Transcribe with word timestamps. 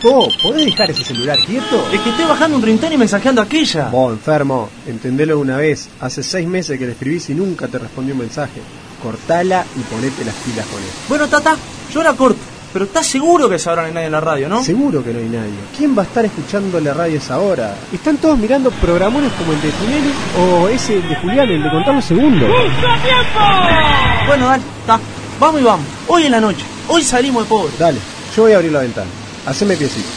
Po, 0.00 0.28
¿podés 0.42 0.66
dejar 0.66 0.90
ese 0.90 1.04
celular 1.04 1.38
quieto? 1.46 1.88
Es 1.92 2.00
que 2.00 2.10
estoy 2.10 2.26
bajando 2.26 2.56
un 2.58 2.62
rincón 2.62 2.92
y 2.92 2.98
mensajeando 2.98 3.40
a 3.40 3.44
aquella. 3.44 3.88
Vos, 3.88 4.12
enfermo, 4.12 4.68
entendelo 4.86 5.36
de 5.36 5.40
una 5.40 5.56
vez. 5.56 5.88
Hace 6.00 6.22
seis 6.22 6.46
meses 6.46 6.78
que 6.78 6.84
le 6.84 6.92
escribís 6.92 7.30
y 7.30 7.34
nunca 7.34 7.66
te 7.66 7.78
respondió 7.78 8.14
un 8.14 8.20
mensaje. 8.20 8.60
Cortala 9.02 9.64
y 9.74 9.80
ponete 9.80 10.24
las 10.24 10.34
pilas 10.34 10.66
con 10.66 10.80
él. 10.80 10.88
Bueno, 11.08 11.26
Tata, 11.28 11.56
yo 11.92 12.02
la 12.02 12.12
corto. 12.12 12.38
Pero 12.72 12.84
¿estás 12.84 13.06
seguro 13.06 13.48
que 13.48 13.58
sabrán 13.58 13.86
en 13.86 13.94
nadie 13.94 14.06
en 14.06 14.12
la 14.12 14.20
radio, 14.20 14.50
no? 14.50 14.62
Seguro 14.62 15.02
que 15.02 15.10
no 15.12 15.18
hay 15.18 15.28
nadie. 15.28 15.54
¿Quién 15.76 15.96
va 15.96 16.02
a 16.02 16.04
estar 16.04 16.24
escuchando 16.26 16.78
la 16.78 16.92
radio 16.92 17.14
a 17.14 17.18
esa 17.18 17.38
hora? 17.38 17.74
Están 17.90 18.18
todos 18.18 18.36
mirando 18.36 18.70
programones 18.70 19.32
como 19.32 19.52
el 19.52 19.62
de 19.62 19.70
Tinelli 19.70 20.12
o 20.38 20.68
ese 20.68 21.00
de 21.00 21.16
Julián, 21.16 21.48
el 21.48 21.62
de 21.62 21.70
contar 21.70 21.94
los 21.94 22.04
segundos. 22.04 22.50
Bueno, 24.26 24.46
dale, 24.46 24.62
está. 24.80 25.00
Vamos 25.40 25.60
y 25.60 25.64
vamos. 25.64 25.86
Hoy 26.08 26.24
en 26.24 26.32
la 26.32 26.40
noche. 26.40 26.64
Hoy 26.88 27.02
salimos 27.02 27.44
de 27.44 27.48
pobre. 27.48 27.72
Dale, 27.78 27.98
yo 28.36 28.42
voy 28.42 28.52
a 28.52 28.56
abrir 28.56 28.72
la 28.72 28.80
ventana. 28.80 29.08
Haceme 29.46 29.76
piecito. 29.76 30.08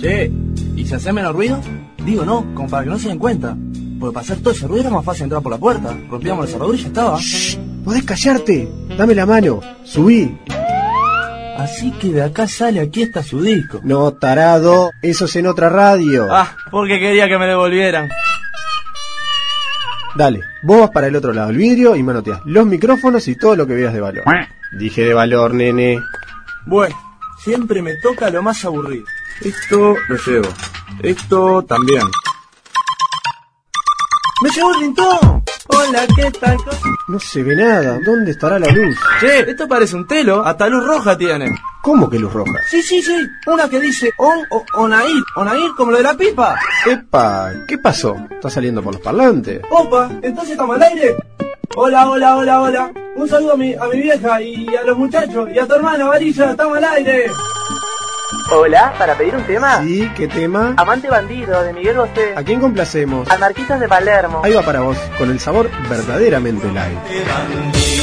Che, 0.00 0.30
¿y 0.76 0.86
si 0.86 0.94
hace 0.94 1.12
menos 1.12 1.32
ruido? 1.32 1.60
Digo, 2.04 2.24
no, 2.24 2.54
como 2.54 2.68
para 2.68 2.84
que 2.84 2.90
no 2.90 2.98
se 2.98 3.08
den 3.08 3.18
cuenta. 3.18 3.56
Porque 3.98 4.14
para 4.14 4.24
hacer 4.24 4.38
todo 4.38 4.52
ese 4.52 4.68
ruido 4.68 4.82
era 4.82 4.90
más 4.90 5.04
fácil 5.04 5.24
entrar 5.24 5.42
por 5.42 5.50
la 5.50 5.58
puerta. 5.58 5.96
Rompíamos 6.08 6.46
el 6.46 6.52
cerrador 6.52 6.74
y 6.76 6.78
ya 6.78 6.86
estaba. 6.86 7.18
¿Podés 7.84 8.04
callarte? 8.04 8.68
Dame 8.96 9.16
la 9.16 9.26
mano. 9.26 9.60
Subí. 9.82 10.38
Así 11.58 11.90
que 11.92 12.12
de 12.12 12.22
acá 12.22 12.46
sale, 12.46 12.78
aquí 12.78 13.02
está 13.02 13.24
su 13.24 13.42
disco. 13.42 13.80
No, 13.82 14.12
tarado. 14.12 14.92
Eso 15.02 15.24
es 15.24 15.34
en 15.34 15.48
otra 15.48 15.68
radio. 15.68 16.28
Ah, 16.30 16.54
porque 16.70 17.00
quería 17.00 17.26
que 17.26 17.38
me 17.38 17.46
devolvieran. 17.46 18.08
Dale, 20.14 20.40
vos 20.62 20.80
vas 20.80 20.90
para 20.90 21.08
el 21.08 21.16
otro 21.16 21.32
lado 21.32 21.48
del 21.48 21.56
vidrio 21.56 21.96
y 21.96 22.02
manoteas 22.02 22.40
los 22.44 22.64
micrófonos 22.66 23.26
y 23.28 23.36
todo 23.36 23.56
lo 23.56 23.66
que 23.66 23.74
veas 23.74 23.92
de 23.92 24.00
valor. 24.00 24.24
Dije 24.72 25.02
de 25.02 25.14
valor, 25.14 25.54
nene. 25.54 26.00
Bueno, 26.66 26.96
siempre 27.42 27.82
me 27.82 27.94
toca 28.02 28.30
lo 28.30 28.42
más 28.42 28.64
aburrido. 28.64 29.04
Esto 29.40 29.94
lo 30.08 30.16
llevo. 30.26 30.48
Esto 31.02 31.62
también. 31.62 32.02
¡Me 34.42 34.50
llevo 34.50 34.74
el 34.74 34.80
rintón! 34.80 35.44
Hola, 35.68 36.06
¿qué 36.14 36.30
tal? 36.32 36.56
No 37.08 37.18
se 37.18 37.42
ve 37.42 37.56
nada. 37.56 37.98
¿Dónde 38.04 38.32
estará 38.32 38.58
la 38.58 38.68
luz? 38.68 38.96
Che, 39.20 39.50
esto 39.50 39.68
parece 39.68 39.96
un 39.96 40.06
telo. 40.06 40.44
Hasta 40.44 40.68
luz 40.68 40.86
roja 40.86 41.16
tiene. 41.16 41.50
¿Cómo 41.82 42.10
que 42.10 42.18
luz 42.18 42.32
roja? 42.32 42.60
Sí, 42.68 42.82
sí, 42.82 43.02
sí. 43.02 43.26
Una 43.46 43.68
que 43.68 43.80
dice 43.80 44.10
on 44.18 44.40
o 44.50 44.64
onair. 44.74 45.22
Onair 45.36 45.70
como 45.76 45.92
lo 45.92 45.98
de 45.98 46.02
la 46.02 46.16
pipa. 46.16 46.56
Epa, 46.84 47.52
¿qué 47.68 47.78
pasó? 47.78 48.16
¿Está 48.30 48.50
saliendo 48.50 48.82
por 48.82 48.94
los 48.94 49.02
parlantes? 49.02 49.62
Opa, 49.70 50.10
entonces 50.22 50.52
estamos 50.52 50.76
al 50.76 50.82
aire. 50.82 51.16
Hola, 51.78 52.08
hola, 52.08 52.36
hola, 52.38 52.62
hola. 52.62 52.92
Un 53.16 53.28
saludo 53.28 53.52
a 53.52 53.56
mi, 53.58 53.74
a 53.74 53.84
mi 53.92 54.00
vieja 54.00 54.40
y 54.40 54.66
a 54.74 54.82
los 54.82 54.96
muchachos 54.96 55.46
y 55.54 55.58
a 55.58 55.66
tu 55.66 55.74
hermana 55.74 56.06
Varilla. 56.06 56.52
Estamos 56.52 56.78
al 56.78 56.84
aire. 56.84 57.26
Hola, 58.50 58.94
para 58.98 59.14
pedir 59.14 59.36
un 59.36 59.44
tema. 59.44 59.82
Sí, 59.82 60.10
¿qué 60.16 60.26
tema? 60.26 60.72
Amante 60.78 61.08
bandido 61.10 61.62
de 61.62 61.74
Miguel 61.74 61.98
Bosé. 61.98 62.32
¿A 62.34 62.42
quién 62.42 62.60
complacemos? 62.60 63.28
Anarquistas 63.30 63.78
de 63.78 63.88
Palermo. 63.88 64.40
Ahí 64.42 64.54
va 64.54 64.62
para 64.62 64.80
vos, 64.80 64.96
con 65.18 65.30
el 65.30 65.38
sabor 65.38 65.68
verdaderamente 65.90 66.66
light. 66.72 67.95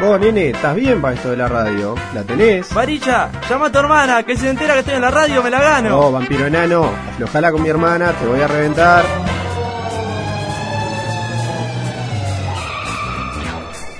Vos, 0.00 0.20
nene, 0.20 0.50
¿estás 0.50 0.76
bien 0.76 1.02
para 1.02 1.14
esto 1.14 1.30
de 1.30 1.36
la 1.36 1.48
radio? 1.48 1.96
¿La 2.14 2.22
tenés? 2.22 2.72
Varilla, 2.72 3.32
llama 3.50 3.66
a 3.66 3.72
tu 3.72 3.78
hermana, 3.78 4.22
que 4.22 4.36
se 4.36 4.48
entera 4.48 4.74
que 4.74 4.80
estoy 4.80 4.94
en 4.94 5.00
la 5.00 5.10
radio 5.10 5.42
me 5.42 5.50
la 5.50 5.60
gano. 5.60 5.88
No, 5.88 6.12
vampiro 6.12 6.46
enano, 6.46 6.88
aflojala 7.14 7.50
con 7.50 7.62
mi 7.62 7.68
hermana, 7.68 8.12
te 8.12 8.24
voy 8.24 8.40
a 8.40 8.46
reventar. 8.46 9.04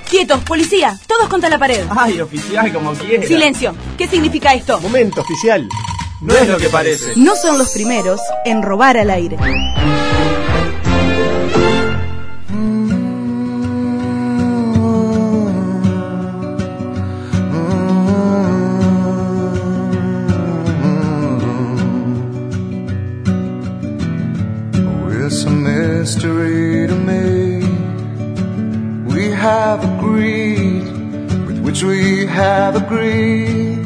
Quietos, 0.09 0.39
policía, 0.45 0.97
todos 1.05 1.27
contra 1.27 1.49
la 1.49 1.59
pared. 1.59 1.85
Ay, 1.89 2.21
oficial, 2.21 2.71
como 2.71 2.93
quiera. 2.93 3.27
Silencio. 3.27 3.75
¿Qué 3.97 4.07
significa 4.07 4.53
esto? 4.53 4.79
Momento, 4.79 5.19
oficial. 5.19 5.67
No 6.21 6.33
es 6.33 6.47
lo 6.47 6.57
que 6.57 6.69
parece. 6.69 7.13
No 7.17 7.35
son 7.35 7.57
los 7.57 7.71
primeros 7.71 8.21
en 8.45 8.63
robar 8.63 8.97
al 8.97 9.09
aire. 9.09 9.37
Mystery 26.19 26.85
to 26.85 26.95
me. 26.95 27.63
We 29.13 29.31
have 29.31 29.79
agreed 29.85 30.83
with 31.47 31.59
which 31.63 31.81
we 31.81 32.25
have 32.25 32.75
agreed. 32.75 33.79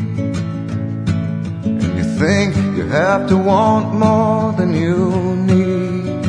And 1.63 1.97
you 1.97 2.03
think 2.17 2.55
you 2.75 2.87
have 2.87 3.29
to 3.29 3.37
want 3.37 3.93
more 3.93 4.51
than 4.53 4.73
you 4.73 5.35
need. 5.51 6.25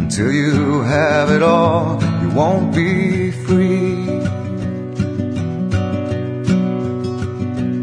Until 0.00 0.32
you 0.32 0.82
have 0.84 1.30
it 1.30 1.42
all, 1.42 2.02
you 2.22 2.30
won't 2.30 2.74
be 2.74 3.32
free. 3.44 4.06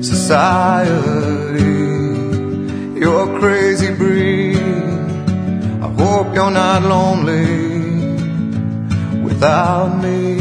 Society, 0.01 1.61
you're 2.99 3.35
a 3.35 3.39
crazy 3.39 3.93
breed. 3.93 4.46
Hope 5.97 6.35
you're 6.35 6.51
not 6.51 6.83
lonely 6.83 7.97
without 9.23 10.01
me. 10.03 10.37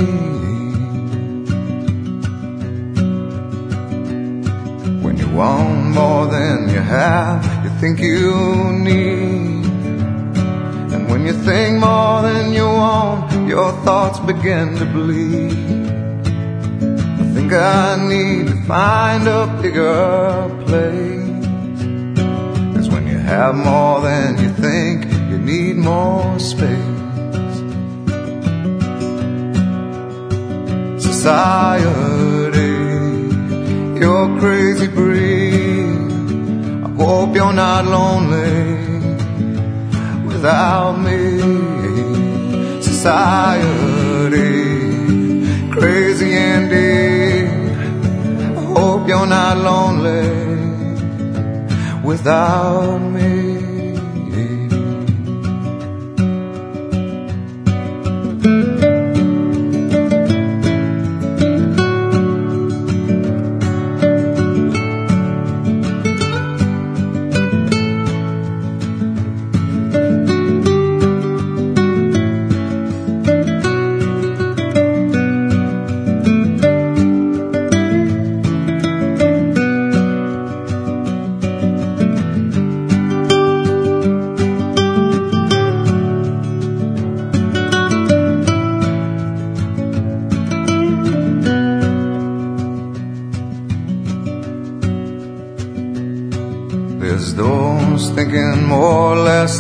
When 5.03 5.17
you 5.17 5.29
want 5.31 5.95
more 5.95 6.27
than 6.27 6.69
you 6.69 6.81
have, 6.81 7.45
you 7.65 7.71
think 7.81 8.01
you 8.01 8.35
need. 8.73 9.65
And 10.93 11.09
when 11.11 11.27
you 11.27 11.33
think 11.33 11.81
more 11.81 12.23
than 12.23 12.53
you 12.53 12.65
want, 12.65 13.49
your 13.49 13.73
thoughts 13.85 14.19
begin 14.21 14.77
to 14.77 14.85
bleed. 14.85 15.53
I 17.21 17.25
think 17.35 17.53
I 17.53 17.97
need 18.09 18.49
to 18.49 18.57
find 18.65 19.27
a 19.27 19.47
bigger 19.63 20.51
place. 20.67 21.47
Cause 22.77 22.89
when 22.91 23.07
you 23.07 23.19
have 23.19 23.55
more 23.55 24.03
than 24.03 24.39
you 24.43 24.51
think, 24.51 25.06
need 25.47 25.77
more 25.77 26.41
space. 26.41 27.57
Society, 31.09 32.75
you're 34.01 34.29
crazy 34.41 34.89
breed. 34.89 35.87
I 36.87 36.89
hope 36.99 37.37
you're 37.37 37.53
not 37.53 37.85
lonely 37.85 38.75
without 40.27 40.95
me. 41.07 41.23
Society, 42.83 44.51
crazy 45.71 46.31
indeed. 46.55 47.47
I 48.59 48.63
hope 48.75 49.07
you're 49.07 49.31
not 49.39 49.59
lonely 49.59 50.27
without 52.03 52.99
me. 52.99 53.06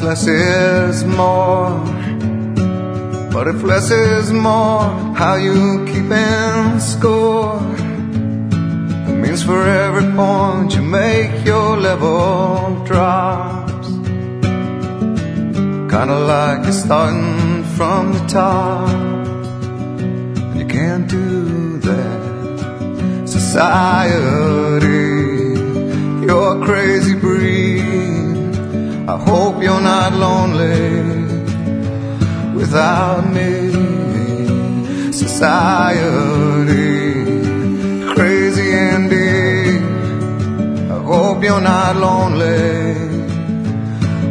Less, 0.06 0.26
is 0.28 1.04
more. 1.04 1.70
But 3.32 3.48
if 3.48 3.62
less 3.64 3.90
is 3.90 4.32
more, 4.32 4.84
how 5.20 5.34
you 5.34 5.84
keeping 5.84 6.78
score? 6.78 7.58
It 9.10 9.16
means 9.22 9.42
for 9.42 9.60
every 9.66 10.08
point 10.14 10.76
you 10.76 10.82
make, 10.82 11.44
your 11.44 11.76
level 11.76 12.84
drops. 12.84 13.88
Kinda 15.92 16.18
like 16.32 16.62
you're 16.66 16.80
starting 16.84 17.64
from 17.76 18.12
the 18.12 18.24
top. 18.28 18.88
And 20.50 20.60
you 20.60 20.66
can't 20.66 21.06
do 21.08 21.78
that. 21.88 23.28
Society, 23.38 25.04
you're 26.24 26.50
a 26.56 26.64
crazy 26.64 27.16
breed. 27.16 27.65
I 29.08 29.16
hope 29.18 29.62
you're 29.62 29.80
not 29.80 30.14
lonely 30.14 30.90
without 32.56 33.22
me. 33.32 33.70
Society, 35.12 36.72
crazy 38.14 38.68
indeed. 38.72 39.80
I 40.90 40.98
hope 41.04 41.44
you're 41.44 41.60
not 41.60 41.94
lonely 41.94 42.94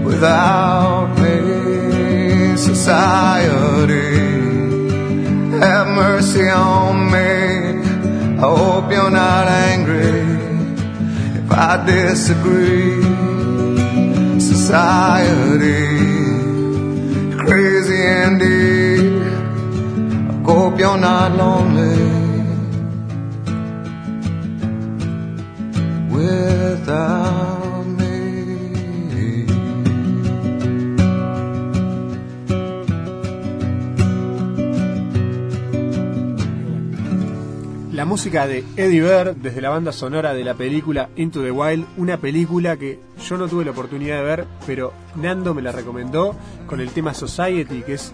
without 0.04 1.08
me. 1.24 2.58
Society, 2.58 4.12
have 5.58 5.88
mercy 5.88 6.50
on 6.50 7.12
me. 7.14 7.32
I 8.38 8.42
hope 8.42 8.92
you're 8.92 9.10
not 9.10 9.48
angry 9.48 10.20
if 11.40 11.50
I 11.50 11.86
disagree. 11.86 13.35
Society, 14.54 15.82
crazy 17.46 18.02
indeed. 18.26 19.22
I 20.30 20.44
hope 20.46 20.80
you're 20.80 20.98
not 20.98 21.36
lonely 21.36 21.98
without 26.10 27.86
me. 27.86 28.06
La 37.92 38.06
música 38.06 38.46
de 38.46 38.64
Eddie 38.78 39.02
Vedder 39.02 39.36
desde 39.36 39.62
la 39.62 39.70
banda 39.70 39.92
sonora 39.92 40.34
de 40.34 40.44
la 40.44 40.54
película 40.54 41.10
Into 41.16 41.42
the 41.42 41.52
Wild, 41.52 41.86
una 41.98 42.18
película 42.18 42.78
que 42.78 43.00
yo 43.28 43.38
no 43.38 43.48
tuve 43.48 43.66
la 43.66 43.72
oportunidad 43.72 44.18
de 44.18 44.24
ver, 44.24 44.46
pero 44.66 44.94
Nando 45.16 45.54
me 45.54 45.62
la 45.62 45.72
recomendó 45.72 46.36
con 46.68 46.80
el 46.82 46.90
tema 46.92 47.14
Society, 47.14 47.82
que 47.82 47.94
es 47.94 48.14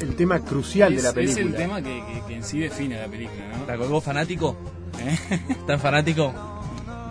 el 0.00 0.14
tema 0.16 0.40
crucial 0.40 0.94
de 0.94 1.02
la 1.02 1.08
Es- 1.08 1.14
película. 1.14 1.40
Es 1.40 1.46
el 1.46 1.54
tema 1.56 1.82
que, 1.82 2.02
que, 2.06 2.22
que 2.28 2.34
en 2.36 2.44
sí 2.44 2.58
define 2.60 3.00
la 3.00 3.08
película, 3.08 3.42
¿no? 3.58 3.66
¿La 3.66 3.76
colgó 3.76 4.00
fanático? 4.00 4.56
¿Eh? 5.00 5.38
¿Tan 5.66 5.80
fanático? 5.80 6.32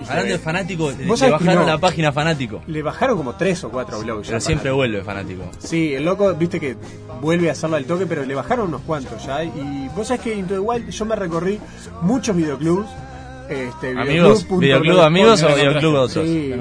Hablando 0.10 0.32
de 0.34 0.40
fanático, 0.40 0.92
le 0.92 1.06
bajaron 1.30 1.62
no. 1.62 1.68
la 1.68 1.78
página 1.78 2.12
fanático. 2.12 2.64
Le 2.66 2.82
bajaron 2.82 3.18
como 3.18 3.36
tres 3.36 3.64
o 3.64 3.70
cuatro 3.70 4.00
blogs. 4.00 4.26
ya 4.28 4.32
Pero 4.32 4.42
siempre 4.42 4.64
para- 4.64 4.74
vuelve 4.74 5.04
fanático. 5.04 5.44
Sí, 5.60 5.94
el 5.94 6.06
loco, 6.06 6.34
viste 6.34 6.60
que 6.60 6.76
vuelve 7.22 7.50
a 7.50 7.52
hacerlo 7.52 7.76
al 7.76 7.86
toque, 7.86 8.08
pero 8.08 8.26
le 8.26 8.34
bajaron 8.34 8.70
unos 8.70 8.82
cuantos 8.82 9.24
ya. 9.24 9.44
Y 9.44 9.90
vos 9.96 10.08
sabés 10.08 10.24
que 10.24 10.34
Into 10.36 10.56
the 10.56 10.60
Wild 10.60 10.90
yo 10.90 11.06
me 11.06 11.16
recorrí 11.16 11.60
muchos 12.02 12.36
videoclubs. 12.36 12.90
Este, 13.52 13.90
Amigos, 13.92 14.48
videoclub.blogspot, 14.48 14.60
videoclub 14.62 15.02
amigos 15.02 15.44
o 15.44 15.50
¿Lo 15.50 15.56
videoclub. 15.56 16.10
Sí. 16.10 16.54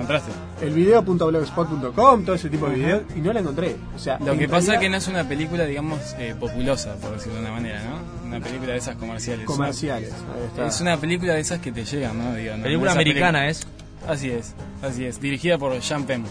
El 0.61 0.71
video.blogspot.com, 0.75 2.25
todo 2.25 2.35
ese 2.35 2.51
tipo 2.51 2.67
de 2.69 2.75
videos, 2.75 3.03
y 3.15 3.21
no 3.21 3.33
la 3.33 3.41
encontré. 3.41 3.77
O 3.95 3.99
sea, 3.99 4.19
Lo 4.19 4.37
que 4.37 4.49
pasa 4.49 4.75
es 4.75 4.81
que 4.81 4.89
no 4.91 4.97
es 4.97 5.07
una 5.07 5.23
película, 5.29 5.65
digamos, 5.67 6.01
eh, 6.19 6.35
populosa, 6.39 6.97
por 6.97 7.13
decirlo 7.13 7.37
de 7.37 7.41
una 7.43 7.53
manera, 7.53 7.81
¿no? 7.85 8.27
Una 8.27 8.41
película 8.41 8.73
de 8.73 8.79
esas 8.79 8.97
comerciales. 8.97 9.47
Comerciales. 9.47 10.13
ahí 10.13 10.47
está. 10.49 10.67
Es 10.67 10.81
una 10.81 10.97
película 10.97 11.35
de 11.35 11.41
esas 11.41 11.61
que 11.61 11.71
te 11.71 11.85
llegan, 11.85 12.19
¿no? 12.19 12.35
Digo, 12.35 12.57
no- 12.57 12.63
Película 12.65 12.93
americana 12.93 13.49
es. 13.49 13.67
Así 14.09 14.31
es, 14.31 14.55
así 14.83 15.05
es. 15.05 15.21
Dirigida 15.21 15.59
por 15.59 15.79
Jean 15.79 16.05
Penn. 16.05 16.25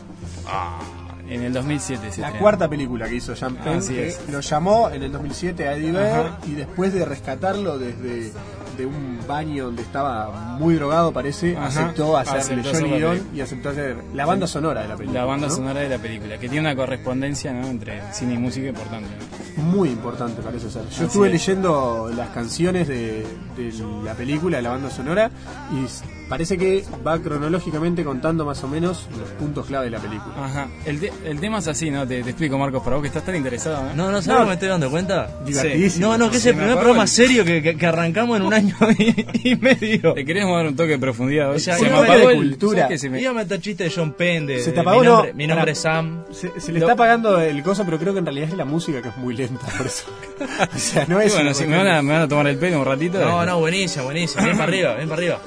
En 1.29 1.43
el 1.43 1.53
2007 1.53 2.11
se 2.11 2.21
La 2.21 2.27
estrenó. 2.27 2.41
cuarta 2.43 2.67
película 2.67 3.07
que 3.07 3.15
hizo 3.15 3.33
Jean 3.35 3.55
Penn, 3.55 3.77
Así 3.77 3.93
que 3.93 4.07
es. 4.07 4.29
lo 4.29 4.39
llamó 4.39 4.89
en 4.89 5.03
el 5.03 5.11
2007 5.11 5.67
a 5.67 5.73
Eddie 5.75 5.89
Ajá. 5.97 6.39
y 6.47 6.53
después 6.53 6.93
de 6.93 7.05
rescatarlo 7.05 7.77
desde 7.77 8.31
de 8.77 8.85
un 8.85 9.19
baño 9.27 9.65
donde 9.65 9.81
estaba 9.81 10.55
muy 10.57 10.75
drogado, 10.75 11.11
parece, 11.11 11.55
Ajá. 11.57 11.67
aceptó 11.67 12.13
Johnny 12.13 12.39
hacer 12.39 12.57
la 12.65 12.97
guion 12.97 13.27
y 13.35 13.41
aceptó 13.41 13.69
hacer 13.69 13.97
la 14.13 14.25
banda 14.25 14.47
sonora 14.47 14.81
de 14.83 14.87
la 14.87 14.95
película. 14.95 15.19
La 15.19 15.25
banda 15.25 15.47
¿no? 15.47 15.53
sonora 15.55 15.81
de 15.81 15.89
la 15.89 15.97
película, 15.97 16.37
que 16.37 16.47
tiene 16.47 16.61
una 16.61 16.75
correspondencia 16.77 17.51
¿no? 17.51 17.67
entre 17.67 18.01
cine 18.13 18.35
y 18.35 18.37
música 18.37 18.69
importante. 18.69 19.09
¿no? 19.57 19.63
Muy 19.63 19.89
importante 19.89 20.41
parece 20.41 20.69
ser. 20.71 20.83
Yo 20.83 20.89
Así 20.89 21.03
estuve 21.03 21.27
es. 21.27 21.33
leyendo 21.33 22.09
las 22.15 22.29
canciones 22.29 22.87
de, 22.87 23.27
de 23.57 23.73
la 24.05 24.13
película, 24.13 24.57
de 24.57 24.63
la 24.63 24.69
banda 24.69 24.89
sonora, 24.89 25.29
y 25.73 25.85
parece 26.29 26.57
que 26.57 26.83
va 27.05 27.19
cronológicamente 27.19 28.03
contando 28.03 28.45
más 28.45 28.63
o 28.63 28.67
menos 28.67 29.07
los 29.19 29.29
puntos 29.31 29.65
clave 29.65 29.85
de 29.85 29.91
la 29.91 29.99
película. 29.99 30.33
Ajá. 30.37 30.67
El, 30.85 30.99
te- 30.99 31.11
el 31.25 31.39
tema 31.39 31.57
es 31.59 31.67
así, 31.67 31.89
¿no? 31.89 32.07
Te, 32.07 32.21
te 32.23 32.29
explico, 32.29 32.57
Marcos, 32.57 32.83
para 32.83 32.95
vos 32.97 33.01
que 33.01 33.07
estás 33.07 33.23
tan 33.25 33.35
interesado, 33.35 33.83
¿no? 33.83 33.95
No, 33.95 34.11
no, 34.11 34.21
¿sabes 34.21 34.41
No. 34.41 34.47
me 34.47 34.53
estoy 34.53 34.69
dando 34.69 34.89
cuenta? 34.89 35.29
Divertidísimo. 35.45 36.07
No, 36.07 36.17
no, 36.17 36.29
que 36.31 36.37
es 36.37 36.43
Se 36.43 36.49
el 36.51 36.55
me 36.55 36.61
primer 36.61 36.77
programa 36.79 37.03
el- 37.03 37.09
serio 37.09 37.43
que, 37.43 37.61
que- 37.63 37.75
que 37.75 37.85
arrancamos 37.85 38.37
en 38.37 38.43
un 38.43 38.53
año 38.53 38.75
y, 38.99 39.49
y 39.51 39.55
medio. 39.55 40.13
Te 40.13 40.23
queremos 40.23 40.55
dar 40.55 40.67
un 40.67 40.75
toque 40.75 40.89
de 40.91 40.99
profundidad. 40.99 41.51
O 41.53 41.59
sea, 41.59 41.75
se 41.77 41.83
me 41.83 41.89
iba 41.89 41.97
a 41.99 42.03
apagó 42.03 42.27
de 42.27 42.33
el 42.35 42.37
cultura. 42.49 42.81
¿sabes 42.83 42.87
qué? 42.93 42.97
Se 42.99 43.09
me- 43.09 43.33
meter 43.33 43.59
chiste 43.61 43.83
de 43.85 43.91
John 43.95 44.13
Penn, 44.13 44.45
de, 44.45 44.59
Se 44.59 44.65
te 44.69 44.75
de 44.75 44.81
apagó, 44.81 44.99
mi 45.01 45.05
no. 45.07 45.13
nombre, 45.13 45.33
mi 45.33 45.47
nombre 45.47 45.61
Pará. 45.63 45.71
es 45.71 45.79
Sam. 45.79 46.23
Se, 46.31 46.59
se 46.59 46.71
le 46.71 46.79
está 46.79 46.93
apagando 46.93 47.39
el 47.41 47.61
coso, 47.63 47.83
pero 47.85 47.97
creo 47.97 48.13
que 48.13 48.19
en 48.19 48.25
realidad 48.25 48.49
es 48.49 48.55
la 48.57 48.65
música 48.65 49.01
que 49.01 49.09
es 49.09 49.17
muy 49.17 49.35
lenta, 49.35 49.65
por 49.77 49.87
eso. 49.87 50.05
o 50.75 50.77
sea, 50.77 51.05
no 51.07 51.21
Y 51.21 51.25
es. 51.25 51.33
bueno, 51.33 51.49
una 51.49 51.53
si 51.55 51.65
me 51.65 51.77
van, 51.77 51.87
a, 51.87 52.01
me 52.01 52.13
van 52.13 52.21
a 52.23 52.27
tomar 52.27 52.47
el 52.47 52.57
pelo 52.57 52.79
un 52.79 52.85
ratito. 52.85 53.19
No, 53.19 53.41
eh. 53.43 53.45
no, 53.45 53.59
buenísimo, 53.59 54.05
buenísimo. 54.05 54.43
Bien 54.43 54.57
para 54.57 54.69
arriba, 54.69 54.95
bien 54.95 55.09
para 55.09 55.19
arriba. 55.21 55.39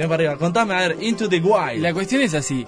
Bien 0.00 0.08
para 0.08 0.22
arriba. 0.22 0.38
Contame, 0.38 0.72
a 0.74 0.88
ver, 0.88 0.96
Into 1.02 1.28
the 1.28 1.40
Wild. 1.40 1.82
la 1.82 1.92
cuestión 1.92 2.22
es 2.22 2.32
así. 2.32 2.66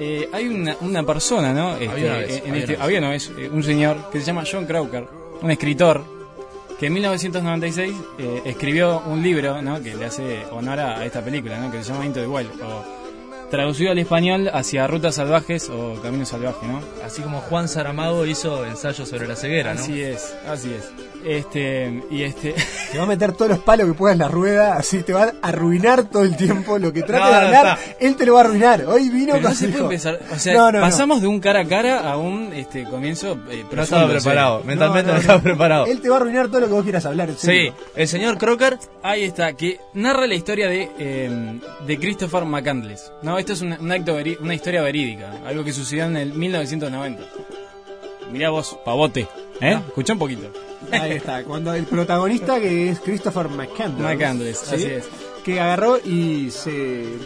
Eh, 0.00 0.28
hay 0.32 0.48
una, 0.48 0.76
una 0.80 1.04
persona, 1.04 1.52
¿no? 1.52 1.74
Este, 1.74 1.88
Había 1.88 2.06
una 2.06 2.18
vez, 2.18 2.30
en 2.30 2.50
había 2.50 2.60
este- 2.62 2.72
una 2.74 2.74
vez. 2.74 2.80
había 2.80 3.00
no, 3.00 3.12
es 3.12 3.32
un 3.52 3.62
señor 3.62 4.10
que 4.10 4.18
se 4.18 4.26
llama 4.26 4.42
John 4.50 4.66
Crowker, 4.66 5.06
un 5.42 5.48
escritor, 5.52 6.02
que 6.76 6.86
en 6.86 6.94
1996 6.94 7.94
eh, 8.18 8.42
escribió 8.46 9.00
un 9.06 9.22
libro, 9.22 9.62
¿no? 9.62 9.80
Que 9.80 9.94
le 9.94 10.06
hace 10.06 10.44
honor 10.50 10.80
a, 10.80 11.04
esta 11.06 11.22
película, 11.24 11.56
¿no? 11.60 11.70
Que 11.70 11.84
se 11.84 11.92
llama 11.92 12.04
Into 12.04 12.20
the 12.20 12.26
Wild, 12.26 12.50
o 12.62 12.84
traducido 13.48 13.92
al 13.92 13.98
español 13.98 14.50
hacia 14.52 14.88
Rutas 14.88 15.14
Salvajes 15.14 15.70
o 15.70 16.02
Camino 16.02 16.26
Salvaje, 16.26 16.66
¿no? 16.66 16.80
Así 17.04 17.22
como 17.22 17.42
Juan 17.42 17.68
Saramago 17.68 18.26
hizo 18.26 18.66
ensayos 18.66 19.08
sobre 19.08 19.28
la 19.28 19.36
ceguera, 19.36 19.74
¿no? 19.74 19.82
Así 19.82 20.02
es, 20.02 20.34
así 20.48 20.74
es. 20.74 20.90
Este, 21.24 22.02
y 22.10 22.22
este... 22.22 22.54
Te 22.92 22.98
va 22.98 23.04
a 23.04 23.06
meter 23.06 23.32
todos 23.32 23.50
los 23.50 23.60
palos 23.60 23.86
que 23.86 23.94
puedas 23.94 24.14
en 24.14 24.18
la 24.20 24.28
rueda, 24.28 24.74
así 24.76 25.02
te 25.02 25.12
va 25.12 25.24
a 25.42 25.48
arruinar 25.48 26.04
todo 26.10 26.24
el 26.24 26.36
tiempo. 26.36 26.78
Lo 26.78 26.92
que 26.92 27.02
trate 27.02 27.22
No, 27.24 27.26
de 27.26 27.40
no, 27.40 27.46
hablar, 27.58 27.78
él 28.00 28.16
te 28.16 28.26
lo 28.26 28.34
va 28.34 28.40
a 28.40 28.44
arruinar. 28.44 28.84
Hoy 28.86 29.08
vino 29.10 29.34
Pero 29.34 29.40
no 29.42 29.48
con- 29.48 29.54
se 29.56 29.68
puede 29.68 29.84
empezar, 29.84 30.20
o 30.32 30.38
sea, 30.38 30.54
No, 30.54 30.72
no, 30.72 30.78
no. 30.78 30.84
pasamos 30.84 31.20
de 31.20 31.28
un 31.28 31.38
cara 31.40 31.60
a 31.60 31.64
cara 31.66 32.10
a 32.10 32.16
un 32.16 32.52
este 32.52 32.84
comienzo 32.84 33.38
eh, 33.50 33.64
No 33.70 33.82
estaba 33.82 34.06
profundo, 34.06 34.06
o 34.06 34.08
sea, 34.08 34.20
preparado, 34.22 34.62
mentalmente 34.64 35.06
no, 35.06 35.12
no, 35.12 35.14
no. 35.14 35.20
estaba 35.20 35.40
preparado. 35.42 35.86
Él 35.86 36.00
te 36.00 36.08
va 36.08 36.16
a 36.16 36.20
arruinar 36.20 36.48
todo 36.48 36.60
lo 36.60 36.66
que 36.66 36.72
vos 36.72 36.82
quieras 36.82 37.06
hablar. 37.06 37.28
en 37.30 37.36
Sí, 37.38 37.72
el 37.94 38.08
señor 38.08 38.38
Crocker 38.38 38.78
Ahí 39.02 39.24
está, 39.24 39.52
que 39.54 39.78
narra 39.94 40.26
la 40.26 40.34
historia 40.34 40.68
de, 40.68 40.90
eh, 40.98 41.60
de 41.86 41.98
Christopher 41.98 42.44
McCandless. 42.44 43.12
No, 43.22 43.38
esto 43.38 43.52
es 43.52 43.60
un 43.62 43.72
acto 43.92 44.18
veri- 44.18 44.38
una 44.40 44.54
historia 44.54 44.82
verídica, 44.82 45.30
algo 45.46 45.64
que 45.64 45.72
sucedió 45.72 46.04
en 46.04 46.16
el 46.16 46.32
1990. 46.34 47.22
Mirá 48.32 48.50
vos, 48.50 48.78
pavote, 48.84 49.26
¿eh? 49.60 49.80
Escuchá 49.88 50.12
un 50.14 50.18
poquito. 50.18 50.46
Ahí 50.92 51.12
está. 51.12 51.44
Cuando 51.44 51.74
el 51.74 51.84
protagonista, 51.84 52.58
que 52.60 52.90
es 52.90 53.00
Christopher 53.00 53.48
McCandless. 53.48 54.02
McCandless, 54.02 54.58
¿sí? 54.58 54.74
así 54.74 54.84
es. 54.86 55.04
Que 55.44 55.58
agarró 55.58 55.96
y 55.98 56.50
se 56.50 56.70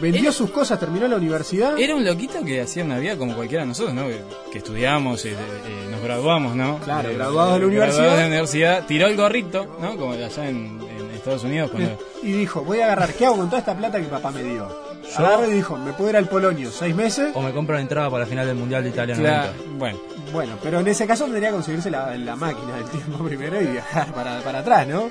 vendió 0.01 0.23
Era- 0.23 0.33
sus 0.33 0.51
cosas, 0.51 0.79
terminó 0.79 1.09
la 1.09 1.17
universidad. 1.17 1.77
Era 1.79 1.97
un 1.97 2.05
loquito 2.05 2.45
que 2.45 2.61
hacía 2.61 2.85
una 2.85 2.99
vida 2.99 3.17
como 3.17 3.35
cualquiera 3.35 3.63
de 3.65 3.69
nosotros, 3.69 3.93
¿no? 3.95 4.07
Que, 4.07 4.21
que 4.53 4.59
estudiamos, 4.59 5.25
eh, 5.25 5.31
eh, 5.33 5.89
nos 5.91 6.01
graduamos, 6.01 6.55
¿no? 6.55 6.79
Claro, 6.79 7.11
Eh, 7.11 7.15
graduados 7.15 7.55
de 7.55 7.61
la 7.61 7.67
universidad. 7.67 7.95
graduados 7.97 8.17
de 8.19 8.23
la 8.23 8.29
universidad, 8.29 8.87
tiró 8.87 9.07
el 9.09 9.17
gorrito, 9.17 9.77
¿no? 9.81 9.97
Como 9.97 10.13
allá 10.13 10.29
en, 10.49 10.79
en 10.97 11.11
Estados 11.15 11.43
Unidos. 11.43 11.71
Cuando, 11.73 11.99
Y 12.23 12.33
dijo, 12.33 12.63
voy 12.63 12.79
a 12.81 12.85
agarrar, 12.85 13.13
¿qué 13.15 13.27
hago 13.27 13.37
con 13.37 13.47
toda 13.47 13.59
esta 13.59 13.77
plata 13.77 14.01
que 14.01 14.07
papá 14.07 14.31
me 14.31 14.45
dio? 14.45 14.84
Agarró 15.17 15.51
y 15.51 15.55
dijo, 15.55 15.77
me 15.77 15.93
puedo 15.93 16.11
ir 16.11 16.17
al 16.17 16.29
Polonio 16.29 16.71
seis 16.71 16.95
meses. 16.95 17.31
o 17.35 17.41
me 17.43 17.53
compra 17.53 17.77
la 17.77 17.83
entrada 17.83 18.11
para 18.11 18.25
la 18.25 18.27
final 18.31 18.47
del 18.47 18.57
Mundial 18.57 18.83
de 18.83 18.91
Italia 18.91 19.15
Claro, 19.15 19.53
90. 19.59 19.79
bueno, 19.79 19.99
Bueno, 20.33 20.53
pero 20.63 20.81
en 20.81 20.89
ese 20.89 21.07
caso 21.07 21.25
tendría 21.25 21.49
que 21.51 21.55
conseguirse 21.55 21.91
la, 21.91 22.17
la 22.17 22.37
máquina 22.37 22.77
del 22.77 22.85
tiempo 22.91 23.25
primero 23.25 23.61
y 23.61 23.67
viajar 23.67 24.13
para, 24.13 24.41
para 24.41 24.59
atrás, 24.61 24.87
¿no? 24.89 25.11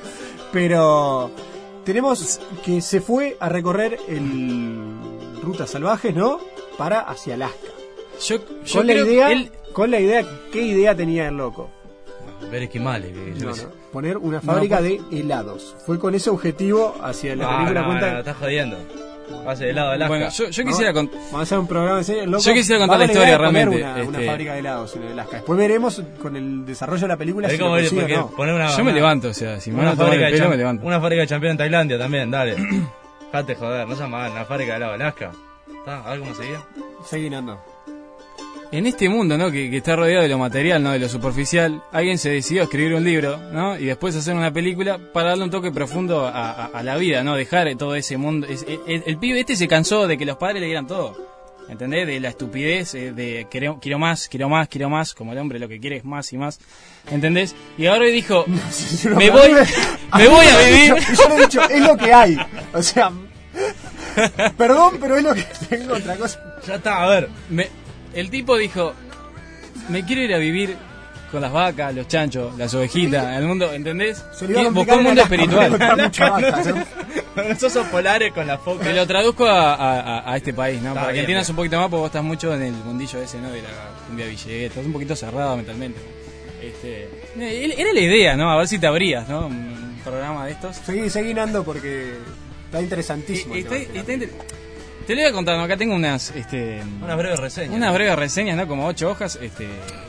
Pero 0.52 1.32
tenemos 1.86 2.40
que 2.64 2.82
se 2.82 3.02
fue 3.02 3.38
a 3.40 3.50
recorrer 3.50 4.00
el 4.08 4.84
Rutas 5.42 5.70
Salvajes, 5.72 6.16
¿no? 6.16 6.40
Para 6.78 7.02
hacia 7.02 7.36
Alaska. 7.36 7.58
yo, 8.26 8.38
yo 8.66 8.78
Con 8.80 8.88
la 8.88 8.94
idea, 8.94 9.28
que 9.28 9.34
él... 9.34 9.52
con 9.74 9.92
la 9.92 10.00
idea, 10.00 10.26
¿qué 10.52 10.62
idea 10.62 10.96
tenía 10.96 11.28
el 11.28 11.36
loco? 11.38 11.70
Ver 12.52 12.64
esquimales, 12.64 13.12
yo 13.38 13.50
No, 13.50 13.54
poner 13.92 14.18
una 14.18 14.42
fábrica 14.42 14.78
pues- 14.80 15.10
de 15.10 15.20
helados. 15.20 15.76
Fue 15.86 15.98
con 15.98 16.14
ese 16.14 16.30
objetivo 16.30 16.96
hacia 17.02 17.36
la 17.36 17.46
Ah, 17.48 17.58
película 17.60 17.86
cuenta. 17.86 18.12
no, 18.14 18.20
estás 18.20 18.38
jodiendo. 19.28 19.50
Hace 19.50 19.70
helado 19.70 19.90
de 19.90 19.96
Alaska. 19.96 20.10
Bueno, 20.10 20.30
yo, 20.30 20.50
yo 20.50 20.64
No, 20.64 20.70
quisiera... 20.70 20.94
cont- 20.94 21.12
Vamos 21.12 21.34
a 21.34 21.42
hacer 21.42 21.60
un 21.60 21.68
programa 21.68 21.98
en 22.00 22.04
serio. 22.04 22.26
loco. 22.28 22.44
Yo 22.44 22.54
quisiera 22.54 22.80
contar 22.80 23.00
la 23.00 23.06
historia 23.06 23.32
de 23.32 23.38
realmente, 23.38 23.76
Una, 23.78 23.94
una 23.94 24.02
este- 24.04 24.26
fábrica 24.26 24.54
de 24.54 24.60
helados 24.60 24.96
en 24.96 25.04
Alaska. 25.04 25.36
Después 25.38 25.60
veremos 25.60 26.04
con 26.22 26.36
el 26.36 26.66
desarrollo 26.66 27.02
de 27.02 27.08
la 27.08 27.18
película 27.18 27.50
si 27.50 27.58
lo 27.58 27.66
no. 27.68 28.28
poner 28.32 28.54
una, 28.56 28.68
Yo 28.70 28.78
me 28.78 28.84
una- 28.84 28.92
levanto, 28.94 29.28
o 29.30 29.34
sea, 29.34 29.60
si 29.60 29.72
me 29.72 29.78
van 29.78 29.86
Una 29.86 29.92
a 29.92 29.96
tomar 29.96 30.08
fábrica, 30.10 30.28
el 30.28 30.34
de 30.34 30.38
pelo, 30.40 30.50
me 30.50 30.58
levanto. 30.58 30.86
una 30.86 31.00
fábrica 31.02 31.22
de 31.22 31.28
champión 31.28 31.52
en 31.52 31.58
Tailandia 31.58 31.98
también, 31.98 32.30
dale. 32.32 32.56
Jate 33.32 33.56
joder, 33.56 33.88
no 33.88 33.96
seas 33.96 34.10
mal, 34.10 34.32
una 34.32 34.46
fábrica 34.46 34.72
de 34.74 34.78
helado 34.78 34.92
de 34.98 35.04
Alaska. 35.04 35.32
¿Está? 35.80 36.04
¿A 36.04 36.10
ver 36.12 36.20
cómo 36.20 36.36
seguía? 36.36 36.62
Seguí, 37.06 37.30
Nando. 37.30 37.60
En 38.74 38.88
este 38.88 39.08
mundo, 39.08 39.38
¿no? 39.38 39.52
Que, 39.52 39.70
que 39.70 39.78
está 39.78 39.96
rodeado 39.96 40.24
de 40.24 40.30
lo 40.30 40.38
material, 40.40 40.82
¿no? 40.84 40.92
De 40.92 41.00
lo 41.00 41.08
superficial, 41.08 41.82
alguien 41.92 42.18
se 42.18 42.30
decidió 42.32 42.64
a 42.64 42.66
escribir 42.66 42.94
un 42.96 43.04
libro, 43.04 43.38
¿no? 43.52 43.78
Y 43.78 43.86
después 43.86 44.16
hacer 44.16 44.36
una 44.36 44.52
película 44.52 44.98
para 45.14 45.30
darle 45.30 45.44
un 45.46 45.52
toque 45.52 45.72
profundo 45.72 46.26
a, 46.28 46.52
a- 46.52 46.66
a 46.66 46.84
la 46.84 46.98
vida, 46.98 47.24
¿no? 47.24 47.36
Dejar 47.36 47.74
todo 47.76 47.96
ese 47.96 48.18
mundo. 48.18 48.48
es- 48.50 48.66
el, 48.88 49.04
el 49.06 49.18
pibe 49.18 49.40
este 49.40 49.56
se 49.56 49.68
cansó 49.68 50.08
de 50.08 50.18
que 50.18 50.26
los 50.26 50.38
padres 50.38 50.60
le 50.60 50.66
dieran 50.68 50.88
todo. 50.88 51.32
¿Entendés? 51.70 52.06
De 52.06 52.20
la 52.20 52.28
estupidez, 52.28 52.94
eh, 52.94 53.14
de 53.14 53.48
quiero, 53.50 53.80
quiero 53.82 53.98
más, 53.98 54.28
quiero 54.28 54.50
más, 54.50 54.68
quiero 54.68 54.90
más, 54.90 55.14
como 55.14 55.32
el 55.32 55.38
hombre 55.38 55.60
lo 55.60 55.70
que 55.70 55.80
quiere 55.80 55.96
es 55.96 56.04
más 56.04 56.34
y 56.34 56.38
más. 56.38 56.60
¿Entendés? 57.10 57.56
Y 57.78 57.86
ahora 57.86 58.06
dijo, 58.08 58.44
No, 59.06 59.16
me 59.16 59.28
a 59.28 59.32
voy, 59.32 59.52
me 60.18 60.28
voy 60.28 60.46
a 60.46 60.58
vivir. 60.68 60.94
dicho- 60.96 61.14
yo 61.24 61.30
le 61.30 61.36
he 61.36 61.40
dicho, 61.46 61.62
es 61.70 61.82
lo 61.82 61.96
que 61.96 62.14
hay. 62.14 62.38
O 62.74 62.82
sea, 62.84 63.12
perdón, 64.58 64.98
pero 65.00 65.18
es 65.18 65.24
lo 65.24 65.34
que 65.34 65.46
tengo 65.70 65.94
otra 65.94 66.16
cosa. 66.18 66.40
Ya 66.68 66.76
está, 66.76 67.04
a 67.04 67.10
ver. 67.10 67.30
Me- 67.50 67.70
el 68.14 68.30
tipo 68.30 68.58
dijo, 68.58 68.94
me 69.90 70.04
quiero 70.06 70.22
ir 70.22 70.34
a 70.34 70.38
vivir 70.38 70.76
con 71.32 71.42
las 71.42 71.52
vacas, 71.52 71.96
los 71.96 72.08
chanchos, 72.08 72.56
las 72.60 72.74
ovejitas, 72.76 73.38
el 73.38 73.46
mundo, 73.46 73.74
¿entendés? 73.74 74.24
Buscó 74.72 74.96
un 74.98 75.04
mundo 75.04 75.22
espiritual. 75.24 75.70
porque 75.72 75.84
encontrar 75.86 76.08
mucha 76.08 76.30
vaca, 76.30 76.64
¿no? 77.36 77.44
Los 77.50 77.64
osos 77.64 77.88
polares 77.88 78.32
con 78.34 78.46
la 78.46 78.60
foca. 78.60 78.84
Te 78.84 78.94
lo 78.94 79.08
traduzco 79.08 79.46
a, 79.48 79.74
a- 79.74 80.00
a- 80.20 80.32
a 80.34 80.38
este 80.38 80.54
país, 80.54 80.80
¿no? 80.82 80.90
Está 80.90 81.02
Para 81.02 81.14
que 81.14 81.20
entiendas 81.22 81.50
un 81.50 81.56
poquito 81.56 81.78
más, 81.78 81.86
porque 81.88 82.00
vos 82.02 82.06
estás 82.08 82.24
mucho 82.24 82.54
en 82.54 82.62
el 82.62 82.74
mundillo 82.74 83.20
ese, 83.20 83.40
¿no? 83.42 83.50
De 83.50 83.64
la 83.64 83.70
cumbia 84.08 84.28
Villegas, 84.28 84.70
estás 84.70 84.86
un 84.86 84.94
poquito 84.94 85.16
cerrado 85.16 85.58
mentalmente. 85.58 86.00
Este, 86.62 87.10
eh, 87.40 87.74
era 87.78 87.92
la 87.92 88.00
idea, 88.00 88.36
¿no? 88.38 88.52
A 88.52 88.58
ver 88.58 88.68
si 88.68 88.78
te 88.78 88.86
abrías, 88.86 89.28
¿no? 89.28 89.48
Un 89.48 90.00
programa 90.04 90.46
de 90.46 90.52
estos. 90.52 90.76
Seguí, 90.78 91.10
seguí 91.10 91.34
Nando 91.34 91.64
porque 91.64 92.14
está 92.66 92.80
interesantísimo. 92.80 93.56
Y- 93.56 93.60
el 93.60 93.64
tema 93.66 93.78
está- 93.78 94.00
este. 94.00 94.14
está 94.26 94.36
te 95.06 95.16
lo 95.16 95.22
voy 95.22 95.30
a 95.30 95.34
contar, 95.34 95.58
¿no? 95.58 95.64
Acá 95.64 95.78
tengo 95.78 95.96
unas, 95.96 96.32
este, 96.32 96.82
Una 97.02 97.16
breve 97.16 97.36
reseña. 97.36 97.76
unas 97.76 97.94
breves 97.94 98.16
reseñas, 98.16 98.58
¿no? 98.58 98.68
Como 98.68 98.86
ocho 98.88 99.10
hojas, 99.12 99.38
este... 99.42 99.68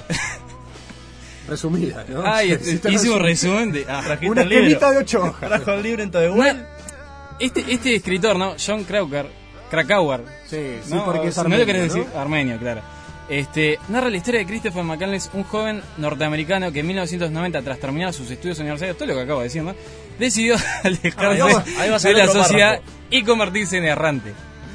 Resumida, 1.49 2.05
¿no? 2.09 2.23
Ay, 2.25 2.53
este, 2.53 2.91
hice 2.91 3.11
un 3.11 3.21
resumen 3.21 3.71
de... 3.71 3.85
ah. 3.89 4.03
Una 4.23 4.43
esquemita 4.43 4.91
de 4.93 4.99
ocho 4.99 5.23
hojas. 5.25 5.49
Trajo 5.49 5.73
el 5.73 5.83
libro 5.83 6.03
en 6.03 6.11
todo 6.11 6.23
de 6.23 6.31
Una- 6.31 6.67
este, 7.39 7.65
este 7.69 7.95
escritor, 7.97 8.37
¿no? 8.37 8.55
John 8.65 8.85
Krakauer, 8.85 9.27
Krakauer, 9.71 10.21
Sí, 10.49 10.79
sí, 10.85 10.95
¿no? 10.95 11.05
porque 11.05 11.29
es 11.29 11.37
armenio, 11.39 11.59
no 11.59 11.63
lo 11.63 11.67
querés 11.67 11.89
¿no? 11.95 12.03
decir, 12.03 12.17
armenio, 12.17 12.59
claro. 12.59 12.81
Este, 13.29 13.79
narra 13.89 14.09
la 14.09 14.17
historia 14.19 14.41
de 14.41 14.47
Christopher 14.47 14.85
McCandless, 14.85 15.31
un 15.35 15.45
joven 15.45 15.83
norteamericano 15.99 16.71
que 16.73 16.81
en 16.81 16.87
1990, 16.87 17.63
tras 17.63 17.79
terminar 17.79 18.13
sus 18.13 18.31
estudios 18.31 18.59
universitarios, 18.61 18.97
todo 18.97 19.09
lo 19.09 19.15
que 19.15 19.21
acabo 19.23 19.41
de 19.41 19.45
decir, 19.45 19.63
¿no? 19.63 19.75
Decidió 20.19 20.55
alejarse 20.85 21.27
Ahí 21.27 21.41
vamos- 21.41 21.65
ahí 21.79 21.91
vas 21.91 22.05
a 22.05 22.09
de 22.09 22.15
la 22.15 22.27
sociedad 22.29 22.71
párrafo. 22.77 22.93
y 23.11 23.23
convertirse 23.25 23.79
en 23.79 23.85
errante. 23.85 24.33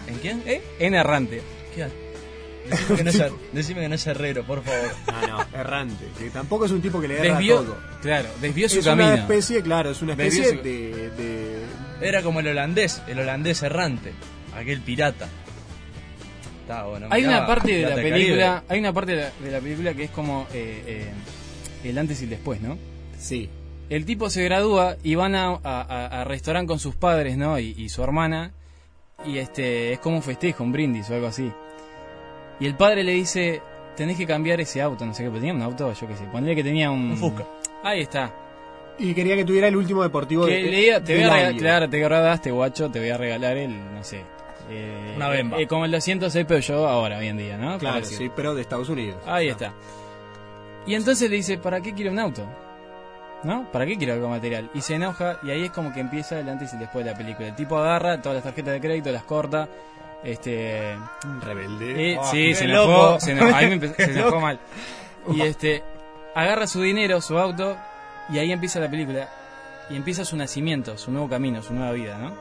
¿En 0.09 0.15
quién? 0.15 0.43
¿Eh? 0.45 0.61
En 0.79 0.93
errante. 0.95 1.41
¿Qué? 1.75 1.87
Decime 2.69 2.97
que, 2.97 3.03
no 3.03 3.09
es, 3.09 3.23
decime 3.53 3.81
que 3.81 3.89
no 3.89 3.95
es 3.95 4.07
herrero, 4.07 4.43
por 4.43 4.61
favor. 4.63 4.91
No, 5.07 5.27
no, 5.53 5.59
errante. 5.59 6.05
Que 6.17 6.29
tampoco 6.29 6.65
es 6.65 6.71
un 6.71 6.81
tipo 6.81 6.99
que 7.01 7.07
le 7.07 7.15
erra 7.19 7.35
Desvió, 7.37 7.57
todo. 7.61 7.77
claro, 8.01 8.29
desvió 8.41 8.67
su 8.69 8.79
es 8.79 8.85
camino. 8.85 9.07
una 9.07 9.15
especie, 9.21 9.61
claro, 9.61 9.91
es 9.91 10.01
una 10.01 10.11
especie 10.13 10.43
su- 10.57 10.61
de, 10.61 11.09
de- 11.11 11.63
Era 12.01 12.21
como 12.21 12.39
el 12.41 12.47
holandés, 12.47 13.01
el 13.07 13.19
holandés 13.19 13.63
errante. 13.63 14.11
Aquel 14.55 14.81
pirata. 14.81 15.27
Está 16.61 16.83
bueno. 16.85 17.07
Hay 17.09 17.21
mirá, 17.23 17.37
una 17.37 17.47
parte 17.47 17.71
de 17.73 17.81
la 17.83 17.95
película, 17.95 18.45
Caribe. 18.45 18.61
hay 18.69 18.79
una 18.79 18.93
parte 18.93 19.15
de 19.15 19.21
la, 19.23 19.31
de 19.43 19.51
la 19.51 19.59
película 19.59 19.93
que 19.95 20.03
es 20.03 20.11
como 20.11 20.45
eh, 20.53 20.83
eh, 21.83 21.89
el 21.89 21.97
antes 21.97 22.21
y 22.21 22.25
el 22.25 22.29
después, 22.31 22.61
¿no? 22.61 22.77
Sí. 23.17 23.49
El 23.89 24.05
tipo 24.05 24.29
se 24.29 24.43
gradúa 24.43 24.97
y 25.01 25.15
van 25.15 25.33
a, 25.33 25.47
a, 25.47 25.59
a- 25.63 26.21
a 26.21 26.23
restaurante 26.25 26.67
con 26.67 26.77
sus 26.79 26.93
padres, 26.95 27.37
¿no? 27.37 27.57
Y, 27.59 27.73
y 27.77 27.89
su 27.89 28.03
hermana. 28.03 28.51
Y 29.25 29.37
este 29.37 29.93
es 29.93 29.99
como 29.99 30.17
un 30.17 30.23
festejo, 30.23 30.63
un 30.63 30.71
brindis 30.71 31.09
o 31.09 31.15
algo 31.15 31.27
así. 31.27 31.51
Y 32.59 32.65
el 32.65 32.75
padre 32.75 33.03
le 33.03 33.13
dice, 33.13 33.61
tenés 33.95 34.17
que 34.17 34.25
cambiar 34.25 34.59
ese 34.61 34.81
auto, 34.81 35.05
no 35.05 35.13
sé 35.13 35.23
qué, 35.23 35.29
pero 35.29 35.39
tenía 35.39 35.53
un 35.53 35.61
auto, 35.61 35.91
yo 35.93 36.07
qué 36.07 36.15
sé, 36.15 36.23
ponle 36.25 36.55
que 36.55 36.63
tenía 36.63 36.89
un... 36.91 37.11
Un 37.11 37.17
Fusca. 37.17 37.45
Ahí 37.83 38.01
está. 38.01 38.33
Y 38.97 39.13
quería 39.13 39.35
que 39.37 39.45
tuviera 39.45 39.67
el 39.69 39.75
último 39.77 40.03
deportivo 40.03 40.45
Que 40.45 40.55
de, 40.55 40.61
le 40.63 40.77
diga, 40.77 41.01
te 41.03 41.15
voy 41.15 41.23
a 41.23 41.29
regalar, 41.33 41.55
claro, 41.55 41.89
te 41.89 41.97
agradaste, 42.03 42.51
guacho, 42.51 42.89
te 42.91 42.99
voy 42.99 43.09
a 43.09 43.17
regalar 43.17 43.55
el, 43.57 43.93
no 43.93 44.03
sé... 44.03 44.23
eh, 44.69 45.13
Una 45.15 45.29
Bemba. 45.29 45.59
eh, 45.61 45.67
como 45.67 45.85
el 45.85 45.91
206 45.91 46.45
Peugeot 46.45 46.85
ahora, 46.87 47.17
hoy 47.17 47.27
en 47.27 47.37
día, 47.37 47.57
¿no? 47.57 47.77
Claro, 47.77 48.03
sí, 48.03 48.29
pero 48.35 48.53
de 48.55 48.61
Estados 48.61 48.89
Unidos. 48.89 49.17
Ahí 49.25 49.47
Ah. 49.47 49.51
está. 49.51 49.73
Y 50.85 50.95
entonces 50.95 51.29
le 51.29 51.37
dice, 51.37 51.57
¿para 51.57 51.79
qué 51.81 51.93
quiero 51.93 52.11
un 52.11 52.19
auto? 52.19 52.45
¿No? 53.43 53.63
¿Para 53.71 53.85
qué 53.85 53.97
quiero 53.97 54.13
algo 54.13 54.27
material? 54.29 54.69
Y 54.73 54.81
se 54.81 54.95
enoja 54.95 55.37
y 55.43 55.51
ahí 55.51 55.63
es 55.65 55.71
como 55.71 55.93
que 55.93 55.99
empieza 56.01 56.39
el 56.39 56.49
antes 56.49 56.73
y 56.73 56.77
después 56.77 57.05
de 57.05 57.11
la 57.11 57.17
película. 57.17 57.47
El 57.47 57.55
tipo 57.55 57.77
agarra 57.77 58.21
todas 58.21 58.35
las 58.37 58.43
tarjetas 58.43 58.73
de 58.73 58.81
crédito, 58.81 59.11
las 59.11 59.23
corta. 59.23 59.67
Este... 60.23 60.97
Rebelde. 61.41 62.11
eh, 62.13 62.17
Ah, 62.19 62.25
sí, 62.29 62.53
se 62.53 62.67
loco. 62.67 62.91
enojó, 62.91 63.19
se 63.21 63.31
enojó, 63.31 63.55
ahí 63.55 63.79
me 63.79 63.87
se 63.93 64.03
enojó 64.11 64.39
mal. 64.41 64.59
Y 65.33 65.41
este... 65.41 65.83
Agarra 66.35 66.67
su 66.67 66.81
dinero, 66.81 67.21
su 67.21 67.37
auto, 67.37 67.75
y 68.29 68.37
ahí 68.37 68.51
empieza 68.51 68.79
la 68.79 68.89
película. 68.89 69.29
Y 69.89 69.95
empieza 69.95 70.23
su 70.25 70.37
nacimiento, 70.37 70.97
su 70.97 71.11
nuevo 71.11 71.27
camino, 71.27 71.61
su 71.63 71.73
nueva 71.73 71.91
vida, 71.93 72.17
¿no? 72.17 72.33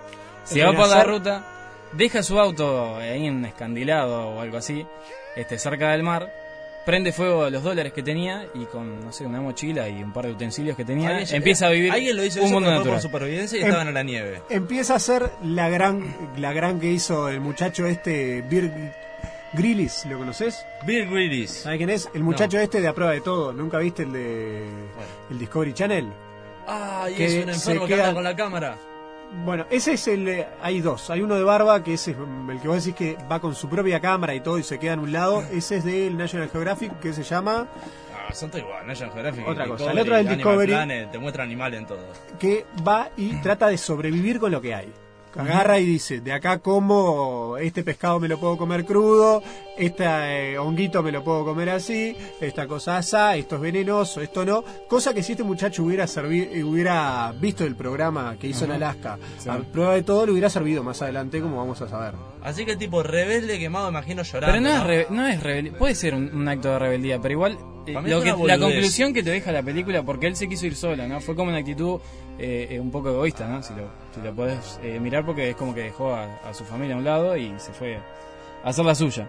Se 0.45 0.63
va 0.63 0.73
por 0.73 0.89
la 0.89 1.05
ruta, 1.05 1.45
deja 1.93 2.23
su 2.23 2.39
auto 2.39 2.97
ahí 2.97 3.27
en 3.27 3.37
un 3.37 3.45
escandilado 3.47 4.29
o 4.31 4.41
algo 4.41 4.59
así, 4.59 4.87
este, 5.37 5.59
cerca 5.59 5.91
del 5.93 6.03
mar, 6.03 6.31
prende 6.87 7.13
fuego 7.13 7.45
a 7.45 7.51
los 7.51 7.63
dólares 7.63 7.93
que 7.93 8.03
tenía 8.03 8.47
y 8.55 8.65
con, 8.65 9.05
no 9.05 9.13
sé, 9.13 9.27
una 9.27 9.41
mochila 9.41 9.89
y 9.89 10.03
un 10.03 10.13
par 10.13 10.25
de 10.27 10.33
utensilios 10.33 10.77
que 10.77 10.85
tenía, 10.85 11.11
Alguien- 11.11 11.37
empieza 11.37 11.67
a 11.67 11.71
vivir 11.71 11.93
Alguien 11.93 12.17
lo 12.17 12.25
hizo 12.25 12.41
un 12.41 12.47
eso, 12.47 12.55
mundo 12.55 12.71
por 12.71 12.79
natural. 12.79 13.03
supervivencia 13.03 13.59
y 13.59 13.61
Em- 13.63 13.67
estaban 13.67 13.89
en 13.89 13.95
la 13.95 14.03
nieve. 14.03 14.43
Empieza 14.49 14.95
a 14.95 14.99
ser 14.99 15.31
la 15.45 15.69
gran, 15.69 16.17
la 16.39 16.53
gran 16.53 16.81
que 16.81 16.91
hizo 16.91 17.29
el 17.29 17.41
muchacho 17.41 17.87
este, 17.87 18.41
Birg 18.43 18.73
Grillis, 19.53 20.05
¿lo 20.07 20.19
conoces? 20.19 20.65
Bill 20.87 21.09
Willis. 21.13 21.51
¿Sabes 21.51 21.79
quién 21.79 21.91
es? 21.91 22.09
El 22.15 22.23
muchacho 22.23 22.59
este 22.59 22.81
de 22.81 22.89
A 22.89 22.95
Prueba 22.95 23.13
de 23.13 23.21
Todo. 23.23 23.53
¿Nunca 23.53 23.79
viste 23.79 24.03
el 24.05 24.13
de 24.13 24.67
el 25.31 25.39
Discovery 25.39 25.73
Channel? 25.75 26.07
Ah, 26.67 27.09
y 27.11 27.15
Que 27.15 27.25
es 27.27 27.45
un 27.45 27.49
enfermo 27.51 27.83
se 27.83 27.89
que 27.89 27.95
queda- 27.95 28.05
anda 28.09 28.15
con 28.15 28.25
la 28.25 28.37
cámara. 28.37 28.77
Bueno, 29.45 29.67
ese 29.71 29.93
es 29.95 30.09
el. 30.09 30.27
eh, 30.29 30.47
Hay 30.63 30.81
dos. 30.81 31.11
Hay 31.11 31.21
uno 31.23 31.35
de 31.35 31.43
barba, 31.45 31.83
que 31.85 31.95
ese 31.95 32.13
es 32.13 32.17
el 32.49 32.61
que 32.61 32.69
vos 32.69 32.83
decís 32.85 32.97
que 32.97 33.17
va 33.31 33.41
con 33.41 33.55
su 33.55 33.69
propia 33.69 34.01
cámara 34.01 34.35
y 34.35 34.41
todo 34.41 34.59
y 34.59 34.63
se 34.63 34.79
queda 34.79 34.95
en 34.95 35.01
un 35.01 35.13
lado. 35.13 35.43
Ese 35.53 35.77
es 35.77 35.85
del 35.85 36.17
National 36.17 36.49
Geographic, 36.51 36.99
que 36.99 37.13
se 37.13 37.23
llama. 37.23 37.67
Ah, 38.15 38.33
son 38.35 38.51
todos 38.51 38.65
igual, 38.65 38.87
National 38.87 39.13
Geographic. 39.15 39.47
Otra 39.49 39.67
cosa. 39.67 39.93
El 39.93 39.99
otro 39.99 40.15
es 40.17 40.21
el 40.21 40.27
Animal 40.29 40.37
Discovery. 40.37 40.73
Planet, 40.73 41.11
te 41.13 41.19
muestra 41.19 41.45
animales 41.45 41.81
en 41.81 41.87
todo. 41.87 41.99
que 42.39 42.65
va 42.87 43.11
y 43.17 43.35
trata 43.43 43.69
de 43.69 43.79
sobrevivir 43.79 44.39
con 44.41 44.51
lo 44.51 44.61
que 44.61 44.75
hay. 44.75 44.93
Agarra 45.37 45.79
y 45.79 45.85
dice, 45.87 46.21
de 46.21 46.33
acá 46.33 46.59
como 46.59 47.57
este 47.59 47.83
pescado 47.85 48.19
me 48.19 48.29
lo 48.29 48.39
puedo 48.41 48.57
comer 48.57 48.85
crudo, 48.85 49.43
este 49.77 50.59
honguito 50.59 51.03
me 51.03 51.13
lo 51.13 51.23
puedo 51.23 51.45
comer 51.45 51.71
así, 51.71 52.17
esta 52.41 52.67
cosa 52.67 52.97
asá, 52.99 53.37
esto 53.37 53.57
es 53.57 53.61
venenoso, 53.61 54.21
esto 54.21 54.45
no. 54.45 54.65
Cosa 54.89 55.15
que 55.15 55.23
si 55.23 55.33
este 55.33 55.45
muchacho 55.45 55.85
hubiera 55.85 56.07
servi- 56.07 56.49
eh, 56.51 56.65
hubiera 56.65 57.33
visto 57.41 57.65
el 57.65 57.77
programa 57.77 58.37
que 58.41 58.49
hizo 58.49 58.65
en 58.65 58.73
Alaska, 58.73 59.19
a 59.49 59.59
prueba 59.59 59.95
de 59.95 60.03
todo, 60.03 60.27
le 60.27 60.33
hubiera 60.33 60.51
servido 60.51 60.83
más 60.83 61.01
adelante, 61.03 61.41
como 61.41 61.57
vamos 61.59 61.81
a 61.83 61.89
saber. 61.89 62.15
Así 62.43 62.65
que 62.65 62.73
el 62.73 62.79
tipo 62.79 63.03
rebelde 63.03 63.59
quemado, 63.59 63.89
imagino 63.89 64.23
llorando. 64.23 64.53
Pero 64.59 64.61
no 64.61 64.93
es, 64.93 65.11
no 65.11 65.27
es 65.27 65.73
puede 65.75 65.95
ser 65.95 66.15
un, 66.15 66.35
un 66.35 66.49
acto 66.49 66.69
de 66.71 66.79
rebeldía, 66.79 67.21
pero 67.21 67.33
igual 67.33 67.53
eh, 67.53 67.57
lo 68.11 68.23
que- 68.23 68.31
la 68.49 68.55
conclusión 68.67 69.13
que 69.15 69.23
te 69.23 69.31
deja 69.31 69.53
la 69.53 69.63
película, 69.63 70.03
porque 70.03 70.27
él 70.27 70.37
se 70.37 70.49
quiso 70.49 70.67
ir 70.67 70.75
solo, 70.77 71.07
¿no? 71.09 71.21
Fue 71.21 71.35
como 71.35 71.51
una 71.51 71.59
actitud 71.59 72.01
eh, 72.39 72.69
eh, 72.71 72.81
un 72.81 72.91
poco 72.91 73.11
egoísta, 73.11 73.47
¿no? 73.49 73.63
Si 73.63 73.75
lo, 73.75 73.89
si 74.15 74.21
lo 74.23 74.35
podés 74.35 74.79
eh, 74.83 75.01
mirar, 75.01 75.25
porque 75.27 75.51
es 75.51 75.57
como 75.57 75.75
que 75.75 75.83
dejó 75.83 76.15
a, 76.15 76.25
a 76.49 76.55
su 76.55 76.65
familia 76.65 76.95
a 76.95 76.99
un 76.99 77.05
lado 77.05 77.37
y 77.37 77.53
se 77.59 77.73
fue 77.73 77.97
a 78.65 78.69
hacer 78.69 78.85
la 78.85 78.95
suya. 78.95 79.29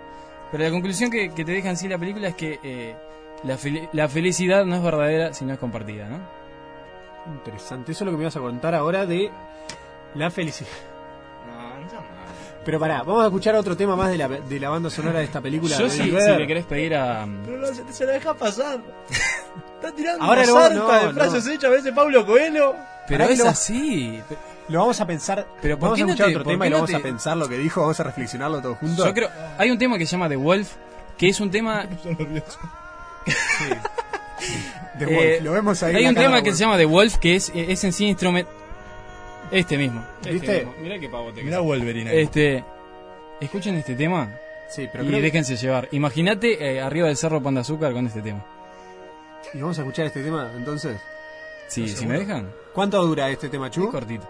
Pero 0.52 0.64
la 0.64 0.72
conclusión 0.72 1.10
que, 1.12 1.30
que 1.30 1.44
te 1.46 1.52
deja 1.52 1.70
en 1.70 1.78
sí 1.78 1.88
la 1.88 1.98
película 1.98 2.28
es 2.30 2.36
que 2.36 2.60
eh, 2.64 2.96
la, 3.44 3.56
fel- 3.58 3.90
la 3.94 4.08
felicidad 4.10 4.66
no 4.66 4.76
es 4.76 4.82
verdadera 4.84 5.34
si 5.34 5.46
no 5.46 5.54
es 5.54 5.60
compartida, 5.60 6.08
¿no? 6.10 6.20
Interesante, 7.34 7.92
eso 7.92 8.04
es 8.04 8.06
lo 8.06 8.12
que 8.12 8.18
me 8.18 8.24
vas 8.26 8.36
a 8.36 8.40
contar 8.40 8.74
ahora 8.76 9.06
de 9.06 9.30
la 10.16 10.32
felicidad. 10.32 10.70
Pero 12.70 12.80
pará, 12.80 13.02
vamos 13.02 13.24
a 13.24 13.26
escuchar 13.26 13.56
otro 13.56 13.76
tema 13.76 13.96
más 13.96 14.12
de 14.12 14.18
la, 14.20 14.28
de 14.28 14.60
la 14.60 14.70
banda 14.70 14.92
sonora 14.92 15.18
de 15.18 15.26
esta 15.26 15.42
película. 15.42 15.76
Yo 15.76 15.86
de 15.86 15.90
si, 15.90 16.04
le 16.04 16.46
querés 16.46 16.66
pedir 16.66 16.96
a... 16.96 17.28
Pero 17.44 17.58
no, 17.58 17.66
se, 17.74 17.82
se 17.92 18.06
la 18.06 18.12
deja 18.12 18.36
pasar. 18.36 18.80
Está 19.10 19.92
tirando 19.92 20.24
Ahora 20.24 20.44
una 20.44 20.52
no, 20.52 20.62
sarta 20.62 20.76
no, 21.02 21.08
de 21.08 21.14
frases 21.16 21.46
no. 21.46 21.52
hechas, 21.52 21.64
a 21.64 21.70
veces 21.70 21.92
Pablo 21.96 22.28
Coelho. 22.28 22.76
Pero 23.08 23.24
es 23.24 23.40
lo- 23.40 23.50
así. 23.50 24.22
Lo 24.68 24.82
vamos 24.82 25.02
a 25.02 25.08
pensar, 25.08 25.48
Pero 25.64 25.80
¿por 25.80 25.90
vamos 25.90 25.98
qué 25.98 26.04
a 26.04 26.06
no 26.06 26.12
escuchar 26.12 26.28
te- 26.30 26.36
otro 26.38 26.48
tema 26.52 26.68
y 26.68 26.70
lo 26.70 26.78
no 26.78 26.84
vamos 26.84 26.96
a 26.96 27.00
pensar 27.04 27.38
lo 27.38 27.50
que 27.50 27.58
dijo, 27.58 27.82
vamos 27.82 28.00
a 28.00 28.04
reflexionarlo 28.04 28.62
todos 28.62 28.78
juntos. 28.78 29.04
Yo 29.04 29.14
creo... 29.16 29.30
Hay 29.58 29.72
un 29.72 29.80
tema 29.80 29.98
que 29.98 30.06
se 30.06 30.12
llama 30.12 30.30
The 30.30 30.36
Wolf, 30.36 30.70
que 31.18 31.30
es 31.30 31.40
un 31.40 31.50
tema 31.50 31.88
De 32.06 32.06
Eh, 35.00 35.06
Wolf, 35.34 35.44
lo 35.44 35.54
vemos 35.54 35.82
ahí. 35.82 35.96
Hay 35.96 36.06
un 36.06 36.14
tema 36.14 36.44
que 36.44 36.52
se 36.52 36.60
llama 36.60 36.78
The 36.78 36.86
Wolf, 36.86 37.18
que 37.18 37.36
es, 37.36 37.52
es 37.56 37.84
en 37.84 37.94
sí 37.94 38.06
instrumento. 38.06 38.52
Este 39.52 39.78
mismo. 39.78 40.04
Este 40.20 40.32
¿Viste? 40.32 40.58
mismo. 40.66 40.74
Mirá 40.82 41.00
qué 41.00 41.10
pavote 41.10 41.36
que 41.40 41.44
Mirá. 41.46 41.60
Wolverine. 41.60 42.10
ahí. 42.12 42.20
Este. 42.20 42.64
Escuchen 43.42 43.76
este 43.76 43.96
tema 43.96 44.36
Sí, 44.70 44.88
pero 44.92 45.04
y 45.04 45.08
creo 45.08 45.18
que- 45.20 45.24
déjense 45.24 45.56
llevar. 45.56 45.88
Imagínate 45.92 46.74
eh, 46.76 46.82
arriba 46.82 47.08
del 47.08 47.18
cerro 47.18 47.42
Pan 47.42 47.56
de 47.56 47.62
Azúcar 47.62 47.92
con 47.94 48.06
este 48.06 48.22
tema. 48.22 48.46
Y 49.54 49.60
vamos 49.62 49.78
a 49.80 49.82
escuchar 49.82 50.06
este 50.06 50.22
tema, 50.24 50.52
entonces. 50.56 51.00
Sí, 51.68 51.88
si 51.88 52.06
me 52.06 52.20
dejan. 52.20 52.52
¿Cuánto 52.74 53.04
dura 53.06 53.30
este 53.30 53.50
tema, 53.50 53.68
Es 53.68 53.72
Chu? 53.74 53.90
cortito. 53.92 54.28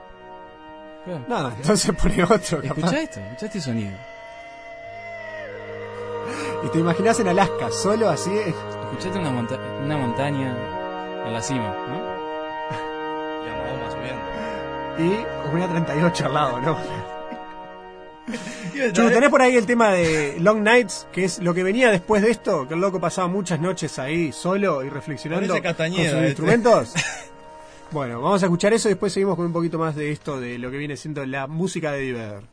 Claro. 1.05 1.25
Nada, 1.27 1.53
entonces 1.57 1.93
pone 1.95 2.23
otro. 2.23 2.61
capaz. 2.61 2.77
Escucha 2.77 3.01
esto, 3.01 3.19
escucha 3.19 3.45
este 3.47 3.61
sonido. 3.61 3.91
Y 6.63 6.67
te 6.69 6.79
imaginas 6.79 7.19
en 7.19 7.27
Alaska, 7.29 7.69
solo 7.71 8.09
así. 8.09 8.31
Escuchate 8.37 9.17
una, 9.19 9.31
monta- 9.31 9.59
una 9.83 9.97
montaña 9.97 10.55
en 11.25 11.33
la 11.33 11.41
cima, 11.41 11.75
¿no? 11.87 11.98
Y 14.99 15.53
una 15.53 15.69
38 15.69 16.25
al 16.25 16.33
lado, 16.33 16.61
¿no? 16.61 16.77
Chu, 18.93 19.09
¿tenés 19.09 19.29
por 19.29 19.41
ahí 19.41 19.55
el 19.55 19.65
tema 19.65 19.91
de 19.91 20.37
Long 20.39 20.61
Nights? 20.61 21.07
Que 21.11 21.23
es 21.25 21.39
lo 21.39 21.53
que 21.53 21.63
venía 21.63 21.89
después 21.89 22.21
de 22.21 22.31
esto, 22.31 22.67
que 22.67 22.73
el 22.73 22.81
loco 22.81 22.99
pasaba 22.99 23.27
muchas 23.27 23.59
noches 23.59 23.97
ahí 23.97 24.31
solo 24.31 24.83
y 24.83 24.89
reflexionando 24.89 25.53
con 25.61 25.73
sus 25.73 25.95
este. 25.95 26.27
instrumentos. 26.27 26.93
Bueno, 27.91 28.21
vamos 28.21 28.43
a 28.43 28.45
escuchar 28.45 28.71
eso 28.71 28.87
y 28.87 28.91
después 28.91 29.11
seguimos 29.11 29.35
con 29.35 29.47
un 29.47 29.51
poquito 29.51 29.79
más 29.79 29.95
de 29.95 30.11
esto, 30.11 30.39
de 30.39 30.59
lo 30.59 30.69
que 30.69 30.77
viene 30.77 30.95
siendo 30.95 31.25
la 31.25 31.47
música 31.47 31.91
de 31.91 32.01
Diver. 32.01 32.43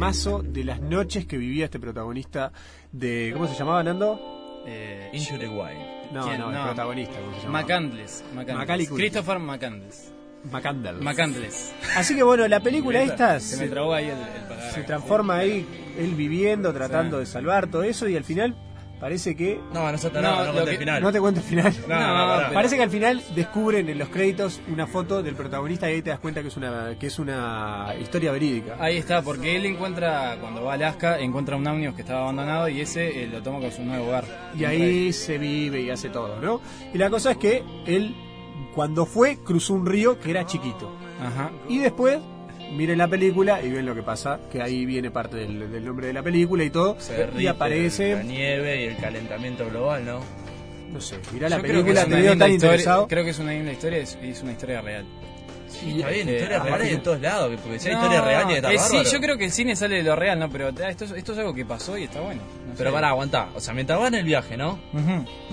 Temazo 0.00 0.42
de 0.42 0.64
las 0.64 0.80
noches 0.80 1.26
que 1.26 1.36
vivía 1.36 1.66
este 1.66 1.78
protagonista 1.78 2.52
de. 2.90 3.30
¿Cómo 3.34 3.46
se 3.46 3.54
llamaba, 3.54 3.82
Nando? 3.82 4.62
Eh, 4.66 5.10
Into 5.12 5.38
the 5.38 5.46
Wild. 5.46 6.10
No, 6.12 6.24
¿Quién? 6.24 6.40
no, 6.40 6.48
el 6.48 6.54
No. 6.54 6.64
protagonista, 6.64 7.20
¿cómo 7.20 7.38
se? 7.38 7.46
McCandless. 7.48 8.24
McCandless. 8.34 8.88
Christopher 8.90 9.38
McCandless. 9.38 10.10
McCandless. 10.50 11.02
McCandless. 11.02 11.74
Así 11.96 12.16
que 12.16 12.22
bueno, 12.22 12.48
la 12.48 12.60
película 12.62 13.02
esta 13.02 13.38
Se 13.40 13.58
me 13.58 13.64
se, 13.64 13.68
trabó 13.68 13.92
ahí 13.92 14.06
el, 14.06 14.12
el 14.12 14.42
paladar. 14.48 14.72
se 14.72 14.82
transforma 14.84 15.36
ahí, 15.36 15.66
él 15.98 16.14
viviendo, 16.14 16.72
tratando 16.72 17.18
Sí. 17.18 17.20
de 17.20 17.26
salvar 17.26 17.66
todo 17.70 17.82
eso 17.82 18.08
y 18.08 18.16
al 18.16 18.24
final 18.24 18.56
parece 19.00 19.34
que... 19.34 19.58
No, 19.72 19.90
no 19.90 19.98
se 19.98 20.10
No, 20.10 20.20
no, 20.20 20.30
no, 20.30 20.44
lo 20.44 20.52
conté 20.52 20.64
que- 20.64 20.70
el 20.72 20.78
final. 20.78 21.02
No 21.02 21.10
te 21.12 21.20
cuento 21.20 21.40
el 21.40 21.46
final. 21.46 21.74
No, 21.88 21.98
no, 21.98 22.40
No. 22.48 22.52
Parece 22.54 22.76
que 22.76 22.82
al 22.82 22.90
final 22.90 23.22
descubren 23.34 23.88
en 23.88 23.98
los 23.98 24.08
créditos 24.10 24.60
una 24.68 24.86
foto 24.86 25.22
del 25.22 25.34
protagonista 25.34 25.90
y 25.90 25.94
ahí 25.94 26.02
te 26.02 26.10
das 26.10 26.18
cuenta 26.20 26.42
que 26.42 26.48
es 26.48 26.56
una 26.56 26.96
que 26.98 27.06
es 27.06 27.18
una 27.18 27.94
historia 28.00 28.30
verídica. 28.32 28.76
Ahí 28.78 28.98
está, 28.98 29.22
porque 29.22 29.56
él 29.56 29.64
encuentra, 29.66 30.36
cuando 30.40 30.62
va 30.64 30.72
a 30.72 30.74
Alaska, 30.74 31.18
encuentra 31.18 31.56
un 31.56 31.66
ómnibus 31.66 31.94
que 31.96 32.02
estaba 32.02 32.20
abandonado 32.22 32.68
y 32.68 32.80
ese 32.80 33.24
eh, 33.24 33.26
lo 33.26 33.42
toma 33.42 33.58
con 33.60 33.72
su 33.72 33.82
nuevo 33.82 34.06
hogar. 34.08 34.24
Y 34.56 34.64
ahí 34.64 35.12
se 35.12 35.38
vive 35.38 35.80
y 35.80 35.90
hace 35.90 36.08
todo, 36.10 36.38
¿no? 36.40 36.60
Y 36.92 36.98
la 36.98 37.08
cosa 37.10 37.32
es 37.32 37.36
que 37.38 37.62
él, 37.86 38.14
cuando 38.74 39.06
fue, 39.06 39.38
cruzó 39.38 39.74
un 39.74 39.86
río 39.86 40.20
que 40.20 40.30
era 40.30 40.44
chiquito. 40.46 40.90
Ajá. 41.20 41.50
Y 41.68 41.78
después, 41.78 42.18
miren 42.72 42.98
la 42.98 43.08
película 43.08 43.62
y 43.62 43.70
ven 43.70 43.86
lo 43.86 43.94
que 43.94 44.02
pasa, 44.02 44.38
que 44.50 44.62
ahí 44.62 44.84
viene 44.86 45.10
parte 45.10 45.36
del, 45.36 45.70
del 45.70 45.84
nombre 45.84 46.06
de 46.08 46.12
la 46.12 46.22
película 46.22 46.64
y 46.64 46.70
todo. 46.70 46.96
Se 46.98 47.14
y 47.14 47.16
derrite 47.16 47.42
La 47.44 47.50
aparece, 47.52 48.22
nieve 48.24 48.82
y 48.82 48.84
el 48.86 48.96
calentamiento 48.96 49.68
global, 49.68 50.04
¿no? 50.04 50.20
no 50.92 51.00
sé, 51.00 51.16
mirá 51.32 51.48
la 51.48 51.56
Yo 51.58 51.62
película, 51.62 52.00
es 52.00 52.06
te 52.08 52.12
una 52.14 52.16
veo 52.16 52.24
tan 52.36 52.50
historia- 52.50 52.54
interesado. 52.54 53.06
Creo 53.06 53.22
que 53.24 53.30
es 53.30 53.38
una 53.38 53.52
linda 53.52 53.72
historia, 53.72 53.98
es, 53.98 54.18
es 54.20 54.42
una 54.42 54.52
historia 54.52 54.80
real. 54.80 55.04
Sí, 55.70 55.96
está 55.98 56.08
bien, 56.10 56.28
eh, 56.28 56.32
historias 56.34 56.60
a 56.60 56.64
reales 56.64 56.86
ver, 56.86 56.94
en 56.96 57.02
todos 57.02 57.20
lados, 57.20 57.60
porque 57.62 57.78
si 57.78 57.88
hay 57.88 57.94
No, 57.94 58.00
historias 58.02 58.24
reales 58.24 58.56
está 58.56 58.72
eh, 58.72 58.78
Sí, 58.78 59.10
yo 59.12 59.20
creo 59.20 59.38
que 59.38 59.44
el 59.46 59.52
cine 59.52 59.76
sale 59.76 59.96
de 59.96 60.02
lo 60.02 60.16
real, 60.16 60.38
¿no? 60.38 60.50
Pero 60.50 60.68
ah, 60.68 60.88
esto, 60.90 61.04
es- 61.04 61.12
esto 61.12 61.32
es 61.32 61.38
algo 61.38 61.54
que 61.54 61.64
pasó 61.64 61.96
y 61.96 62.04
está 62.04 62.20
bueno. 62.20 62.42
no 62.66 62.74
Pero 62.76 62.90
sé. 62.90 62.94
para 62.94 63.08
aguantar, 63.10 63.48
o 63.54 63.60
sea, 63.60 63.72
mientras 63.74 64.00
va 64.00 64.08
en 64.08 64.14
el 64.14 64.24
viaje, 64.24 64.56
¿no? 64.56 64.78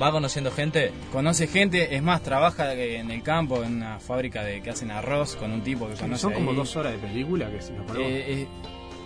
Va 0.02 0.12
conociendo 0.12 0.52
gente. 0.52 0.92
Conoce 1.12 1.48
gente, 1.48 1.96
es 1.96 2.02
más, 2.02 2.22
trabaja 2.24 2.74
en 2.74 3.12
el 3.12 3.22
campo, 3.24 3.64
en 3.64 3.76
una 3.78 4.00
fábrica 4.00 4.44
de 4.44 4.62
que 4.62 4.70
hacen 4.72 4.92
arroz 4.92 5.36
con 5.36 5.52
un 5.52 5.62
tipo 5.62 5.88
que 5.88 5.96
Sí, 5.96 6.02
conoce 6.02 6.22
son 6.22 6.34
como 6.34 6.50
ahí. 6.52 6.56
dos 6.58 6.76
horas 6.76 6.94
de 6.94 6.98
película 7.00 7.50
que 7.52 7.62
si 7.62 7.74
nos 7.74 7.86
ponemos- 7.86 8.10
Eh, 8.12 8.26
eh, 8.28 8.48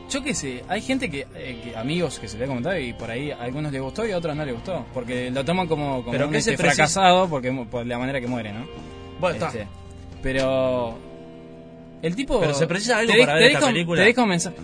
yo 0.09 0.21
qué 0.23 0.33
sé, 0.33 0.63
hay 0.67 0.81
gente 0.81 1.09
que, 1.09 1.27
eh, 1.35 1.61
que- 1.63 1.77
amigos 1.77 2.19
que 2.19 2.27
se 2.27 2.37
le 2.37 2.43
ha 2.45 2.47
comentado 2.47 2.77
y 2.77 2.93
por 2.93 3.09
ahí 3.11 3.31
a 3.31 3.41
algunos 3.41 3.71
les 3.71 3.81
gustó 3.81 4.05
y 4.05 4.11
a 4.11 4.17
otros 4.17 4.35
no 4.35 4.43
les 4.45 4.53
gustó. 4.55 4.85
Porque 4.93 5.29
lo 5.31 5.43
toman 5.45 5.67
como, 5.67 5.99
como 6.01 6.11
Pero 6.11 6.25
un 6.27 6.31
¿qué 6.33 6.41
se 6.41 6.51
este, 6.51 6.63
fracasado 6.63 7.29
porque, 7.29 7.51
mu- 7.51 7.65
por 7.67 7.85
la 7.85 7.97
manera 7.97 8.19
que 8.19 8.27
muere, 8.27 8.51
¿no? 8.53 8.65
Bueno, 9.19 9.35
está. 9.45 9.51
Pero 10.23 10.97
el 12.01 12.15
tipo... 12.15 12.39
Pero 12.39 12.53
se 12.53 12.67
precisa 12.67 12.97
algo 12.99 13.11
te 13.13 13.19
para 13.19 13.33
te 13.35 13.39
ver 13.39 13.51
esta 13.51 13.65
película. 13.67 14.01
Te 14.01 14.07
deja 14.07 14.23
un 14.23 14.29
mensaje. 14.29 14.57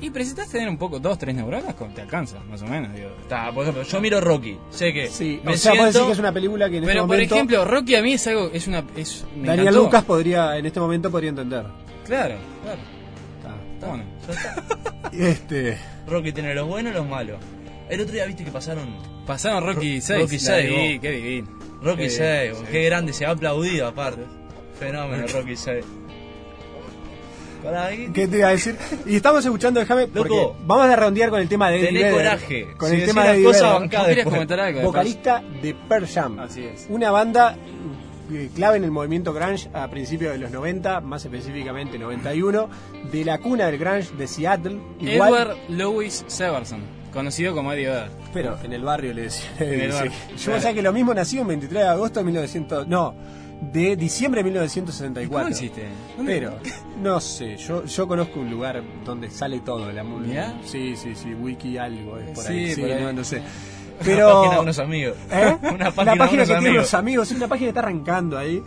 Y 0.00 0.10
necesitas 0.10 0.48
tener 0.48 0.68
un 0.68 0.78
poco, 0.78 0.98
dos, 0.98 1.16
tres 1.16 1.32
neuronas, 1.32 1.76
te 1.94 2.00
alcanza, 2.00 2.40
más 2.50 2.60
o 2.62 2.66
menos. 2.66 2.92
Digo. 2.92 3.08
Está, 3.22 3.52
por 3.52 3.62
ejemplo, 3.62 3.84
yo 3.84 4.00
miro 4.00 4.20
Rocky, 4.20 4.58
sé 4.70 4.92
que 4.92 5.06
Sí, 5.06 5.40
me 5.44 5.52
o 5.52 5.56
sea, 5.56 5.72
puedo 5.72 5.84
decir 5.84 5.92
siento- 5.92 6.06
que 6.08 6.12
es 6.14 6.18
una 6.18 6.32
película 6.32 6.68
que 6.68 6.78
en 6.78 6.82
Pero 6.84 6.90
este 6.92 7.00
por 7.06 7.08
momento 7.08 7.34
ejemplo, 7.36 7.64
Rocky 7.64 7.94
a 7.94 8.02
mí 8.02 8.12
es 8.14 8.26
algo, 8.26 8.50
es 8.52 8.66
una... 8.66 8.84
Es, 8.96 9.24
me 9.36 9.46
Daniel 9.46 9.68
encantó. 9.68 9.82
Lucas 9.84 10.04
podría, 10.04 10.56
en 10.58 10.66
este 10.66 10.80
momento 10.80 11.08
podría 11.08 11.30
entender. 11.30 11.64
Claro, 12.04 12.34
claro. 12.64 12.78
Está. 13.38 13.54
Está 13.74 13.86
bueno. 13.86 14.04
ya 14.26 14.32
está. 14.34 14.64
Este, 15.12 15.78
Rocky 16.08 16.32
tiene 16.32 16.54
los 16.54 16.66
buenos 16.66 16.92
y 16.92 16.96
los 16.96 17.06
malos. 17.06 17.36
El 17.88 18.00
otro 18.00 18.12
día 18.14 18.24
viste 18.24 18.44
que 18.44 18.50
pasaron 18.50 18.88
Pasaron 19.26 19.62
Rocky 19.64 19.96
Ro- 20.00 20.06
6. 20.06 20.20
Rocky 20.22 20.34
la 20.34 20.40
6, 20.40 20.68
vi, 20.70 20.92
vos. 20.94 21.00
qué 21.02 21.10
divino. 21.12 21.48
Rocky 21.82 22.02
Eh, 22.04 22.10
6, 22.10 22.56
sí. 22.58 22.64
qué 22.72 22.84
grande, 22.86 23.12
se 23.12 23.24
ha 23.26 23.30
aplaudido 23.30 23.86
aparte. 23.86 24.22
Fenómeno 24.86 25.26
Rocky 25.32 25.56
6. 25.56 25.84
Pará, 27.62 27.86
ahí. 27.86 28.10
¿Qué 28.12 28.26
te 28.26 28.38
iba 28.38 28.48
a 28.48 28.50
decir? 28.50 28.76
Y 29.06 29.14
estamos 29.16 29.44
escuchando, 29.44 29.78
déjame, 29.78 30.08
porque 30.08 30.34
Loco. 30.34 30.56
vamos 30.66 30.86
a 30.86 30.96
redondear 30.96 31.30
con 31.30 31.40
el 31.40 31.48
tema 31.48 31.70
de 31.70 31.76
Eddie 31.78 31.86
Tené 31.86 31.98
Vedder, 32.00 32.14
coraje. 32.16 32.66
Con 32.76 32.90
Si 32.90 32.96
el 32.96 33.06
tema 33.06 33.24
de 33.24 33.32
Eddie 33.34 33.44
cosas, 33.44 33.80
Vedder, 33.88 34.82
vocalista 34.82 35.42
de 35.62 35.74
Pearl 35.88 36.06
Jam. 36.08 36.38
Así 36.40 36.64
es. 36.64 36.86
Una 36.88 37.12
banda 37.12 37.56
eh, 38.32 38.50
clave 38.52 38.78
en 38.78 38.84
el 38.84 38.90
movimiento 38.90 39.32
grunge 39.32 39.68
a 39.72 39.86
principios 39.88 40.32
de 40.32 40.38
los 40.38 40.50
90, 40.50 41.02
más 41.02 41.24
específicamente 41.24 41.98
91, 42.00 42.68
de 43.12 43.24
la 43.24 43.38
cuna 43.38 43.66
del 43.66 43.78
grunge 43.78 44.10
de 44.18 44.26
Seattle. 44.26 44.78
Igual, 44.98 45.28
Edward 45.28 45.56
Louis 45.68 46.24
Severson, 46.26 46.80
conocido 47.12 47.54
como 47.54 47.72
Eddie 47.72 47.86
Vedder. 47.90 48.10
pero 48.34 48.58
en 48.64 48.72
el 48.72 48.82
barrio 48.82 49.14
le 49.14 49.22
decía. 49.22 49.46
En 49.60 49.80
el 49.82 49.92
sí. 49.92 49.98
barrio, 49.98 50.12
Yo 50.36 50.44
claro. 50.46 50.60
sé 50.62 50.74
que 50.74 50.82
lo 50.82 50.92
mismo 50.92 51.14
nació 51.14 51.42
un 51.42 51.46
23 51.48 51.80
de 51.80 51.88
agosto 51.88 52.18
de 52.18 52.24
1900, 52.24 52.88
no, 52.88 53.14
de 53.72 53.96
diciembre 53.96 54.42
de 54.42 54.50
¿Cómo 54.50 54.52
1964. 54.54 55.50
hiciste? 55.50 55.88
¿Dónde- 56.16 56.32
Pero, 56.32 56.54
no 57.00 57.20
sé, 57.20 57.56
yo, 57.56 57.84
yo 57.84 58.08
conozco 58.08 58.40
un 58.40 58.50
lugar 58.50 58.82
donde 59.04 59.30
sale 59.30 59.60
todo 59.60 59.90
la 59.92 60.02
música. 60.02 60.54
Sí, 60.64 60.96
sí, 60.96 61.14
sí, 61.14 61.32
wiki 61.34 61.78
algo 61.78 62.18
es 62.18 62.30
por 62.30 62.44
Sí, 62.44 62.52
ahí. 62.52 62.74
Sí, 62.74 62.80
por 62.80 62.90
ahí. 62.90 63.02
No, 63.02 63.12
no 63.12 63.24
sé. 63.24 63.36
Una 63.38 63.46
Pero. 64.04 64.28
página 64.34 64.54
de 64.56 64.60
unos 64.60 64.78
amigos. 64.80 65.16
¿Eh? 65.30 65.56
Una 65.62 65.84
la 65.84 65.92
página, 65.92 66.28
que 66.28 66.34
unos 66.34 66.48
tiene 66.48 66.72
los 66.72 66.94
amigos, 66.94 67.28
sí, 67.28 67.34
una 67.36 67.46
página 67.48 67.66
que 67.66 67.68
está 67.68 67.80
arrancando 67.80 68.36
ahí. 68.38 68.62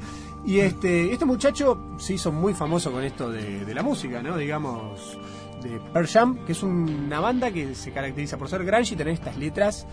Y 0.45 0.59
este, 0.59 1.11
este 1.11 1.25
muchacho 1.25 1.95
se 1.97 2.13
hizo 2.13 2.31
muy 2.31 2.53
famoso 2.53 2.91
con 2.91 3.03
esto 3.03 3.31
de, 3.31 3.65
de 3.65 3.73
la 3.73 3.81
música, 3.81 4.21
¿no? 4.21 4.37
Digamos, 4.37 5.17
de 5.63 5.79
Pearl 5.91 6.07
Jam, 6.07 6.45
que 6.45 6.51
es 6.51 6.61
una 6.61 7.19
banda 7.19 7.49
que 7.51 7.73
se 7.73 7.91
caracteriza 7.91 8.37
por 8.37 8.47
ser 8.47 8.63
grunge 8.63 8.93
y 8.93 8.97
tener 8.97 9.13
estas 9.13 9.35
letras. 9.37 9.87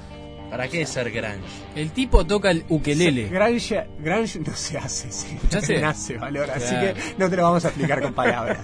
¿Para 0.53 0.69
qué 0.69 0.85
ser 0.85 1.11
grunge? 1.11 1.39
El 1.75 1.93
tipo 1.93 2.27
toca 2.27 2.51
el 2.51 2.63
ukelele. 2.69 3.29
Grunge, 3.31 3.87
grunge 3.99 4.39
no 4.41 4.55
se 4.55 4.77
hace, 4.77 5.11
sí. 5.11 5.35
¿Escuchaste? 5.37 5.81
Nace, 5.81 6.19
valor. 6.19 6.51
Así 6.51 6.75
que 6.75 6.95
no 7.17 7.31
te 7.31 7.37
lo 7.37 7.43
vamos 7.45 7.65
a 7.65 7.69
explicar 7.69 8.03
con 8.03 8.13
palabras. 8.13 8.59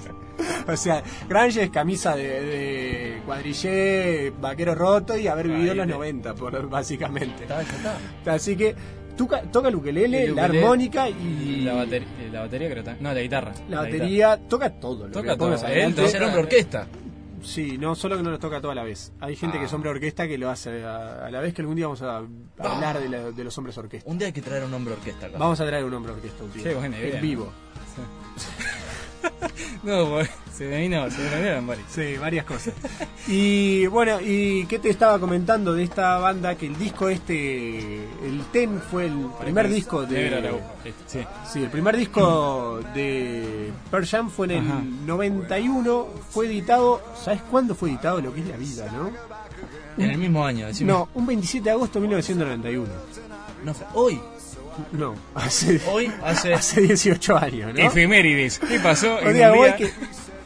O 0.68 0.76
sea, 0.76 1.02
grunge 1.26 1.62
es 1.62 1.70
camisa 1.70 2.14
de, 2.14 2.24
de 2.42 3.22
cuadrillé, 3.24 4.32
vaquero 4.38 4.74
roto 4.74 5.16
y 5.16 5.28
haber 5.28 5.48
vivido 5.48 5.72
en 5.72 5.78
los 5.78 5.86
Ahí, 5.86 5.92
90, 5.92 6.34
por, 6.34 6.68
básicamente. 6.68 7.44
Está, 7.44 7.62
ya 7.62 7.96
está. 8.22 8.34
Así 8.34 8.54
que 8.54 8.74
toca, 9.16 9.40
toca 9.50 9.68
el 9.68 9.76
ukelele, 9.76 10.24
El 10.24 10.36
la 10.36 10.44
armónica 10.44 11.08
Y 11.08 11.62
la, 11.62 11.72
bater- 11.72 12.04
la 12.30 12.40
batería 12.42 12.68
creo 12.70 12.84
que 12.84 12.90
está- 12.90 13.02
No, 13.02 13.14
la 13.14 13.20
guitarra. 13.22 13.52
la 13.52 13.62
guitarra. 13.64 13.82
batería, 13.82 14.38
toca 14.46 14.70
todo. 14.78 15.06
Lo 15.06 15.12
Toca 15.12 15.32
que 15.32 15.38
todo. 15.38 15.54
Él 15.68 15.94
Es 15.98 16.14
el 16.14 16.22
hombre 16.22 16.40
orquesta. 16.42 16.86
Sí, 17.42 17.78
no, 17.78 17.94
solo 17.94 18.16
que 18.16 18.22
no 18.22 18.30
lo 18.30 18.38
toca 18.38 18.60
todo 18.60 18.72
a 18.72 18.74
la 18.74 18.82
vez. 18.84 19.12
Hay 19.20 19.36
gente 19.36 19.56
Ah. 19.56 19.60
que 19.60 19.66
es 19.66 19.72
hombre 19.72 19.90
orquesta 19.90 20.26
que 20.26 20.38
lo 20.38 20.50
hace 20.50 20.84
a, 20.84 21.26
a 21.26 21.30
la 21.30 21.40
vez 21.40 21.54
que 21.54 21.62
algún 21.62 21.76
día 21.76 21.86
vamos 21.86 22.02
a 22.02 22.18
hablar 22.18 22.98
de, 23.00 23.08
la- 23.08 23.30
de 23.30 23.44
los 23.44 23.56
hombres 23.58 23.76
orquesta. 23.78 24.10
Un 24.10 24.18
día 24.18 24.26
hay 24.28 24.32
que 24.32 24.42
traer 24.42 24.64
un 24.64 24.74
hombre 24.74 24.94
orquesta 24.94 25.26
acá. 25.26 25.38
Vamos 25.38 25.60
a 25.60 25.66
traer 25.66 25.84
un 25.84 25.94
hombre 25.94 26.12
orquesta 26.12 26.42
un 26.44 26.52
día. 26.52 26.62
Qué 26.64 26.74
buena 26.74 26.98
idea. 26.98 27.16
En 27.16 27.22
vivo. 27.22 27.44
No, 27.96 28.17
porque 29.82 30.30
se 30.56 30.66
me 30.66 30.80
vino, 30.80 31.10
se 31.10 31.18
me 31.22 31.36
vinieron 31.36 31.66
varios. 31.66 31.86
Sí, 31.90 32.16
varias 32.16 32.44
cosas. 32.44 32.74
Y 33.26 33.86
bueno, 33.86 34.20
¿y 34.20 34.66
qué 34.66 34.78
te 34.78 34.90
estaba 34.90 35.18
comentando 35.18 35.74
de 35.74 35.84
esta 35.84 36.18
banda? 36.18 36.56
Que 36.56 36.66
el 36.66 36.78
disco 36.78 37.08
este, 37.08 37.96
el 38.24 38.42
Ten 38.52 38.80
fue 38.80 39.06
el 39.06 39.26
primer 39.40 39.68
disco 39.68 40.04
de... 40.04 40.26
Este, 40.84 40.98
Sí. 41.06 41.26
Sí, 41.50 41.62
el 41.62 41.70
primer 41.70 41.96
disco 41.96 42.80
de 42.94 43.72
Pearl 43.90 44.06
Jam 44.06 44.30
fue 44.30 44.46
en 44.46 44.52
el 44.52 44.58
Ajá. 44.58 44.82
91, 45.06 46.06
fue 46.30 46.46
editado, 46.46 47.02
¿sabes 47.22 47.42
cuándo 47.42 47.74
fue 47.74 47.90
editado? 47.90 48.20
Lo 48.20 48.32
que 48.32 48.40
es 48.40 48.48
la 48.48 48.56
vida, 48.56 48.90
¿no? 48.92 49.10
En 50.02 50.10
el 50.10 50.18
mismo 50.18 50.44
año, 50.44 50.66
decime. 50.66 50.92
No, 50.92 51.08
un 51.14 51.26
27 51.26 51.64
de 51.64 51.70
agosto 51.70 51.98
de 52.00 52.06
1991. 52.06 52.88
No 53.64 53.74
Hoy. 53.94 54.20
No, 54.92 55.14
hace, 55.34 55.80
Hoy 55.90 56.12
hace. 56.24 56.54
hace 56.54 56.80
18 56.82 57.36
años, 57.38 57.74
¿no? 57.74 57.80
Efemérides. 57.80 58.58
¿Qué 58.58 58.78
pasó? 58.80 59.16
O 59.16 59.32
sea, 59.32 59.76
que 59.76 59.90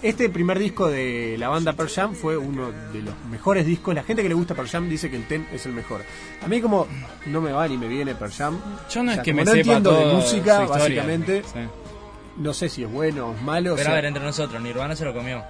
este 0.03 0.29
primer 0.29 0.59
disco 0.59 0.89
de 0.89 1.37
la 1.39 1.49
banda 1.49 1.75
Pearl 1.75 1.89
Jam 1.91 2.15
fue 2.15 2.37
uno 2.37 2.73
de 2.93 3.03
los 3.03 3.15
mejores 3.31 3.65
discos. 3.65 3.95
La 3.95 4.03
gente 4.03 4.23
que 4.23 4.29
le 4.29 4.35
gusta 4.35 4.55
Pearl 4.55 4.69
Jam 4.69 4.89
dice 4.89 5.09
que 5.11 5.17
el 5.17 5.27
Ten 5.27 5.47
es 5.53 5.65
el 5.67 5.73
mejor. 5.73 6.03
A 6.45 6.49
mí 6.49 6.61
como 6.61 6.89
no 7.27 7.41
me 7.41 7.53
va 7.53 7.69
ni 7.69 7.77
me 7.79 7.87
viene 7.89 8.15
Pearl 8.15 8.33
Jam. 8.33 8.61
Yo 8.91 9.03
no 9.03 9.13
o 9.13 9.15
es 9.15 9.21
que 9.21 9.33
me 9.33 9.45
no 9.45 9.53
sepa 9.53 9.61
entiendo 9.61 9.93
de 9.97 10.05
música, 10.15 10.63
historia. 10.63 10.67
básicamente. 10.67 11.43
Sí. 11.45 11.61
No 12.39 12.53
sé 12.55 12.69
si 12.69 12.83
es 12.83 12.91
bueno 12.91 13.29
o 13.29 13.35
malo. 13.35 13.75
o 13.75 13.77
Pero 13.77 13.85
sea, 13.85 13.93
a 13.93 13.97
ver, 13.97 14.07
entre 14.07 14.25
nosotros, 14.25 14.61
Nirvana 14.63 14.97
se 14.97 15.05
lo 15.05 15.13
comió. 15.15 15.45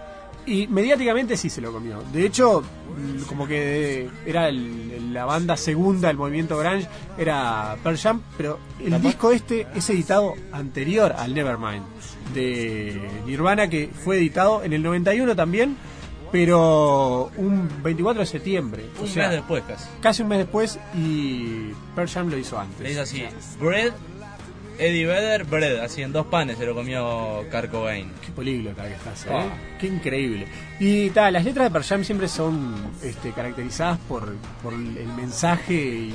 Y 0.47 0.67
mediáticamente 0.67 1.37
sí 1.37 1.49
se 1.49 1.61
lo 1.61 1.73
comió. 1.73 2.03
De 2.13 2.27
hecho, 2.27 2.63
mm, 2.63 3.23
como 3.25 3.47
que 3.47 4.09
era 4.27 4.49
el- 4.49 5.13
la 5.15 5.25
banda 5.25 5.57
segunda 5.57 6.09
del 6.09 6.17
movimiento 6.17 6.57
grunge, 6.59 6.89
era 7.19 7.77
Pearl 7.83 7.97
Jam, 7.99 8.23
pero 8.37 8.59
el 8.81 9.01
disco 9.01 9.31
este 9.31 9.67
es 9.75 9.89
editado 9.91 10.35
anterior 10.53 11.13
al 11.17 11.33
Nevermind 11.35 11.85
de 12.35 13.01
Nirvana, 13.27 13.69
que 13.69 13.91
fue 14.05 14.17
editado 14.17 14.63
en 14.65 14.73
el 14.73 14.83
91 14.83 15.37
también, 15.37 15.77
pero 16.33 17.31
un 17.37 17.69
24 17.83 18.21
de 18.21 18.27
septiembre. 18.27 18.85
Un 18.99 19.05
o 19.05 19.07
sea, 19.07 19.29
mes 19.29 19.37
después 19.37 19.63
casi. 19.69 19.89
casi 20.01 20.23
un 20.23 20.29
mes 20.29 20.39
después 20.39 20.79
y 20.97 21.71
Pearl 21.95 22.09
Jam 22.09 22.31
lo 22.31 22.39
hizo 22.39 22.59
antes. 22.59 22.81
Le 22.81 22.89
dice 22.89 23.01
así: 23.01 23.25
Bread, 23.61 23.93
Eddie 24.83 25.07
Vedder, 25.07 25.45
Bread. 25.45 25.81
Así 25.81 26.03
en 26.03 26.13
dos 26.13 26.27
panes 26.27 26.59
se 26.59 26.67
lo 26.67 26.75
comió 26.75 27.45
Kurt 27.51 27.71
Cobain. 27.71 28.11
Qué 28.25 28.33
políglota 28.33 28.83
que 28.87 28.95
estás, 28.95 29.27
¿eh? 29.27 29.31
Ah. 29.33 29.47
Qué 29.81 29.87
increíble. 29.89 30.47
Y 30.79 31.11
ta, 31.11 31.31
las 31.31 31.45
letras 31.45 31.67
de 31.67 31.71
Pearl 31.71 31.85
Jam 31.85 32.05
siempre 32.05 32.29
son 32.29 32.75
este, 33.03 33.31
caracterizadas 33.33 33.99
por, 34.09 34.35
por 34.63 34.73
el 34.73 35.09
mensaje 35.17 35.75
y, 35.75 36.13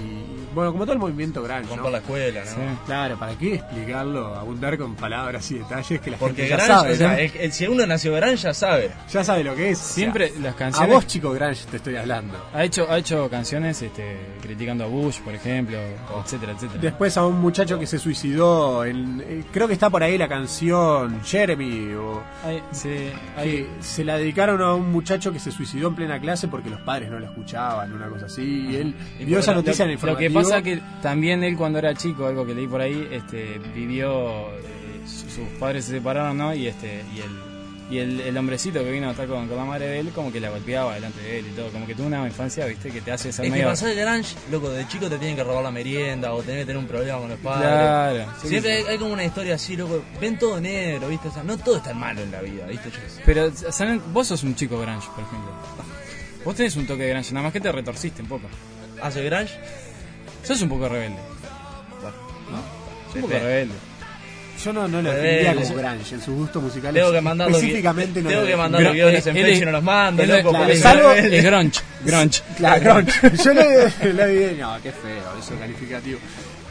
bueno, 0.53 0.71
como 0.71 0.83
todo 0.85 0.93
el 0.93 0.99
movimiento 0.99 1.41
grunge, 1.43 1.67
Van 1.67 1.77
¿no? 1.77 1.83
por 1.83 1.91
la 1.91 1.97
escuela, 1.99 2.41
¿no? 2.43 2.51
Sí. 2.51 2.57
Claro, 2.85 3.17
¿para 3.17 3.37
qué 3.37 3.55
explicarlo? 3.55 4.35
Abundar 4.35 4.77
con 4.77 4.95
palabras 4.95 5.49
y 5.51 5.59
detalles 5.59 5.99
que 6.01 6.11
la 6.11 6.17
Porque 6.17 6.47
gente 6.47 6.49
ya 6.49 6.55
grunge, 6.57 6.73
sabe, 6.81 6.93
o 6.93 6.95
sea, 6.95 7.07
¿no? 7.11 7.17
el- 7.17 7.31
el- 7.37 7.51
si 7.53 7.67
uno 7.67 7.85
nació 7.85 8.13
grunge 8.15 8.37
ya 8.37 8.53
sabe. 8.53 8.91
Ya 9.11 9.23
sabe 9.23 9.43
lo 9.43 9.55
que 9.55 9.69
es. 9.71 9.79
o 9.79 9.83
sea, 9.83 9.93
Siempre 9.95 10.33
las 10.41 10.53
a 10.53 10.57
canciones. 10.57 10.93
vos, 10.95 11.07
chico 11.07 11.31
grunge, 11.31 11.65
te 11.69 11.77
estoy 11.77 11.95
hablando. 11.97 12.37
Ha 12.53 12.63
hecho, 12.63 12.89
ha 12.89 12.97
hecho 12.97 13.29
canciones 13.29 13.81
este, 13.81 14.17
criticando 14.41 14.83
a 14.85 14.87
Bush, 14.87 15.19
por 15.19 15.33
ejemplo, 15.35 15.77
etcétera, 16.23 16.53
etcétera. 16.53 16.79
Después 16.81 17.15
a 17.17 17.25
un 17.25 17.39
muchacho 17.39 17.77
que 17.79 17.85
se 17.87 17.99
suicidó, 17.99 18.56
creo 19.51 19.67
que 19.67 19.73
está 19.73 19.89
por 19.89 20.03
ahí 20.03 20.17
la 20.17 20.27
canción 20.27 21.21
Jeremy, 21.23 21.93
o 21.95 22.21
sí, 22.71 22.89
hay- 23.35 23.45
que 23.51 23.67
se 23.79 24.03
la 24.03 24.17
dedicaron 24.17 24.61
a 24.61 24.73
un 24.73 24.91
muchacho 24.91 25.31
que 25.31 25.39
se 25.39 25.51
suicidó 25.51 25.87
en 25.89 25.95
plena 25.95 26.19
clase 26.19 26.47
porque 26.47 26.69
los 26.69 26.79
padres 26.81 27.09
no 27.09 27.19
lo 27.19 27.25
escuchaban, 27.25 27.91
una 27.93 28.07
cosa 28.07 28.25
así, 28.27 28.67
y 28.69 28.75
él 28.75 28.95
Y 29.19 29.25
vio 29.25 29.39
esa 29.39 29.51
lo- 29.51 29.57
noticia 29.61 29.85
en 29.85 29.91
el 29.91 29.97
Lo 30.01 30.17
que 30.17 30.29
pasa 30.31 30.61
que 30.61 30.81
también 31.01 31.43
él 31.43 31.55
cuando 31.57 31.79
era 31.79 31.93
chico, 31.95 32.25
algo 32.25 32.45
que 32.45 32.53
leí 32.53 32.67
por 32.67 32.81
ahí, 32.81 33.07
este, 33.11 33.59
vivió, 33.75 34.49
eh, 34.51 35.01
su- 35.05 35.29
sus 35.29 35.47
padres 35.59 35.85
se 35.85 35.91
separaron, 35.91 36.37
¿no? 36.37 36.53
Y 36.53 36.67
este, 36.67 37.03
y 37.15 37.19
el, 37.19 37.56
y 37.89 37.99
el, 37.99 38.19
el 38.19 38.37
hombrecito 38.37 38.83
que 38.83 38.91
vino 38.91 39.07
a 39.07 39.11
estar 39.11 39.27
con, 39.27 39.47
con 39.47 39.55
la 39.55 39.63
madre 39.63 39.87
de 39.87 39.99
él, 39.99 40.09
como 40.13 40.29
que 40.31 40.39
la 40.41 40.49
golpeaba 40.49 40.95
delante 40.95 41.21
de 41.21 41.39
él 41.39 41.45
y 41.47 41.55
todo, 41.55 41.69
como 41.71 41.87
que 41.87 41.95
tuvo 41.95 42.07
una 42.07 42.25
infancia, 42.27 42.65
viste, 42.65 42.91
que 42.91 42.99
te 43.01 43.11
hace 43.13 43.31
ser 43.31 43.45
Es 43.45 43.49
que 43.49 43.51
medio. 43.51 43.63
para 43.65 43.75
ser 43.77 43.95
grunge, 43.95 44.35
loco, 44.51 44.69
de 44.69 44.85
chico 44.89 45.07
te 45.09 45.17
tienen 45.17 45.37
que 45.37 45.43
robar 45.43 45.63
la 45.63 45.71
merienda 45.71 46.33
o 46.33 46.41
tenés 46.41 46.61
que 46.61 46.65
tener 46.65 46.77
un 46.79 46.87
problema 46.87 47.19
con 47.19 47.29
los 47.29 47.39
padres. 47.39 47.69
Claro. 47.69 48.25
sí, 48.41 48.47
Siempre 48.49 48.77
sí. 48.81 48.83
hay, 48.87 48.91
hay 48.93 48.97
como 48.97 49.13
una 49.13 49.23
historia 49.23 49.55
así, 49.55 49.77
loco. 49.77 50.03
Ven 50.19 50.37
todo 50.37 50.59
negro, 50.59 51.07
¿viste? 51.07 51.29
O 51.29 51.31
sea, 51.31 51.43
no 51.43 51.57
todo 51.57 51.77
es 51.77 51.83
tan 51.83 51.97
malo 51.97 52.21
en 52.21 52.31
la 52.31 52.41
vida, 52.41 52.65
¿viste? 52.65 52.89
Yo. 52.91 52.97
Pero 53.25 53.51
¿saben? 53.71 54.01
vos 54.11 54.27
sos 54.27 54.43
un 54.43 54.53
chico 54.55 54.77
grunge, 54.79 55.07
por 55.15 55.23
ejemplo. 55.23 55.51
Vos 56.43 56.55
tenés 56.55 56.75
un 56.75 56.85
toque 56.87 57.03
de 57.03 57.09
grunge, 57.11 57.31
nada 57.33 57.43
más 57.45 57.53
que 57.53 57.61
te 57.61 57.71
retorciste 57.71 58.21
un 58.21 58.27
poco. 58.27 58.47
¿Hace 59.01 59.23
grunge? 59.23 59.53
Sos 60.43 60.61
un 60.61 60.69
poco 60.69 60.89
rebelde. 60.89 61.19
Bueno, 62.01 62.17
Sos 63.07 63.15
un 63.15 63.21
poco 63.21 63.33
rebelde. 63.33 63.73
Yo 64.63 64.73
no, 64.73 64.87
no 64.87 65.01
lo 65.01 65.11
definiría 65.11 65.53
como 65.55 65.75
grunge 65.75 66.15
en 66.15 66.21
sus 66.21 66.35
gustos 66.35 66.63
musicales. 66.63 67.01
Tengo 67.01 67.13
que 67.13 67.21
mandar 67.21 67.47
los, 67.49 67.57
específicamente 67.57 68.21
no 68.21 68.29
tengo 68.29 68.45
que 68.45 68.55
mandar 68.55 68.81
los 68.81 68.93
guiones 68.93 69.27
en 69.27 69.33
Facebook 69.35 69.49
es- 69.55 69.61
y 69.61 69.65
no 69.65 69.71
los 69.71 69.83
mando, 69.83 70.23
él 70.23 70.29
loco. 70.29 70.63
es- 70.63 70.69
es 70.77 70.81
salvo-. 70.81 71.11
Es 71.13 71.43
grunge, 71.43 71.81
grunge. 72.03 72.41
Claro, 72.57 72.81
grunge. 72.95 73.37
Yo 73.43 73.53
le, 73.53 74.13
le 74.13 74.51
no, 74.57 74.75
qué 74.81 74.91
feo, 74.91 75.39
eso 75.39 75.53
calificativo. 75.59 76.19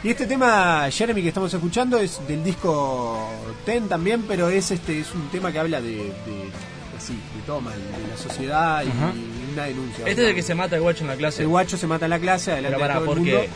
Y 0.03 0.09
este 0.11 0.27
tema, 0.27 0.87
Jeremy, 0.91 1.21
que 1.21 1.29
estamos 1.29 1.51
escuchando, 1.53 1.97
es 1.97 2.19
del 2.27 2.43
disco 2.43 3.29
Ten 3.65 3.87
también, 3.89 4.23
pero 4.27 4.47
es 4.49 4.69
este 4.71 4.99
es 4.99 5.11
un 5.13 5.27
tema 5.29 5.51
que 5.51 5.59
habla 5.59 5.81
de, 5.81 5.89
de 5.95 6.49
así, 6.97 7.13
de 7.13 7.41
todo 7.45 7.61
mal, 7.61 7.73
de 7.73 8.07
la 8.11 8.17
sociedad 8.17 8.83
y 8.83 8.89
Ajá. 8.89 9.11
una 9.53 9.63
denuncia. 9.65 10.05
Este 10.07 10.21
es 10.23 10.29
el 10.29 10.35
que 10.35 10.43
se 10.43 10.53
mata 10.55 10.75
el 10.75 10.81
guacho 10.83 11.03
en 11.03 11.09
la 11.09 11.15
clase. 11.15 11.41
El 11.41 11.47
guacho 11.47 11.77
se 11.77 11.87
mata 11.87 12.05
en 12.05 12.11
la 12.11 12.19
clase, 12.19 12.51
adelante 12.51 12.75
Pero 12.77 12.83
de 12.83 12.87
pará, 12.87 12.93
todo 12.99 13.03
el 13.03 13.07
¿por 13.09 13.17
mundo, 13.19 13.41
qué? 13.41 13.49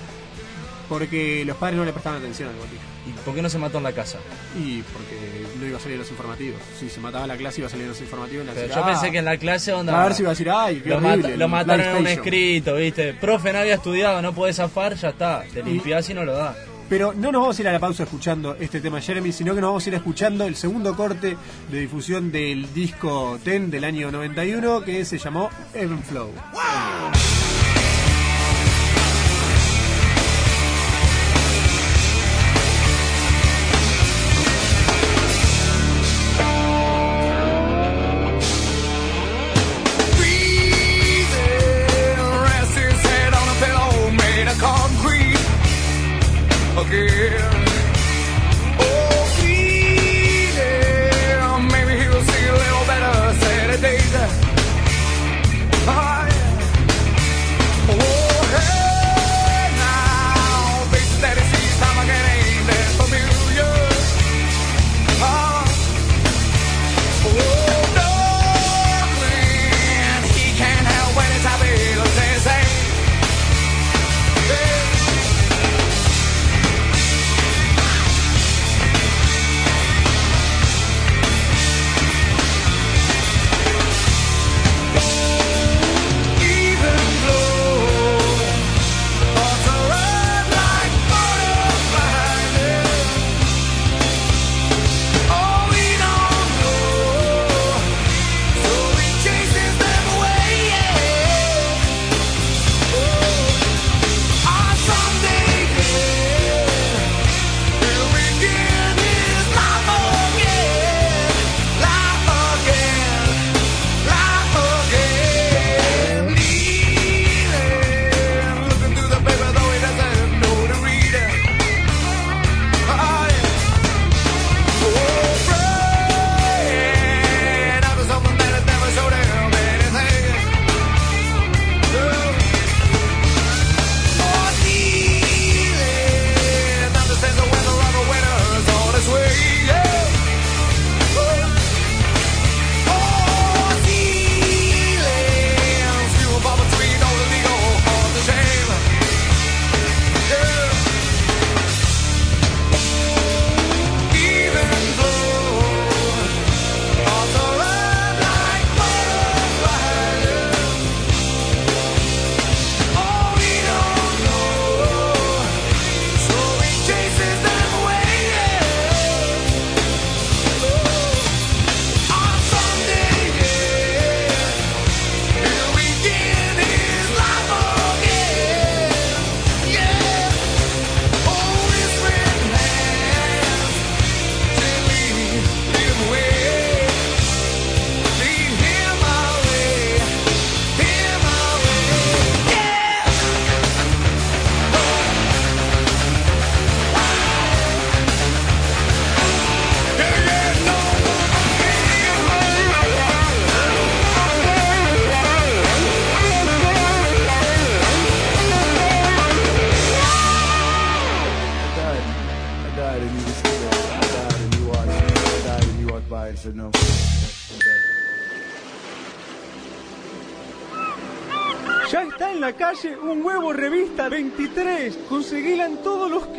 porque 0.89 1.43
los 1.45 1.57
padres 1.57 1.77
no 1.77 1.85
le 1.85 1.91
prestaban 1.93 2.19
atención 2.19 2.49
al 2.49 2.55
botija. 2.55 2.81
¿Y 3.07 3.11
por 3.25 3.33
qué 3.33 3.41
no 3.41 3.49
se 3.49 3.57
mató 3.57 3.79
en 3.79 3.83
la 3.85 3.93
casa? 3.93 4.19
Y 4.55 4.81
porque 4.83 5.15
no 5.59 5.65
iba 5.65 5.77
a 5.77 5.79
salir 5.79 5.93
en 5.95 5.99
los 6.01 6.11
informativos. 6.11 6.59
Si 6.79 6.87
se 6.89 6.99
mataba 6.99 7.23
en 7.23 7.29
la 7.29 7.37
clase, 7.37 7.61
iba 7.61 7.67
a 7.67 7.69
salir 7.69 7.83
en 7.85 7.89
los 7.89 8.01
informativos. 8.01 8.43
y 8.43 8.47
la 8.47 8.53
Pero 8.53 8.67
yo 8.75 8.83
"Ah". 8.83 8.87
pensé 8.87 9.11
que 9.11 9.17
en 9.17 9.25
la 9.25 9.37
clase 9.37 9.73
onda. 9.73 9.99
A 10.01 10.03
ver 10.05 10.13
si 10.13 10.21
iba 10.21 10.29
a 10.29 10.33
decir, 10.33 10.49
ay, 10.51 10.81
qué 10.81 10.89
lo, 10.89 10.97
horrible, 10.97 11.47
mataron 11.47 11.81
en 11.85 11.95
un 11.97 12.01
PlayStation". 12.03 12.33
escrito, 12.33 12.75
¿viste? 12.75 13.13
Profe, 13.15 13.53
no 13.53 13.59
había 13.59 13.73
estudiado, 13.75 14.21
no 14.21 14.33
podés 14.33 14.55
zafar, 14.57 14.95
ya 14.95 15.09
está. 15.09 15.43
Te 15.51 15.63
limpiás 15.63 16.07
y 16.09 16.13
no 16.13 16.23
lo 16.23 16.33
da. 16.33 16.55
Pero 16.89 17.13
no 17.13 17.31
nos 17.31 17.41
vamos 17.41 17.57
a 17.57 17.61
ir 17.61 17.67
a 17.69 17.71
la 17.71 17.79
pausa 17.79 18.03
escuchando 18.03 18.55
este 18.59 18.81
tema 18.81 18.99
Jeremy, 18.99 19.31
sino 19.31 19.55
que 19.55 19.61
nos 19.61 19.69
vamos 19.69 19.85
a 19.85 19.89
ir 19.89 19.95
escuchando 19.95 20.45
el 20.45 20.55
segundo 20.57 20.93
corte 20.95 21.37
de 21.71 21.79
difusión 21.79 22.31
del 22.33 22.73
disco 22.73 23.39
Ten 23.43 23.71
del 23.71 23.85
año 23.85 24.11
91 24.11 24.81
que 24.83 25.05
se 25.05 25.17
llamó 25.17 25.49
Even 25.73 26.03
Flow. 26.03 26.31
right, 26.51 27.20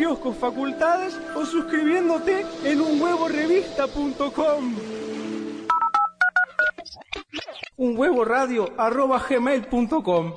kioscos 0.03 0.37
facultades 0.37 1.15
o 1.37 1.47
suscribiéndote 1.47 2.45
en 2.65 2.81
unhuevorevista.com. 2.81 4.75
Un 7.77 7.97
huevo 7.97 8.25
radio 8.25 8.69
arroba 8.77 9.25
gmail.com. 9.29 10.35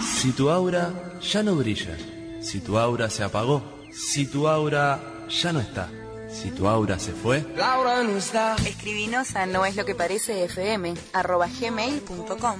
Si 0.00 0.32
tu 0.32 0.50
aura 0.50 0.92
ya 1.22 1.42
no 1.42 1.54
brilla, 1.56 1.96
si 2.40 2.60
tu 2.60 2.76
aura 2.76 3.08
se 3.08 3.24
apagó, 3.24 3.62
si 3.90 4.26
tu 4.26 4.48
aura 4.48 5.00
ya 5.30 5.52
no 5.54 5.60
está, 5.60 5.88
si 6.30 6.50
tu 6.50 6.68
aura 6.68 6.98
se 6.98 7.12
fue, 7.12 7.42
Laura 7.56 8.02
no 8.02 8.18
está. 8.18 8.54
Escribinos 8.66 9.34
a 9.34 9.46
no 9.46 9.64
es 9.64 9.76
lo 9.76 9.86
que 9.86 9.94
parece 9.94 10.44
fm 10.44 10.92
arroba 11.14 11.46
gmail.com 11.46 12.58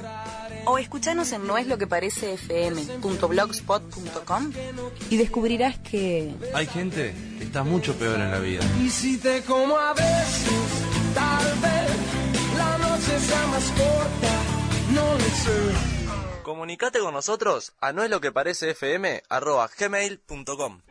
o 0.68 0.78
escuchanos 0.78 1.32
en 1.32 1.46
no 1.46 1.56
es 1.56 1.66
lo 1.66 1.78
que 1.78 1.86
parece 1.86 2.34
fm.blogspot.com 2.34 4.52
y 5.08 5.16
descubrirás 5.16 5.78
que 5.78 6.34
hay 6.54 6.66
gente 6.66 7.14
que 7.38 7.44
está 7.44 7.64
mucho 7.64 7.94
peor 7.94 8.20
en 8.20 8.30
la 8.30 8.38
vida. 8.38 8.62
Y 8.82 8.90
si 8.90 9.16
te 9.16 9.40
como 9.42 9.78
a 9.78 9.94
veces, 9.94 10.52
tal 11.14 11.46
vez 11.60 11.90
la 12.58 12.76
noche 12.78 13.18
sea 13.18 13.46
más 13.46 13.64
corta, 13.70 14.42
no 14.94 15.14
lo 15.14 15.20
sé. 15.20 15.72
Comunicate 16.42 16.98
con 16.98 17.14
nosotros 17.14 17.72
a 17.80 17.94
no 17.94 18.02
es 18.02 18.10
lo 18.10 18.20
que 18.20 18.30
parece 18.30 18.68
fm 18.70 19.22
arroba 19.30 19.70
gmail.com. 19.78 20.82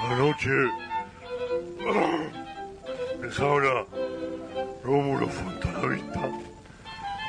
Buenas 0.00 0.18
noches. 0.18 0.70
Les 3.20 3.38
habla 3.40 3.84
Rómulo 4.84 5.26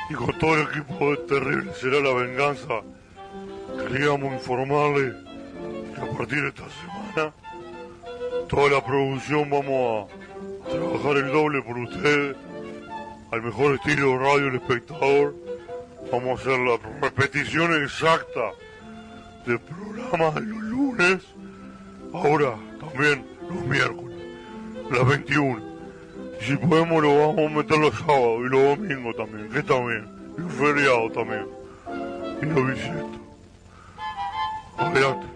Y 0.08 0.14
con 0.14 0.38
todo 0.38 0.54
el 0.54 0.68
equipo 0.68 1.10
de 1.10 1.16
Terrible 1.28 1.74
será 1.74 2.00
la 2.00 2.14
venganza. 2.14 2.80
Queríamos 3.88 4.32
informarles 4.32 5.14
que 5.94 6.00
a 6.00 6.16
partir 6.16 6.42
de 6.42 6.48
esta 6.48 6.64
semana, 6.70 7.32
toda 8.48 8.70
la 8.70 8.84
producción 8.84 9.50
vamos 9.50 10.08
a 10.64 10.70
trabajar 10.70 11.16
el 11.16 11.32
doble 11.32 11.62
por 11.62 11.78
ustedes. 11.78 12.36
Al 13.32 13.42
mejor 13.42 13.74
estilo 13.74 14.18
Radio 14.18 14.48
El 14.48 14.56
Espectador. 14.56 15.34
Vamos 16.12 16.38
a 16.38 16.42
hacer 16.42 16.58
la 16.60 16.78
repetición 17.02 17.82
exacta 17.82 18.52
del 19.44 19.58
programa 19.58 20.30
de 20.30 20.46
los 20.46 20.62
lunes. 20.62 21.22
Ahora 22.14 22.54
también 22.78 23.26
los 23.50 23.64
miércoles, 23.66 24.16
las 24.90 25.06
21. 25.06 25.75
Si 26.40 26.56
podemos 26.56 27.02
lo 27.02 27.18
vamos 27.18 27.50
a 27.50 27.56
meter 27.56 27.78
los 27.78 27.94
sábados 27.94 28.40
y 28.40 28.48
los 28.48 28.78
domingos 28.78 29.16
también, 29.16 29.48
que 29.50 29.62
bien. 29.62 30.08
Y 30.36 30.40
un 30.40 30.50
feriado 30.50 31.10
también. 31.10 31.46
Y 32.42 32.46
los 32.46 32.66
bisietos. 32.68 33.20
Adelante. 34.76 35.26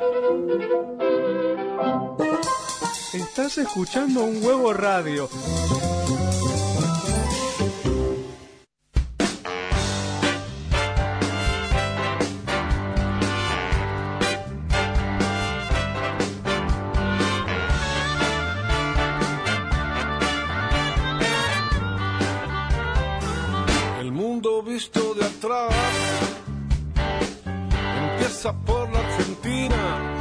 Estás 3.15 3.59
escuchando 3.59 4.23
un 4.23 4.45
huevo 4.45 4.73
radio. 4.73 5.29
Visto 24.63 25.15
de 25.15 25.25
atrás. 25.25 25.75
Empieza 28.13 28.53
por 28.53 28.91
la 28.93 28.99
Argentina 28.99 30.20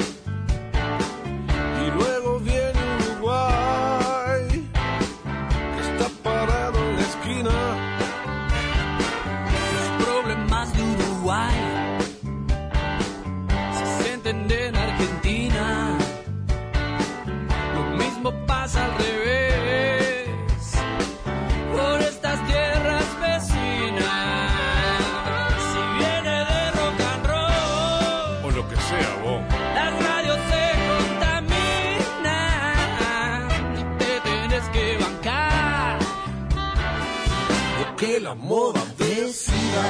la 38.30 38.36
moda 38.36 38.84
decida. 38.98 39.86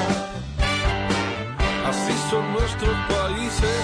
Así 1.89 2.13
son 2.30 2.43
nuestros 2.54 2.95
países, 3.13 3.84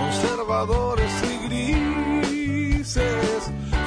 conservadores 0.00 1.12
y 1.32 1.34
grises, 1.46 3.40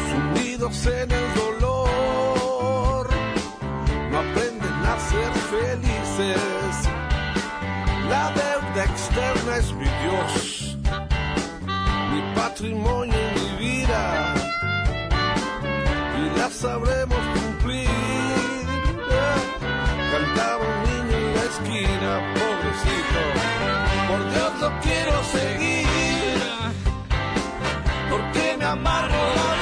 sumidos 0.09 0.77
en 0.87 1.11
el 1.11 1.27
dolor, 1.43 3.07
no 4.11 4.17
aprenden 4.25 4.77
a 4.93 4.95
ser 5.11 5.31
felices. 5.53 6.73
La 8.09 8.25
deuda 8.41 8.81
externa 8.91 9.51
es 9.57 9.67
mi 9.73 9.89
Dios, 10.03 10.31
mi 12.13 12.21
patrimonio 12.35 13.15
y 13.15 13.39
mi 13.39 13.49
vida 13.67 14.33
y 16.17 16.39
la 16.39 16.49
sabremos 16.49 16.94
quiero 24.81 25.23
seguir, 25.23 26.39
porque 28.09 28.55
me 28.57 28.65
amargo 28.65 29.54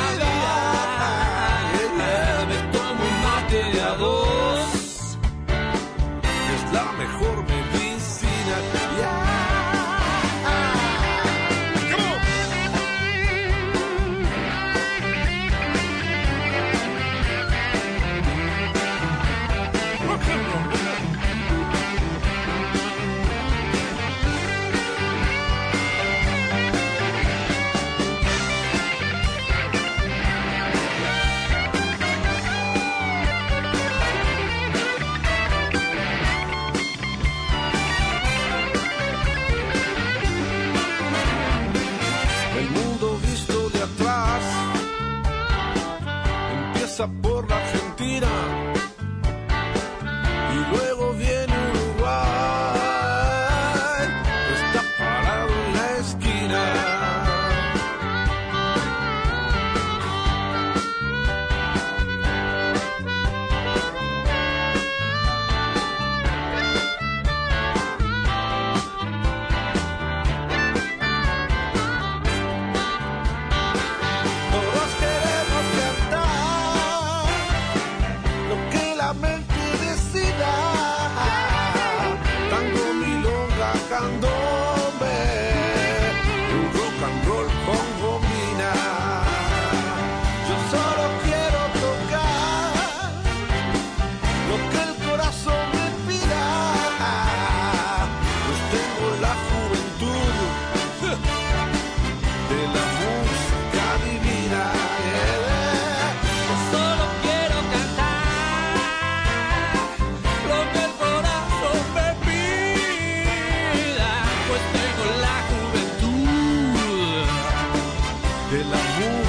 de 118.63 118.71
la 118.71 119.22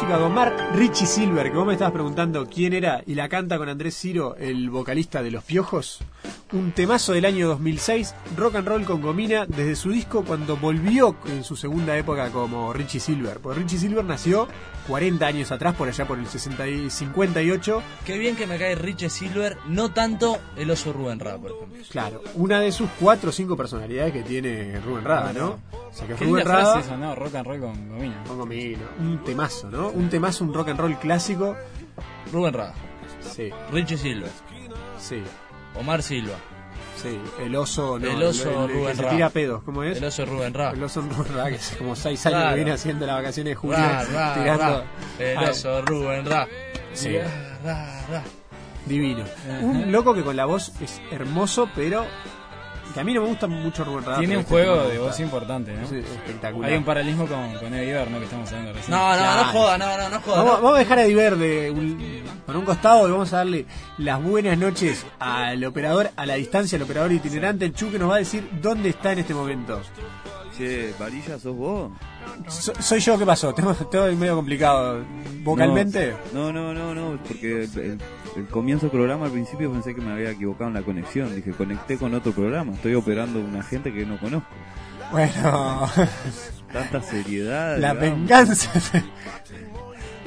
música 0.00 0.24
Omar 0.24 0.70
Richie 0.76 1.06
Silver, 1.06 1.50
que 1.50 1.58
vos 1.58 1.66
me 1.66 1.74
estabas 1.74 1.92
preguntando 1.92 2.46
quién 2.46 2.72
era, 2.72 3.02
y 3.06 3.14
la 3.14 3.28
canta 3.28 3.58
con 3.58 3.68
Andrés 3.68 3.94
Ciro, 3.98 4.34
el 4.36 4.70
vocalista 4.70 5.22
de 5.22 5.30
Los 5.30 5.44
Piojos. 5.44 5.98
Un 6.52 6.72
temazo 6.72 7.12
del 7.12 7.26
año 7.26 7.48
2006, 7.48 8.14
rock 8.34 8.56
and 8.56 8.66
roll 8.66 8.84
con 8.84 9.02
Gomina, 9.02 9.44
desde 9.46 9.76
su 9.76 9.90
disco 9.90 10.24
cuando 10.24 10.56
volvió 10.56 11.16
en 11.26 11.44
su 11.44 11.54
segunda 11.54 11.98
época 11.98 12.30
como 12.30 12.72
Richie 12.72 12.98
Silver. 12.98 13.40
Porque 13.40 13.60
Richie 13.60 13.78
Silver 13.78 14.04
nació 14.04 14.48
40 14.88 15.26
años 15.26 15.52
atrás, 15.52 15.74
por 15.76 15.86
allá 15.86 16.06
por 16.06 16.18
el 16.18 16.26
60 16.26 16.66
y 16.66 16.90
58. 16.90 17.82
Qué 18.04 18.18
bien 18.18 18.36
que 18.36 18.46
me 18.46 18.58
cae 18.58 18.74
Richie 18.74 19.10
Silver, 19.10 19.58
no 19.68 19.92
tanto 19.92 20.38
el 20.56 20.70
oso 20.70 20.92
Rubén 20.92 21.20
Ra, 21.20 21.36
por 21.36 21.52
ejemplo. 21.52 21.84
Claro, 21.90 22.22
una 22.34 22.60
de 22.60 22.72
sus 22.72 22.88
cuatro 22.98 23.30
o 23.30 23.32
cinco 23.32 23.56
personalidades 23.56 24.12
que 24.12 24.22
tiene 24.22 24.80
Rubén 24.80 25.04
Rada, 25.04 25.32
¿no? 25.32 25.58
O 25.72 25.92
sea 25.92 26.06
que 26.06 26.14
Qué 26.14 26.24
Rubén 26.24 26.46
Rada 26.46 26.72
frase 26.72 26.86
esa, 26.88 26.96
¿no? 26.96 27.14
Rock 27.14 27.34
and 27.36 27.46
roll 27.46 27.60
con 27.60 27.88
Gomina. 27.88 28.24
con 28.26 28.38
Gomina, 28.38 28.78
un 28.98 29.18
temazo, 29.24 29.70
¿no? 29.70 29.89
Un 29.94 30.08
temazo, 30.08 30.44
un 30.44 30.52
rock 30.54 30.68
and 30.70 30.80
roll 30.80 30.96
clásico. 30.98 31.56
Rubén 32.32 32.54
Ra, 32.54 32.72
Sí, 33.20 33.50
Richie 33.72 33.96
Silver, 33.98 34.30
sí. 34.98 35.22
Omar 35.78 36.02
Silva, 36.02 36.34
Sí, 36.96 37.18
el 37.40 37.56
oso, 37.56 37.98
no, 37.98 38.10
El 38.10 38.22
oso 38.22 38.66
que 38.66 38.72
Rubén 38.74 38.96
se 38.96 39.02
Ra. 39.02 39.10
tira 39.10 39.30
pedos, 39.30 39.62
¿cómo 39.62 39.82
es? 39.84 39.96
el 39.96 40.04
oso 40.04 40.26
Rubén 40.26 40.52
Ra. 40.52 40.70
El 40.72 40.82
oso 40.82 41.00
Rubén 41.00 41.34
Ra, 41.34 41.48
que 41.48 41.54
hace 41.56 41.76
como 41.78 41.96
6 41.96 42.26
años 42.26 42.36
Claro. 42.38 42.50
que 42.50 42.54
viene 42.56 42.72
haciendo 42.72 43.06
las 43.06 43.16
vacaciones 43.16 43.50
de 43.52 43.54
julio, 43.54 43.76
Ra, 43.78 44.04
ra, 44.12 44.34
tirando. 44.34 44.62
ra. 44.62 44.84
El 45.18 45.38
Ah, 45.38 45.50
oso 45.50 45.82
Rubén 45.82 46.26
Ra. 46.26 46.46
Sí. 46.92 47.16
Ra, 47.16 47.58
ra, 47.64 48.06
ra. 48.10 48.22
Divino. 48.86 49.24
Un 49.62 49.90
loco 49.92 50.14
que 50.14 50.22
con 50.22 50.36
la 50.36 50.44
voz 50.46 50.72
es 50.80 51.00
hermoso, 51.10 51.68
pero 51.74 52.04
que 52.92 53.00
a 53.00 53.04
mí 53.04 53.14
no 53.14 53.22
me 53.22 53.28
gusta 53.28 53.46
mucho 53.46 53.84
Rubén 53.84 54.04
Ra. 54.04 54.18
Tiene 54.18 54.34
un 54.36 54.40
este 54.40 54.52
juego 54.52 54.88
de 54.88 54.98
voz 54.98 55.20
importante, 55.20 55.72
¿no? 55.72 55.82
Es 55.82 55.92
espectacular. 55.92 56.70
Hay 56.70 56.76
un 56.76 56.84
paralelismo 56.84 57.26
con, 57.26 57.54
con 57.54 57.74
Eddie 57.74 58.10
¿no? 58.10 58.18
Que 58.18 58.24
estamos 58.24 58.48
hablando 58.48 58.72
recién. 58.72 58.96
No, 58.96 59.16
no, 59.16 59.36
no 59.36 59.44
joda, 59.52 59.78
no, 59.78 59.96
no, 59.96 60.08
no 60.08 60.20
joda. 60.20 60.36
Vamos, 60.36 60.52
no. 60.52 60.62
vamos 60.62 60.76
a 60.76 60.78
dejar 60.78 60.98
a 60.98 61.02
Diver 61.04 61.36
de 61.36 61.70
un, 61.70 62.22
por 62.46 62.56
un 62.56 62.64
costado 62.64 63.08
y 63.08 63.10
vamos 63.12 63.32
a 63.32 63.38
darle 63.38 63.66
las 63.98 64.22
buenas 64.22 64.58
noches 64.58 65.06
al 65.18 65.64
operador, 65.64 66.10
a 66.16 66.26
la 66.26 66.34
distancia, 66.34 66.76
al 66.76 66.82
operador 66.82 67.12
itinerante, 67.12 67.64
el 67.64 67.74
Chu, 67.74 67.90
que 67.90 67.98
nos 67.98 68.10
va 68.10 68.16
a 68.16 68.18
decir 68.18 68.48
dónde 68.60 68.90
está 68.90 69.12
en 69.12 69.20
este 69.20 69.34
momento. 69.34 69.80
Che, 70.60 70.92
Varilla, 70.98 71.38
¿sos 71.38 71.56
vos? 71.56 71.90
So- 72.48 72.74
soy 72.80 73.00
yo, 73.00 73.18
¿qué 73.18 73.24
pasó? 73.24 73.54
Tengo, 73.54 73.72
tengo 73.74 74.04
medio 74.14 74.36
complicado. 74.36 75.02
¿Vocalmente? 75.42 76.14
No, 76.34 76.52
no, 76.52 76.74
no, 76.74 76.94
no, 76.94 77.18
porque 77.26 77.62
el, 77.64 77.78
el- 77.78 77.98
el 78.36 78.46
comienzo 78.48 78.82
del 78.82 78.90
programa 78.90 79.24
al 79.24 79.32
principio 79.32 79.72
pensé 79.72 79.94
que 79.94 80.02
me 80.02 80.12
había 80.12 80.32
equivocado 80.32 80.68
en 80.68 80.74
la 80.74 80.82
conexión. 80.82 81.34
Dije, 81.34 81.52
conecté 81.52 81.96
con 81.96 82.12
otro 82.14 82.32
programa. 82.32 82.74
Estoy 82.74 82.94
operando 82.94 83.40
una 83.40 83.62
gente 83.62 83.90
que 83.90 84.04
no 84.04 84.18
conozco. 84.20 84.50
Bueno, 85.10 85.88
Tanta 86.72 87.00
seriedad. 87.02 87.78
la 87.78 87.94
digamos. 87.94 88.00
venganza. 88.20 88.70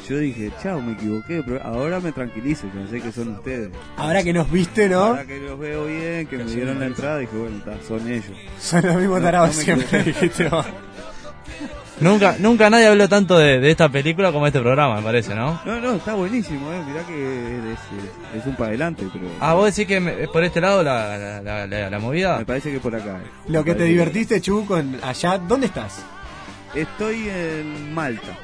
Yo 0.10 0.18
dije, 0.18 0.52
chao, 0.62 0.82
me 0.82 0.94
equivoqué, 0.94 1.42
pero 1.46 1.62
ahora 1.64 2.00
me 2.02 2.12
tranquilizo, 2.12 2.68
pensé 2.68 3.00
que 3.02 3.12
son 3.12 3.30
ustedes. 3.36 3.70
Ahora 3.96 4.22
que 4.24 4.34
nos 4.34 4.52
viste, 4.52 4.90
¿no? 4.90 5.00
Ahora 5.04 5.26
que 5.26 5.40
los 5.40 5.58
veo 5.58 5.86
bien, 5.86 6.28
que 6.28 6.38
me 6.38 6.44
dieron 6.46 6.80
la 6.80 6.88
entrada, 6.88 7.20
dije, 7.20 7.36
bueno, 7.38 7.62
ta, 7.64 7.74
son 7.88 8.06
ellos. 8.12 8.34
Son 8.60 8.82
los 8.86 8.96
mismos 8.98 9.20
No, 9.20 9.26
tarados 9.26 9.56
no 9.56 9.62
siempre, 9.62 10.04
dijiste 10.04 10.48
vos. 10.50 10.66
Nunca, 12.00 12.36
nunca 12.40 12.70
nadie 12.72 12.88
habló 12.88 13.08
tanto 13.08 13.38
de, 13.38 13.60
de 13.60 13.70
esta 13.72 13.88
película 13.88 14.32
como 14.32 14.48
este 14.48 14.60
programa, 14.60 14.96
me 14.98 15.04
parece, 15.04 15.36
¿no? 15.36 15.62
No, 15.64 15.80
no, 15.80 15.94
está 15.94 16.16
buenísimo, 16.16 16.74
eh. 16.74 16.82
mirá 16.88 17.06
que 17.06 17.14
es, 17.58 17.64
es- 17.74 18.42
es 18.42 18.46
un 18.48 18.56
para 18.56 18.70
adelante, 18.70 19.06
pero 19.14 19.26
Ah, 19.40 19.54
vos 19.54 19.68
decís 19.68 19.88
que 19.88 20.00
me- 20.00 20.24
es 20.24 20.28
por 20.28 20.44
este 20.44 20.60
lado 20.60 20.82
la, 20.84 21.18
la, 21.18 21.42
la, 21.42 21.68
la- 21.68 21.90
la 21.92 22.00
movida. 22.00 22.40
me 22.40 22.46
parece 22.46 22.72
que 22.72 22.80
por 22.80 22.96
acá. 22.96 23.20
eh. 23.24 23.28
Lo 23.48 23.60
Me 23.60 23.66
que 23.66 23.76
te 23.76 23.84
divertiste, 23.84 24.42
Chu, 24.42 24.66
con 24.66 24.98
allá. 25.04 25.38
¿Dónde 25.38 25.68
estás? 25.68 26.04
Estoy 26.74 27.30
en 27.30 27.94
Malta. 27.94 28.38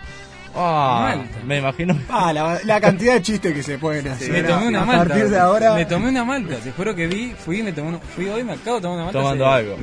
Ah, 0.56 1.16
Malta. 1.16 1.38
me 1.46 1.58
imagino. 1.60 1.98
Ah, 2.10 2.34
la, 2.34 2.60
la 2.64 2.82
cantidad 2.82 3.14
de 3.14 3.22
chistes 3.22 3.54
que 3.54 3.64
se 3.64 3.78
pueden 3.78 4.08
hacer. 4.08 4.32
Me 4.32 4.44
tomé 4.44 4.68
una 4.68 4.82
a 4.82 4.86
malta. 4.86 5.06
partir 5.08 5.30
de 5.30 5.40
ahora. 5.40 5.76
Me 5.76 5.86
tomé 5.86 6.10
una 6.10 6.24
malta. 6.26 6.56
Te 6.58 6.72
juro 6.72 6.96
que 6.96 7.08
vi, 7.08 7.34
fui 7.38 7.60
y 7.60 7.64
me 7.64 7.72
tomé 7.74 7.90
una, 7.90 8.00
fui 8.00 8.28
hoy, 8.28 8.44
me 8.44 8.54
acabo 8.54 8.78
de 8.78 8.82
tomar 8.82 8.96
una 8.98 9.06
malta. 9.06 9.20
Tomando 9.20 9.48
hace 9.48 9.62
algo. 9.68 9.78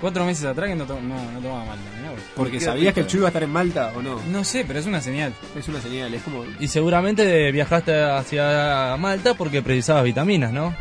Cuatro 0.00 0.24
meses 0.24 0.44
atrás 0.44 0.68
que 0.68 0.74
no, 0.74 0.84
to- 0.84 1.00
no, 1.00 1.14
no 1.32 1.38
tomaba 1.40 1.64
malta. 1.64 1.84
mirá. 1.96 2.12
Porque 2.36 2.60
sabías 2.60 2.92
que 2.92 3.00
el? 3.00 3.06
Chu 3.06 3.18
iba 3.18 3.26
a 3.26 3.30
estar 3.30 3.42
en 3.42 3.50
Malta 3.50 3.92
o 3.96 4.02
no. 4.02 4.20
No 4.30 4.42
sé, 4.44 4.64
pero 4.66 4.78
es 4.80 4.86
una 4.86 5.00
señal. 5.00 5.32
Es 5.56 5.68
una 5.68 5.80
señal, 5.80 6.12
es 6.12 6.22
como. 6.22 6.44
Y 6.60 6.66
seguramente 6.68 7.50
viajaste 7.52 8.02
hacia 8.02 8.96
Malta 8.98 9.34
porque 9.34 9.62
precisabas 9.62 10.02
vitaminas, 10.04 10.52
¿no? 10.52 10.74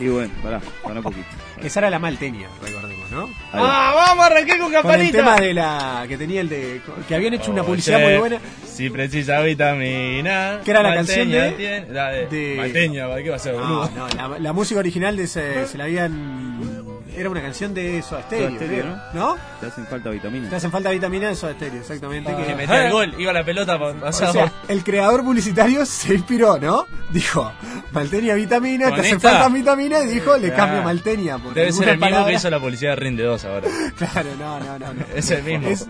Y 0.00 0.08
bueno, 0.08 0.32
pará, 0.42 0.60
pará 0.82 0.96
un 0.98 1.02
poquito. 1.02 1.26
Esa 1.62 1.80
era 1.80 1.90
la 1.90 1.98
malteña, 1.98 2.46
recordemos, 2.62 2.85
¿no? 3.16 3.30
¡Ah, 3.52 3.92
vamos! 3.94 4.26
Arranqué 4.26 4.58
con 4.58 4.72
Con 4.72 5.00
el 5.00 5.10
tema 5.10 5.36
de 5.36 5.54
la. 5.54 6.04
que 6.08 6.16
tenía 6.16 6.40
el 6.42 6.48
de. 6.48 6.80
que 7.08 7.14
habían 7.14 7.34
hecho 7.34 7.50
una 7.50 7.62
publicidad 7.64 8.00
muy 8.00 8.16
buena. 8.18 8.38
Si 8.66 8.90
precisa 8.90 9.40
vitamina. 9.40 10.60
¿Qué 10.64 10.70
era 10.70 10.82
la 10.82 10.94
canción 10.94 11.30
de- 11.30 11.50
tiene- 11.52 11.86
la 11.90 12.10
de, 12.10 12.26
de- 12.26 12.54
Malteña, 12.56 13.06
¿qué 13.22 13.30
va 13.30 13.36
a 13.36 13.38
ser, 13.38 13.54
No, 13.54 13.60
boludo? 13.60 13.90
no, 13.96 14.08
la, 14.08 14.38
la 14.38 14.52
música 14.52 14.80
original 14.80 15.16
de 15.16 15.22
ese, 15.24 15.66
se 15.66 15.78
la 15.78 15.84
habían. 15.84 16.75
Era 17.16 17.30
una 17.30 17.40
canción 17.40 17.72
de 17.72 18.02
Soda 18.02 18.22
Stereo, 18.22 18.48
Soda 18.48 18.56
Stereo, 18.58 18.82
creo, 18.84 18.96
¿no? 19.14 19.36
Te 19.60 19.66
hacen 19.66 19.86
falta 19.86 20.10
vitaminas. 20.10 20.50
Te 20.50 20.56
hacen 20.56 20.70
falta 20.70 20.90
vitamina 20.90 21.28
de 21.28 21.34
Soda 21.34 21.54
Stereo, 21.54 21.80
exactamente. 21.80 22.34
Que 22.36 22.44
que- 22.44 22.54
metía 22.54 22.86
el 22.86 22.92
gol, 22.92 23.14
iba 23.18 23.32
la 23.32 23.44
pelota 23.44 23.78
pa- 23.78 23.86
O 23.90 23.94
pasaba. 23.94 24.32
sea, 24.32 24.52
el 24.68 24.84
creador 24.84 25.24
publicitario 25.24 25.86
se 25.86 26.14
inspiró, 26.14 26.58
¿no? 26.58 26.86
Dijo, 27.10 27.50
Maltenia 27.92 28.34
vitamina, 28.34 28.88
te 28.94 29.00
hacen 29.00 29.16
esta- 29.16 29.30
falta 29.30 29.48
vitamina 29.48 30.00
y 30.02 30.06
dijo, 30.08 30.36
le 30.36 30.48
Claro. 30.48 30.56
cambio 30.56 30.82
Maltenia. 30.82 31.38
Debe 31.54 31.72
ser 31.72 31.88
el 31.88 31.94
mismo 31.96 32.06
palabra. 32.06 32.26
que 32.30 32.36
hizo 32.36 32.50
la 32.50 32.60
publicidad 32.60 32.90
de 32.90 32.96
Rinde 32.96 33.22
2 33.22 33.44
ahora. 33.44 33.68
Claro, 33.96 34.28
no, 34.38 34.60
no, 34.60 34.78
no. 34.78 34.92
no. 34.94 35.04
Es 35.14 35.30
el 35.30 35.42
mismo. 35.42 35.68
Es- 35.68 35.88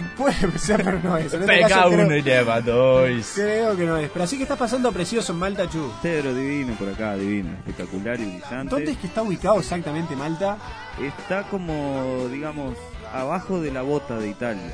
puede 0.16 0.58
ser, 0.58 0.82
pero 0.84 0.98
no 1.02 1.16
es. 1.16 1.32
En 1.32 1.40
este 1.42 1.52
Pega 1.52 1.68
caso 1.68 1.88
uno 1.90 2.06
creo, 2.06 2.16
y 2.18 2.22
lleva 2.22 2.60
dos. 2.60 3.32
creo 3.34 3.76
que 3.76 3.84
no 3.84 3.96
es. 3.96 4.10
Pero 4.10 4.24
así 4.24 4.36
que 4.36 4.42
estás 4.44 4.58
pasando 4.58 4.92
precioso 4.92 5.32
en 5.32 5.38
Malta, 5.38 5.68
Chu. 5.68 5.92
Pero 6.02 6.34
divino 6.34 6.74
por 6.74 6.88
acá, 6.88 7.14
divino, 7.16 7.50
espectacular 7.52 8.18
y 8.20 8.24
brillante. 8.24 8.68
¿Dónde 8.74 8.92
es 8.92 8.98
que 8.98 9.06
está 9.06 9.22
ubicado 9.22 9.58
exactamente 9.60 10.14
Malta? 10.16 10.58
Está 11.00 11.44
como, 11.44 12.28
digamos, 12.30 12.76
abajo 13.12 13.60
de 13.60 13.70
la 13.72 13.82
bota 13.82 14.18
de 14.18 14.28
Italia. 14.28 14.72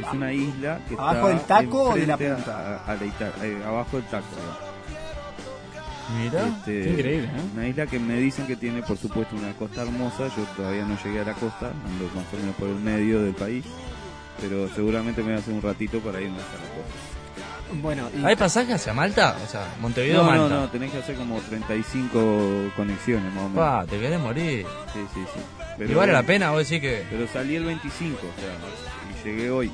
Es 0.00 0.06
una 0.12 0.32
isla 0.32 0.80
que 0.88 0.94
¿Abajo 0.94 1.28
está 1.28 1.58
del 1.58 1.66
taco 1.66 1.82
o 1.90 1.94
de 1.94 2.06
la 2.06 2.16
punta? 2.16 2.80
A, 2.86 2.92
a 2.92 2.94
la 2.96 3.04
Ita- 3.04 3.32
eh, 3.42 3.62
abajo 3.66 3.96
del 3.98 4.06
taco. 4.06 4.26
Mira. 6.18 6.46
Este, 6.46 6.82
qué 6.82 6.90
increíble, 6.90 7.26
¿eh? 7.28 7.40
Una 7.54 7.68
isla 7.68 7.86
que 7.86 7.98
me 7.98 8.16
dicen 8.16 8.46
que 8.46 8.56
tiene, 8.56 8.82
por 8.82 8.96
supuesto, 8.98 9.36
una 9.36 9.52
costa 9.54 9.82
hermosa. 9.82 10.28
Yo 10.36 10.44
todavía 10.56 10.84
no 10.84 10.96
llegué 11.02 11.20
a 11.20 11.24
la 11.24 11.32
costa, 11.34 11.66
ando 11.68 12.04
más 12.14 12.24
o 12.32 12.36
menos 12.38 12.54
por 12.56 12.68
el 12.68 12.76
medio 12.76 13.22
del 13.22 13.34
país. 13.34 13.64
Pero 14.40 14.68
seguramente 14.74 15.20
me 15.22 15.28
voy 15.28 15.36
a 15.36 15.38
hacer 15.38 15.54
un 15.54 15.62
ratito 15.62 16.00
para 16.00 16.20
irme 16.20 16.38
hasta 16.38 16.52
la 16.54 16.64
costa. 16.74 17.80
Bueno, 17.80 18.10
y 18.14 18.24
¿Hay 18.24 18.36
pasaje 18.36 18.74
hacia 18.74 18.92
Malta? 18.92 19.36
O 19.42 19.46
sea, 19.50 19.66
Montevideo, 19.80 20.22
No, 20.22 20.30
no, 20.34 20.40
Malta. 20.40 20.54
no, 20.56 20.68
tenés 20.70 20.90
que 20.92 20.98
hacer 20.98 21.16
como 21.16 21.38
35 21.40 22.72
conexiones 22.76 23.32
más 23.32 23.44
o 23.44 23.48
menos. 23.48 23.54
Pa, 23.64 23.86
te 23.86 23.98
querés 23.98 24.20
morir. 24.20 24.66
Sí, 24.92 25.00
sí, 25.14 25.20
sí. 25.78 25.84
y 25.90 25.94
vale 25.94 26.12
la 26.12 26.22
pena, 26.22 26.50
vos 26.50 26.68
decís 26.68 26.82
que. 26.82 27.04
Pero 27.10 27.26
salí 27.28 27.56
el 27.56 27.64
25, 27.64 28.16
o 28.18 28.40
sea, 28.40 28.52
y 29.10 29.24
llegué 29.26 29.50
hoy. 29.50 29.70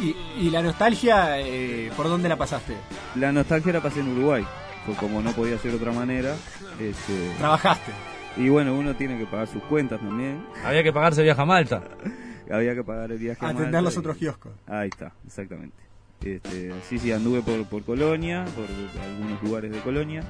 y, 0.00 0.14
y 0.46 0.50
la 0.50 0.62
nostalgia, 0.62 1.40
eh, 1.40 1.90
¿por 1.96 2.08
dónde 2.08 2.28
la 2.28 2.36
pasaste? 2.36 2.76
La 3.16 3.32
nostalgia 3.32 3.72
la 3.72 3.80
pasé 3.80 4.00
en 4.00 4.08
Uruguay, 4.16 4.44
pues 4.84 4.96
como 4.98 5.20
no 5.20 5.32
podía 5.32 5.58
ser 5.58 5.72
de 5.72 5.78
otra 5.78 5.90
manera. 5.92 6.34
Este, 6.78 7.32
Trabajaste. 7.38 7.90
y 8.36 8.48
bueno, 8.50 8.74
uno 8.74 8.94
tiene 8.94 9.18
que 9.18 9.26
pagar 9.26 9.48
sus 9.48 9.62
cuentas 9.64 9.98
también. 9.98 10.46
Había 10.64 10.84
que 10.84 10.92
pagarse 10.92 11.22
viaje 11.24 11.40
a 11.42 11.44
Malta. 11.44 11.82
Había 12.50 12.74
que 12.74 12.84
pagar 12.84 13.10
el 13.12 13.18
viaje 13.18 13.44
a 13.44 13.48
Atender 13.48 13.64
Malta 13.66 13.80
los 13.82 13.94
y- 13.94 13.98
otros 13.98 14.16
kioscos. 14.16 14.52
Ahí 14.66 14.88
está, 14.88 15.12
exactamente. 15.26 15.76
Este, 16.22 16.72
sí, 16.88 16.98
sí, 16.98 17.12
anduve 17.12 17.42
por, 17.42 17.64
por 17.66 17.84
Colonia, 17.84 18.44
por 18.56 18.64
algunos 19.02 19.42
lugares 19.42 19.70
de 19.72 19.80
Colonia. 19.80 20.22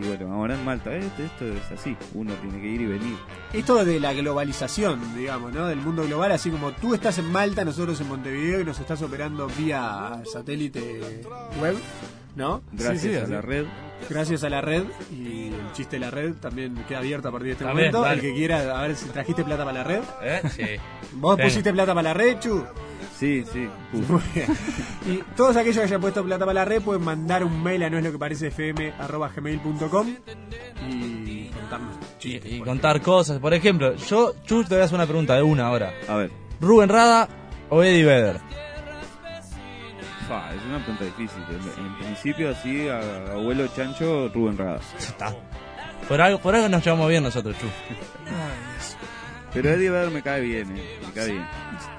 Y 0.00 0.06
bueno, 0.08 0.32
ahora 0.32 0.54
en 0.54 0.64
Malta, 0.64 0.94
este, 0.96 1.26
esto 1.26 1.46
es 1.46 1.70
así, 1.78 1.94
uno 2.14 2.32
tiene 2.36 2.62
que 2.62 2.66
ir 2.66 2.80
y 2.80 2.86
venir. 2.86 3.14
Esto 3.52 3.84
de 3.84 4.00
la 4.00 4.14
globalización, 4.14 4.98
digamos, 5.14 5.52
¿no? 5.52 5.66
Del 5.66 5.80
mundo 5.80 6.04
global, 6.06 6.32
así 6.32 6.48
como 6.50 6.72
tú 6.72 6.94
estás 6.94 7.18
en 7.18 7.30
Malta, 7.30 7.62
nosotros 7.62 8.00
en 8.00 8.08
Montevideo 8.08 8.60
y 8.62 8.64
nos 8.64 8.80
estás 8.80 9.02
operando 9.02 9.46
vía 9.48 10.22
satélite 10.32 11.00
web, 11.60 11.76
¿no? 12.36 12.62
Gracias 12.72 13.00
Sí, 13.02 13.08
sí, 13.10 13.16
a 13.16 13.22
así. 13.22 13.32
la 13.32 13.40
red. 13.42 13.64
Gracias 14.10 14.42
a 14.42 14.50
la 14.50 14.60
red 14.60 14.82
y 15.12 15.46
el 15.48 15.72
chiste 15.74 15.94
de 15.96 16.00
la 16.00 16.10
red 16.10 16.34
también 16.34 16.74
queda 16.88 16.98
abierto 16.98 17.28
a 17.28 17.30
partir 17.30 17.46
de 17.46 17.52
este 17.52 17.64
También, 17.64 17.92
momento. 17.92 18.00
dale. 18.08 18.14
El 18.16 18.20
que 18.20 18.34
quiera, 18.34 18.78
a 18.80 18.82
ver 18.82 18.96
si 18.96 19.06
trajiste 19.10 19.44
plata 19.44 19.64
para 19.64 19.78
la 19.78 19.84
red. 19.84 20.00
¿Eh? 20.22 20.40
Sí. 20.50 20.62
¿Vos 21.12 21.36
Tengo. 21.36 21.48
pusiste 21.48 21.72
plata 21.72 21.94
para 21.94 22.02
la 22.08 22.14
red, 22.14 22.38
Chu? 22.40 22.64
Sí, 23.16 23.44
sí. 23.52 23.68
Y 25.06 25.18
todos 25.36 25.56
aquellos 25.56 25.76
que 25.76 25.82
hayan 25.84 26.00
puesto 26.00 26.24
plata 26.24 26.44
para 26.44 26.54
la 26.54 26.64
red 26.64 26.82
pueden 26.82 27.04
mandar 27.04 27.44
un 27.44 27.62
mail 27.62 27.84
a 27.84 27.90
no 27.90 27.98
es 27.98 28.04
lo 28.04 28.10
que 28.10 28.18
parece 28.18 28.48
fm 28.48 28.92
arroba 28.98 29.30
gmail.com 29.34 30.16
y 30.88 31.46
contarnos 31.48 31.96
chistes. 32.18 32.52
Y 32.52 32.60
contar 32.60 33.00
cosas. 33.00 33.38
Por 33.38 33.54
ejemplo, 33.54 33.94
yo, 33.94 34.34
Chu, 34.44 34.64
te 34.64 34.74
voy 34.74 34.82
a 34.82 34.84
hacer 34.86 34.96
una 34.96 35.06
pregunta 35.06 35.36
de 35.36 35.42
una 35.42 35.66
ahora. 35.68 35.92
A 36.08 36.16
ver. 36.16 36.30
¿Rubén 36.60 36.88
Rada 36.88 37.28
o 37.70 37.82
Eddie 37.84 38.04
Vedder? 38.04 38.40
Fa, 40.32 40.54
es 40.54 40.62
una 40.64 40.78
pregunta 40.78 41.04
difícil. 41.04 41.42
En, 41.50 41.84
en 41.86 41.94
principio, 41.98 42.50
así, 42.50 42.88
a, 42.88 43.32
abuelo 43.32 43.66
chancho, 43.68 44.30
Rubén 44.32 44.56
Rada. 44.56 44.80
Está. 44.98 45.34
Por 46.08 46.20
algo, 46.22 46.38
por 46.38 46.54
algo 46.54 46.68
nos 46.70 46.82
llevamos 46.84 47.08
bien 47.10 47.22
nosotros, 47.22 47.54
Chu. 47.58 47.66
Pero 49.52 49.68
Eddie 49.70 49.90
Vedder 49.90 50.10
me 50.10 50.22
cae 50.22 50.40
bien, 50.40 50.74
eh. 50.76 50.98
Me 51.06 51.12
cae 51.12 51.32
bien. 51.32 51.46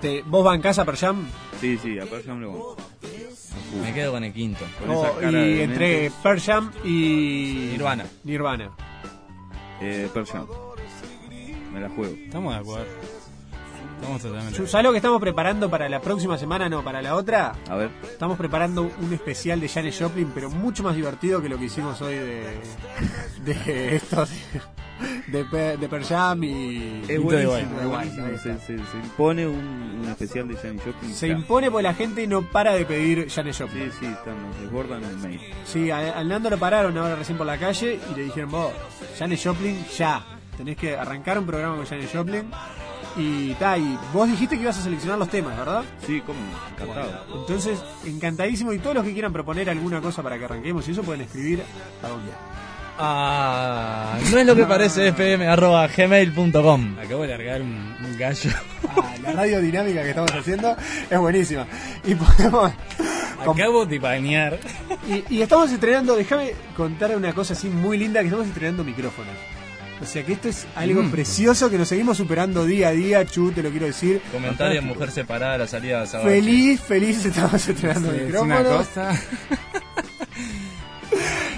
Te- 0.01 0.23
¿Vos 0.23 0.43
vas 0.43 0.55
en 0.55 0.61
casa, 0.63 0.84
per 0.84 0.95
Jam? 0.97 1.27
Sí, 1.61 1.77
sí, 1.77 1.99
a 1.99 2.05
Pearl 2.05 2.23
Jam 2.25 2.39
le 2.41 2.47
banco. 2.47 2.75
Me 3.84 3.93
quedo 3.93 4.11
con 4.13 4.23
el 4.23 4.34
quinto. 4.34 4.65
Con 4.79 4.89
Oh, 4.89 5.05
esa 5.05 5.19
cara 5.19 5.31
y 5.45 5.53
de 5.53 5.63
entre 5.63 6.01
mente. 6.01 6.17
Per 6.23 6.39
Jam 6.41 6.71
y. 6.84 7.69
Nirvana. 7.73 8.05
Nirvana. 8.23 8.71
Eh, 9.79 10.09
Pearl 10.11 10.25
Jam. 10.25 10.47
Me 11.71 11.79
la 11.79 11.89
juego. 11.89 12.15
Estamos 12.25 12.53
de 12.55 12.59
acuerdo. 12.59 12.86
De 14.02 14.68
¿Sabes 14.68 14.84
lo 14.84 14.91
que 14.91 14.98
estamos 14.98 15.20
preparando 15.22 15.70
para 15.70 15.88
la 15.89 16.00
próxima 16.02 16.38
semana? 16.38 16.68
No, 16.70 16.84
para 16.84 17.02
la 17.02 17.16
otra. 17.16 17.54
A 17.70 17.76
ver. 17.76 17.89
Estamos 18.04 18.38
preparando 18.38 18.91
un 19.02 19.14
especial 19.14 19.60
de 19.60 19.70
Janis 19.70 19.98
Joplin, 20.00 20.32
pero 20.34 20.50
mucho 20.50 20.84
más 20.84 20.96
divertido 20.96 21.41
que 21.41 21.50
lo 21.50 21.58
que 21.58 21.66
hicimos 21.66 22.02
hoy 22.02 22.16
de. 22.16 22.44
de 23.46 23.96
estos. 23.96 24.30
de, 25.28 25.78
de 25.78 25.89
Per 25.89 26.04
Jam 26.04 26.44
y. 26.44 27.02
Es 27.08 27.10
y 27.12 27.18
buenísimo, 27.18 27.52
White, 27.54 27.88
buenísimo. 27.88 28.28
Se, 28.28 28.34
está. 28.52 28.60
se- 28.66 28.78
se 28.78 28.98
impone 28.98 29.48
un, 29.48 30.00
un 30.04 30.08
especial 30.10 30.48
de 30.48 30.56
Janis 30.56 30.82
Joplin. 30.84 31.14
Se 31.14 31.28
impone 31.30 31.72
porque 31.72 31.84
la 31.84 31.94
gente 31.94 32.28
no 32.28 32.41
para 32.41 32.74
de 32.74 32.86
pedir 32.86 33.30
Janis 33.30 33.58
Joplin. 33.58 33.91
Sí, 33.91 33.98
sí, 34.02 34.06
están, 34.06 34.41
nos 34.41 34.60
desbordan 34.62 35.04
el 35.04 35.18
mail. 35.18 35.41
Sí, 35.66 35.89
a- 35.91 36.18
al 36.18 36.28
Nando 36.28 36.50
lo 36.50 36.58
pararon 36.58 36.98
ahora 36.98 37.16
recién 37.16 37.38
por 37.38 37.48
la 37.48 37.58
calle 37.58 38.00
y 38.12 38.16
le 38.16 38.24
dijeron, 38.26 38.52
vos, 38.52 38.72
Janis 39.18 39.41
Joplin, 39.44 39.86
ya. 39.98 40.26
Tenés 40.58 40.78
que 40.78 40.96
arrancar 40.96 41.39
un 41.39 41.48
programa 41.48 41.78
con 41.78 41.86
Janis 41.86 42.12
Joplin. 42.14 42.50
Y 43.16 43.53
ta, 43.55 43.78
y 43.78 43.97
vos 44.11 44.28
dijiste 44.28 44.55
que 44.55 44.64
ibas 44.64 44.78
a 44.78 44.82
seleccionar 44.82 45.20
los 45.20 45.30
temas, 45.30 45.55
¿verdad? 45.57 45.84
Sí, 46.05 46.22
cómo 46.26 46.39
no, 46.39 46.86
encantado. 46.86 47.41
Entonces, 47.41 47.80
encantadísimo. 48.05 48.74
Y 48.74 48.80
todos 48.80 48.95
los 48.95 49.05
que 49.05 49.14
quieran 49.14 49.32
proponer 49.32 49.70
alguna 49.70 50.01
cosa 50.01 50.24
para 50.24 50.38
que 50.38 50.45
arranquemos, 50.45 50.88
y 50.88 50.91
eso 50.91 51.03
pueden 51.03 51.22
escribir 51.22 51.64
a 52.01 52.07
dónde. 52.07 52.32
Ah, 52.97 54.18
no 54.32 54.38
es 54.38 54.45
lo 54.45 54.55
que 54.55 54.66
parece 54.66 55.07
fm 55.07 55.47
arroba 55.47 55.88
gmail.com. 55.88 56.97
Acabo 57.03 57.24
de 57.24 57.28
largar 57.28 57.61
un, 57.61 57.95
un 58.03 58.18
gallo. 58.18 58.51
Ah, 58.88 59.14
la 59.24 59.32
radio 59.34 59.61
dinámica 59.61 60.03
que 60.03 60.09
estamos 60.09 60.32
haciendo 60.32 60.76
es 61.09 61.20
buenísima. 61.20 61.66
Y 62.03 62.16
podemos. 62.16 62.72
Acabo 63.39 63.86
de 63.86 63.99
bañar. 63.99 64.59
Y, 65.07 65.36
y 65.36 65.41
estamos 65.41 65.72
estrenando, 65.72 66.16
déjame 66.16 66.53
contar 66.78 67.16
una 67.16 67.34
cosa 67.34 67.53
así 67.53 67.68
muy 67.68 67.97
linda, 67.97 68.22
que 68.22 68.28
estamos 68.28 68.47
estrenando 68.47 68.84
micrófonos. 68.84 69.34
O 70.02 70.06
sea 70.06 70.24
que 70.26 70.34
esto 70.34 70.50
es 70.50 70.68
algo 70.76 71.02
Mm. 71.04 71.12
precioso 71.12 71.70
que 71.70 71.78
nos 71.78 71.88
seguimos 71.88 72.18
superando 72.18 72.66
día 72.66 72.89
a 72.89 72.91
día, 72.91 73.26
Chu, 73.26 73.52
te 73.52 73.64
lo 73.64 73.70
quiero 73.70 73.86
decir. 73.86 74.22
Comentario 74.32 74.82
mujer 74.82 75.12
separada, 75.12 75.58
la 75.60 75.68
salida 75.68 76.02
de 76.02 76.08
Sabache. 76.08 76.30
Feliz, 76.30 76.82
feliz 76.82 77.26
estamos 77.26 77.68
estrenando 77.68 78.12
Sí, 78.12 78.18
es 78.18 78.24
micrófonos. 78.26 78.60
una 78.60 78.78
cosa. 78.78 79.22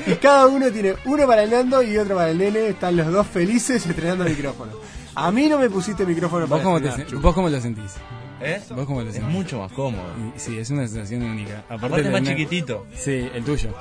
Y 0.07 0.13
cada 0.15 0.45
uno 0.47 0.69
tiene 0.71 0.93
uno 1.05 1.25
para 1.25 1.41
el 1.43 1.49
Nando 1.49 1.81
y 1.81 1.97
otro 1.97 2.15
para 2.15 2.29
el 2.29 2.37
nene. 2.37 2.67
Están 2.67 2.95
los 2.95 3.11
dos 3.11 3.25
felices 3.25 3.83
estrenando 3.87 4.23
micrófonos. 4.25 4.75
A 5.15 5.31
mí 5.31 5.47
no 5.47 5.57
me 5.57 5.67
pusiste 5.69 6.05
micrófono 6.05 6.41
¿Vos 6.45 6.49
para 6.59 6.63
cómo, 6.63 6.79
te, 6.81 6.89
estrenar. 6.89 7.15
¿Vos 7.15 7.33
cómo 7.33 7.49
lo 7.49 7.59
sentís? 7.59 7.93
¿Eh? 8.39 8.61
¿Vos 8.69 8.85
cómo 8.85 9.01
lo 9.01 9.07
Es 9.09 9.15
sentís? 9.15 9.33
mucho 9.33 9.59
más 9.59 9.71
cómodo. 9.71 10.03
Sí, 10.35 10.59
es 10.59 10.69
una 10.69 10.87
sensación 10.87 11.23
única. 11.23 11.63
Aparte 11.69 12.01
es 12.01 12.05
de 12.05 12.11
más 12.11 12.21
una- 12.21 12.29
chiquitito. 12.29 12.85
Sí, 12.93 13.27
el 13.33 13.43
tuyo. 13.43 13.73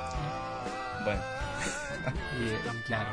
Bueno. 1.03 1.21
Claro. 2.87 3.09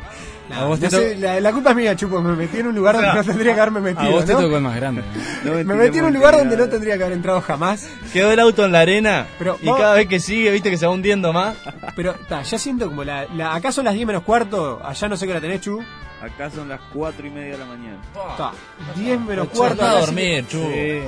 No, 0.50 0.76
sé, 0.76 1.16
la, 1.16 1.40
la 1.40 1.52
culpa 1.52 1.70
es 1.70 1.76
mía, 1.76 1.96
Chupo. 1.96 2.20
Me 2.20 2.34
metí 2.36 2.58
en 2.58 2.66
un 2.66 2.74
lugar 2.74 2.94
donde 2.96 3.14
no 3.14 3.24
tendría 3.24 3.54
que 3.54 3.60
haberme 3.60 3.80
metido. 3.80 4.08
A 4.08 4.10
vos 4.10 4.24
te 4.24 4.32
¿no? 4.34 4.40
tocó 4.40 4.56
el 4.56 4.62
más 4.62 4.76
grande. 4.76 5.02
No 5.44 5.52
Me 5.54 5.64
metí 5.74 5.98
en 5.98 6.04
un 6.06 6.12
lugar 6.14 6.36
donde 6.36 6.56
no 6.56 6.68
tendría 6.68 6.96
que 6.98 7.04
haber 7.04 7.16
entrado 7.16 7.40
jamás. 7.40 7.88
Quedó 8.12 8.30
el 8.32 8.38
auto 8.40 8.64
en 8.64 8.72
la 8.72 8.80
arena 8.80 9.26
Pero 9.38 9.56
y 9.62 9.66
vos- 9.66 9.78
cada 9.78 9.94
vez 9.94 10.06
que 10.08 10.20
sigue, 10.20 10.50
viste 10.50 10.70
que 10.70 10.76
se 10.76 10.86
va 10.86 10.92
hundiendo 10.92 11.32
más. 11.32 11.56
Pero 11.96 12.14
ta, 12.28 12.42
ya 12.42 12.58
siento 12.58 12.88
como 12.88 13.02
la, 13.04 13.26
la. 13.34 13.54
Acá 13.54 13.72
son 13.72 13.84
las 13.86 13.94
10 13.94 14.06
menos 14.06 14.22
cuarto. 14.24 14.80
Allá 14.84 15.08
no 15.08 15.16
sé 15.16 15.26
qué 15.26 15.32
hora 15.32 15.40
tenés, 15.40 15.60
Chu. 15.62 15.80
Acá 16.22 16.50
son 16.50 16.68
las 16.68 16.80
4 16.92 17.26
y 17.26 17.30
media 17.30 17.52
de 17.52 17.58
la 17.58 17.64
mañana. 17.64 17.98
Ta, 18.36 18.52
10 18.96 19.20
menos 19.20 19.46
Echate 19.46 19.58
cuarto. 19.58 19.84
a 19.84 20.00
dormir, 20.00 20.46
Chu. 20.46 20.58
Sí. 20.58 21.00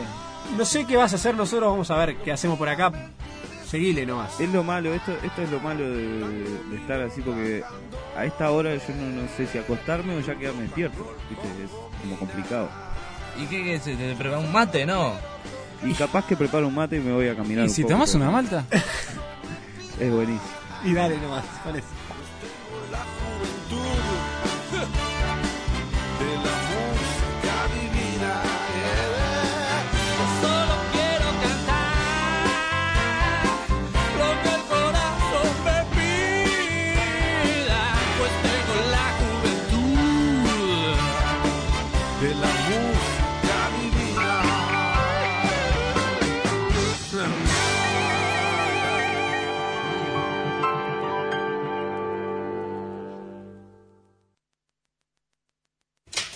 No 0.59 0.65
sé 0.65 0.85
qué 0.87 0.97
vas 0.97 1.13
a 1.13 1.17
hacer 1.17 1.35
nosotros. 1.35 1.71
Vamos 1.71 1.91
a 1.91 1.97
ver 1.97 2.17
qué 2.17 2.33
hacemos 2.33 2.59
por 2.59 2.69
acá. 2.69 2.91
Seguile 3.75 4.07
nomás. 4.07 4.39
Es 4.39 4.49
lo 4.53 4.63
malo, 4.63 4.95
esto, 4.95 5.13
esto 5.25 5.43
es 5.43 5.51
lo 5.51 5.59
malo 5.59 5.83
de, 5.91 6.21
de 6.71 6.77
estar 6.77 7.01
así 7.01 7.21
porque 7.23 7.61
a 8.17 8.25
esta 8.25 8.49
hora 8.53 8.73
yo 8.77 8.95
no, 8.95 9.23
no 9.23 9.29
sé 9.37 9.49
si 9.49 9.59
acostarme 9.59 10.15
o 10.15 10.21
ya 10.21 10.37
quedarme 10.37 10.63
despierto. 10.63 11.13
¿viste? 11.29 11.49
Es 11.65 11.71
como 12.01 12.17
complicado. 12.17 12.69
¿Y 13.37 13.47
qué, 13.47 13.65
qué 13.65 13.81
se 13.81 13.97
te 13.97 14.15
prepara 14.15 14.39
un 14.39 14.53
mate, 14.53 14.87
no? 14.87 15.15
Y 15.83 15.93
capaz 15.95 16.25
que 16.25 16.37
preparo 16.37 16.69
un 16.69 16.75
mate 16.77 16.99
y 16.99 17.01
me 17.01 17.13
voy 17.15 17.27
a 17.27 17.35
caminar 17.35 17.65
¿Y 17.65 17.69
un 17.69 17.75
si 17.75 17.83
poco, 17.83 17.95
tomás 17.95 18.13
pero 18.13 18.23
una 18.23 18.31
malta? 18.31 18.65
Es 19.99 20.13
buenísimo. 20.13 20.41
Y 20.85 20.95
dale 20.95 21.19
nomás. 21.19 21.45
con 21.65 21.75
eso. 21.75 21.87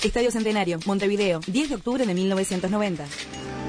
Estadio 0.03 0.31
Centenario, 0.31 0.79
Montevideo, 0.87 1.41
10 1.47 1.69
de 1.69 1.75
octubre 1.75 2.07
de 2.07 2.15
1990. 2.15 3.05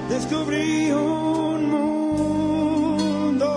Descubrí 0.09 0.91
un 0.91 1.69
mundo 1.69 3.47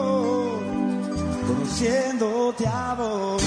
conociéndote 1.47 2.67
a 2.67 2.95
vos. 2.95 3.43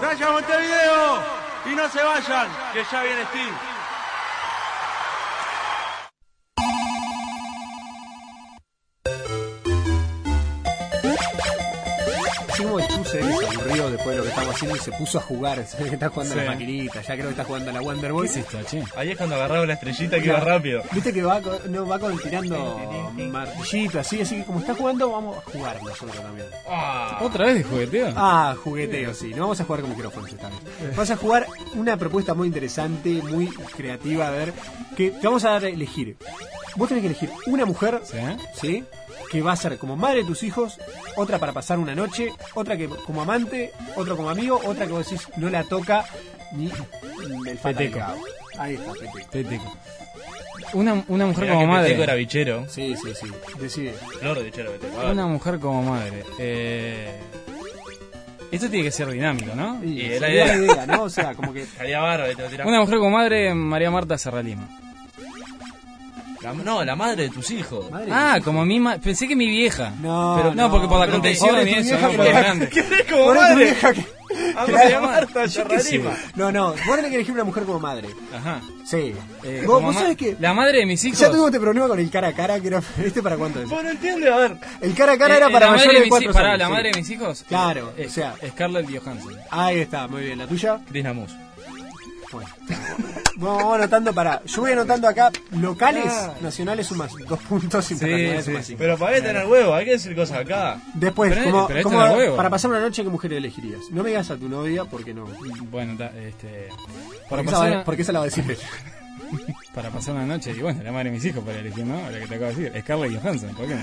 Gracias 0.00 0.30
Montevideo 0.30 1.22
y 1.70 1.74
no 1.74 1.88
se 1.90 2.02
vayan, 2.02 2.48
que 2.72 2.82
ya 2.90 3.02
viene 3.02 3.24
Steve. 3.24 3.77
Así 12.58 12.64
como 12.66 12.78
el 12.80 12.88
Chu 12.88 13.04
se 13.04 13.16
ve 13.18 13.22
que 13.38 13.46
se 13.46 13.54
aburrió 13.54 13.90
después 13.90 14.08
de 14.10 14.16
lo 14.16 14.22
que 14.24 14.28
estamos 14.30 14.54
haciendo 14.54 14.76
y 14.76 14.80
se 14.80 14.92
puso 14.92 15.18
a 15.18 15.20
jugar. 15.22 15.64
Se 15.68 15.76
ve 15.82 15.88
que 15.90 15.94
está 15.94 16.08
jugando 16.08 16.34
a 16.34 16.38
Sí. 16.38 16.44
la 16.44 16.50
maquinita. 16.52 17.00
Ya 17.02 17.14
creo 17.14 17.24
que 17.26 17.30
está 17.30 17.44
jugando 17.44 17.70
a 17.70 17.72
la 17.72 17.80
Wonder 17.80 18.06
¿Qué 18.06 18.12
Boy. 18.12 18.26
es 18.26 18.36
esto, 18.36 18.58
che? 18.64 18.82
Ahí 18.96 19.10
es 19.10 19.16
cuando 19.16 19.36
agarraba 19.36 19.64
la 19.66 19.74
estrellita 19.74 20.18
que 20.18 20.26
iba 20.26 20.40
rápido. 20.40 20.82
Viste 20.92 21.12
que 21.12 21.22
va 21.22 21.40
con, 21.40 21.70
no, 21.72 21.86
va 21.86 21.98
con 22.00 22.18
tirando 22.18 23.12
martillito 23.30 24.00
así, 24.00 24.20
así 24.20 24.36
que 24.38 24.44
como 24.44 24.58
está 24.60 24.74
jugando, 24.74 25.10
vamos 25.12 25.38
a 25.38 25.50
jugar 25.50 25.82
nosotros 25.82 26.16
también. 26.20 26.46
¿Otra 27.20 27.46
vez 27.46 27.54
de 27.58 27.62
jugueteo? 27.64 28.12
Ah, 28.16 28.56
jugueteo, 28.62 29.14
sí. 29.14 29.28
No 29.34 29.42
vamos 29.42 29.60
a 29.60 29.64
jugar 29.64 29.80
con 29.82 29.90
micrófonos 29.90 30.32
esta 30.32 30.48
vez. 30.48 30.58
Vamos 30.96 31.10
a 31.10 31.16
jugar 31.16 31.46
una 31.74 31.96
propuesta 31.96 32.34
muy 32.34 32.48
interesante, 32.48 33.10
muy 33.22 33.46
creativa, 33.76 34.26
a 34.28 34.30
ver, 34.30 34.52
que 34.96 35.10
te 35.10 35.26
vamos 35.26 35.44
a 35.44 35.50
dar 35.50 35.64
a 35.64 35.68
elegir. 35.68 36.16
Vos 36.76 36.88
tenés 36.88 37.02
que 37.02 37.08
elegir 37.08 37.30
una 37.46 37.64
mujer, 37.64 38.00
¿Sí? 38.04 38.16
¿sí? 38.60 38.84
Que 39.30 39.42
va 39.42 39.52
a 39.52 39.56
ser 39.56 39.76
como 39.78 39.96
madre 39.96 40.18
de 40.20 40.24
tus 40.24 40.42
hijos, 40.42 40.78
otra 41.16 41.38
para 41.38 41.52
pasar 41.52 41.78
una 41.78 41.94
noche, 41.94 42.32
otra 42.54 42.76
que 42.76 42.88
como 42.88 43.22
amante, 43.22 43.72
otra 43.96 44.14
como 44.16 44.30
amigo, 44.30 44.60
otra 44.64 44.86
que 44.86 44.92
vos 44.92 45.04
decís 45.08 45.28
no 45.36 45.50
la 45.50 45.64
toca 45.64 46.04
ni 46.52 46.70
el 47.46 47.58
Peteco. 47.58 48.00
Ahí 48.58 48.74
está, 48.74 48.92
Peteco. 48.92 49.30
Peteco. 49.30 49.76
Una, 50.74 51.02
una 51.08 51.26
mujer 51.26 51.44
Mirá 51.44 51.54
como 51.54 51.66
que 51.66 51.72
madre. 51.72 51.84
Peteco 51.88 52.02
era 52.04 52.14
bichero. 52.14 52.66
Sí, 52.68 52.94
sí, 52.96 53.12
sí. 53.14 53.26
Decide. 53.60 53.94
Bichero, 54.44 54.70
Peteco. 54.72 55.10
Una 55.10 55.26
mujer 55.26 55.58
como 55.58 55.82
madre. 55.82 56.24
Eh... 56.38 57.20
Esto 58.50 58.68
tiene 58.70 58.84
que 58.84 58.90
ser 58.90 59.08
dinámico, 59.10 59.54
¿no? 59.54 59.82
Y 59.84 60.00
Y 60.00 60.08
la 60.08 60.18
sería 60.20 60.44
idea. 60.44 60.46
la 60.46 60.64
idea, 60.64 60.86
¿no? 60.86 61.02
O 61.02 61.10
sea, 61.10 61.34
como 61.34 61.52
que 61.52 61.62
Estaría 61.64 62.00
bárbaro, 62.00 62.34
te 62.34 62.42
lo 62.42 62.48
tiraba. 62.48 62.68
Una 62.70 62.80
mujer 62.80 62.98
como 62.98 63.10
madre, 63.10 63.54
María 63.54 63.90
Marta 63.90 64.16
Serralima. 64.16 64.66
La- 66.52 66.64
no, 66.64 66.84
la 66.84 66.96
madre 66.96 67.24
de 67.24 67.28
tus 67.30 67.50
hijos. 67.50 67.90
Madre 67.90 68.08
Ah, 68.12 68.38
como 68.44 68.64
mi 68.64 68.80
ma... 68.80 68.98
Pensé 68.98 69.26
que 69.28 69.36
mi 69.36 69.48
vieja. 69.48 69.92
No, 70.00 70.34
Pero, 70.36 70.54
no, 70.54 70.62
no, 70.62 70.70
porque 70.70 70.88
por 70.88 70.98
la 71.00 71.10
contención 71.10 71.56
y 71.66 71.70
eso, 71.72 71.82
vieja 71.96 72.08
¿no? 72.08 72.12
la- 72.18 72.26
es 72.26 72.32
grande. 72.36 72.68
¿Qué 72.72 72.82
como 73.10 73.24
Pobre 73.24 73.38
tu 73.38 73.42
madre? 73.44 73.64
vieja 73.64 73.92
que- 73.94 74.18
Ah, 74.56 74.64
Que 74.66 74.72
¿cómo 74.72 74.84
se 74.84 74.90
la-? 74.90 75.00
Marta 75.00 75.46
Yo 75.46 75.66
qué 75.68 75.80
sé. 75.80 75.98
Yarrarima. 75.98 76.16
No, 76.36 76.52
no, 76.52 76.68
vos 76.72 76.96
tenés 76.96 77.10
que 77.10 77.14
elegir 77.16 77.32
una 77.34 77.44
mujer 77.44 77.62
como 77.64 77.80
madre. 77.80 78.08
Ajá. 78.36 78.60
Sí. 78.84 79.14
Eh, 79.42 79.62
vos, 79.66 79.76
como 79.76 79.86
vos 79.86 79.94
ma- 79.94 80.00
sabés 80.02 80.16
que. 80.18 80.36
La 80.38 80.52
madre 80.52 80.78
de 80.78 80.86
mis 80.86 81.02
hijos. 81.04 81.18
Ya 81.18 81.28
tuvimos 81.28 81.46
este 81.48 81.60
problema 81.60 81.88
con 81.88 81.98
el 81.98 82.10
cara 82.10 82.28
a 82.28 82.32
cara, 82.34 82.60
que 82.60 82.66
era. 82.68 82.82
¿Este 83.02 83.22
para 83.22 83.36
cuánto 83.36 83.62
es? 83.62 83.68
Vos 83.70 83.82
no 83.82 83.88
entiendes, 83.90 84.30
a 84.30 84.36
ver. 84.36 84.56
El 84.82 84.94
cara 84.94 85.12
a 85.12 85.18
cara 85.18 85.34
Eh, 85.34 85.36
era 85.38 85.48
eh, 85.48 85.52
para 85.52 85.66
la 85.66 85.72
mayores 85.72 85.92
de 85.94 85.98
de 85.98 86.00
mis 86.02 86.10
4 86.10 86.30
hi- 86.30 86.34
pará, 86.34 86.48
años. 86.50 86.58
la 86.60 86.66
sí. 86.66 86.72
madre 86.72 86.90
de 86.92 86.98
mis 86.98 87.10
hijos. 87.10 87.44
Claro, 87.48 87.92
eh, 87.96 88.06
o 88.06 88.10
sea. 88.10 88.34
Scarlett 88.50 88.86
Johansson. 88.98 89.34
Ahí 89.50 89.78
está, 89.78 90.06
muy 90.08 90.22
bien. 90.24 90.38
¿La 90.38 90.46
tuya? 90.46 90.78
Chris 90.88 91.04
Namus. 91.04 91.32
Bueno. 92.30 92.48
Vamos 93.36 93.74
anotando 93.74 94.12
para. 94.12 94.42
Yo 94.44 94.60
voy 94.62 94.72
anotando 94.72 95.08
acá 95.08 95.30
locales, 95.52 96.12
nacionales 96.42 96.86
sumas 96.86 97.12
dos 97.26 97.38
puntos 97.40 97.90
internacionales 97.90 98.44
Sí, 98.44 98.50
sumas 98.50 98.64
sí. 98.66 98.72
cinco. 98.72 98.78
Pero 98.80 98.98
para 98.98 99.14
qué 99.16 99.22
tener 99.22 99.46
huevo, 99.46 99.74
hay 99.74 99.84
que 99.86 99.92
decir 99.92 100.14
cosas 100.14 100.38
acá. 100.40 100.78
Después, 100.94 101.32
Pero, 101.32 101.44
como, 101.50 101.66
pero 101.68 101.78
este 101.80 101.82
como 101.90 102.04
huevo. 102.16 102.36
para 102.36 102.50
pasar 102.50 102.70
una 102.70 102.80
noche, 102.80 103.02
¿qué 103.02 103.08
mujer 103.08 103.32
elegirías? 103.32 103.80
No 103.90 104.02
me 104.02 104.10
digas 104.10 104.30
a 104.30 104.36
tu 104.36 104.48
novia 104.48 104.84
porque 104.84 105.14
no. 105.14 105.26
Bueno, 105.70 105.96
ta- 105.96 106.12
este. 106.18 106.68
Para 107.28 107.28
Porque 107.28 107.42
esa, 107.42 107.50
pasar, 107.52 107.66
va- 107.70 107.74
una, 107.76 107.84
porque 107.84 108.02
esa 108.02 108.12
la 108.12 108.18
va 108.18 108.24
a 108.24 108.28
decir 108.28 108.44
ella. 108.50 108.68
para 109.74 109.90
pasar 109.90 110.14
una 110.14 110.26
noche, 110.26 110.52
y 110.56 110.60
bueno, 110.60 110.82
la 110.82 110.90
madre 110.92 111.10
de 111.10 111.16
mis 111.16 111.24
hijos 111.24 111.44
para 111.44 111.58
elegir, 111.58 111.84
¿no? 111.84 112.10
La 112.10 112.18
que 112.18 112.26
te 112.26 112.34
acabo 112.36 112.50
de 112.52 112.56
decir, 112.70 112.82
Scarlett 112.82 113.20
Johansson, 113.22 113.54
¿por 113.54 113.66
qué 113.68 113.74
no? 113.74 113.80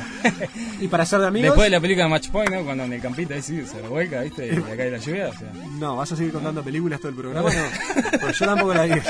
Y 0.81 0.87
para 0.87 1.05
ser 1.05 1.19
de 1.21 1.27
amigos. 1.27 1.49
Después 1.49 1.65
de 1.65 1.69
la 1.71 1.79
película 1.81 2.07
Match 2.07 2.29
Point, 2.29 2.51
¿no? 2.51 2.63
Cuando 2.65 2.83
en 2.85 2.93
el 2.93 3.01
campito 3.01 3.33
ahí 3.33 3.41
sí 3.41 3.65
se 3.65 3.81
revuelca, 3.81 4.21
¿viste? 4.21 4.47
Y 4.47 4.57
acá 4.57 4.83
hay 4.83 4.91
la 4.91 4.97
lluvia, 4.97 5.29
o 5.29 5.33
sea. 5.33 5.51
No, 5.79 5.95
vas 5.97 6.11
a 6.11 6.15
seguir 6.15 6.31
contando 6.33 6.63
películas 6.63 6.99
todo 6.99 7.09
el 7.09 7.15
programa, 7.15 7.49
no. 7.53 8.19
Pues 8.19 8.37
yo 8.39 8.45
tampoco 8.45 8.73
la 8.73 8.83
digo. 8.83 9.01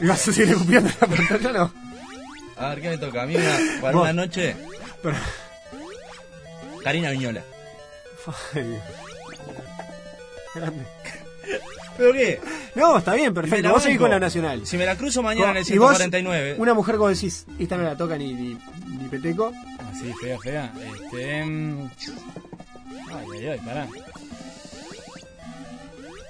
¿Y 0.00 0.06
vas 0.06 0.28
a 0.28 0.32
seguir 0.32 0.50
escupiendo 0.54 0.90
la 1.00 1.06
pantalla, 1.06 1.52
no? 1.52 1.72
A 2.58 2.68
ver, 2.70 2.80
¿qué 2.82 2.88
me 2.90 2.98
toca? 2.98 3.22
A 3.22 3.26
mí 3.26 3.36
una- 3.36 3.80
para 3.82 3.92
Vos. 3.92 4.02
una 4.02 4.12
noche, 4.12 4.56
Pero- 5.02 5.16
Karina 6.82 7.10
Viñola. 7.10 7.42
Ay, 8.54 8.78
grande. 10.54 10.86
¿Pero 11.96 12.12
qué? 12.12 12.40
No, 12.74 12.98
está 12.98 13.14
bien, 13.14 13.32
perfecto. 13.32 13.70
Vos 13.70 13.82
seguís 13.82 13.98
con 13.98 14.10
la 14.10 14.18
nacional. 14.20 14.66
Si 14.66 14.76
me 14.76 14.84
la 14.86 14.96
cruzo 14.96 15.22
mañana 15.22 15.50
en 15.52 15.56
el 15.58 15.74
Y 15.74 15.78
vos, 15.78 15.96
149. 15.96 16.56
Una 16.58 16.74
mujer 16.74 16.96
como 16.96 17.08
decís, 17.08 17.46
esta 17.58 17.76
no 17.76 17.84
la 17.84 17.96
toca 17.96 18.16
ni, 18.16 18.32
ni, 18.32 18.56
ni 18.88 19.08
Peteco. 19.08 19.52
Así, 19.90 20.12
fea, 20.20 20.38
fea. 20.38 20.72
Este. 21.04 21.44
mm, 21.44 21.88
Ay, 23.08 23.26
ay, 23.38 23.46
ay, 23.48 23.58
pará. 23.64 23.86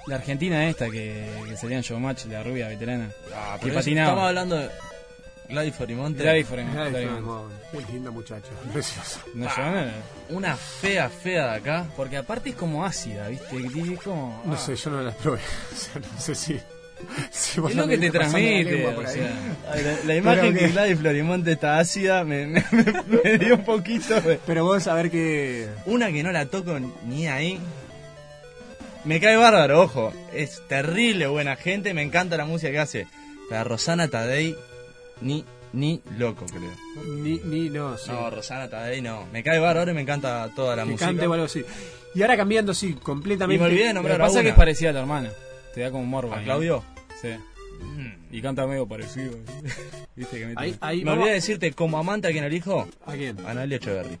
La 0.07 0.15
argentina 0.15 0.69
esta 0.69 0.89
que, 0.89 1.29
que 1.49 1.57
salía 1.57 1.77
en 1.77 1.83
Showmatch, 1.83 2.25
la 2.27 2.41
rubia 2.43 2.69
veterana. 2.69 3.09
Ah, 3.35 3.57
que 3.61 3.71
patinaba. 3.71 4.07
Estamos 4.09 4.27
hablando 4.29 4.55
de 4.55 4.69
Gladys 5.49 5.75
Florimonte. 5.75 6.23
Gladys. 6.23 6.47
Ramón, 6.49 7.49
Qué 7.71 7.93
linda 7.93 8.11
muchacha, 8.11 8.49
preciosa. 8.73 9.21
No, 9.33 9.47
Ah, 9.49 9.85
Una 10.29 10.55
fea, 10.55 11.09
fea 11.09 11.51
de 11.51 11.57
acá. 11.57 11.85
Porque 11.95 12.17
aparte 12.17 12.49
es 12.49 12.55
como 12.55 12.85
ácida, 12.85 13.27
¿viste? 13.29 13.55
Es 13.93 13.99
como. 14.01 14.41
No 14.45 14.53
ah. 14.53 14.57
sé, 14.57 14.75
yo 14.75 14.89
no 14.91 15.01
la 15.01 15.11
probé. 15.11 15.39
O 15.73 15.75
sea, 15.75 16.01
no 16.01 16.19
sé 16.21 16.35
si. 16.35 16.59
Es 17.31 17.57
lo 17.57 17.69
la 17.69 17.87
que 17.87 17.97
te 17.99 18.05
la 18.07 18.11
transmite, 18.11 18.89
por 18.91 19.05
o 19.05 19.07
sea. 19.07 19.29
La, 19.75 20.03
la 20.05 20.15
imagen 20.15 20.53
que 20.53 20.59
que- 20.61 20.67
Gladys 20.69 20.97
Florimonte 20.99 21.51
está 21.51 21.77
ácida 21.77 22.23
me, 22.23 22.47
me, 22.47 22.63
me- 22.71 23.21
me 23.23 23.37
dio 23.37 23.53
un 23.53 23.63
poquito 23.63 24.19
de... 24.19 24.39
Pero 24.47 24.63
vos 24.65 24.87
a 24.87 24.95
ver 24.95 25.11
que. 25.11 25.69
Una 25.85 26.11
que 26.11 26.23
no 26.23 26.31
la 26.31 26.47
toco 26.47 26.77
ni 27.05 27.27
ahí. 27.27 27.59
Me 29.05 29.19
cae 29.21 29.37
bárbaro, 29.37 29.81
ojo. 29.83 30.11
Es 30.33 30.61
terrible 30.67 31.27
buena 31.27 31.55
gente, 31.55 31.93
me 31.93 32.01
encanta 32.01 32.35
la 32.35 32.45
música 32.45 32.71
que 32.71 32.79
hace. 32.79 33.07
La 33.51 33.63
Rosana 33.63 34.07
Tadei, 34.09 34.57
ni, 35.21 35.43
ni 35.73 36.01
loco, 36.17 36.45
creo. 36.45 36.71
Ni, 37.05 37.39
ni, 37.43 37.69
no, 37.69 37.97
sí. 37.97 38.11
No, 38.11 38.29
Rosana 38.29 38.69
Tadei 38.69 39.01
no. 39.01 39.25
Me 39.31 39.43
cae 39.43 39.59
bárbaro 39.59 39.91
y 39.91 39.93
me 39.93 40.01
encanta 40.01 40.49
toda 40.55 40.75
la 40.75 40.83
que 40.83 40.91
música. 40.91 41.07
cante 41.07 41.27
o 41.27 41.33
algo 41.33 41.45
así. 41.45 41.63
Y 42.15 42.21
ahora 42.21 42.37
cambiando, 42.37 42.73
sí, 42.73 42.93
completamente. 42.93 43.57
Y 43.57 43.59
me 43.59 43.65
olvidé 43.65 43.87
de 43.87 43.93
Lo 43.93 44.01
que 44.01 44.09
nombrar 44.09 44.21
a 44.21 44.25
pasa 44.25 44.39
es 44.39 44.43
que 44.43 44.49
es 44.49 44.55
parecida 44.55 44.89
a 44.89 44.93
tu 44.93 44.99
hermana. 44.99 45.29
Te 45.73 45.81
da 45.81 45.91
como 45.91 46.05
morbo. 46.05 46.33
¿A 46.33 46.37
ahí, 46.37 46.45
Claudio? 46.45 46.83
¿no? 46.85 47.15
Sí. 47.21 47.29
Y 48.31 48.41
canta 48.41 48.67
medio 48.67 48.85
parecido. 48.87 49.31
¿Viste 50.15 50.39
que 50.39 50.45
mete- 50.47 50.59
Ahí, 50.59 50.75
ahí, 50.81 51.03
Me 51.03 51.11
olvidé 51.11 51.27
de 51.29 51.33
decirte, 51.35 51.71
como 51.73 51.97
amante 51.97 52.27
a 52.27 52.31
quien 52.31 52.43
elijo, 52.43 52.87
¿A 53.05 53.13
quién? 53.13 53.37
a 53.45 53.51
Analia 53.51 53.77
Echeverry. 53.77 54.17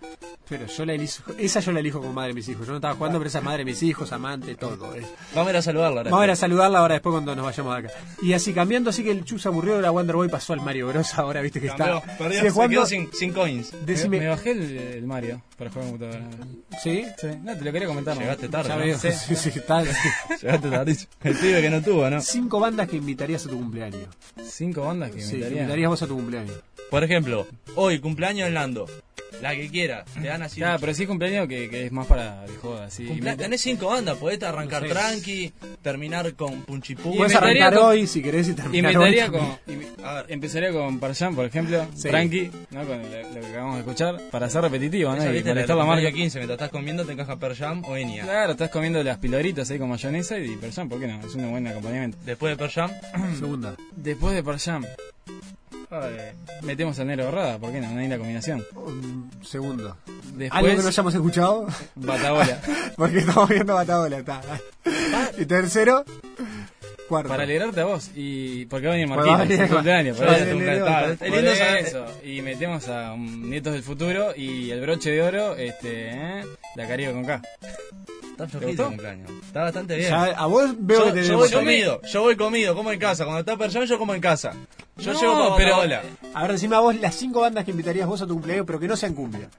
Pero 0.49 0.65
yo 0.65 0.85
la 0.85 0.93
elijo, 0.93 1.33
esa 1.37 1.59
yo 1.59 1.73
la 1.73 1.81
elijo 1.81 1.99
como 1.99 2.13
madre 2.13 2.29
de 2.29 2.35
mis 2.35 2.47
hijos. 2.47 2.65
Yo 2.65 2.71
no 2.71 2.77
estaba 2.77 2.93
jugando, 2.95 3.17
pero 3.19 3.27
esa 3.27 3.39
es 3.39 3.43
madre 3.43 3.59
de 3.59 3.65
mis 3.65 3.83
hijos, 3.83 4.13
amante, 4.13 4.55
todo. 4.55 4.95
es. 4.95 5.05
Vamos 5.35 5.47
a 5.49 5.51
ir 5.51 5.57
a 5.57 5.61
saludarla 5.61 5.97
ahora. 5.99 6.09
Vamos 6.11 6.21
a 6.21 6.25
ir 6.25 6.31
a 6.31 6.35
saludarla 6.37 6.79
ahora 6.79 6.93
después 6.95 7.11
cuando 7.11 7.35
nos 7.35 7.43
vayamos 7.43 7.73
de 7.81 7.87
acá. 7.89 7.97
Y 8.21 8.31
así 8.31 8.53
cambiando, 8.53 8.89
así 8.91 9.03
que 9.03 9.11
el 9.11 9.25
Chu 9.25 9.39
se 9.39 9.49
aburrió, 9.49 9.81
la 9.81 9.91
Wonder 9.91 10.15
Boy 10.15 10.29
pasó 10.29 10.53
al 10.53 10.61
Mario 10.61 10.87
Bros. 10.87 11.13
Ahora 11.19 11.41
viste 11.41 11.59
que 11.59 11.67
Cambió, 11.67 11.97
está. 11.97 12.17
perdió, 12.17 12.39
se 12.41 12.49
jugando. 12.51 12.71
quedó 12.75 12.85
sin, 12.85 13.11
sin 13.11 13.33
coins. 13.33 13.73
Me, 13.73 13.79
Decime, 13.81 14.19
me 14.19 14.27
bajé 14.29 14.51
el, 14.51 14.77
el 14.77 15.05
Mario 15.05 15.41
para 15.57 15.69
jugar 15.69 15.85
en 15.87 15.91
computadora. 15.97 16.29
¿sí? 16.81 17.05
Sí, 17.19 17.27
no, 17.43 17.57
te 17.57 17.65
lo 17.65 17.71
quería 17.73 17.87
comentar. 17.89 18.17
Llegaste 18.17 18.47
tarde, 18.47 18.69
Ya 18.69 18.75
¿no? 18.77 18.81
veo. 18.85 18.97
Sí. 18.99 19.11
Sí, 19.11 19.35
sí, 19.35 19.49
está. 19.59 19.83
Llegaste 20.41 20.69
tardísimo. 20.69 21.11
El 21.23 21.35
pibe 21.35 21.61
que 21.61 21.69
no 21.69 21.81
tuvo, 21.81 22.09
¿no? 22.09 22.21
Cinco 22.21 22.61
bandas 22.61 22.87
que 22.87 22.95
invitarías 22.95 23.45
a 23.45 23.49
tu 23.49 23.57
cumpleaños. 23.57 23.96
Cinco 24.43 24.81
bandas 24.85 25.11
que 25.11 25.21
Sí, 25.21 25.31
invitaría. 25.35 25.61
invitarías 25.61 25.89
vos 25.89 26.01
a 26.03 26.07
tu 26.07 26.15
cumpleaños. 26.15 26.55
Por 26.89 27.03
ejemplo, 27.03 27.45
hoy, 27.75 27.99
cumpleaños 27.99 28.47
de 28.47 28.53
Lando. 28.53 28.85
La 29.41 29.55
que 29.55 29.69
quieras. 29.69 30.05
Te 30.13 30.27
dan 30.27 30.41
así. 30.41 30.59
Claro, 30.59 30.77
pero 30.79 30.93
sí 30.93 31.05
cumpleaños 31.05 31.47
que, 31.47 31.69
que 31.69 31.85
es 31.85 31.91
más 31.91 32.07
para 32.07 32.41
de 32.47 32.55
joda. 32.55 32.85
Así. 32.85 33.05
Cumplea- 33.05 33.35
Me- 33.35 33.43
Tenés 33.43 33.61
cinco 33.61 33.87
bandas, 33.87 34.17
podés 34.17 34.41
arrancar 34.43 34.81
No 34.81 34.87
sé. 34.87 34.93
tranqui, 34.93 35.53
terminar 35.81 36.33
con 36.33 36.61
Punchipú. 36.63 37.13
Y 37.13 37.17
Puedes 37.17 37.35
arrancar 37.35 37.73
con- 37.75 37.83
hoy 37.83 38.07
si 38.07 38.21
querés 38.21 38.47
y 38.49 38.53
terminar 38.53 38.97
hoy. 38.97 39.15
Con. 39.29 40.05
a 40.05 40.13
ver, 40.13 40.25
empezaría 40.29 40.71
con 40.71 40.99
Parjan, 40.99 41.35
por 41.35 41.45
ejemplo. 41.45 41.85
Sí. 41.95 42.09
Tranqui, 42.09 42.49
¿no? 42.71 42.85
Con 42.85 42.97
lo, 43.01 43.03
lo 43.33 43.41
que 43.41 43.47
acabamos 43.47 43.75
de 43.75 43.79
escuchar. 43.81 44.21
Para 44.31 44.49
ser 44.49 44.61
repetitivo, 44.63 45.11
¿no? 45.11 45.17
Esa, 45.17 45.29
Y 45.29 45.33
viste, 45.33 45.49
la, 45.49 45.53
molestar 45.55 45.77
la 45.77 45.85
marca. 45.85 46.01
marca 46.03 46.15
15, 46.15 46.39
mientras 46.39 46.55
estás 46.57 46.69
comiendo 46.71 47.05
te 47.05 47.11
encaja 47.13 47.37
Per 47.37 47.55
Jam 47.55 47.83
o 47.85 47.95
Enya. 47.95 48.23
Claro, 48.23 48.51
estás 48.53 48.69
comiendo 48.69 49.03
las 49.03 49.17
piloritas 49.19 49.69
ahí 49.69 49.77
con 49.79 49.89
mayonesa 49.89 50.37
y 50.39 50.55
Parjan, 50.55 50.89
¿por 50.89 50.99
qué 50.99 51.07
no? 51.07 51.19
Es 51.25 51.35
un 51.35 51.51
buen 51.51 51.67
acompañamiento. 51.67 52.17
Después 52.25 52.51
de 52.53 52.57
Per 52.57 52.71
Jam, 52.71 52.91
Segunda. 53.39 53.75
Después 53.95 54.33
de 54.33 54.43
Parjan, 55.89 56.35
metemos 56.63 56.99
al 56.99 57.07
negro 57.07 57.25
borrada, 57.25 57.57
¿por 57.57 57.71
qué 57.71 57.79
no? 57.79 57.89
Una 57.89 58.01
linda 58.01 58.17
combinación. 58.17 58.65
Um, 58.75 59.29
segundo. 59.41 59.95
Después, 60.35 60.51
¿Algo 60.51 60.75
que 60.75 60.81
no 60.81 60.87
hayamos 60.89 61.15
escuchado? 61.15 61.67
Batabola. 61.95 62.61
Porque 62.97 63.19
estamos 63.19 63.49
viendo 63.49 63.73
Batabola, 63.73 64.17
está. 64.17 64.41
Y 65.37 65.45
tercero, 65.45 66.03
cuarto. 67.07 67.29
Para 67.29 67.43
alegrarte 67.43 67.81
a 67.81 67.85
vos, 67.85 68.11
y 68.15 68.65
porque 68.67 68.87
va 68.87 68.93
a 68.93 68.95
venir 68.97 69.13
Pues 69.13 69.25
Martín, 69.25 69.47
venir- 69.49 69.61
es 69.63 69.69
su 69.69 69.73
cumpleaños, 69.75 70.17
eso. 71.87 72.05
Y 72.23 72.41
metemos 72.41 72.87
a 72.89 73.13
um, 73.13 73.49
Nietos 73.49 73.73
del 73.73 73.83
Futuro 73.83 74.33
y 74.35 74.69
el 74.71 74.81
broche 74.81 75.11
de 75.11 75.21
oro, 75.21 75.55
este, 75.55 76.09
¿eh? 76.11 76.43
la 76.75 76.87
Caribe 76.87 77.13
con 77.13 77.25
K. 77.25 77.41
está 78.31 78.45
¿Te 78.45 78.57
flojito 78.59 78.81
el 78.83 78.87
cumpleaños. 78.89 79.31
Está 79.45 79.61
bastante 79.63 79.95
bien. 79.95 80.09
Ya, 80.09 80.23
a 80.25 80.45
vos 80.45 80.71
veo 80.77 80.99
yo, 80.99 81.05
que 81.13 81.21
te 81.21 81.27
yo 81.27 81.37
voy 81.37 81.49
comido, 81.51 82.01
yo 82.03 82.21
voy 82.21 82.35
comido, 82.35 82.75
como 82.75 82.91
en 82.91 82.99
casa. 82.99 83.23
Cuando 83.25 83.39
está 83.39 83.57
Per 83.57 83.71
Jam, 83.71 83.83
yo 83.85 83.97
como 83.97 84.13
en 84.13 84.21
casa. 84.21 84.53
Yo 84.97 85.13
No, 85.13 85.19
llevo 85.19 85.33
para 85.49 85.55
pero- 85.55 85.77
Batabola. 85.77 86.01
A 86.33 86.41
ver, 86.43 86.51
decime 86.53 86.75
a 86.75 86.79
vos 86.79 86.95
las 86.99 87.15
cinco 87.15 87.41
bandas 87.41 87.65
que 87.65 87.71
invitarías 87.71 88.07
vos 88.07 88.21
a 88.21 88.27
tu 88.27 88.33
cumpleaños, 88.33 88.65
pero 88.65 88.79
que 88.79 88.87
no 88.87 88.95
sean 88.95 89.13
cumbia. 89.13 89.49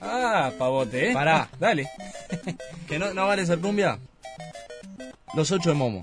Ah, 0.00 0.52
pavote, 0.58 1.10
¿eh? 1.10 1.12
Pará. 1.12 1.48
Dale. 1.58 1.88
Que 2.88 2.98
no, 2.98 3.12
no 3.12 3.26
vale 3.26 3.44
ser 3.44 3.58
cumbia. 3.58 3.98
Los 5.34 5.50
ocho 5.52 5.70
de 5.70 5.74
Momo. 5.76 6.02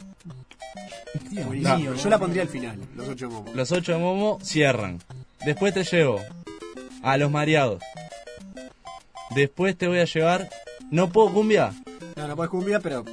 Yo 1.32 2.10
la 2.10 2.20
pondría 2.20 2.44
al 2.44 2.50
final, 2.50 2.80
los 2.96 3.08
ocho 3.08 3.30
momos. 3.30 3.56
Los 3.56 3.72
ocho 3.72 3.94
de 3.94 3.98
Momo 3.98 4.40
cierran. 4.42 5.00
Después 5.46 5.74
te 5.74 5.84
llevo 5.84 6.22
a 7.04 7.18
los 7.18 7.32
mareados. 7.32 7.82
Después 9.32 9.78
te 9.78 9.88
voy 9.88 10.00
a 10.00 10.06
llevar. 10.06 10.50
¿No 10.92 11.10
puedo 11.10 11.34
cumbia? 11.34 11.74
No, 12.16 12.28
no 12.28 12.36
podés 12.36 12.52
cumbia, 12.52 12.80
pero 12.80 13.04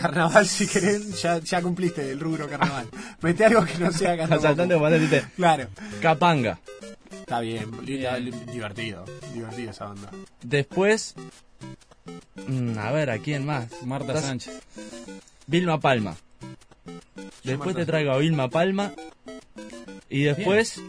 carnaval 0.00 0.46
si 0.46 0.66
querés, 0.66 1.20
ya, 1.20 1.38
ya 1.38 1.60
cumpliste 1.60 2.10
el 2.10 2.20
rubro 2.20 2.48
carnaval. 2.48 2.86
Mete 3.20 3.44
algo 3.44 3.64
que 3.64 3.78
no 3.78 3.92
sea 3.92 4.16
carnaval. 4.16 4.38
Asaltante. 4.38 5.24
Claro. 5.36 5.68
Capanga. 6.00 6.58
Está 7.10 7.40
bien, 7.40 7.70
divertido. 7.84 9.04
Divertido 9.34 9.70
esa 9.70 9.86
banda. 9.86 10.10
Después. 10.42 11.14
Mm, 12.46 12.78
a 12.78 12.90
ver, 12.92 13.10
¿a 13.10 13.18
quién 13.18 13.44
más? 13.46 13.66
Marta 13.84 14.12
Estás- 14.12 14.24
Sánchez. 14.26 14.60
Vilma 15.46 15.80
Palma. 15.80 16.16
Después 17.44 17.68
Marta 17.74 17.80
te 17.80 17.86
traigo 17.86 18.12
a 18.12 18.18
Vilma 18.18 18.48
Palma. 18.48 18.92
Y 20.08 20.22
después 20.24 20.80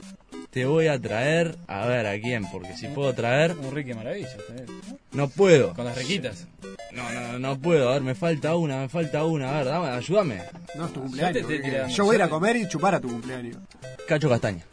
te 0.51 0.65
voy 0.65 0.87
a 0.87 0.99
traer. 0.99 1.55
A 1.67 1.85
ver, 1.85 2.07
¿a 2.07 2.19
quién? 2.19 2.49
Porque 2.51 2.75
si 2.75 2.87
puedo 2.87 3.13
traer. 3.13 3.51
Un 3.57 3.71
Ricky 3.73 3.93
Maravilla. 3.93 4.29
No 5.11 5.27
puedo. 5.29 5.73
Con 5.73 5.85
las 5.85 5.97
riquitas. 5.97 6.47
No, 6.91 7.09
no, 7.11 7.39
no 7.39 7.59
puedo. 7.59 7.89
A 7.89 7.93
ver, 7.93 8.01
me 8.01 8.15
falta 8.15 8.55
una, 8.55 8.77
me 8.81 8.89
falta 8.89 9.23
una. 9.25 9.49
A 9.51 9.57
ver, 9.57 9.65
dame, 9.65 9.87
ayúdame. 9.89 10.41
No, 10.75 10.85
es 10.87 10.93
tu 10.93 11.01
cumpleaños. 11.01 11.33
te 11.33 11.41
porque 11.41 11.59
tirando. 11.59 11.93
Yo 11.93 12.05
voy 12.05 12.13
a 12.13 12.17
ir 12.17 12.21
a 12.23 12.25
Yo 12.25 12.29
comer 12.29 12.55
y 12.57 12.67
chupar 12.67 12.95
a 12.95 12.99
tu 12.99 13.07
cumpleaños. 13.09 13.57
Cacho 14.07 14.29
Castaña. 14.29 14.63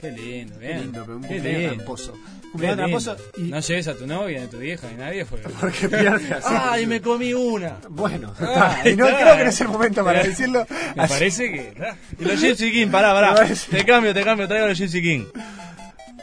Qué 0.00 0.10
lindo, 0.10 0.58
Qué 0.58 0.66
bien. 0.66 0.80
lindo, 0.80 1.02
pero 1.04 1.16
un 1.16 1.22
Qué 1.22 1.28
cumpleaños 1.28 1.60
lindo. 1.60 1.74
tramposo. 1.76 2.12
Qué 2.12 2.48
Cumpleaños 2.50 2.76
tramposo 3.04 3.16
y... 3.36 3.40
No 3.42 3.60
lleves 3.60 3.88
a 3.88 3.94
tu 3.96 4.06
novia, 4.06 4.38
ni 4.40 4.46
a 4.46 4.50
tu 4.50 4.58
vieja, 4.58 4.86
ni 4.88 4.94
a 4.94 5.06
nadie. 5.06 5.24
Porque... 5.26 5.48
Porque 5.60 5.88
pierde 5.88 6.34
así. 6.34 6.48
¡Ay, 6.60 6.86
me 6.86 7.00
comí 7.00 7.32
una! 7.34 7.76
Bueno, 7.88 8.34
Ah, 8.40 8.78
y 8.84 8.96
no 8.96 9.06
está. 9.06 9.20
creo 9.20 9.36
que 9.36 9.44
no 9.44 9.50
es 9.50 9.60
el 9.60 9.68
momento 9.68 10.04
para 10.04 10.22
decirlo. 10.24 10.66
Me 10.96 11.02
Así- 11.04 11.12
parece 11.14 11.52
que. 11.52 11.74
Y 12.18 12.24
los 12.24 12.40
Gypsy 12.40 12.72
King, 12.72 12.88
pará, 12.88 13.12
pará. 13.14 13.46
Te 13.70 13.84
cambio, 13.84 14.12
te 14.12 14.22
cambio, 14.24 14.48
traigo 14.48 14.66
los 14.66 14.78
Gypsy 14.78 15.00
King. 15.02 15.24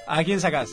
¿A 0.08 0.24
quién 0.24 0.42
sacás? 0.42 0.72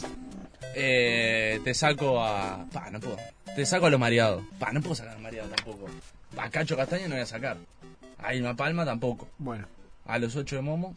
Eh, 0.74 1.60
te 1.64 1.74
saco 1.74 2.22
a. 2.22 2.66
Pa, 2.72 2.90
no 2.90 2.98
puedo. 3.00 3.16
Te 3.54 3.64
saco 3.64 3.86
a 3.86 3.90
los 3.90 4.00
mareados. 4.00 4.42
Pa, 4.58 4.72
no 4.72 4.80
puedo 4.80 4.94
sacar 4.96 5.12
a 5.12 5.14
los 5.14 5.22
mareados 5.22 5.50
tampoco. 5.54 5.86
A 6.36 6.50
Cacho 6.50 6.76
Castaña 6.76 7.06
no 7.08 7.14
voy 7.14 7.22
a 7.22 7.26
sacar. 7.26 7.56
A 8.18 8.34
Irma 8.34 8.54
Palma 8.56 8.84
tampoco. 8.84 9.28
Bueno. 9.38 9.66
A 10.06 10.18
los 10.18 10.34
ocho 10.36 10.56
de 10.56 10.62
Momo. 10.62 10.94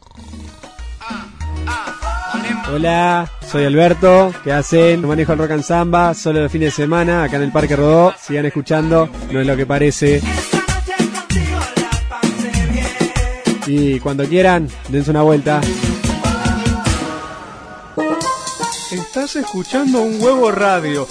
Hola, 2.72 3.28
soy 3.46 3.64
Alberto. 3.64 4.32
¿Qué 4.44 4.52
hacen? 4.52 5.06
Manejo 5.06 5.32
el 5.32 5.38
rock 5.38 5.50
and 5.50 5.64
samba 5.64 6.14
solo 6.14 6.42
los 6.42 6.52
fines 6.52 6.68
de 6.68 6.82
semana 6.84 7.24
acá 7.24 7.36
en 7.36 7.42
el 7.42 7.52
Parque 7.52 7.74
Rodó. 7.74 8.14
Sigan 8.20 8.46
escuchando, 8.46 9.08
no 9.32 9.40
es 9.40 9.46
lo 9.46 9.56
que 9.56 9.66
parece. 9.66 10.22
Y 13.66 13.98
cuando 14.00 14.24
quieran, 14.24 14.68
dense 14.88 15.10
una 15.10 15.22
vuelta. 15.22 15.60
Estás 18.92 19.36
escuchando 19.36 20.02
un 20.02 20.22
huevo 20.22 20.50
radio. 20.50 21.06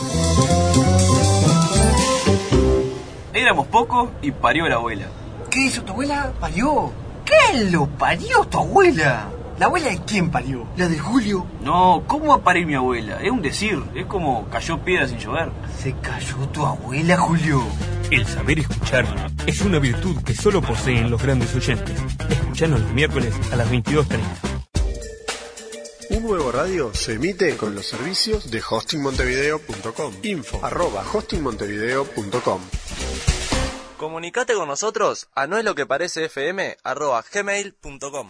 Éramos 3.34 3.68
pocos 3.68 4.10
y 4.22 4.32
parió 4.32 4.68
la 4.68 4.76
abuela. 4.76 5.08
¿Qué 5.50 5.66
hizo 5.66 5.84
tu 5.84 5.92
abuela? 5.94 6.32
¿Parió? 6.40 6.92
¿Qué 7.26 7.66
lo 7.66 7.88
parió 7.88 8.46
tu 8.46 8.60
abuela? 8.60 9.28
¿La 9.60 9.66
abuela 9.66 9.90
de 9.90 10.00
quién 10.06 10.32
parió? 10.32 10.66
¿La 10.78 10.88
de 10.88 10.98
Julio? 10.98 11.46
No, 11.60 12.06
¿cómo 12.08 12.28
va 12.28 12.36
a 12.36 12.44
parir 12.46 12.66
mi 12.66 12.76
abuela? 12.76 13.22
Es 13.22 13.30
un 13.30 13.42
decir, 13.42 13.84
es 13.94 14.06
como 14.06 14.50
cayó 14.50 14.80
piedra 14.86 15.06
sin 15.06 15.20
llover. 15.20 15.52
¿Se 15.78 15.94
cayó 16.00 16.48
tu 16.48 16.66
abuela, 16.66 17.18
Julio? 17.18 17.62
El 18.10 18.26
saber 18.26 18.60
escuchar 18.60 19.06
es 19.46 19.60
una 19.60 19.80
virtud 19.80 20.24
que 20.24 20.34
solo 20.34 20.62
poseen 20.62 21.12
los 21.12 21.22
grandes 21.22 21.54
oyentes. 21.54 21.94
Escuchanos 22.30 22.80
los 22.80 22.92
miércoles 22.94 23.36
a 23.52 23.58
las 23.58 23.70
22.30. 23.70 24.20
Un 26.12 26.24
nuevo 26.24 26.54
radio 26.54 26.94
se 26.94 27.16
emite 27.16 27.58
con 27.58 27.76
los 27.76 27.86
servicios 27.86 28.50
de 28.50 28.62
hostingmontevideo.com. 28.62 30.14
Info 30.24 30.66
arroba 30.66 31.04
hostingmontevideo.com. 31.12 32.62
Comunicate 33.98 34.54
con 34.54 34.70
nosotros 34.70 35.28
a 35.36 35.48
no 35.48 35.58
es 35.58 35.66
lo 35.66 35.76
que 35.76 35.86
parece 35.86 36.30
fm 36.30 36.78
arroba 36.86 37.22
gmail.com. 37.30 38.28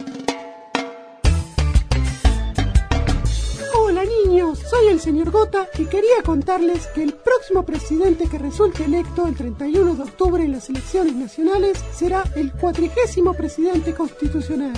Soy 4.54 4.88
el 4.88 5.00
señor 5.00 5.30
Gota 5.30 5.68
y 5.78 5.86
quería 5.86 6.22
contarles 6.24 6.86
que 6.88 7.02
el 7.02 7.14
próximo 7.14 7.64
presidente 7.64 8.28
que 8.28 8.38
resulte 8.38 8.84
electo 8.84 9.26
el 9.26 9.36
31 9.36 9.94
de 9.94 10.02
octubre 10.02 10.42
en 10.42 10.52
las 10.52 10.68
elecciones 10.68 11.14
nacionales 11.14 11.78
será 11.92 12.24
el 12.34 12.52
cuatrigésimo 12.52 13.34
presidente 13.34 13.94
constitucional. 13.94 14.72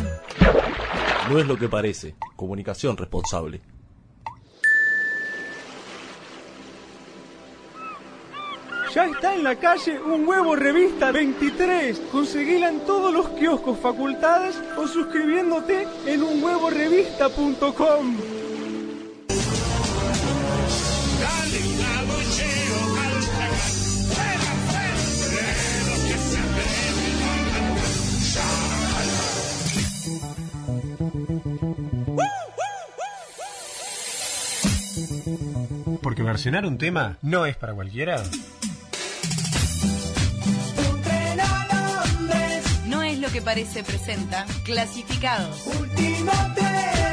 No 1.30 1.38
es 1.38 1.46
lo 1.46 1.56
que 1.56 1.68
parece. 1.68 2.14
Comunicación 2.36 2.96
responsable. 2.96 3.62
Ya 8.94 9.06
está 9.06 9.34
en 9.34 9.42
la 9.42 9.56
calle 9.56 9.98
un 9.98 10.28
huevo 10.28 10.54
revista 10.54 11.12
23. 11.12 11.98
Conseguila 12.12 12.68
en 12.68 12.80
todos 12.80 13.14
los 13.14 13.30
kioscos 13.30 13.78
facultades 13.78 14.60
o 14.76 14.86
suscribiéndote 14.86 15.88
en 16.04 16.22
unhuevorevista.com. 16.22 18.41
Porque 36.22 36.34
versionar 36.34 36.66
un 36.66 36.78
tema 36.78 37.16
no 37.20 37.46
es 37.46 37.56
para 37.56 37.74
cualquiera. 37.74 38.22
No 42.86 43.02
es 43.02 43.18
lo 43.18 43.28
que 43.30 43.42
parece 43.42 43.82
presenta. 43.82 44.46
Clasificados. 44.64 45.64
Te 45.96 47.11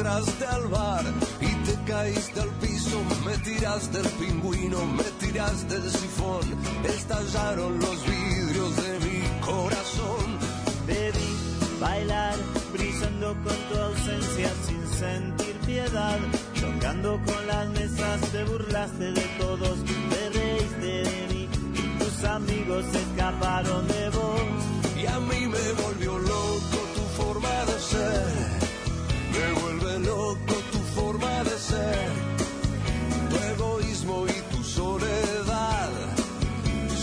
entraste 0.00 0.46
al 0.46 0.66
bar 0.68 1.04
y 1.40 1.54
te 1.66 1.74
caíste 1.84 2.40
al 2.40 2.48
piso, 2.60 2.98
me 3.26 3.36
tiraste 3.38 3.98
el 3.98 4.08
pingüino, 4.08 4.86
me 4.86 5.04
tiraste 5.20 5.74
el 5.74 5.90
sifón, 5.90 6.40
estallaron 6.84 7.78
los 7.78 8.06
vidrios 8.06 8.76
de 8.76 8.98
mi 9.00 9.40
corazón. 9.40 10.38
Vi 10.86 11.78
bailar, 11.78 12.34
brillando 12.72 13.34
con 13.44 13.56
tu 13.68 13.78
ausencia 13.78 14.50
sin 14.66 14.88
sentir 14.88 15.56
piedad, 15.66 16.18
chocando 16.54 17.20
con 17.26 17.46
las 17.46 17.68
mesas, 17.68 18.20
te 18.32 18.44
burlaste 18.44 19.12
de 19.12 19.26
todos, 19.38 19.84
te 19.84 20.30
reíste 20.30 21.10
de 21.10 21.26
mí 21.30 21.48
y 21.74 21.98
tus 21.98 22.24
amigos 22.24 22.84
se 22.90 23.00
escaparon 23.02 23.86
de 23.86 24.08
vos. 24.10 24.40
Y 24.96 25.06
a 25.06 25.20
mí 25.20 25.46
me 25.46 25.82
volvió 25.82 26.18
loco 26.18 26.78
tu 26.96 27.22
forma 27.22 27.54
de 27.66 27.78
ser, 27.78 28.59
me 29.32 29.60
vuelve 29.60 29.98
loco 30.00 30.54
tu 30.72 30.78
forma 31.00 31.44
de 31.44 31.58
ser, 31.58 32.08
tu 33.30 33.36
egoísmo 33.54 34.26
y 34.26 34.54
tu 34.54 34.62
soledad. 34.62 35.90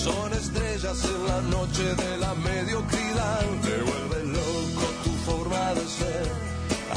Son 0.04 0.34
estrellas 0.34 1.04
en 1.06 1.28
la 1.28 1.42
noche 1.42 1.84
de 1.96 2.18
la 2.18 2.34
mediocridad, 2.36 3.46
me 3.64 3.78
vuelve 3.90 4.20
loco 4.40 4.86
tu 5.04 5.12
forma 5.30 5.74
de 5.74 5.86
ser, 6.00 6.26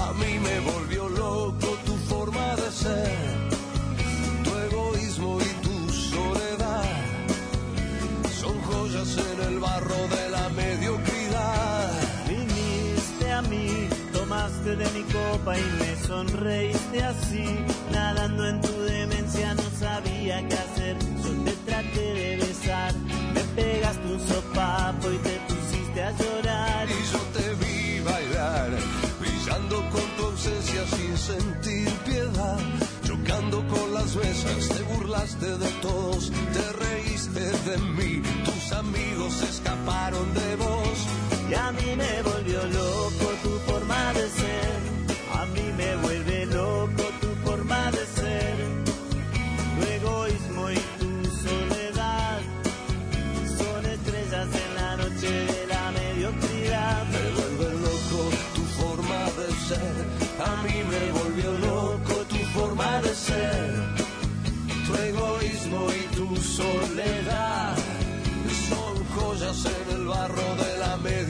a 0.06 0.12
mí 0.12 0.38
me 0.38 0.60
volvió 0.60 1.08
loco 1.08 1.68
tu 1.86 1.96
forma 2.12 2.56
de 2.56 2.70
ser, 2.70 3.29
de 14.76 14.90
mi 14.90 15.02
copa 15.12 15.58
y 15.58 15.64
me 15.78 15.96
sonreíste 16.06 17.02
así. 17.02 17.44
Nadando 17.92 18.46
en 18.46 18.60
tu 18.60 18.80
demencia 18.82 19.54
no 19.54 19.62
sabía 19.78 20.46
qué 20.48 20.54
hacer. 20.54 20.96
Yo 21.22 21.44
te 21.44 21.52
traté 21.70 22.14
de 22.14 22.36
besar, 22.36 22.94
me 23.34 23.40
pegaste 23.62 24.06
un 24.06 24.20
sopapo 24.20 25.10
y 25.10 25.18
te 25.18 25.40
pusiste 25.48 26.02
a 26.02 26.12
llorar. 26.12 26.88
Y 26.88 27.12
yo 27.12 27.18
te 27.36 27.54
vi 27.60 28.00
bailar, 28.00 28.70
brillando 29.20 29.76
con 29.90 30.06
tu 30.16 30.24
ausencia 30.24 30.86
sin 30.96 31.16
sentir. 31.16 31.99
Con 33.50 33.94
las 33.94 34.14
mesas, 34.14 34.68
te 34.68 34.82
burlaste 34.82 35.58
de 35.58 35.68
todos, 35.82 36.30
te 36.52 36.72
reíste 36.72 37.40
de 37.40 37.78
mí, 37.78 38.22
tus 38.44 38.72
amigos 38.72 39.42
escaparon 39.42 40.32
de 40.34 40.56
vos. 40.56 40.98
Y 41.50 41.54
a 41.54 41.72
mí 41.72 41.96
me 41.96 42.22
volvió 42.22 42.64
loco 42.66 43.32
tu 43.42 43.50
forma 43.70 44.12
de 44.12 44.28
ser. 44.28 44.79
Soledad 66.60 67.76
son 68.68 69.04
joyas 69.14 69.64
en 69.64 69.96
el 69.96 70.06
barro 70.06 70.56
de 70.56 70.78
la 70.78 70.96
mediocridad. 70.98 71.29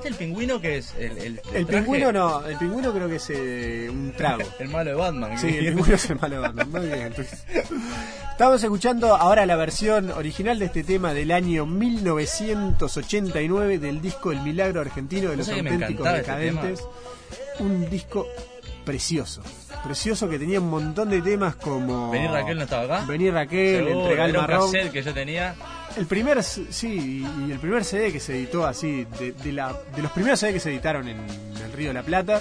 Tiraste 0.00 0.08
el 0.08 0.14
pingüino 0.14 0.60
que 0.60 0.78
es 0.78 0.94
el. 0.98 1.18
El, 1.18 1.40
El 1.54 1.66
pingüino 1.66 2.12
no, 2.12 2.44
el 2.46 2.56
pingüino 2.56 2.92
creo 2.92 3.08
que 3.08 3.16
es 3.16 3.30
eh, 3.30 3.88
un 3.90 4.12
trago. 4.12 4.42
El 4.58 4.68
malo 4.68 4.90
de 4.90 4.96
Batman. 4.96 5.38
Sí, 5.38 5.48
el 5.48 5.74
pingüino 5.74 5.94
es 5.94 6.10
el 6.10 6.18
malo 6.20 6.36
de 6.36 6.40
Batman. 6.42 6.70
Muy 6.70 6.86
bien. 6.86 7.02
entonces. 7.02 7.44
Estamos 8.30 8.62
escuchando 8.62 9.16
ahora 9.16 9.44
la 9.46 9.56
versión 9.56 10.10
original 10.12 10.58
de 10.58 10.66
este 10.66 10.84
tema 10.84 11.12
del 11.12 11.32
año 11.32 11.66
1989 11.66 13.78
del 13.78 14.00
disco 14.00 14.30
El 14.32 14.40
Milagro 14.42 14.80
Argentino 14.80 15.30
de 15.30 15.36
los 15.36 15.46
¿Vos 15.46 15.56
sabés 15.56 15.64
que 15.64 15.70
me 15.70 15.74
auténticos 15.84 16.06
este 16.06 16.18
decadentes. 16.18 16.84
Un 17.58 17.90
disco 17.90 18.26
precioso. 18.84 19.42
Precioso 19.84 20.28
que 20.28 20.38
tenía 20.38 20.60
un 20.60 20.70
montón 20.70 21.10
de 21.10 21.20
temas 21.20 21.56
como 21.56 22.10
Venir 22.10 22.30
Raquel 22.30 22.56
no 22.56 22.64
estaba 22.64 22.84
acá. 22.96 23.06
Venir 23.06 23.32
Raquel, 23.32 23.84
Seguro, 23.84 24.00
Entregar 24.02 24.30
el 24.30 24.36
marrón. 24.36 24.72
que 24.92 25.02
yo 25.02 25.14
tenía. 25.14 25.54
El 25.96 26.06
primer, 26.06 26.42
sí, 26.42 27.24
y 27.46 27.50
el 27.50 27.58
primer 27.58 27.84
CD 27.84 28.12
que 28.12 28.20
se 28.20 28.36
editó 28.36 28.66
así, 28.66 29.06
de, 29.18 29.32
de 29.32 29.52
la, 29.52 29.76
de 29.94 30.02
los 30.02 30.12
primeros 30.12 30.38
CD 30.38 30.52
que 30.52 30.60
se 30.60 30.70
editaron 30.70 31.08
en 31.08 31.18
el 31.18 31.72
Río 31.72 31.88
de 31.88 31.94
la 31.94 32.02
Plata. 32.02 32.40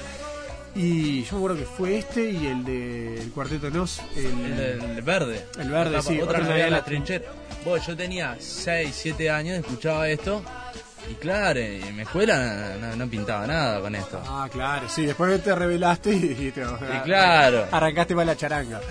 Y 0.76 1.24
yo 1.24 1.32
me 1.34 1.38
acuerdo 1.39 1.58
que 1.58 1.66
fue 1.66 1.98
este 1.98 2.30
y 2.30 2.45
el 2.45 2.64
de 2.64 3.22
el 3.22 3.32
Cuarteto 3.32 3.72
Nos. 3.72 4.00
El, 4.16 4.26
El, 4.26 4.82
el 4.98 5.02
verde. 5.02 5.45
El 5.58 5.72
verde, 5.72 5.98
otra, 5.98 6.02
sí. 6.04 6.22
Otra 6.22 6.39
en 6.39 6.72
la 6.72 6.78
en 6.78 6.84
trinchera. 6.84 7.26
Vos, 7.66 7.86
yo 7.86 7.98
tenía 7.98 8.38
6, 8.39 8.93
7 8.93 9.30
años, 9.30 9.58
escuchaba 9.58 10.08
esto. 10.08 10.43
Y 11.10 11.16
claro, 11.16 11.60
en 11.60 11.95
mi 11.95 12.04
escuela 12.04 12.76
no, 12.95 13.08
pintaba 13.08 13.48
nada 13.48 13.80
con 13.82 13.95
esto. 13.95 14.22
Ah, 14.26 14.48
claro, 14.52 14.88
sí. 14.89 15.06
Después 15.06 15.41
te 15.41 15.56
revelaste 15.56 16.14
y, 16.14 16.52
te, 16.52 16.64
claro. 17.04 17.66
arrancaste 17.72 18.14
para 18.14 18.26
la 18.26 18.38
charanga. 18.38 18.82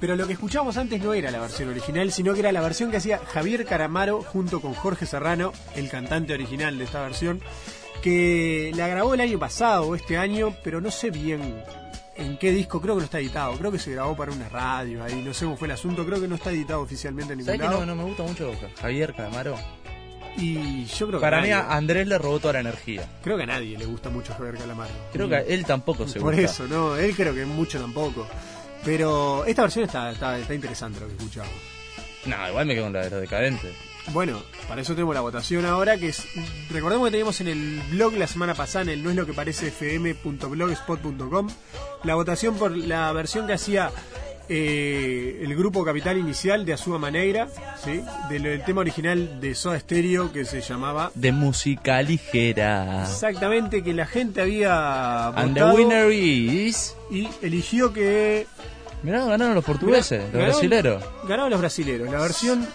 Pero 0.00 0.14
lo 0.14 0.26
que 0.26 0.34
escuchábamos 0.34 0.76
antes 0.76 1.02
no 1.02 1.12
era 1.12 1.30
la 1.30 1.40
versión 1.40 1.68
original, 1.70 2.12
sino 2.12 2.32
que 2.34 2.40
era 2.40 2.52
la 2.52 2.60
versión 2.60 2.90
que 2.90 2.98
hacía 2.98 3.18
Javier 3.18 3.64
Caramaro 3.64 4.22
junto 4.22 4.60
con 4.60 4.72
Jorge 4.74 5.06
Serrano, 5.06 5.52
el 5.74 5.88
cantante 5.90 6.32
original 6.34 6.78
de 6.78 6.84
esta 6.84 7.02
versión, 7.02 7.40
que 8.02 8.70
la 8.76 8.86
grabó 8.86 9.14
el 9.14 9.20
año 9.20 9.38
pasado 9.38 9.82
o 9.88 9.94
este 9.96 10.16
año, 10.16 10.54
pero 10.62 10.80
no 10.80 10.90
sé 10.92 11.10
bien 11.10 11.62
en 12.16 12.36
qué 12.38 12.52
disco, 12.52 12.80
creo 12.80 12.94
que 12.94 13.00
no 13.00 13.04
está 13.06 13.18
editado, 13.20 13.54
creo 13.58 13.72
que 13.72 13.78
se 13.78 13.90
grabó 13.92 14.16
para 14.16 14.30
una 14.32 14.48
radio 14.48 15.02
ahí, 15.04 15.20
no 15.22 15.34
sé 15.34 15.44
cómo 15.44 15.56
fue 15.56 15.66
el 15.68 15.72
asunto, 15.72 16.04
creo 16.06 16.20
que 16.20 16.28
no 16.28 16.34
está 16.36 16.50
editado 16.50 16.80
oficialmente 16.80 17.32
en 17.32 17.38
ningún 17.40 17.46
¿Sabes 17.54 17.60
que 17.60 17.66
lado. 17.66 17.80
no, 17.80 17.86
no 17.86 17.96
me 17.96 18.04
gusta 18.04 18.22
mucho 18.22 18.52
Javier 18.80 19.14
Calamaro? 19.14 19.56
Y 20.36 20.84
yo 20.84 21.08
creo 21.08 21.18
que 21.18 21.24
Para 21.24 21.40
mí 21.42 21.50
a 21.50 21.72
Andrés 21.74 22.06
le 22.06 22.16
robó 22.18 22.38
toda 22.38 22.54
la 22.54 22.60
energía. 22.60 23.04
creo 23.22 23.36
que 23.36 23.42
a 23.42 23.46
nadie 23.46 23.76
le 23.76 23.84
gusta 23.86 24.08
mucho 24.10 24.32
Javier 24.34 24.54
Calamaro. 24.56 24.90
Creo 25.12 25.28
que 25.28 25.34
a 25.36 25.40
él 25.40 25.64
tampoco 25.64 26.06
se 26.06 26.20
Por 26.20 26.34
gusta. 26.36 26.50
eso, 26.50 26.68
no, 26.68 26.96
él 26.96 27.14
creo 27.16 27.34
que 27.34 27.44
mucho 27.44 27.80
tampoco. 27.80 28.24
Pero 28.84 29.44
esta 29.44 29.62
versión 29.62 29.84
está, 29.84 30.10
está, 30.10 30.38
está 30.38 30.54
interesante 30.54 31.00
lo 31.00 31.06
que 31.08 31.14
escuchamos. 31.14 31.52
No, 32.26 32.48
igual 32.48 32.66
me 32.66 32.74
quedo 32.74 32.84
con 32.84 32.92
la 32.92 33.04
de 33.04 33.10
los 33.10 33.20
decadentes. 33.20 33.74
Bueno, 34.12 34.42
para 34.66 34.80
eso 34.80 34.94
tenemos 34.94 35.14
la 35.14 35.20
votación 35.20 35.66
ahora, 35.66 35.98
que 35.98 36.08
es... 36.08 36.26
Recordemos 36.70 37.06
que 37.06 37.10
teníamos 37.10 37.40
en 37.40 37.48
el 37.48 37.82
blog 37.90 38.14
la 38.14 38.26
semana 38.26 38.54
pasada, 38.54 38.84
en 38.84 38.88
el 38.90 39.04
no 39.04 39.10
es 39.10 39.16
lo 39.16 39.26
que 39.26 39.34
parece 39.34 39.68
fm.blogspot.com, 39.68 41.48
la 42.04 42.14
votación 42.14 42.56
por 42.56 42.74
la 42.74 43.12
versión 43.12 43.46
que 43.46 43.52
hacía 43.52 43.90
eh, 44.48 45.40
el 45.42 45.54
grupo 45.56 45.84
Capital 45.84 46.16
Inicial 46.18 46.64
de 46.64 46.72
Azúa 46.72 46.98
Maneira, 46.98 47.48
¿sí? 47.84 48.02
del, 48.30 48.42
del 48.44 48.64
tema 48.64 48.80
original 48.80 49.40
de 49.40 49.54
Soda 49.54 49.78
Stereo 49.78 50.32
que 50.32 50.44
se 50.44 50.60
llamaba... 50.60 51.10
De 51.14 51.32
música 51.32 52.00
ligera. 52.02 53.02
Exactamente, 53.02 53.82
que 53.82 53.92
la 53.94 54.06
gente 54.06 54.40
había 54.40 55.28
And 55.28 55.54
the 55.54 55.60
votado 55.62 55.76
winner 55.76 56.12
is... 56.12 56.94
y 57.10 57.28
eligió 57.42 57.92
que 57.92 58.46
Mirá, 59.02 59.24
ganaron 59.26 59.54
los 59.54 59.64
portugueses, 59.64 60.22
los 60.24 60.32
Ganaron- 60.32 60.44
brasileros. 60.46 61.04
Ganaron 61.28 61.50
los 61.50 61.60
brasileros. 61.60 62.10
La 62.10 62.20
versión 62.20 62.66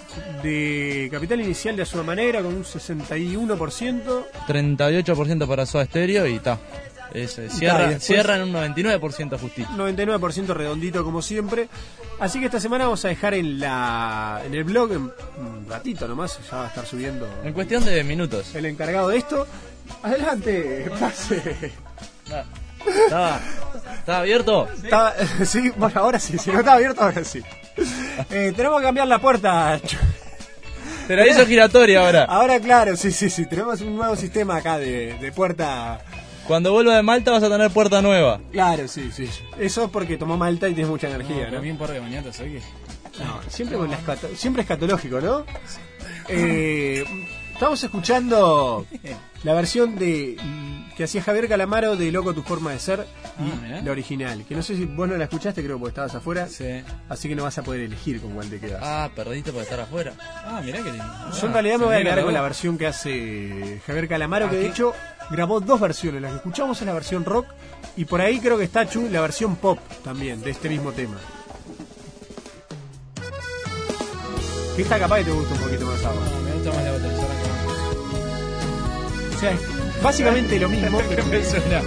de 0.41 1.09
Capital 1.11 1.41
Inicial 1.41 1.76
de 1.76 1.82
Azúa 1.82 2.01
Manera 2.03 2.41
con 2.41 2.53
un 2.55 2.63
61%. 2.63 4.24
38% 4.47 5.47
para 5.47 5.65
Soda 5.65 5.84
Stereo 5.86 6.26
y 6.28 6.39
ta. 7.14 7.20
Es, 7.20 7.39
cierra, 7.53 7.80
después- 7.88 8.03
cierra 8.03 8.36
en 8.38 8.41
un 8.43 8.53
99% 8.53 9.38
justito. 9.39 9.70
99% 9.72 10.47
redondito 10.53 11.03
como 11.03 11.22
siempre. 11.22 11.68
Así 12.20 12.39
que 12.39 12.45
esta 12.45 12.59
semana 12.59 12.86
vamos 12.86 13.03
a 13.05 13.07
dejar 13.09 13.34
en 13.34 13.59
la 13.59 14.41
en 14.45 14.53
el 14.53 14.64
blog, 14.64 14.91
en 14.93 15.01
un 15.38 15.66
ratito 15.70 16.07
nomás, 16.07 16.39
ya 16.49 16.57
va 16.57 16.66
a 16.66 16.68
estar 16.68 16.86
subiendo 16.86 17.28
En 17.43 17.53
cuestión 17.53 17.84
de 17.86 18.03
minutos. 18.03 18.53
el 18.55 18.66
encargado 18.66 19.09
de 19.09 19.18
esto. 19.18 19.47
Adelante, 20.03 20.89
pase. 20.99 21.72
¿Estaba, 23.05 23.39
¿Estaba 23.99 24.20
abierto? 24.20 24.68
Estaba- 24.84 25.14
sí, 25.45 25.72
bueno, 25.78 25.99
ahora 26.01 26.20
sí, 26.20 26.38
si 26.38 26.51
no 26.51 26.59
está 26.59 26.74
abierto, 26.74 27.01
ahora 27.03 27.24
sí. 27.24 27.41
Eh, 28.30 28.53
tenemos 28.55 28.80
que 28.80 28.86
cambiar 28.86 29.07
la 29.07 29.20
puerta. 29.20 29.80
Te 31.07 31.16
la 31.18 31.28
hizo 31.28 31.45
giratoria 31.45 32.05
ahora. 32.05 32.24
Ahora, 32.26 32.59
claro, 32.61 32.95
sí, 32.95 33.11
sí, 33.11 33.30
sí. 33.30 33.45
Tenemos 33.45 33.82
un 33.82 33.95
nuevo 33.97 34.16
sistema 34.16 34.57
acá 34.57 34.78
de, 34.78 35.18
de 35.20 35.32
puerta. 35.34 35.99
Cuando 36.48 36.74
vuelva 36.74 36.96
de 36.96 37.04
Malta 37.04 37.32
vas 37.32 37.44
a 37.44 37.50
tener 37.50 37.72
puerta 37.72 38.02
nueva. 38.02 38.41
Claro, 38.52 38.88
sí, 38.88 39.10
sí. 39.14 39.30
Eso 39.58 39.86
es 39.86 39.89
porque 39.89 40.18
tomó 40.18 40.36
malta 40.38 40.68
y 40.68 40.74
tienes 40.74 40.89
mucha 40.89 41.08
energía, 41.08 41.50
¿no? 41.50 41.62
bien 41.62 41.78
par 41.78 41.91
de 41.91 42.02
mañanas, 42.02 42.36
¿sabes 42.36 42.62
qué? 42.62 43.24
No, 43.24 43.39
siempre, 43.48 43.78
con 43.78 43.89
la 43.89 43.98
escato- 43.98 44.28
siempre 44.36 44.64
escatológico, 44.64 45.22
¿no? 45.22 45.46
Eh, 46.28 47.04
estamos 47.54 47.84
escuchando 47.84 48.86
la 49.43 49.54
versión 49.54 49.95
de 49.97 50.38
que 50.95 51.06
hacía 51.06 51.24
Javier 51.24 51.47
Calamaro 51.49 51.95
de 51.95 52.12
Loco 52.12 52.34
tu 52.36 52.43
forma 52.43 52.72
de 52.72 52.80
ser 52.80 53.08
y 53.39 53.49
Ah, 53.49 53.56
mirá. 53.64 53.82
la 53.82 53.91
original. 53.91 54.45
Que 54.47 54.56
no 54.56 54.62
sé 54.62 54.76
si 54.76 54.86
vos 54.86 55.08
no 55.08 55.18
la 55.18 55.24
escuchaste, 55.24 55.64
creo, 55.64 55.80
porque 55.80 55.89
estabas 55.89 56.14
afuera. 56.14 56.47
Sí. 56.47 56.84
Así 57.10 57.28
que 57.28 57.36
no 57.36 57.41
vas 57.43 57.58
a 57.58 57.64
poder 57.64 57.82
elegir 57.82 58.22
con 58.22 58.32
cuál 58.34 58.47
te 58.47 58.60
quedas. 58.60 58.80
Ah, 58.84 59.10
perdiste 59.16 59.51
por 59.51 59.64
estar 59.64 59.80
afuera. 59.80 60.14
Ah, 60.45 60.62
mirá 60.64 60.78
que 60.84 60.91
lindo. 60.91 61.06
Yo 61.41 61.47
en 61.47 61.54
realidad 61.54 61.80
me 61.80 61.86
voy 61.86 61.95
a 61.95 62.04
quedar 62.04 62.24
con 62.24 62.34
la 62.34 62.41
versión 62.41 62.78
que 62.78 62.86
hace 62.86 63.82
Javier 63.88 64.08
Calamaro, 64.08 64.49
que 64.51 64.58
de 64.58 64.68
hecho 64.68 64.93
grabó 65.32 65.60
dos 65.62 65.80
versiones. 65.80 66.22
La 66.22 66.30
que 66.30 66.36
escuchamos 66.36 66.80
es 66.80 66.86
la 66.86 66.93
versión 66.93 67.26
rock 67.26 67.47
y 67.97 68.06
por 68.06 68.22
ahí 68.22 68.39
creo 68.39 68.58
que 68.58 68.66
está 68.66 68.88
Chu 68.88 69.10
la 69.12 69.22
versión 69.22 69.56
pop 69.56 69.80
también 70.04 70.41
de 70.41 70.51
este 70.51 70.70
mismo 70.70 70.91
tema. 70.91 71.18
Que 74.76 74.82
esta 74.84 74.99
capaz 74.99 75.18
que 75.18 75.24
te 75.26 75.32
gusta 75.32 75.54
un 75.56 75.60
poquito 75.62 75.86
más 75.88 76.04
ahora. 76.04 76.22
Me 76.45 76.51
gusta 76.54 76.70
más 76.72 76.84
la 76.84 76.91
batería 76.91 77.18
O 77.20 77.33
sea, 79.44 79.58
básicamente 80.02 80.60
lo 80.60 80.70
mismo. 80.70 81.00
pero- 81.10 81.26
me 81.26 81.44
suena? 81.44 81.82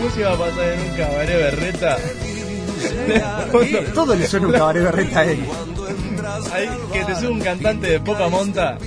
Música 0.00 0.28
va 0.30 0.34
a 0.34 0.38
pasar 0.50 0.72
en 0.72 0.80
un 0.80 0.96
cabaret 0.96 1.36
berreta. 1.38 1.98
todo, 3.94 4.14
le 4.14 4.26
suena 4.26 4.46
un 4.48 4.52
cabaret 4.52 4.82
berreta 4.82 5.20
a 5.20 5.24
él. 5.24 5.38
Ahí, 6.52 6.68
que 6.92 7.04
te 7.04 7.14
sube 7.16 7.28
un 7.28 7.40
cantante 7.40 7.86
de 7.88 8.00
poca 8.00 8.28
monta 8.28 8.78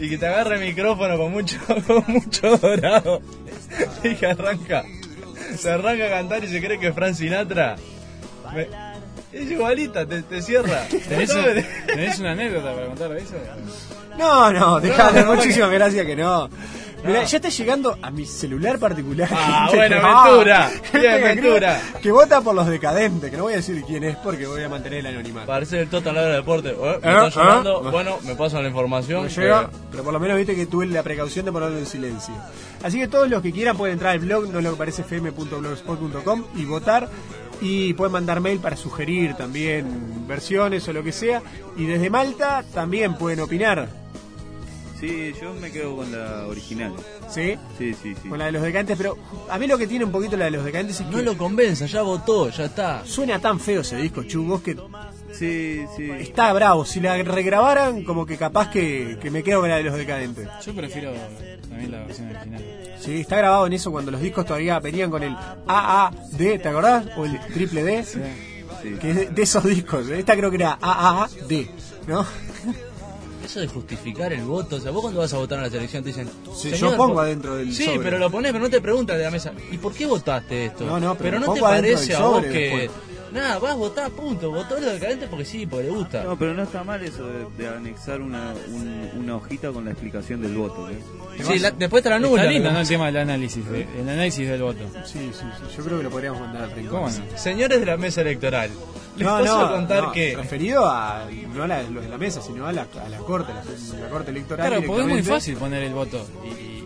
y 0.00 0.08
que 0.08 0.18
te 0.18 0.26
agarre 0.26 0.56
el 0.56 0.64
micrófono 0.68 1.16
con 1.16 1.32
mucho, 1.32 1.58
con 1.86 2.04
mucho 2.08 2.56
dorado 2.56 3.20
y 4.04 4.14
que 4.14 4.26
arranca, 4.26 4.84
se 5.56 5.70
arranca 5.70 6.06
a 6.06 6.10
cantar 6.10 6.44
y 6.44 6.48
se 6.48 6.60
cree 6.62 6.78
que 6.78 6.88
es 6.88 6.94
Frank 6.94 7.14
Sinatra. 7.14 7.76
Me- 8.54 8.68
es 9.42 9.50
igualita, 9.50 10.06
te, 10.06 10.22
te 10.22 10.42
cierra. 10.42 10.86
¿Tenés, 11.08 11.30
¿Tenés 11.86 12.18
una 12.18 12.32
anécdota 12.32 12.74
para 12.74 12.86
contar 12.86 13.16
eso? 13.16 13.34
No, 14.18 14.52
no, 14.52 14.80
dejale, 14.80 15.20
No, 15.22 15.26
no, 15.30 15.34
muchísimas 15.36 15.70
gracias 15.70 16.04
que 16.06 16.16
no. 16.16 16.48
Mirá, 17.04 17.22
ya 17.22 17.36
está 17.36 17.48
llegando 17.48 17.96
a 18.02 18.10
mi 18.10 18.26
celular 18.26 18.76
particular. 18.80 19.28
Ah, 19.30 19.68
gente 19.70 19.76
bueno, 20.00 20.02
que- 20.24 20.30
Ventura. 20.32 20.70
gente 20.90 20.98
Bien, 20.98 21.22
que. 21.22 22.00
Que 22.02 22.10
vota 22.10 22.40
por 22.40 22.56
los 22.56 22.66
decadentes, 22.66 23.30
que 23.30 23.36
no 23.36 23.44
voy 23.44 23.52
a 23.52 23.56
decir 23.56 23.84
quién 23.86 24.02
es 24.02 24.16
porque 24.16 24.48
voy 24.48 24.64
a 24.64 24.68
mantener 24.68 24.98
el 24.98 25.06
anonimato. 25.06 25.46
Parece 25.46 25.82
el 25.82 25.88
hora 25.94 26.22
de 26.26 26.32
deporte. 26.34 26.70
Eh, 26.70 26.98
me 27.00 27.08
Eh, 27.26 27.30
llamando. 27.32 27.86
eh. 27.86 27.90
Bueno, 27.92 28.18
me 28.24 28.34
pasan 28.34 28.62
la 28.64 28.68
información. 28.70 29.22
Me 29.22 29.28
llega, 29.30 29.66
que- 29.70 29.76
pero 29.92 30.02
por 30.02 30.12
lo 30.12 30.18
menos 30.18 30.36
viste 30.36 30.56
que 30.56 30.66
tuve 30.66 30.86
la 30.86 31.04
precaución 31.04 31.44
de 31.46 31.52
ponerlo 31.52 31.78
en 31.78 31.86
silencio. 31.86 32.34
Así 32.82 32.98
que 32.98 33.06
todos 33.06 33.28
los 33.30 33.42
que 33.42 33.52
quieran 33.52 33.76
pueden 33.76 33.92
entrar 33.92 34.12
al 34.14 34.18
blog, 34.18 34.48
no 34.52 34.60
lo 34.60 34.72
que 34.72 34.76
parece 34.78 35.02
fm.blogspot.com 35.02 36.44
y 36.56 36.64
votar. 36.64 37.08
Y 37.60 37.92
pueden 37.94 38.12
mandar 38.12 38.40
mail 38.40 38.60
para 38.60 38.76
sugerir 38.76 39.34
también 39.34 40.26
versiones 40.28 40.86
o 40.88 40.92
lo 40.92 41.02
que 41.02 41.12
sea. 41.12 41.42
Y 41.76 41.86
desde 41.86 42.10
Malta 42.10 42.64
también 42.72 43.14
pueden 43.16 43.40
opinar. 43.40 43.88
Sí, 44.98 45.32
yo 45.40 45.54
me 45.54 45.70
quedo 45.70 45.94
con 45.96 46.10
la 46.10 46.46
original. 46.48 46.92
¿Sí? 47.30 47.56
Sí, 47.78 47.94
sí, 47.94 48.14
sí. 48.20 48.28
Con 48.28 48.38
la 48.38 48.46
de 48.46 48.52
los 48.52 48.62
decadentes, 48.62 48.96
pero 48.98 49.16
a 49.48 49.56
mí 49.58 49.66
lo 49.68 49.78
que 49.78 49.86
tiene 49.86 50.04
un 50.04 50.10
poquito 50.10 50.36
la 50.36 50.46
de 50.46 50.50
los 50.50 50.64
decadentes 50.64 50.98
es 51.00 51.06
que 51.06 51.12
No 51.16 51.22
lo 51.22 51.36
convenza, 51.38 51.86
ya 51.86 52.02
votó, 52.02 52.50
ya 52.50 52.64
está. 52.64 53.02
suena 53.06 53.38
tan 53.38 53.60
feo 53.60 53.82
ese 53.82 53.96
disco, 53.96 54.24
Chu, 54.24 54.44
vos 54.44 54.60
que 54.62 54.74
Sí, 55.32 55.84
sí. 55.96 56.10
está 56.10 56.52
bravo. 56.52 56.84
Si 56.84 57.00
la 57.00 57.16
regrabaran, 57.22 58.02
como 58.02 58.26
que 58.26 58.36
capaz 58.36 58.70
que, 58.70 59.18
que 59.22 59.30
me 59.30 59.42
quedo 59.44 59.60
con 59.60 59.68
la 59.68 59.76
de 59.76 59.84
los 59.84 59.94
decadentes. 59.94 60.48
Yo 60.64 60.74
prefiero 60.74 61.12
también 61.68 61.90
la 61.92 61.98
versión 62.04 62.34
original. 62.34 62.64
Sí, 62.98 63.20
está 63.20 63.36
grabado 63.36 63.66
en 63.68 63.74
eso 63.74 63.92
cuando 63.92 64.10
los 64.10 64.20
discos 64.20 64.46
todavía 64.46 64.80
venían 64.80 65.10
con 65.10 65.22
el 65.22 65.36
AAD, 65.68 66.12
¿te 66.36 66.68
acordás? 66.68 67.06
O 67.16 67.24
el 67.24 67.38
triple 67.52 67.84
D. 67.84 68.04
Que 69.00 69.10
es 69.10 69.16
de, 69.16 69.26
de 69.30 69.42
esos 69.42 69.62
discos. 69.64 70.08
Esta 70.08 70.34
creo 70.36 70.50
que 70.50 70.56
era 70.56 70.76
AAD, 70.80 71.52
¿no? 72.08 72.26
Eso 73.48 73.60
de 73.60 73.66
justificar 73.66 74.30
el 74.30 74.42
voto, 74.42 74.76
o 74.76 74.80
sea, 74.80 74.90
vos 74.90 75.00
cuando 75.00 75.20
vas 75.20 75.32
a 75.32 75.38
votar 75.38 75.56
en 75.56 75.64
la 75.64 75.70
selección 75.70 76.02
te 76.02 76.10
dicen. 76.10 76.28
Sí, 76.54 76.70
"Señor, 76.70 76.78
yo 76.92 76.96
pongo 76.98 77.14
por-". 77.14 77.24
adentro 77.24 77.56
del 77.56 77.72
Sí, 77.74 77.86
sobre. 77.86 78.00
pero 78.00 78.18
lo 78.18 78.30
pones, 78.30 78.52
pero 78.52 78.62
no 78.64 78.68
te 78.70 78.80
preguntas 78.82 79.16
de 79.16 79.24
la 79.24 79.30
mesa. 79.30 79.52
¿Y 79.72 79.78
por 79.78 79.94
qué 79.94 80.04
votaste 80.04 80.66
esto? 80.66 80.84
No, 80.84 81.00
no, 81.00 81.14
pero 81.14 81.40
no 81.40 81.54
te 81.54 81.60
parece 81.60 82.14
a 82.14 82.20
vos 82.20 82.42
sobre 82.42 82.52
que, 82.52 82.58
después. 82.58 82.90
Nada, 83.32 83.58
vas 83.58 83.72
a 83.72 83.74
votar, 83.74 84.10
punto. 84.10 84.50
Votó 84.50 84.78
lo 84.80 84.86
decadente 84.92 85.26
porque 85.28 85.44
sí, 85.44 85.66
porque 85.66 85.84
le 85.84 85.90
gusta. 85.90 86.24
No, 86.24 86.38
pero 86.38 86.54
no 86.54 86.62
está 86.62 86.82
mal 86.84 87.02
eso 87.02 87.26
de, 87.26 87.46
de 87.56 87.68
anexar 87.68 88.20
una, 88.20 88.52
un- 88.68 89.10
una 89.18 89.36
hojita 89.36 89.70
con 89.70 89.84
la 89.84 89.90
explicación 89.92 90.40
del 90.42 90.54
voto. 90.54 90.88
¿eh? 90.90 90.98
Sí, 91.42 91.58
la- 91.58 91.70
después 91.70 92.02
te 92.02 92.10
la. 92.10 92.16
Está 92.18 92.44
lindo, 92.44 92.72
¿no? 92.72 92.80
El 92.80 92.88
tema 92.88 93.06
del 93.06 93.16
análisis, 93.18 93.68
de- 93.70 93.86
el 94.00 94.08
análisis 94.08 94.48
del 94.48 94.62
voto. 94.62 94.84
Sí, 95.04 95.30
sí, 95.32 95.40
sí. 95.40 95.76
Yo 95.76 95.84
creo 95.84 95.98
que 95.98 96.04
lo 96.04 96.10
podríamos 96.10 96.40
mandar 96.40 96.62
al 96.64 96.70
rincón. 96.72 97.02
¿Cómo 97.04 97.10
no? 97.10 97.38
Señores 97.38 97.80
de 97.80 97.86
la 97.86 97.96
mesa 97.96 98.20
electoral, 98.22 98.70
les 99.16 99.26
No, 99.26 99.38
paso 99.38 99.62
no, 99.66 99.72
contar 99.72 100.02
no, 100.04 100.12
que. 100.12 100.36
referido 100.36 100.86
a 100.86 101.24
no 101.54 101.62
a 101.62 101.66
la- 101.68 101.82
los 101.82 102.02
de 102.02 102.08
la 102.08 102.18
mesa, 102.18 102.40
sino 102.42 102.66
a 102.66 102.72
la, 102.72 102.86
a 103.04 103.08
la 103.08 103.18
corte, 103.18 103.52
la, 103.52 104.00
la 104.00 104.08
corte 104.08 104.30
electoral. 104.30 104.66
Claro, 104.68 104.82
porque 104.86 105.00
es 105.02 105.06
muy 105.06 105.16
directamente. 105.16 105.30
fácil 105.30 105.56
poner 105.56 105.82
el 105.82 105.92
voto 105.92 106.26
y, 106.44 106.48
y- 106.48 106.77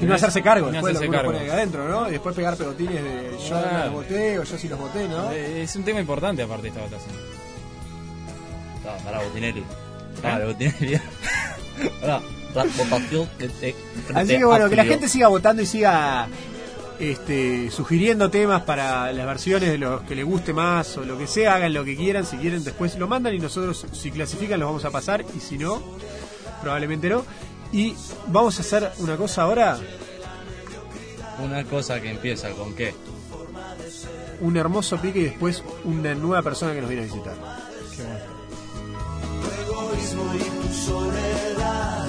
Y 0.00 0.04
no 0.04 0.14
hacerse 0.14 0.42
cargo 0.42 0.66
no 0.66 0.72
después 0.72 0.92
lo 0.94 0.98
hacerse 0.98 1.04
que 1.04 1.08
uno 1.08 1.18
cargo. 1.18 1.32
pone 1.32 1.44
ahí 1.44 1.50
adentro, 1.50 1.88
¿no? 1.88 2.08
Y 2.08 2.12
después 2.12 2.34
pegar 2.36 2.56
pegotines 2.56 3.02
de 3.02 3.30
yo 3.48 3.54
no 3.56 3.60
Claro. 3.62 3.84
los 3.86 3.92
voté 3.94 4.38
o 4.38 4.42
yo 4.44 4.58
sí 4.58 4.68
los 4.68 4.78
voté, 4.78 5.08
¿no? 5.08 5.30
Eh, 5.32 5.62
Es 5.62 5.74
un 5.76 5.82
tema 5.84 6.00
importante 6.00 6.42
aparte 6.42 6.62
de 6.64 6.68
esta 6.68 6.80
votación. 6.82 7.14
Ah, 8.86 8.96
pará, 9.04 9.20
Botinelli. 9.22 9.64
Dale, 10.22 10.44
Botinelli. 10.46 11.00
Pará, 12.00 12.20
la 12.54 12.64
votación 12.64 13.28
de- 13.38 13.48
de- 13.48 13.74
Así 14.14 14.38
que 14.38 14.44
bueno, 14.44 14.68
que 14.68 14.76
la 14.76 14.84
gente 14.84 15.08
siga 15.08 15.28
votando 15.28 15.62
y 15.62 15.66
siga 15.66 16.28
este, 16.98 17.70
sugiriendo 17.70 18.30
temas 18.30 18.62
para 18.62 19.10
las 19.12 19.26
versiones 19.26 19.70
de 19.70 19.78
los 19.78 20.02
que 20.02 20.14
les 20.14 20.24
guste 20.24 20.52
más 20.52 20.96
o 20.98 21.04
lo 21.04 21.16
que 21.16 21.26
sea, 21.26 21.54
hagan 21.54 21.72
lo 21.72 21.84
que 21.84 21.96
quieran, 21.96 22.26
si 22.26 22.36
quieren 22.36 22.62
después 22.62 22.96
lo 22.98 23.08
mandan 23.08 23.34
y 23.34 23.38
nosotros 23.38 23.86
si 23.92 24.10
clasifican 24.10 24.60
los 24.60 24.68
vamos 24.68 24.84
a 24.84 24.90
pasar 24.90 25.24
y 25.34 25.40
si 25.40 25.56
no, 25.56 25.82
probablemente 26.60 27.08
no. 27.08 27.24
Y 27.72 27.94
vamos 28.26 28.58
a 28.58 28.62
hacer 28.62 28.92
una 28.98 29.16
cosa 29.16 29.42
ahora, 29.42 29.78
Una 31.42 31.64
cosa 31.64 32.00
que 32.00 32.10
empieza 32.10 32.50
con 32.50 32.74
qué. 32.74 32.94
un 34.40 34.56
hermoso 34.56 34.96
pique 34.98 35.20
y 35.20 35.24
después 35.24 35.62
una 35.84 36.14
nueva 36.14 36.42
persona 36.42 36.72
que 36.74 36.80
nos 36.80 36.88
viene 36.90 37.04
a 37.04 37.06
visitar. 37.06 37.34
Tu 39.40 39.62
egoísmo 39.62 40.34
y 40.34 40.38
tu 40.38 40.74
soledad 40.74 42.08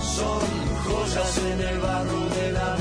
son 0.00 0.40
joyas 0.84 1.38
en 1.38 1.60
el 1.60 1.78
barro 1.80 2.28
de 2.30 2.52
la 2.52 2.76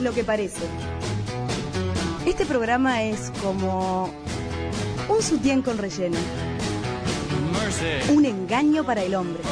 es 0.00 0.04
lo 0.04 0.14
que 0.14 0.24
parece. 0.24 0.62
Este 2.26 2.46
programa 2.46 3.02
es 3.02 3.30
como 3.42 4.10
un 5.08 5.22
sutién 5.22 5.60
con 5.60 5.76
relleno, 5.76 6.16
un 8.14 8.24
engaño 8.24 8.84
para 8.84 9.02
el 9.02 9.14
hombre. 9.14 9.42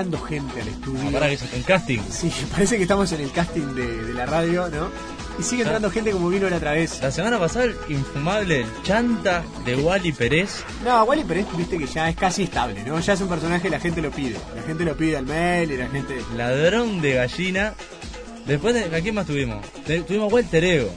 Entrando 0.00 0.20
gente 0.26 0.60
al 0.60 0.68
estudio. 0.68 1.00
Ah, 1.08 1.12
pará, 1.12 1.28
que 1.28 1.34
es 1.34 1.42
un 1.54 1.62
casting. 1.62 1.98
Sí, 2.10 2.32
parece 2.52 2.76
que 2.76 2.82
estamos 2.82 3.10
en 3.12 3.20
el 3.20 3.30
casting 3.32 3.74
de, 3.74 4.04
de 4.04 4.14
la 4.14 4.26
radio, 4.26 4.68
¿no? 4.68 4.88
Y 5.38 5.42
sigue 5.42 5.62
entrando 5.62 5.90
gente 5.90 6.10
como 6.10 6.28
vino 6.28 6.50
la 6.50 6.56
otra 6.56 6.72
vez. 6.72 7.00
La 7.00 7.10
semana 7.10 7.38
pasada, 7.38 7.64
el 7.66 7.76
infumable 7.88 8.66
chanta 8.82 9.42
de 9.64 9.74
Wally 9.76 10.12
Pérez. 10.12 10.64
No, 10.84 11.04
Wally 11.04 11.24
Pérez, 11.24 11.46
viste 11.56 11.78
que 11.78 11.86
ya 11.86 12.10
es 12.10 12.16
casi 12.16 12.42
estable, 12.42 12.82
¿no? 12.84 13.00
Ya 13.00 13.12
es 13.14 13.20
un 13.22 13.28
personaje 13.28 13.62
que 13.62 13.70
la 13.70 13.80
gente 13.80 14.02
lo 14.02 14.10
pide. 14.10 14.36
La 14.54 14.62
gente 14.62 14.84
lo 14.84 14.94
pide 14.96 15.16
al 15.16 15.24
mail 15.24 15.70
y 15.72 15.76
la 15.78 15.88
gente... 15.88 16.20
Ladrón 16.36 17.00
de 17.00 17.14
gallina. 17.14 17.72
Después, 18.46 18.74
de, 18.74 18.94
¿a 18.94 19.00
quién 19.00 19.14
más 19.14 19.26
tuvimos? 19.26 19.64
Te- 19.86 20.02
tuvimos 20.02 20.30
Walter 20.32 20.62
Ego. 20.64 20.90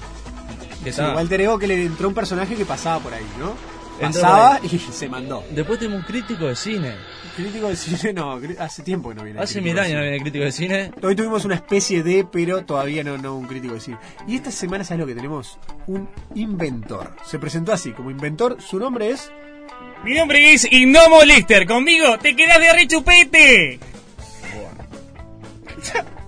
Que 0.84 0.92
Sí, 0.92 1.00
Walter 1.02 1.40
Ego 1.40 1.58
que 1.60 1.68
le 1.68 1.86
entró 1.86 2.10
un 2.10 2.14
personaje 2.14 2.56
que 2.56 2.66
pasaba 2.66 3.00
por 3.00 3.14
ahí, 3.14 3.26
¿no? 3.40 3.54
Pasaba 4.00 4.60
y 4.64 4.78
se 4.78 5.08
mandó. 5.08 5.44
Después 5.52 5.80
tuvimos 5.80 6.00
un 6.00 6.06
crítico 6.06 6.46
de 6.46 6.56
cine. 6.56 6.96
Crítico 7.36 7.68
de 7.68 7.76
cine, 7.76 8.14
no, 8.14 8.40
hace 8.60 8.84
tiempo 8.84 9.10
que 9.10 9.16
no 9.16 9.24
viene. 9.24 9.40
Hace 9.40 9.62
mil 9.62 9.78
años 9.80 9.96
no 9.96 10.02
viene 10.02 10.20
crítico 10.20 10.46
de 10.46 10.52
cine. 10.52 10.92
Hoy 11.02 11.16
tuvimos 11.16 11.46
una 11.46 11.56
especie 11.56 12.04
de, 12.04 12.26
pero 12.30 12.64
todavía 12.64 13.04
no, 13.04 13.18
no 13.18 13.36
un 13.36 13.48
crítico 13.48 13.74
de 13.74 13.80
cine. 13.80 13.98
Y 14.28 14.36
esta 14.36 14.52
semana, 14.52 14.84
¿sabes 14.84 15.02
lo 15.02 15.08
que 15.08 15.16
tenemos? 15.16 15.58
Un 15.88 16.10
inventor. 16.36 17.12
Se 17.26 17.40
presentó 17.40 17.74
así, 17.74 17.92
como 17.92 18.12
inventor. 18.12 18.58
Su 18.62 18.80
nombre 18.80 19.10
es... 19.10 19.32
Mi 20.04 20.14
nombre 20.16 20.54
es 20.54 20.70
Innomo 20.72 21.24
Lister. 21.24 21.66
Conmigo 21.66 22.18
te 22.20 22.36
quedas 22.36 22.60
de 22.60 22.74
rechupete. 22.74 23.80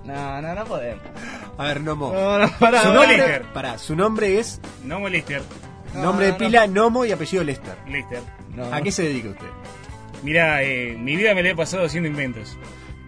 No, 0.06 0.42
no, 0.42 0.56
no 0.56 0.66
podemos. 0.66 1.04
A 1.58 1.64
ver, 1.66 1.82
Nomo. 1.82 2.14
No, 2.14 2.40
no, 2.40 2.52
pará, 2.60 2.82
su 2.82 2.88
pará. 2.88 2.94
nombre, 2.94 3.18
Lester. 3.18 3.80
su 3.80 3.96
nombre 3.96 4.40
es... 4.40 4.62
Nomo 4.84 5.10
Nombre 6.02 6.26
de 6.28 6.32
no. 6.34 6.38
pila, 6.38 6.68
Nomo 6.68 7.06
y 7.06 7.12
apellido 7.12 7.44
Lester. 7.44 7.76
Lister. 7.88 8.20
No. 8.56 8.66
¿A 8.74 8.82
qué 8.82 8.92
se 8.92 9.04
dedica 9.04 9.30
usted? 9.30 9.48
Mira, 10.24 10.64
eh, 10.64 10.96
mi 11.00 11.16
vida 11.16 11.34
me 11.36 11.44
la 11.44 11.50
he 11.50 11.56
pasado 11.56 11.86
haciendo 11.86 12.10
inventos. 12.10 12.58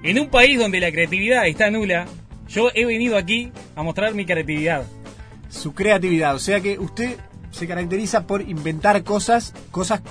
En 0.04 0.20
un 0.20 0.30
país 0.30 0.60
donde 0.60 0.80
la 0.80 0.92
creatividad 0.92 1.48
está 1.48 1.72
nula, 1.72 2.06
yo 2.48 2.70
he 2.74 2.86
venido 2.86 3.18
aquí 3.18 3.52
a 3.76 3.84
mostrar 3.84 4.14
mi 4.14 4.26
creatividad. 4.26 4.86
Su 5.50 5.74
creatividad. 5.74 6.36
O 6.36 6.40
sea 6.40 6.60
que 6.62 6.78
usted 6.78 7.18
se 7.52 7.68
caracteriza 7.68 8.28
por 8.28 8.42
inventar 8.42 9.04
cosas, 9.04 9.54
cosas 9.72 10.02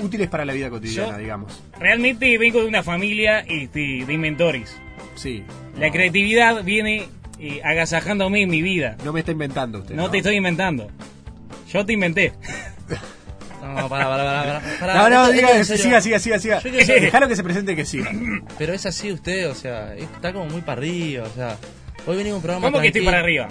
útiles 0.00 0.28
para 0.28 0.44
la 0.44 0.52
vida 0.52 0.68
cotidiana, 0.70 1.12
Yo- 1.12 1.18
digamos. 1.18 1.62
Realmente 1.78 2.36
vengo 2.36 2.60
de 2.60 2.66
una 2.66 2.82
familia 2.82 3.40
este, 3.40 4.04
de 4.06 4.12
inventores. 4.12 4.76
Sí. 5.14 5.44
La 5.78 5.90
creatividad 5.90 6.62
viene 6.64 7.08
eh, 7.38 7.60
agasajándome 7.64 8.42
en 8.42 8.50
mi 8.50 8.60
vida. 8.60 8.96
No 9.04 9.12
me 9.12 9.20
está 9.20 9.32
inventando 9.32 9.78
usted. 9.78 9.94
No 9.94 10.10
te 10.10 10.18
estoy 10.18 10.36
inventando. 10.36 10.88
Yo 11.72 11.84
te 11.86 11.92
inventé. 11.92 12.32
No, 13.62 13.88
pará, 13.88 14.06
pará, 14.06 14.24
pará. 14.24 14.62
pará. 14.80 14.94
No, 14.94 15.10
no, 15.10 15.22
Esto- 15.26 15.32
diga, 15.32 15.64
siga, 15.64 16.00
siga, 16.00 16.18
siga, 16.18 16.38
siga. 16.40 16.60
Dejalo 16.60 17.28
que 17.28 17.36
se 17.36 17.44
presente 17.44 17.76
que 17.76 17.84
siga. 17.84 18.10
Pero 18.58 18.72
es 18.72 18.84
así 18.86 19.12
usted, 19.12 19.48
o 19.48 19.54
sea, 19.54 19.94
está 19.94 20.32
como 20.32 20.46
muy 20.46 20.62
para 20.62 20.80
arriba, 20.80 21.26
o 21.28 21.34
sea. 21.34 21.56
Hoy 22.06 22.16
venimos 22.16 22.36
un 22.38 22.42
programa 22.42 22.66
¿Cómo 22.68 22.80
que 22.80 22.88
estoy 22.88 23.04
para 23.04 23.20
arriba? 23.20 23.48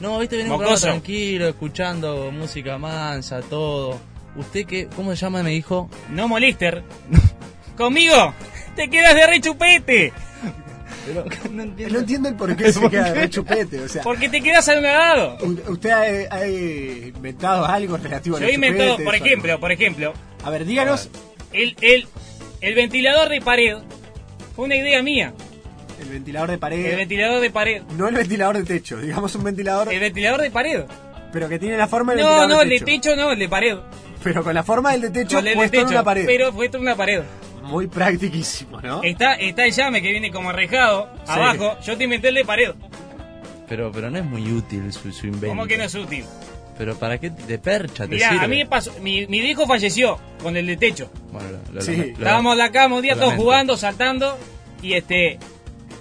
No, 0.00 0.18
viste, 0.18 0.36
venimos 0.36 0.56
un 0.56 0.60
programa 0.64 0.80
tranquilo, 0.80 1.48
escuchando 1.48 2.32
música 2.32 2.78
mansa, 2.78 3.40
todo. 3.42 4.00
¿Usted 4.34 4.64
qué, 4.66 4.88
cómo 4.96 5.10
se 5.14 5.16
llama, 5.16 5.42
me 5.42 5.50
dijo? 5.50 5.88
No 6.10 6.26
molester. 6.26 6.82
Conmigo 7.76 8.34
te 8.74 8.88
quedas 8.88 9.14
de 9.14 9.26
rechupete. 9.26 10.12
No 11.50 11.62
entiendo. 11.62 11.94
No 11.94 12.00
entiendo 12.00 12.28
el 12.28 12.36
por 12.36 12.56
qué 12.56 12.72
se 12.72 12.88
queda 12.90 13.12
de 13.12 13.30
chupete. 13.30 13.80
O 13.80 13.88
sea, 13.88 14.02
Porque 14.02 14.28
te 14.28 14.40
quedas 14.40 14.68
anonadado. 14.68 15.38
¿Usted 15.68 15.90
ha, 15.90 16.34
ha 16.36 16.46
inventado 16.46 17.64
algo 17.66 17.96
relativo 17.96 18.36
a 18.36 18.40
Yo 18.40 18.46
he 18.46 18.54
inventado, 18.54 18.96
por 18.98 19.14
ejemplo, 19.14 19.58
por 19.60 19.72
ejemplo? 19.72 20.12
A 20.44 20.50
ver, 20.50 20.64
díganos 20.64 21.08
el, 21.52 21.76
el, 21.80 22.06
el 22.60 22.74
ventilador 22.74 23.28
de 23.28 23.40
pared 23.40 23.76
fue 24.56 24.64
una 24.66 24.76
idea 24.76 25.02
mía. 25.02 25.32
el 26.00 26.08
ventilador 26.08 26.50
de 26.50 26.58
pared. 26.58 26.84
El 26.86 26.96
ventilador 26.96 27.40
de 27.40 27.50
pared. 27.50 27.82
no 27.96 28.08
el 28.08 28.14
ventilador 28.14 28.56
de 28.58 28.64
techo, 28.64 28.96
digamos 28.98 29.34
un 29.34 29.44
ventilador, 29.44 29.92
El 29.92 30.00
ventilador 30.00 30.40
de 30.40 30.50
pared. 30.50 30.84
pero 31.32 31.48
que 31.48 31.58
tiene 31.58 31.76
la 31.76 31.86
forma 31.88 32.14
del 32.14 32.22
No, 32.22 32.28
ventilador 32.28 32.50
no, 32.50 32.56
de 32.58 32.62
el 32.64 32.68
de 32.70 32.78
techo. 32.86 33.10
techo 33.10 33.16
no, 33.16 33.32
el 33.32 33.38
de 33.38 33.48
pared. 33.48 33.76
Pero 34.22 34.44
con 34.44 34.54
la 34.54 34.62
forma 34.62 34.92
del 34.92 35.00
de 35.00 35.10
techo 35.10 35.38
el 35.40 35.44
de 35.46 35.54
puesto 35.54 35.76
en 35.78 35.82
techo, 35.84 35.94
una 35.94 36.04
pared. 36.04 36.26
Pero 36.26 36.52
fue 36.52 36.66
en 36.66 36.76
una 36.80 36.94
pared. 36.96 37.22
Muy 37.62 37.86
practiquísimo, 37.86 38.80
¿no? 38.80 39.02
Está, 39.02 39.34
está 39.34 39.64
el 39.64 39.72
llame 39.72 40.02
que 40.02 40.10
viene 40.10 40.30
como 40.30 40.50
arrejado 40.50 41.08
abajo. 41.26 41.76
Yo 41.84 41.96
te 41.96 42.04
inventé 42.04 42.28
el 42.28 42.34
de 42.34 42.44
pared. 42.44 42.72
Pero, 43.68 43.90
pero 43.92 44.10
no 44.10 44.18
es 44.18 44.24
muy 44.24 44.50
útil 44.52 44.92
su, 44.92 45.12
su 45.12 45.26
invento. 45.26 45.48
¿Cómo 45.48 45.66
que 45.66 45.78
no 45.78 45.84
es 45.84 45.94
útil? 45.94 46.24
Pero 46.76 46.96
para 46.96 47.18
qué 47.18 47.30
te 47.30 47.58
percha, 47.58 48.04
te 48.06 48.14
Mirá, 48.14 48.30
sirve. 48.30 48.44
a 48.44 48.48
mí 48.48 48.56
me 48.58 48.66
pasó, 48.66 48.92
mi, 49.00 49.26
mi 49.26 49.38
hijo 49.38 49.66
falleció 49.66 50.18
con 50.42 50.56
el 50.56 50.66
de 50.66 50.76
techo. 50.76 51.10
Bueno, 51.30 51.48
lo- 51.68 51.74
lo- 51.74 51.80
Sí. 51.82 51.92
Estábamos 52.16 52.52
en 52.52 52.58
la 52.58 52.70
cama 52.72 52.96
un 52.96 53.02
día 53.02 53.14
todos 53.14 53.34
jugando, 53.34 53.76
saltando 53.76 54.36
y 54.82 54.94
este... 54.94 55.38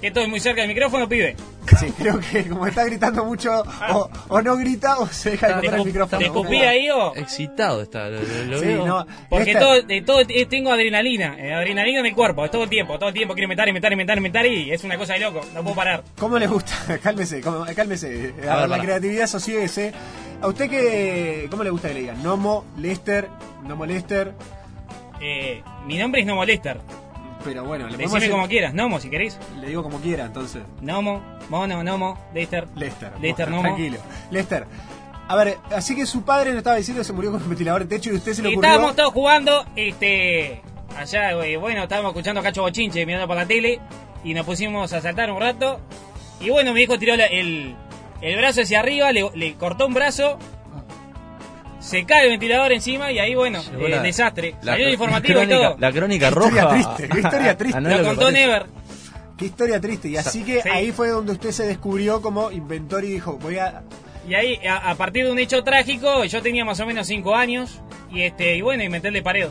Que 0.02 0.08
estoy 0.08 0.26
muy 0.28 0.40
cerca 0.40 0.62
del 0.62 0.70
micrófono, 0.70 1.08
pibe. 1.08 1.36
Sí, 1.80 1.92
creo 1.98 2.20
que 2.20 2.48
como 2.50 2.66
está 2.68 2.84
gritando 2.86 3.24
mucho, 3.26 3.64
o, 3.94 4.10
o 4.30 4.42
no 4.42 4.58
grita 4.58 5.00
o 5.00 5.08
se 5.08 5.32
deja 5.32 5.48
de 5.48 5.54
¿Te 5.54 5.60
comer 5.68 5.80
el 5.80 5.86
micrófono. 5.86 6.20
te 6.20 6.26
escupí 6.26 6.56
ahí 6.58 6.90
o? 6.90 7.16
Excitado 7.16 7.82
está, 7.82 8.10
lo, 8.10 8.20
lo- 8.22 8.44
lo 8.46 8.60
Sí, 8.60 8.66
veo. 8.66 8.86
no, 8.86 9.06
Porque 9.30 9.52
Esta- 9.52 9.60
todo, 9.60 9.82
de 9.82 10.02
todo 10.02 10.20
eh, 10.22 10.46
tengo 10.48 10.72
adrenalina, 10.72 11.36
eh, 11.40 11.54
adrenalina 11.54 12.00
en 12.00 12.06
el 12.08 12.14
cuerpo, 12.16 12.50
todo 12.50 12.64
el 12.64 12.70
tiempo, 12.70 12.98
todo 12.98 13.10
el 13.10 13.16
tiempo 13.16 13.34
quiero 13.36 13.46
inventar, 13.46 13.68
inventar, 13.68 13.92
inventar, 13.92 14.18
inventar 14.18 14.46
y 14.48 14.72
es 14.72 14.84
una 14.84 14.98
cosa 14.98 15.14
de 15.14 15.20
loco, 15.20 15.42
no 15.54 15.62
puedo 15.64 15.76
parar. 15.76 16.04
¿Cómo 16.18 16.38
le 16.40 16.48
gusta? 16.48 16.74
cálmese, 17.04 17.42
cómo- 17.42 17.66
cálmese. 17.76 18.08
A, 18.08 18.10
A 18.12 18.16
ver, 18.16 18.34
ver, 18.34 18.46
la 18.48 18.68
para. 18.68 18.84
creatividad, 18.84 19.28
sosiéguese. 19.28 19.94
¿A 20.42 20.48
usted 20.48 20.70
qué, 20.70 21.48
cómo 21.52 21.64
le 21.64 21.70
gusta 21.70 21.90
que 21.90 21.94
le 21.94 22.00
digan? 22.02 22.24
Nomo, 22.24 22.66
Lester, 22.80 23.28
Nomo 23.68 23.86
Lester. 23.86 24.34
Eh, 25.22 25.62
mi 25.86 25.98
nombre 26.00 26.22
es 26.22 26.28
Nomo 26.28 26.44
Lester. 26.44 26.80
Pero 27.44 27.64
bueno, 27.66 27.88
le 27.90 27.98
Decime 27.98 28.30
como 28.30 28.48
quieras, 28.48 28.74
Nomo 28.74 29.00
si 29.00 29.10
querés. 29.10 29.38
Le 29.60 29.68
digo 29.68 29.82
como 29.84 30.00
quiera, 30.00 30.26
entonces. 30.26 30.62
Nomo, 30.82 31.22
Mono, 31.50 31.84
Nomo, 31.84 32.18
Lester. 32.34 32.68
Lester. 32.76 33.12
Lester, 33.20 33.50
Nomo. 33.50 33.64
Tranquilo. 33.64 33.98
Lester. 34.30 34.68
A 35.28 35.36
ver, 35.36 35.58
así 35.76 35.96
que 35.96 36.06
su 36.06 36.24
padre 36.24 36.52
le 36.52 36.58
estaba 36.58 36.76
diciendo 36.76 37.00
que 37.02 37.06
se 37.06 37.14
murió 37.14 37.32
con 37.32 37.42
un 37.42 37.50
ventilador 37.50 37.86
de 37.88 37.96
techo 37.96 38.12
y 38.12 38.18
usted 38.18 38.34
se 38.34 38.42
Y 38.42 38.46
ocurrió. 38.48 38.62
estábamos 38.70 38.96
todos 38.96 39.14
jugando, 39.14 39.66
este, 39.76 40.62
allá, 40.98 41.32
eh, 41.46 41.58
bueno, 41.58 41.84
estábamos 41.84 42.10
escuchando 42.12 42.42
a 42.42 42.44
Cacho 42.44 42.62
Bochinche 42.64 43.06
mirando 43.06 43.28
por 43.28 43.38
la 43.38 43.46
tele 43.46 43.80
y 44.24 44.34
nos 44.34 44.46
pusimos 44.46 44.92
a 44.94 45.00
saltar 45.02 45.32
un 45.32 45.40
rato. 45.40 45.80
Y 46.42 46.50
bueno, 46.50 46.74
mi 46.74 46.82
hijo 46.82 47.00
tiró 47.00 47.16
la- 47.16 47.28
el, 47.28 47.76
el 48.22 48.38
brazo 48.38 48.62
hacia 48.62 48.80
arriba, 48.82 49.12
le, 49.14 49.30
le 49.36 49.54
cortó 49.56 49.88
un 49.88 49.94
brazo, 49.94 50.38
se 51.82 52.06
cae 52.06 52.24
el 52.26 52.30
ventilador 52.30 52.72
encima 52.72 53.12
y 53.12 53.20
ahí, 53.20 53.36
bueno, 53.36 53.60
eh, 53.80 53.90
la- 53.90 54.02
desastre. 54.02 54.56
la 54.62 54.74
Salió 54.74 54.88
el 54.88 54.94
informativo 54.94 55.40
la 55.40 55.44
y 55.44 55.48
crónica- 55.48 55.68
todo. 55.70 55.78
la 55.80 55.92
crónica 55.92 56.30
Qué 56.30 56.34
historia 56.40 56.62
roja. 56.64 56.74
triste, 56.96 57.10
qué 57.14 57.20
historia 57.20 57.58
triste. 57.58 57.78
Ah, 57.78 57.82
no 57.82 57.90
es 57.90 57.98
Lo 58.00 58.06
contó. 58.06 58.32
Never. 58.32 58.66
Qué 59.38 59.46
historia 59.46 59.82
triste. 59.82 60.08
Y 60.10 60.18
así 60.18 60.44
que 60.44 60.62
Sí. 60.62 60.70
ahí 60.70 60.92
fue 60.92 61.10
donde 61.10 61.32
usted 61.34 61.52
se 61.52 61.66
descubrió 61.66 62.22
como 62.22 62.52
inventor 62.52 63.04
y 63.04 63.08
dijo, 63.10 63.38
voy 63.42 63.58
a... 63.58 63.82
Y 64.30 64.36
ahí, 64.36 64.60
a, 64.68 64.92
a 64.92 64.96
partir 64.96 65.26
de 65.26 65.32
un 65.32 65.40
hecho 65.40 65.64
trágico, 65.64 66.24
yo 66.26 66.42
tenía 66.44 66.64
más 66.64 66.80
o 66.80 66.86
menos 66.86 67.08
5 67.08 67.36
años 67.36 67.82
y 68.12 68.22
este 68.22 68.56
y 68.56 68.62
bueno, 68.62 68.84
inventé 68.84 69.08
el 69.08 69.16
de 69.16 69.24
pared. 69.24 69.48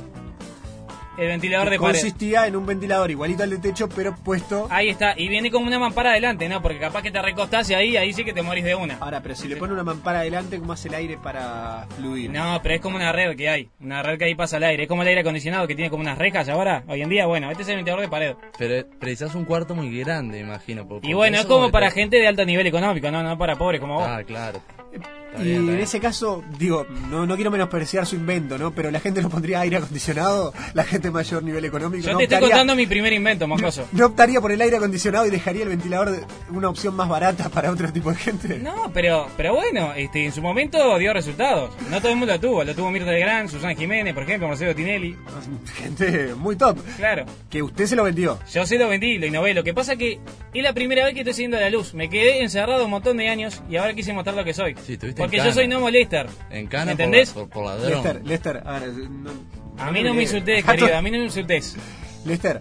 El 1.20 1.28
ventilador 1.28 1.66
que 1.66 1.72
de 1.72 1.78
pared. 1.78 1.92
consistía 1.92 2.46
en 2.46 2.56
un 2.56 2.64
ventilador 2.66 3.10
igualito 3.10 3.42
al 3.42 3.50
de 3.50 3.58
techo, 3.58 3.88
pero 3.94 4.14
puesto... 4.16 4.66
Ahí 4.70 4.88
está, 4.88 5.14
y 5.16 5.28
viene 5.28 5.50
como 5.50 5.66
una 5.66 5.78
mampara 5.78 6.10
adelante, 6.12 6.48
¿no? 6.48 6.62
Porque 6.62 6.78
capaz 6.78 7.02
que 7.02 7.10
te 7.10 7.20
recostás 7.20 7.68
y 7.70 7.74
ahí, 7.74 7.96
ahí 7.96 8.12
sí 8.12 8.24
que 8.24 8.32
te 8.32 8.42
morís 8.42 8.64
de 8.64 8.74
una. 8.74 8.96
Ahora, 9.00 9.20
pero 9.22 9.34
si 9.34 9.46
le 9.46 9.56
pone 9.56 9.72
una 9.74 9.82
mampara 9.84 10.20
adelante, 10.20 10.58
¿cómo 10.58 10.72
hace 10.72 10.88
el 10.88 10.94
aire 10.94 11.18
para 11.22 11.86
fluir? 11.96 12.30
No, 12.30 12.60
pero 12.62 12.74
es 12.76 12.80
como 12.80 12.96
una 12.96 13.12
red 13.12 13.36
que 13.36 13.48
hay. 13.48 13.68
Una 13.80 14.02
red 14.02 14.18
que 14.18 14.24
ahí 14.24 14.34
pasa 14.34 14.56
el 14.56 14.64
aire. 14.64 14.84
Es 14.84 14.88
como 14.88 15.02
el 15.02 15.08
aire 15.08 15.20
acondicionado 15.20 15.66
que 15.66 15.74
tiene 15.74 15.90
como 15.90 16.00
unas 16.02 16.16
rejas 16.16 16.48
ahora. 16.48 16.84
Hoy 16.88 17.02
en 17.02 17.08
día, 17.10 17.26
bueno, 17.26 17.50
este 17.50 17.64
es 17.64 17.68
el 17.68 17.76
ventilador 17.76 18.02
de 18.02 18.08
pared. 18.08 18.34
Pero 18.58 18.86
precisás 18.98 19.34
un 19.34 19.44
cuarto 19.44 19.74
muy 19.74 19.96
grande, 19.98 20.38
imagino. 20.40 20.88
por- 20.88 20.98
Y 20.98 21.00
porque 21.00 21.14
bueno, 21.14 21.38
es 21.40 21.44
como 21.46 21.70
para 21.70 21.88
te- 21.90 21.94
gente 21.96 22.16
de 22.16 22.26
alto 22.28 22.44
nivel 22.46 22.66
económico, 22.66 23.10
no, 23.10 23.22
no 23.22 23.36
para 23.36 23.56
pobres 23.56 23.80
como 23.80 23.96
vos. 23.96 24.06
Ah, 24.08 24.22
claro. 24.26 24.60
Está 24.92 25.42
Y 25.44 25.50
bien, 25.50 25.68
en 25.68 25.78
ese 25.78 26.00
caso, 26.00 26.42
digo, 26.58 26.84
no, 27.08 27.24
no 27.24 27.36
quiero 27.36 27.52
menospreciar 27.52 28.04
su 28.04 28.16
invento, 28.16 28.58
¿no? 28.58 28.72
Pero 28.74 28.90
la 28.90 28.98
gente 28.98 29.22
no 29.22 29.30
pondría 29.30 29.60
aire 29.60 29.76
acondicionado, 29.76 30.52
la 30.74 30.82
gente 30.82 31.08
de 31.08 31.12
mayor 31.12 31.44
nivel 31.44 31.64
económico. 31.64 32.04
Yo 32.04 32.12
no 32.12 32.18
te 32.18 32.24
estoy 32.24 32.40
contando 32.40 32.74
mi 32.74 32.86
primer 32.86 33.12
invento, 33.12 33.46
mocoso. 33.46 33.86
¿No 33.92 34.06
optaría 34.06 34.40
por 34.40 34.50
el 34.50 34.60
aire 34.60 34.76
acondicionado 34.78 35.26
y 35.26 35.30
dejaría 35.30 35.62
el 35.62 35.68
ventilador 35.68 36.10
de 36.10 36.24
una 36.50 36.68
opción 36.68 36.96
más 36.96 37.08
barata 37.08 37.48
para 37.48 37.70
otro 37.70 37.92
tipo 37.92 38.10
de 38.10 38.16
gente? 38.16 38.58
No, 38.58 38.90
pero, 38.92 39.28
pero 39.36 39.54
bueno, 39.54 39.92
este, 39.94 40.24
en 40.24 40.32
su 40.32 40.42
momento 40.42 40.98
dio 40.98 41.12
resultados. 41.12 41.70
No 41.90 42.00
todo 42.00 42.10
el 42.10 42.18
mundo 42.18 42.34
lo 42.34 42.40
tuvo. 42.40 42.64
Lo 42.64 42.74
tuvo 42.74 42.90
Mirta 42.90 43.12
Legrand, 43.12 43.48
Susana 43.48 43.76
Jiménez, 43.76 44.12
por 44.14 44.24
ejemplo, 44.24 44.48
Marcelo 44.48 44.74
Tinelli. 44.74 45.16
Gente 45.76 46.34
muy 46.34 46.56
top. 46.56 46.76
Claro. 46.96 47.24
Que 47.48 47.62
usted 47.62 47.86
se 47.86 47.94
lo 47.94 48.02
vendió. 48.02 48.38
Yo 48.52 48.66
se 48.66 48.78
lo 48.78 48.88
vendí, 48.88 49.18
lo 49.18 49.26
innové. 49.26 49.54
Lo 49.54 49.62
que 49.62 49.74
pasa 49.74 49.94
que 49.94 50.18
es 50.52 50.62
la 50.62 50.72
primera 50.72 51.04
vez 51.04 51.14
que 51.14 51.20
estoy 51.20 51.34
siguiendo 51.34 51.60
la 51.60 51.70
luz. 51.70 51.94
Me 51.94 52.10
quedé 52.10 52.42
encerrado 52.42 52.84
un 52.84 52.90
montón 52.90 53.16
de 53.16 53.28
años 53.28 53.62
y 53.70 53.76
ahora 53.76 53.94
quise 53.94 54.12
mostrar 54.12 54.34
lo 54.34 54.44
que 54.44 54.54
soy. 54.54 54.74
Sí, 54.86 54.96
Porque 55.16 55.38
en 55.38 55.44
yo 55.44 55.52
soy 55.52 55.68
no 55.68 55.80
molester. 55.80 56.26
En 56.50 56.66
Cana 56.66 56.84
por- 56.84 56.90
¿Entendés? 56.92 57.30
por, 57.30 57.48
por 57.48 57.64
ladrón. 57.66 57.90
Lester, 58.02 58.24
Lester, 58.26 58.62
a 58.64 58.78
ver, 58.80 58.88
no, 59.10 59.30
A 59.78 59.90
mí 59.92 60.02
no 60.02 60.14
me 60.14 60.22
insultés, 60.22 60.64
Jato- 60.64 60.78
querido. 60.80 60.96
A 60.98 61.02
mí 61.02 61.10
no 61.10 61.18
me 61.18 61.24
insultés. 61.24 61.76
Lester, 62.24 62.60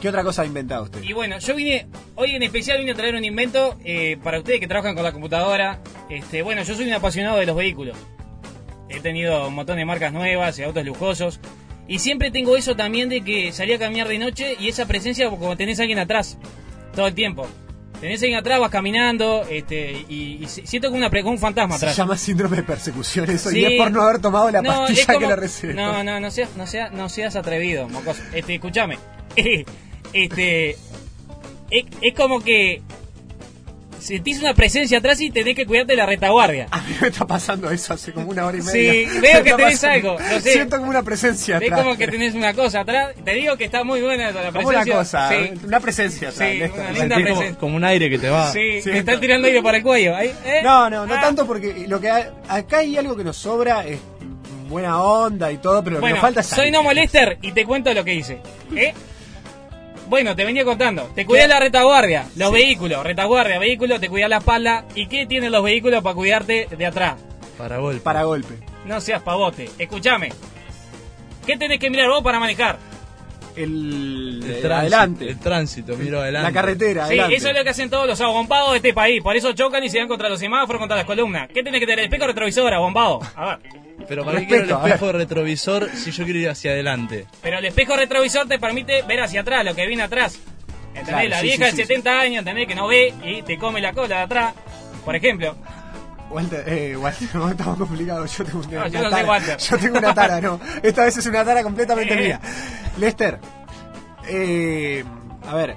¿qué 0.00 0.08
otra 0.08 0.22
cosa 0.22 0.42
ha 0.42 0.46
inventado 0.46 0.84
usted? 0.84 1.02
Y 1.02 1.12
bueno, 1.12 1.38
yo 1.38 1.54
vine, 1.54 1.86
hoy 2.14 2.32
en 2.34 2.42
especial 2.42 2.78
vine 2.78 2.92
a 2.92 2.94
traer 2.94 3.14
un 3.14 3.24
invento 3.24 3.78
eh, 3.84 4.18
para 4.22 4.38
ustedes 4.38 4.60
que 4.60 4.66
trabajan 4.68 4.94
con 4.94 5.04
la 5.04 5.12
computadora. 5.12 5.80
Este, 6.10 6.42
bueno, 6.42 6.62
yo 6.62 6.74
soy 6.74 6.86
un 6.86 6.92
apasionado 6.92 7.38
de 7.38 7.46
los 7.46 7.56
vehículos. 7.56 7.96
He 8.88 9.00
tenido 9.00 9.48
un 9.48 9.54
montón 9.54 9.76
de 9.78 9.84
marcas 9.84 10.12
nuevas 10.12 10.58
y 10.58 10.62
autos 10.62 10.84
lujosos. 10.84 11.40
Y 11.88 12.00
siempre 12.00 12.30
tengo 12.30 12.56
eso 12.56 12.74
también 12.76 13.08
de 13.08 13.22
que 13.22 13.52
salí 13.52 13.72
a 13.72 13.78
caminar 13.78 14.08
de 14.08 14.18
noche 14.18 14.56
y 14.58 14.68
esa 14.68 14.86
presencia 14.86 15.28
como 15.30 15.56
tenés 15.56 15.78
a 15.78 15.82
alguien 15.82 15.98
atrás 16.00 16.36
todo 16.94 17.06
el 17.06 17.14
tiempo. 17.14 17.48
Tenés 18.00 18.20
a 18.20 18.24
alguien 18.26 18.38
atrás, 18.38 18.60
vas 18.60 18.70
caminando 18.70 19.44
este, 19.50 20.04
y, 20.08 20.38
y 20.42 20.46
si- 20.48 20.66
siento 20.66 20.88
como, 20.88 20.98
una, 20.98 21.08
como 21.10 21.30
un 21.30 21.38
fantasma 21.38 21.78
Se 21.78 21.86
atrás. 21.86 21.96
llama 21.96 22.16
síndrome 22.18 22.58
de 22.58 22.62
persecución 22.62 23.30
eso 23.30 23.48
Sí. 23.50 23.60
y 23.60 23.64
es 23.64 23.72
por 23.80 23.90
no 23.90 24.02
haber 24.02 24.20
tomado 24.20 24.50
la 24.50 24.60
No, 24.62 24.70
pastilla 24.70 25.06
como- 25.06 25.18
que 25.20 25.26
le 25.26 25.36
recetó. 25.36 25.74
No, 25.74 26.04
no, 26.04 26.20
no 26.20 26.30
seas, 26.30 26.50
no 26.56 26.66
seas, 26.66 26.92
no 26.92 27.08
seas 27.08 27.36
atrevido, 27.36 27.88
mocoso. 27.88 28.22
Este, 28.34 28.54
escúchame. 28.56 28.98
Este, 30.12 30.70
es, 31.70 31.84
es 32.00 32.14
como 32.16 32.40
que 32.40 32.80
sentís 34.06 34.38
una 34.40 34.54
presencia 34.54 34.98
atrás 34.98 35.20
y 35.20 35.30
tenés 35.30 35.54
que 35.54 35.66
cuidarte 35.66 35.92
de 35.92 35.96
la 35.96 36.06
retaguardia. 36.06 36.68
A 36.70 36.80
mí 36.80 36.96
me 37.00 37.08
está 37.08 37.26
pasando 37.26 37.70
eso 37.70 37.92
hace 37.94 38.12
como 38.12 38.28
una 38.30 38.46
hora 38.46 38.56
y 38.58 38.62
Sí, 38.62 38.68
media. 38.72 39.08
veo 39.20 39.20
Me 39.20 39.20
que 39.20 39.50
está 39.50 39.56
tenés 39.56 39.72
pasando. 39.80 40.10
algo, 40.12 40.18
no 40.34 40.40
sé. 40.40 40.52
Siento 40.52 40.78
como 40.78 40.90
una 40.90 41.02
presencia 41.02 41.56
atrás. 41.58 41.80
como 41.80 41.96
que 41.96 42.08
tenés 42.08 42.34
una 42.34 42.54
cosa 42.54 42.80
atrás. 42.80 43.14
Te 43.24 43.34
digo 43.34 43.56
que 43.56 43.64
está 43.64 43.84
muy 43.84 44.00
buena 44.00 44.30
la 44.30 44.52
Como 44.52 44.68
una 44.68 44.82
presencia. 44.82 44.94
cosa, 44.94 45.28
Sí. 45.30 45.50
una 45.64 45.80
presencia 45.80 46.28
atrás. 46.30 46.50
Sí, 46.50 46.62
una 46.62 46.90
linda 46.92 47.14
como, 47.16 47.26
presencia. 47.26 47.58
como 47.58 47.76
un 47.76 47.84
aire 47.84 48.08
que 48.10 48.18
te 48.18 48.30
va. 48.30 48.52
Sí, 48.52 48.80
Sí, 48.82 48.90
me 48.90 48.98
están 48.98 49.14
esto- 49.14 49.20
tirando 49.20 49.46
aire 49.48 49.62
para 49.62 49.76
el 49.78 49.82
cuello. 49.82 50.16
Ahí, 50.16 50.32
¿eh? 50.44 50.60
No, 50.62 50.88
no, 50.88 51.06
no 51.06 51.14
Ah. 51.14 51.20
tanto 51.20 51.46
porque 51.46 51.84
lo 51.88 52.00
que 52.00 52.10
hay- 52.10 52.24
acá 52.48 52.78
hay 52.78 52.96
algo 52.96 53.16
que 53.16 53.24
nos 53.24 53.36
sobra 53.36 53.86
es 53.86 53.98
buena 54.68 55.00
onda 55.02 55.52
y 55.52 55.58
todo, 55.58 55.82
pero 55.84 55.96
lo 55.96 55.98
que 55.98 56.02
Bueno, 56.02 56.16
nos 56.16 56.22
falta 56.22 56.40
es 56.40 56.46
soy 56.46 56.70
no 56.70 56.82
molester 56.82 57.38
y 57.42 57.52
te 57.52 57.64
cuento 57.64 57.92
lo 57.94 58.04
que 58.04 58.14
hice. 58.14 58.38
¿Eh? 58.74 58.92
Bueno, 60.08 60.36
te 60.36 60.44
venía 60.44 60.64
contando. 60.64 61.10
Te 61.14 61.26
cuidás 61.26 61.48
la 61.48 61.58
retaguardia, 61.60 62.26
los 62.36 62.52
vehículos, 62.52 63.02
retaguardia, 63.04 63.58
vehículo, 63.58 63.98
te 63.98 64.08
cuidás 64.08 64.30
la 64.30 64.38
espalda. 64.38 64.84
¿Y 64.94 65.06
qué 65.08 65.26
tienen 65.26 65.50
los 65.52 65.62
vehículos 65.64 66.02
para 66.02 66.14
cuidarte 66.14 66.68
de 66.76 66.86
atrás? 66.86 67.14
Para 67.58 67.78
golpe. 67.78 68.00
Para 68.00 68.22
golpe. 68.24 68.54
No 68.84 69.00
seas 69.00 69.22
pavote. 69.22 69.68
Escúchame. 69.78 70.28
¿Qué 71.46 71.56
tenés 71.56 71.78
que 71.78 71.90
mirar 71.90 72.08
vos 72.08 72.22
para 72.22 72.38
manejar? 72.38 72.78
El, 73.56 74.42
El 74.44 74.50
el 74.50 74.60
tránsito, 74.60 74.74
adelante. 74.74 75.28
El 75.30 75.38
tránsito, 75.38 75.96
miro 75.96 76.20
adelante. 76.20 76.48
La 76.48 76.52
carretera, 76.52 77.02
Sí, 77.06 77.12
adelante. 77.14 77.36
eso 77.36 77.48
es 77.48 77.56
lo 77.56 77.64
que 77.64 77.70
hacen 77.70 77.88
todos 77.90 78.06
los 78.06 78.20
abompados 78.20 78.72
de 78.72 78.76
este 78.76 78.92
país. 78.92 79.22
Por 79.22 79.34
eso 79.34 79.52
chocan 79.54 79.82
y 79.82 79.88
se 79.88 79.98
dan 79.98 80.08
contra 80.08 80.28
los 80.28 80.38
semáforos, 80.38 80.78
contra 80.78 80.96
las 80.96 81.06
columnas. 81.06 81.48
¿Qué 81.52 81.62
tenés 81.62 81.80
que 81.80 81.86
tener? 81.86 82.00
El 82.00 82.04
espejo 82.06 82.26
retrovisor, 82.26 82.72
abombado. 82.74 83.20
A 83.34 83.46
ver. 83.46 83.85
Pero 84.08 84.24
para 84.24 84.38
qué 84.40 84.46
Respeto, 84.46 84.64
quiero 84.64 84.78
a 84.82 84.86
el 84.86 84.92
espejo 84.92 85.12
retrovisor 85.12 85.90
si 85.94 86.10
yo 86.12 86.24
quiero 86.24 86.38
ir 86.40 86.48
hacia 86.50 86.70
adelante. 86.72 87.26
Pero 87.42 87.58
el 87.58 87.64
espejo 87.64 87.96
retrovisor 87.96 88.46
te 88.46 88.58
permite 88.58 89.02
ver 89.02 89.20
hacia 89.20 89.40
atrás, 89.40 89.64
lo 89.64 89.74
que 89.74 89.86
viene 89.86 90.02
atrás. 90.02 90.38
¿Entendés? 90.88 91.08
Claro, 91.14 91.28
la 91.28 91.40
sí, 91.40 91.46
vieja 91.46 91.64
sí, 91.70 91.76
de 91.76 91.82
sí, 91.82 91.88
70 91.88 92.20
años, 92.20 92.38
¿entendés? 92.40 92.66
Que 92.68 92.74
no 92.74 92.86
ve 92.86 93.12
y 93.24 93.42
te 93.42 93.58
come 93.58 93.80
la 93.80 93.92
cola 93.92 94.16
de 94.16 94.22
atrás. 94.22 94.54
Por 95.04 95.14
ejemplo. 95.16 95.56
Walter, 96.30 96.64
eh, 96.66 96.96
Walter, 96.96 97.28
no, 97.34 97.50
estamos 97.50 97.78
complicados. 97.78 98.36
Yo 98.36 98.44
tengo 98.44 98.58
una, 98.60 98.78
No, 98.80 98.88
yo 98.88 98.98
una 99.00 99.02
no 99.02 99.10
tara. 99.16 99.28
Walter. 99.28 99.56
Yo 99.58 99.78
tengo 99.78 99.98
una 99.98 100.14
tara, 100.14 100.40
no. 100.40 100.60
Esta 100.82 101.04
vez 101.04 101.16
es 101.16 101.26
una 101.26 101.44
tara 101.44 101.62
completamente 101.62 102.14
Eh. 102.14 102.16
mía. 102.20 102.40
Lester, 102.98 103.38
eh, 104.28 105.04
a 105.46 105.54
ver, 105.54 105.76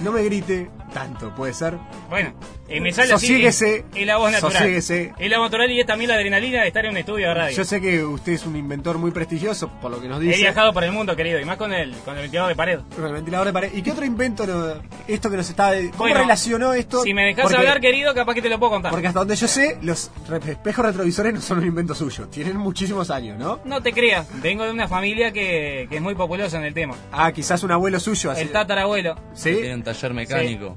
no 0.00 0.12
me 0.12 0.22
grite 0.24 0.70
tanto, 0.94 1.34
¿puede 1.34 1.52
ser? 1.52 1.74
Bueno, 2.08 2.32
eh, 2.68 2.80
me 2.80 2.90
sale 2.92 3.12
así. 3.12 3.26
Sosiéguese, 3.26 3.76
Es, 3.78 3.84
es 3.96 4.06
la 4.06 4.16
voz 4.16 4.32
natural. 4.32 4.52
sosiéguese. 4.56 5.12
Es 5.18 5.30
la 5.30 5.38
voz 5.38 5.48
natural 5.50 5.70
y 5.70 5.80
es 5.80 5.86
también 5.86 6.08
la 6.08 6.14
adrenalina 6.14 6.62
de 6.62 6.68
estar 6.68 6.84
en 6.86 6.92
un 6.92 6.96
estudio 6.96 7.28
de 7.28 7.34
radio. 7.34 7.54
Yo 7.56 7.64
sé 7.64 7.80
que 7.80 8.02
usted 8.02 8.32
es 8.32 8.46
un 8.46 8.56
inventor 8.56 8.96
muy 8.96 9.10
prestigioso, 9.10 9.68
por 9.82 9.90
lo 9.90 10.00
que 10.00 10.08
nos 10.08 10.20
dice. 10.20 10.36
He 10.36 10.38
viajado 10.38 10.72
por 10.72 10.84
el 10.84 10.92
mundo, 10.92 11.14
querido, 11.16 11.38
y 11.40 11.44
más 11.44 11.58
con 11.58 11.72
el, 11.74 11.92
con 12.04 12.14
el 12.14 12.22
ventilador 12.22 12.48
de 12.48 12.56
pared. 12.56 12.78
Con 12.96 13.04
el 13.06 13.12
ventilador 13.12 13.46
de 13.48 13.52
pared. 13.52 13.70
¿Y 13.74 13.82
qué 13.82 13.90
otro 13.92 14.04
invento, 14.06 14.46
no- 14.46 14.80
esto 15.06 15.28
que 15.30 15.36
nos 15.36 15.50
está... 15.50 15.72
¿Cómo 15.74 15.98
Bueno, 15.98 16.20
relacionó 16.20 16.72
esto? 16.72 17.02
Si 17.02 17.12
me 17.12 17.24
dejas 17.26 17.42
Porque- 17.42 17.56
hablar, 17.58 17.80
querido, 17.80 18.14
capaz 18.14 18.34
que 18.34 18.42
te 18.42 18.48
lo 18.48 18.58
puedo 18.58 18.72
contar. 18.72 18.92
Porque 18.92 19.08
hasta 19.08 19.18
donde 19.18 19.36
yo 19.36 19.48
sé, 19.48 19.78
los 19.82 20.10
espejos 20.46 20.84
retrovisores 20.86 21.34
no 21.34 21.40
son 21.40 21.58
un 21.58 21.66
invento 21.66 21.94
suyo. 21.94 22.28
Tienen 22.28 22.56
muchísimos 22.56 23.10
años, 23.10 23.36
¿no? 23.38 23.60
No 23.64 23.82
te 23.82 23.92
creas, 23.92 24.26
vengo 24.40 24.64
de 24.64 24.70
una 24.70 24.86
familia 24.88 25.32
que, 25.32 25.86
que 25.90 25.96
es 25.96 26.02
muy 26.02 26.14
populosa 26.14 26.56
en 26.58 26.64
el 26.64 26.72
tema. 26.74 26.94
Ah, 27.12 27.32
quizás 27.32 27.62
un 27.64 27.72
abuelo 27.72 27.98
suyo. 27.98 28.30
Así. 28.30 28.42
El 28.42 28.52
tatarabuelo. 28.52 29.16
¿Sí? 29.34 29.50
Tiene 29.56 29.74
un 29.74 29.82
taller 29.82 30.14
mecánico. 30.14 30.76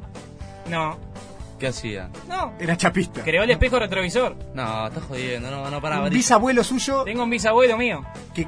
No, 0.70 0.98
¿Qué 1.60 1.68
hacía? 1.68 2.10
no. 2.28 2.54
Era 2.60 2.78
chapista. 2.78 3.24
Creó 3.24 3.44
el 3.44 3.50
espejo 3.50 3.80
retrovisor. 3.80 4.36
No, 4.54 4.88
estás 4.88 5.04
jodiendo, 5.06 5.50
no, 5.50 5.70
no 5.72 5.82
para 5.82 6.02
Un 6.02 6.10
bisabuelo 6.10 6.64
suyo 6.64 7.04
Tengo 7.04 7.24
un 7.24 7.30
bisabuelo 7.30 7.78
mío. 7.78 8.06
que 8.34 8.48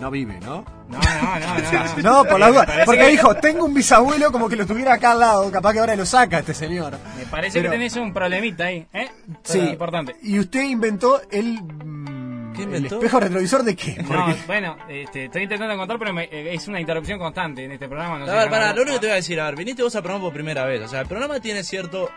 no 0.00 0.10
vive, 0.10 0.38
¿no? 0.40 0.64
No, 0.88 0.98
no, 0.98 2.02
no, 2.02 2.22
no. 2.24 2.24
por 2.28 2.38
la 2.40 2.48
duda. 2.48 2.66
Porque 2.84 3.00
que- 3.02 3.08
dijo, 3.08 3.34
tengo 3.36 3.64
un 3.64 3.72
bisabuelo 3.74 4.30
como 4.32 4.48
que 4.48 4.56
lo 4.56 4.66
tuviera 4.66 4.94
acá 4.94 5.12
al 5.12 5.20
lado. 5.20 5.50
Capaz 5.50 5.72
que 5.72 5.78
ahora 5.78 5.96
lo 5.96 6.04
saca 6.04 6.40
este 6.40 6.52
señor. 6.54 6.98
Me 7.16 7.24
parece 7.26 7.58
Pero- 7.60 7.70
que 7.70 7.76
tenés 7.78 7.96
un 7.96 8.12
problemita 8.12 8.64
ahí, 8.64 8.86
¿eh? 8.92 9.10
Sí. 9.44 9.60
Importante. 9.60 10.16
Y 10.22 10.38
usted 10.38 10.62
inventó 10.62 11.20
el 11.30 11.60
¿Qué 12.54 12.62
¿El 12.62 12.68
inventó? 12.68 12.96
espejo 12.96 13.20
retrovisor 13.20 13.62
de 13.64 13.76
qué? 13.76 13.96
No, 14.08 14.34
bueno, 14.46 14.76
este, 14.88 15.24
estoy 15.26 15.42
intentando 15.42 15.74
encontrar, 15.74 15.98
pero 15.98 16.12
me- 16.12 16.24
eh, 16.24 16.54
es 16.54 16.66
una 16.68 16.80
interrupción 16.80 17.18
constante 17.18 17.64
en 17.64 17.72
este 17.72 17.88
programa. 17.88 18.18
No 18.18 18.26
sé 18.26 18.32
A 18.32 18.36
ver, 18.36 18.50
pará, 18.50 18.72
lo 18.72 18.82
único 18.82 18.94
que 18.96 19.00
te 19.00 19.06
voy 19.06 19.12
a 19.12 19.16
decir, 19.16 19.40
a 19.40 19.46
ver, 19.46 19.56
viniste 19.56 19.82
vos 19.82 19.94
al 19.96 20.02
programa 20.02 20.24
por 20.24 20.32
primera 20.34 20.64
vez. 20.64 20.82
O 20.82 20.88
sea, 20.88 21.00
el 21.00 21.06
programa 21.06 21.40
tiene 21.40 21.62
cierto. 21.64 22.10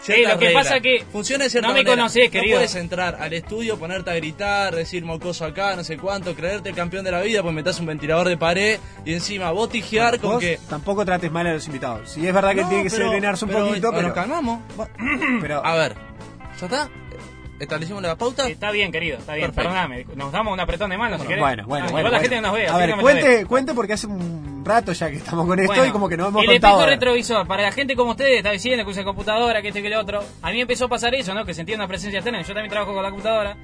Sí, 0.00 0.12
ciertas 0.12 0.34
lo 0.34 0.38
que 0.40 0.46
reglas. 0.46 0.64
pasa 0.66 0.80
que 0.80 1.04
Funciona 1.12 1.44
de 1.44 1.50
cierta 1.50 1.68
no 1.68 1.74
me 1.74 1.80
manera. 1.80 1.96
conocés, 1.96 2.28
querido. 2.28 2.54
No 2.54 2.58
puedes 2.58 2.74
entrar 2.74 3.16
al 3.20 3.32
estudio, 3.32 3.78
ponerte 3.78 4.10
a 4.10 4.14
gritar, 4.14 4.74
decir 4.74 5.04
mocoso 5.04 5.44
acá, 5.44 5.76
no 5.76 5.84
sé 5.84 5.96
cuánto, 5.96 6.34
creerte 6.34 6.70
el 6.70 6.74
campeón 6.74 7.04
de 7.04 7.12
la 7.12 7.20
vida, 7.22 7.42
pues 7.42 7.54
metés 7.54 7.78
un 7.78 7.86
ventilador 7.86 8.28
de 8.28 8.36
pared 8.36 8.80
y 9.04 9.12
encima 9.14 9.52
vos 9.52 9.68
tijear 9.70 10.18
con 10.18 10.32
Vos 10.32 10.40
que. 10.40 10.58
Tampoco 10.68 11.04
trates 11.04 11.30
mal 11.30 11.46
a 11.46 11.54
los 11.54 11.66
invitados. 11.68 12.10
Si 12.10 12.26
es 12.26 12.34
verdad 12.34 12.54
que 12.56 12.62
No, 12.62 12.68
tiene 12.70 12.84
que 12.84 12.90
pero- 12.90 13.08
serenarse 13.08 13.44
un 13.44 13.50
pero- 13.52 13.68
poquito, 13.68 13.92
Nos 13.92 14.00
pero. 14.02 14.14
calmamos. 14.14 14.60
Va- 14.78 14.88
pero 15.40 15.64
A 15.64 15.76
ver, 15.76 15.94
¿ya 16.60 16.66
está? 16.66 16.90
¿Establecimos 17.60 18.02
la 18.02 18.16
pauta? 18.16 18.48
Está 18.48 18.70
bien, 18.72 18.90
querido, 18.90 19.18
está 19.18 19.34
bien. 19.34 19.52
Perfecto. 19.52 19.70
Perdóname, 19.70 20.06
nos 20.16 20.32
damos 20.32 20.52
un 20.52 20.60
apretón 20.60 20.90
de 20.90 20.98
mano 20.98 21.18
si 21.18 21.26
querés. 21.26 21.40
Bueno, 21.40 21.64
bueno, 21.66 21.86
No, 21.86 21.92
bueno. 21.92 22.08
Igual 22.08 22.12
la 22.12 22.18
bueno. 22.18 22.20
gente 22.20 22.36
no 22.36 22.42
nos 22.48 22.52
ve, 22.56 22.68
A 22.68 22.76
ver, 22.78 22.96
cuente, 22.96 23.46
cuente 23.46 23.74
porque 23.74 23.92
hace 23.92 24.06
un 24.08 24.62
rato 24.64 24.92
ya 24.92 25.10
que 25.10 25.16
estamos 25.16 25.46
con 25.46 25.58
esto 25.60 25.72
Bueno, 25.72 25.86
y 25.86 25.90
como 25.92 26.08
que 26.08 26.16
no 26.16 26.28
hemos 26.28 26.42
el 26.42 26.50
contado. 26.50 26.86
retrovisor, 26.86 27.46
para 27.46 27.62
la 27.62 27.72
gente 27.72 27.94
como 27.94 28.10
ustedes, 28.12 28.38
está 28.38 28.50
diciendo 28.50 28.84
que 28.84 28.90
usa 28.90 29.04
computadora, 29.04 29.62
que 29.62 29.68
este 29.68 29.82
que 29.82 29.88
lo 29.90 30.00
otro. 30.00 30.22
A 30.42 30.50
mí 30.50 30.60
empezó 30.60 30.86
a 30.86 30.88
pasar 30.88 31.14
eso, 31.14 31.32
¿no? 31.34 31.44
Que 31.44 31.54
sentía 31.54 31.76
una 31.76 31.86
presencia 31.86 32.18
externa. 32.18 32.40
Yo 32.42 32.48
también 32.54 32.70
trabajo 32.70 32.92
con 32.92 33.02
la 33.02 33.10
computadora. 33.10 33.56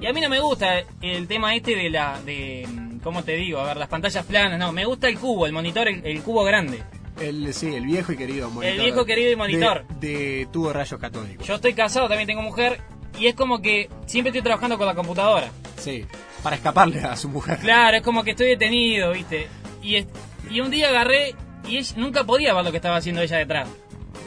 Y 0.00 0.06
a 0.06 0.12
mí 0.12 0.20
no 0.20 0.28
me 0.28 0.40
gusta 0.40 0.80
el 1.00 1.26
tema 1.26 1.54
este 1.54 1.74
de 1.74 1.90
la. 1.90 2.20
de 2.24 2.68
¿Cómo 3.02 3.22
te 3.24 3.32
digo? 3.36 3.60
A 3.60 3.64
ver, 3.66 3.76
las 3.78 3.88
pantallas 3.88 4.24
planas. 4.26 4.58
No, 4.58 4.72
me 4.72 4.84
gusta 4.84 5.08
el 5.08 5.18
cubo, 5.18 5.46
el 5.46 5.52
monitor, 5.52 5.88
el, 5.88 6.04
el 6.04 6.20
cubo 6.22 6.44
grande. 6.44 6.82
El, 7.20 7.52
sí, 7.54 7.74
el 7.74 7.84
viejo 7.86 8.12
y 8.12 8.16
querido 8.16 8.48
monitor. 8.50 8.84
viejo 8.84 9.04
querido 9.04 9.32
y 9.32 9.36
monitor. 9.36 9.86
De, 10.00 10.08
de 10.10 10.46
tubo 10.52 10.72
rayos 10.72 11.00
catódicos. 11.00 11.46
Yo 11.46 11.54
estoy 11.54 11.72
casado, 11.74 12.06
también 12.08 12.26
tengo 12.28 12.42
mujer. 12.42 12.80
Y 13.18 13.26
es 13.26 13.34
como 13.34 13.60
que 13.60 13.88
siempre 14.06 14.30
estoy 14.30 14.42
trabajando 14.42 14.78
con 14.78 14.86
la 14.86 14.94
computadora. 14.94 15.50
Sí, 15.76 16.04
para 16.42 16.56
escaparle 16.56 17.00
a 17.00 17.16
su 17.16 17.28
mujer. 17.28 17.58
Claro, 17.58 17.96
es 17.96 18.02
como 18.02 18.22
que 18.24 18.30
estoy 18.32 18.48
detenido, 18.48 19.12
¿viste? 19.12 19.48
Y, 19.82 19.96
es- 19.96 20.06
y 20.50 20.60
un 20.60 20.70
día 20.70 20.88
agarré 20.88 21.34
y 21.68 21.76
ella- 21.78 21.94
nunca 21.96 22.24
podía 22.24 22.54
ver 22.54 22.64
lo 22.64 22.70
que 22.70 22.76
estaba 22.78 22.96
haciendo 22.96 23.20
ella 23.22 23.38
detrás. 23.38 23.68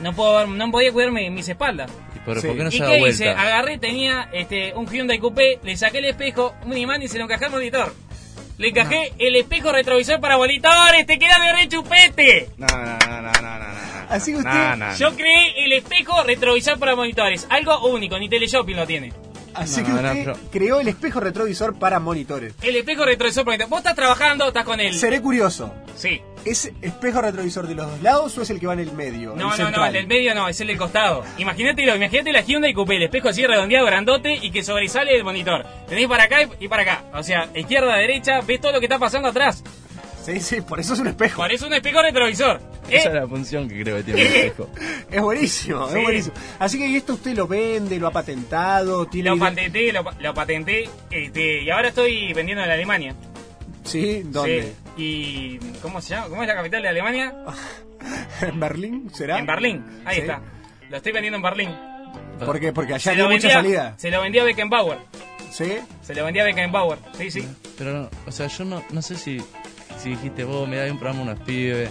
No, 0.01 0.13
puedo 0.13 0.38
ver- 0.38 0.47
no 0.49 0.72
podía 0.72 0.91
cuidarme 0.91 1.30
mis 1.30 1.47
espaldas. 1.47 1.89
Pero 2.26 2.41
¿por 2.41 2.55
qué 2.55 2.63
no 2.63 2.69
¿Y 2.72 2.80
da 2.80 2.85
qué 2.88 2.99
vuelta? 2.99 3.09
hice? 3.09 3.30
Agarré, 3.30 3.77
tenía 3.80 4.30
este, 4.31 4.73
un 4.76 4.88
Hyundai 4.88 5.18
Coupé, 5.19 5.59
le 5.63 5.76
saqué 5.76 5.99
el 5.99 6.05
espejo, 6.05 6.53
un 6.65 6.77
imán 6.77 7.01
y 7.01 7.07
se 7.07 7.18
lo 7.18 7.23
encajé 7.26 7.45
al 7.45 7.51
monitor. 7.51 7.93
Le 8.57 8.68
encajé 8.68 9.13
el 9.18 9.35
espejo 9.38 9.72
retrovisor 9.72 10.19
para 10.19 10.38
monitores, 10.38 11.07
te 11.07 11.18
queda 11.18 11.39
de 11.39 11.51
re 11.53 11.68
chupete. 11.68 12.49
No, 12.57 12.68
no, 12.68 12.77
no, 12.77 13.22
no, 13.22 13.31
no, 13.31 13.41
no, 13.41 13.57
no. 13.57 13.90
Así 14.11 14.31
que 14.31 14.38
usted. 14.39 14.49
No, 14.51 14.75
no, 14.75 14.95
Yo 14.95 15.15
creé 15.15 15.65
el 15.65 15.73
espejo 15.73 16.23
retrovisor 16.23 16.77
para 16.77 16.95
monitores, 16.95 17.47
algo 17.49 17.88
único, 17.88 18.19
ni 18.19 18.29
Teleshopping 18.29 18.75
lo 18.75 18.85
tiene. 18.85 19.13
Así 19.53 19.81
No, 19.81 19.88
que 19.88 19.91
no, 19.91 20.31
usted 20.31 20.33
creó 20.49 20.79
el 20.79 20.88
espejo 20.88 21.19
retrovisor 21.19 21.77
para 21.77 21.99
monitores. 21.99 22.53
El 22.61 22.75
espejo 22.77 23.03
retrovisor 23.03 23.43
para 23.43 23.51
monitores. 23.57 23.69
Vos 23.69 23.79
estás 23.79 23.95
trabajando, 23.95 24.47
estás 24.47 24.63
con 24.63 24.79
él. 24.79 24.93
Seré 24.93 25.21
curioso. 25.21 25.73
Sí. 25.95 26.21
¿Es 26.45 26.71
espejo 26.81 27.21
retrovisor 27.21 27.67
de 27.67 27.75
los 27.75 27.85
dos 27.91 28.01
lados 28.01 28.38
o 28.38 28.41
es 28.43 28.49
el 28.49 28.59
que 28.61 28.67
va 28.67 28.73
en 28.73 28.79
el 28.79 28.93
medio? 28.93 29.29
No, 29.29 29.33
el 29.35 29.39
no, 29.39 29.49
no, 29.49 29.55
central? 29.57 29.88
el 29.88 29.93
del 29.93 30.07
medio 30.07 30.33
no, 30.33 30.47
es 30.47 30.59
el 30.61 30.67
del 30.67 30.77
costado. 30.77 31.23
Imagínatelo, 31.38 31.95
imagínate 31.97 32.31
la 32.31 32.41
Hyundai 32.41 32.73
Coupé, 32.73 32.95
el 32.95 33.03
espejo 33.03 33.27
así 33.29 33.45
redondeado, 33.45 33.85
grandote 33.85 34.33
y 34.41 34.51
que 34.51 34.63
sobresale 34.63 35.11
del 35.13 35.23
monitor. 35.25 35.65
Tenés 35.88 36.07
para 36.07 36.23
acá 36.23 36.38
y 36.59 36.67
para 36.69 36.83
acá. 36.83 37.03
O 37.13 37.21
sea, 37.21 37.49
izquierda, 37.53 37.95
derecha, 37.97 38.39
ves 38.41 38.61
todo 38.61 38.71
lo 38.71 38.79
que 38.79 38.85
está 38.85 38.99
pasando 38.99 39.27
atrás. 39.29 39.63
Sí, 40.23 40.39
sí, 40.39 40.61
por 40.61 40.80
eso 40.80 40.93
es 40.93 40.99
un 40.99 41.07
espejo. 41.07 41.41
Parece 41.41 41.65
un 41.65 41.73
espejo 41.73 42.02
retrovisor. 42.02 42.61
Esa 42.89 42.95
¿Eh? 42.95 43.07
es 43.07 43.14
la 43.14 43.27
función 43.27 43.68
que 43.68 43.81
creo 43.81 43.98
que 43.98 44.03
tiene 44.03 44.22
el 44.22 44.27
espejo. 44.27 44.69
Es 45.11 45.22
buenísimo, 45.22 45.89
Sí. 45.89 45.98
es 45.98 46.03
buenísimo. 46.03 46.35
Así 46.60 46.77
que 46.77 46.95
esto 46.95 47.14
usted 47.14 47.35
lo 47.35 47.48
vende, 47.48 47.99
lo 47.99 48.07
ha 48.07 48.11
patentado, 48.11 49.06
tiene 49.07 49.30
Lo 49.30 49.35
idea- 49.35 49.49
patenté, 49.49 49.91
lo, 49.91 50.06
lo 50.19 50.34
patenté, 50.34 50.89
este, 51.10 51.64
y 51.64 51.69
ahora 51.69 51.89
estoy 51.89 52.31
vendiendo 52.34 52.64
en 52.64 52.69
Alemania. 52.72 53.15
Sí, 53.84 54.22
¿dónde? 54.26 54.73
Sí. 54.95 55.03
¿Y 55.03 55.57
cómo 55.81 55.99
se 56.02 56.10
llama? 56.15 56.27
¿Cómo 56.27 56.41
es 56.43 56.48
la 56.48 56.56
capital 56.56 56.81
de 56.84 56.88
Alemania? 56.89 57.34
¿En 58.41 58.60
Berlín 58.60 59.10
será? 59.14 59.39
En 59.39 59.45
Berlín, 59.45 59.84
ahí 60.06 60.15
Sí. 60.18 60.22
está. 60.22 60.41
Lo 60.89 60.98
estoy 60.98 61.11
vendiendo 61.11 61.38
en 61.38 61.43
Berlín. 61.43 61.69
¿Por 62.45 62.60
qué? 62.60 62.72
Porque 62.73 62.93
allá 62.95 63.14
tiene 63.14 63.27
mucha 63.30 63.49
salida. 63.49 63.93
se 63.98 64.10
lo 64.11 64.22
vendía 64.22 64.41
a 64.41 64.45
Beckenbauer. 64.45 64.98
¿Sí? 65.52 65.73
Se 66.02 66.15
lo 66.15 66.23
vendía 66.26 66.43
a 66.43 66.45
Beckenbauer. 66.45 66.98
Sí, 67.18 67.30
sí. 67.31 67.48
Pero, 67.77 67.93
no, 67.93 68.10
o 68.26 68.31
sea, 68.31 68.48
yo 68.48 68.64
no, 68.65 68.84
no 68.91 69.02
sé 69.02 69.15
si, 69.18 69.41
si 70.02 70.10
dijiste 70.11 70.44
vos, 70.44 70.68
mira, 70.68 70.84
hay 70.84 70.90
un 70.91 70.98
programa 70.99 71.23
unos 71.23 71.40
pibes, 71.40 71.90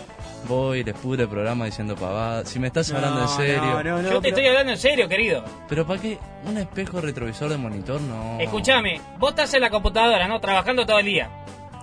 voy 0.48 0.80
y 0.80 0.84
les 0.84 0.94
pudre 0.94 1.24
el 1.24 1.28
programa 1.28 1.64
diciendo 1.66 1.94
pavadas. 1.96 2.48
Si 2.48 2.58
me 2.58 2.66
estás 2.68 2.90
hablando 2.92 3.22
en 3.22 3.28
serio. 3.28 3.82
no, 3.82 4.02
no, 4.02 4.02
Yo 4.02 4.20
te 4.20 4.20
pero- 4.20 4.28
estoy 4.28 4.46
hablando 4.46 4.72
en 4.72 4.78
serio, 4.78 5.08
querido. 5.08 5.44
Pero 5.68 5.86
¿para 5.86 6.00
qué? 6.00 6.18
Un 6.44 6.56
espejo 6.58 7.00
retrovisor 7.00 7.48
de 7.50 7.56
monitor, 7.56 8.00
no. 8.00 8.38
Escuchame, 8.40 9.00
vos 9.18 9.30
estás 9.30 9.52
en 9.54 9.60
la 9.62 9.70
computadora, 9.70 10.26
¿no? 10.28 10.40
Trabajando 10.40 10.84
todo 10.86 10.98
el 10.98 11.06
día. 11.06 11.30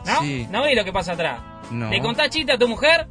¿No? 0.05 0.21
Sí. 0.21 0.47
¿No 0.51 0.63
ves 0.63 0.75
lo 0.75 0.83
que 0.85 0.93
pasa 0.93 1.13
atrás? 1.13 1.39
No. 1.71 1.89
Le 1.89 2.01
contás 2.01 2.29
chiste 2.29 2.53
a 2.53 2.57
tu 2.57 2.67
mujer 2.67 3.07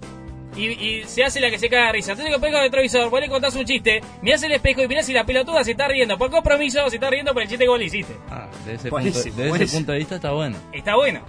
y, 0.56 0.68
y 0.68 1.04
se 1.04 1.22
hace 1.22 1.40
la 1.40 1.50
que 1.50 1.58
se 1.58 1.68
caga 1.68 1.86
de 1.88 1.92
risa. 1.92 2.12
Entonces, 2.12 2.34
espejo 2.34 2.56
de 2.56 2.62
retrovisor, 2.62 3.10
vos 3.10 3.20
le 3.20 3.28
contás 3.28 3.54
un 3.54 3.66
chiste, 3.66 4.00
mirás 4.22 4.42
el 4.42 4.52
espejo 4.52 4.80
y 4.82 4.88
mirás 4.88 5.04
si 5.04 5.12
la 5.12 5.24
pelotuda 5.24 5.62
se 5.62 5.72
está 5.72 5.86
riendo. 5.88 6.16
Por 6.16 6.30
compromiso, 6.30 6.88
se 6.88 6.96
está 6.96 7.10
riendo 7.10 7.34
por 7.34 7.42
el 7.42 7.48
chiste 7.48 7.64
que 7.64 7.68
vos 7.68 7.78
le 7.78 7.84
hiciste. 7.84 8.16
Ah, 8.30 8.48
de 8.64 8.74
ese, 8.76 8.88
Buenísimo, 8.88 9.22
de 9.36 9.42
ese 9.42 9.48
buenísimo. 9.50 9.78
punto 9.80 9.92
de 9.92 9.98
vista 9.98 10.14
está 10.16 10.30
bueno. 10.32 10.56
Está 10.72 10.96
bueno. 10.96 11.20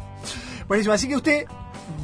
Buenísimo, 0.70 0.94
así 0.94 1.08
que 1.10 1.16
usted 1.18 1.46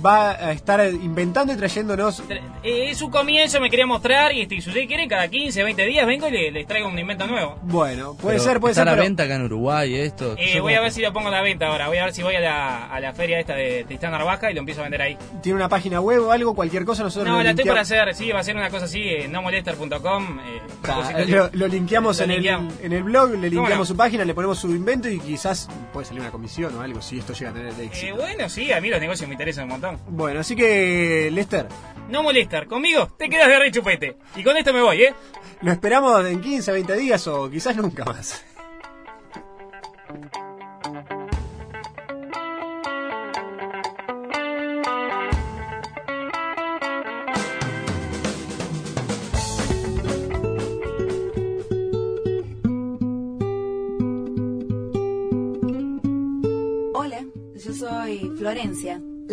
va 0.05 0.31
a 0.31 0.51
estar 0.51 0.85
inventando 0.93 1.53
y 1.53 1.55
trayéndonos... 1.57 2.23
Eh, 2.64 2.89
es 2.89 3.01
un 3.01 3.11
comienzo, 3.11 3.60
me 3.60 3.69
quería 3.69 3.85
mostrar 3.85 4.34
y 4.34 4.41
este, 4.41 4.61
si 4.61 4.69
ustedes 4.69 4.88
quieren, 4.88 5.07
cada 5.10 5.27
15, 5.27 5.64
20 5.64 5.85
días 5.85 6.05
vengo 6.07 6.27
y 6.27 6.31
le- 6.31 6.51
les 6.51 6.68
traigo 6.68 6.88
un 6.88 6.97
invento 6.99 7.27
nuevo. 7.27 7.57
Bueno, 7.64 8.15
puede 8.15 8.38
Pero 8.38 8.43
ser, 8.49 8.60
puede 8.60 8.72
está 8.72 8.81
ser, 8.81 8.88
a 8.89 8.91
la 8.91 8.95
pero... 8.97 9.03
venta 9.03 9.23
acá 9.23 9.35
en 9.35 9.41
Uruguay 9.43 9.95
esto. 9.95 10.35
Eh, 10.38 10.60
voy 10.60 10.73
a 10.73 10.81
ver 10.81 10.91
si 10.91 11.01
lo 11.01 11.11
pongo 11.14 11.27
a 11.30 11.31
la 11.31 11.41
venta 11.41 11.68
ahora. 11.68 11.88
Voy 11.88 11.97
a 11.97 12.05
ver 12.05 12.14
si 12.14 12.23
voy 12.23 12.35
a 12.35 12.39
la, 12.39 12.88
a 12.88 12.99
la 12.99 13.14
feria 13.14 13.39
esta 13.39 13.55
de 13.55 13.84
Tristán 13.85 14.11
Narvaja 14.11 14.49
y 14.51 14.53
lo 14.53 14.60
empiezo 14.60 14.81
a 14.81 14.84
vender 14.84 15.01
ahí. 15.01 15.18
¿Tiene 15.41 15.55
una 15.57 15.69
página 15.69 15.99
web 16.01 16.22
o 16.27 16.31
algo? 16.31 16.53
Cualquier 16.55 16.85
cosa 16.85 17.03
nosotros 17.03 17.30
No, 17.30 17.38
lo 17.38 17.43
la 17.43 17.49
estoy 17.51 17.65
por 17.65 17.76
linkeamos- 17.76 17.81
hacer, 17.81 18.15
sí, 18.15 18.31
va 18.31 18.39
a 18.39 18.43
ser 18.43 18.55
una 18.55 18.69
cosa 18.69 18.85
así, 18.85 19.01
eh, 19.01 19.27
nomolester.com. 19.27 20.39
Eh, 20.39 20.61
Ah, 20.85 20.95
cositas- 20.95 21.30
lo, 21.30 21.49
lo 21.53 21.68
linkeamos 21.68 22.18
Lo 22.18 22.23
en, 22.26 22.30
linkeamos. 22.31 22.73
El, 22.80 22.85
en 22.85 22.93
el 22.93 23.03
blog, 23.03 23.30
le 23.30 23.35
¿Cómo 23.35 23.43
linkeamos 23.47 23.80
no? 23.80 23.85
su 23.85 23.97
página, 23.97 24.26
le 24.26 24.34
ponemos 24.34 24.60
su 24.60 24.69
invento 24.69 25.10
y 25.10 25.19
quizás 25.19 25.68
puede 25.91 26.05
salir 26.05 26.22
una 26.22 26.31
comisión 26.31 26.76
o 26.76 26.81
algo 26.81 27.01
si 27.01 27.19
esto 27.19 27.34
llega 27.34 27.51
a 27.51 27.53
tener 27.53 27.73
éxito. 27.80 28.07
Eh, 28.07 28.14
bueno, 28.14 28.49
sí, 28.49 28.72
a 28.72 28.81
mí 28.81 28.89
los 28.89 28.99
negocios 28.99 29.27
me 29.27 29.34
interesan 29.34 29.68
montón. 29.73 29.99
Bueno, 30.07 30.39
así 30.39 30.55
que, 30.55 31.29
Lester, 31.31 31.67
No 32.09 32.23
molestar, 32.23 32.67
conmigo 32.67 33.07
te 33.17 33.29
quedas 33.29 33.47
de 33.47 33.59
re 33.59 33.71
chupete. 33.71 34.17
Y 34.35 34.43
con 34.43 34.57
esto 34.57 34.73
me 34.73 34.81
voy, 34.81 35.03
¿eh? 35.03 35.13
lo 35.61 35.71
esperamos 35.71 36.25
en 36.25 36.41
15, 36.41 36.71
20 36.71 36.95
días 36.97 37.27
o 37.27 37.49
quizás 37.49 37.75
nunca 37.77 38.03
más. 38.05 38.43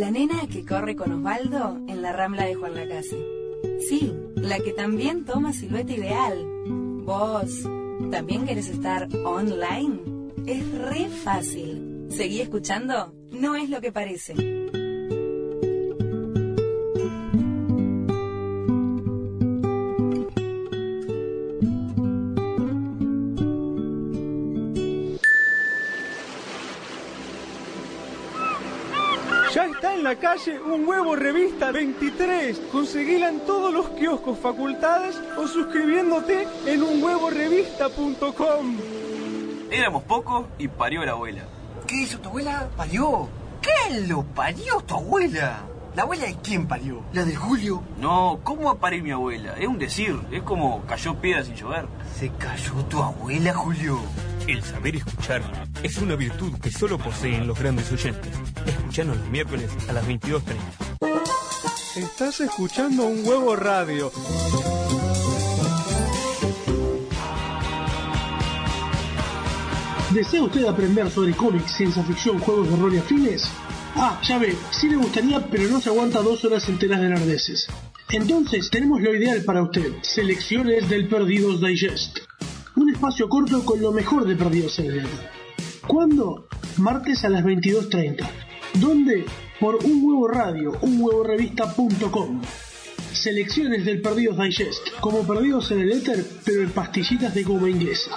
La 0.00 0.10
nena 0.10 0.46
que 0.50 0.64
corre 0.64 0.96
con 0.96 1.12
Osvaldo 1.12 1.78
en 1.86 2.00
la 2.00 2.10
rambla 2.10 2.46
de 2.46 2.54
Juan 2.54 2.74
Lacase. 2.74 3.22
Sí, 3.86 4.10
la 4.34 4.58
que 4.58 4.72
también 4.72 5.26
toma 5.26 5.52
silueta 5.52 5.92
ideal. 5.92 6.42
¿Vos 7.04 7.68
también 8.10 8.46
querés 8.46 8.68
estar 8.68 9.08
online? 9.26 10.00
Es 10.46 10.66
re 10.72 11.10
fácil. 11.10 12.06
Seguí 12.08 12.40
escuchando, 12.40 13.12
no 13.30 13.56
es 13.56 13.68
lo 13.68 13.82
que 13.82 13.92
parece. 13.92 14.59
Calle 30.20 30.60
un 30.60 30.86
huevo 30.86 31.16
revista 31.16 31.72
23. 31.72 32.58
Conseguila 32.70 33.28
en 33.30 33.40
todos 33.40 33.72
los 33.72 33.88
kioscos 33.90 34.38
facultades 34.38 35.20
o 35.38 35.48
suscribiéndote 35.48 36.46
en 36.66 36.82
unhuevorevista.com. 36.82 38.76
Éramos 39.70 40.02
pocos 40.04 40.46
y 40.58 40.68
parió 40.68 41.04
la 41.04 41.12
abuela. 41.12 41.44
¿Qué 41.86 42.02
hizo 42.02 42.18
tu 42.20 42.28
abuela? 42.28 42.68
¿Parió? 42.76 43.28
¿Qué 43.62 44.00
lo 44.06 44.22
parió 44.22 44.80
tu 44.82 44.94
abuela? 44.94 45.62
¿La 45.96 46.02
abuela 46.02 46.26
de 46.26 46.36
quién 46.42 46.68
parió? 46.68 47.02
¿La 47.12 47.24
de 47.24 47.34
Julio? 47.34 47.82
No, 47.98 48.40
¿cómo 48.44 48.66
va 48.66 48.72
a 48.72 48.78
parir 48.78 49.02
mi 49.02 49.10
abuela? 49.10 49.54
Es 49.58 49.66
un 49.66 49.78
decir, 49.78 50.20
es 50.30 50.42
como 50.42 50.84
cayó 50.86 51.16
piedra 51.20 51.42
sin 51.44 51.56
llover. 51.56 51.86
¿Se 52.16 52.30
cayó 52.30 52.74
tu 52.88 53.02
abuela, 53.02 53.52
Julio? 53.54 53.98
El 54.50 54.64
saber 54.64 54.96
escuchar 54.96 55.42
es 55.80 55.98
una 55.98 56.16
virtud 56.16 56.58
que 56.60 56.72
solo 56.72 56.98
poseen 56.98 57.46
los 57.46 57.56
grandes 57.56 57.92
oyentes. 57.92 58.32
Escuchanos 58.66 59.16
los 59.16 59.28
miércoles 59.28 59.70
a 59.88 59.92
las 59.92 60.04
22.30. 60.08 60.42
Estás 61.94 62.40
escuchando 62.40 63.06
un 63.06 63.24
huevo 63.24 63.54
radio. 63.54 64.10
¿Desea 70.12 70.42
usted 70.42 70.64
aprender 70.64 71.08
sobre 71.10 71.32
cómics, 71.32 71.70
ciencia 71.70 72.02
ficción, 72.02 72.40
juegos 72.40 72.70
de 72.70 72.76
rol 72.76 72.94
y 72.94 72.98
afines? 72.98 73.48
Ah, 73.94 74.20
ya 74.24 74.38
ve, 74.38 74.56
sí 74.72 74.88
le 74.88 74.96
gustaría, 74.96 75.46
pero 75.46 75.68
no 75.68 75.80
se 75.80 75.90
aguanta 75.90 76.22
dos 76.22 76.44
horas 76.44 76.68
enteras 76.68 77.00
de 77.00 77.08
nerdeces. 77.10 77.68
Entonces, 78.08 78.68
tenemos 78.68 79.00
lo 79.00 79.14
ideal 79.14 79.44
para 79.44 79.62
usted. 79.62 79.92
Selecciones 80.02 80.88
del 80.88 81.06
Perdidos 81.06 81.60
Digest. 81.60 82.29
Un 82.80 82.88
espacio 82.88 83.28
corto 83.28 83.62
con 83.62 83.78
lo 83.82 83.92
mejor 83.92 84.24
de 84.26 84.34
Perdidos 84.36 84.78
en 84.78 84.86
el. 84.86 85.06
¿Cuándo? 85.86 86.48
Martes 86.78 87.26
a 87.26 87.28
las 87.28 87.44
22.30. 87.44 88.26
¿Dónde? 88.80 89.26
Por 89.60 89.84
un 89.84 90.02
huevo 90.02 90.26
radio, 90.26 90.72
unhuevorevista.com. 90.80 92.40
Selecciones 93.12 93.84
del 93.84 94.00
Perdidos 94.00 94.38
Digest, 94.38 94.98
como 95.02 95.26
Perdidos 95.26 95.70
en 95.72 95.80
el 95.80 95.92
Éter, 95.92 96.24
pero 96.42 96.62
en 96.62 96.70
pastillitas 96.70 97.34
de 97.34 97.42
goma 97.42 97.68
inglesa. 97.68 98.12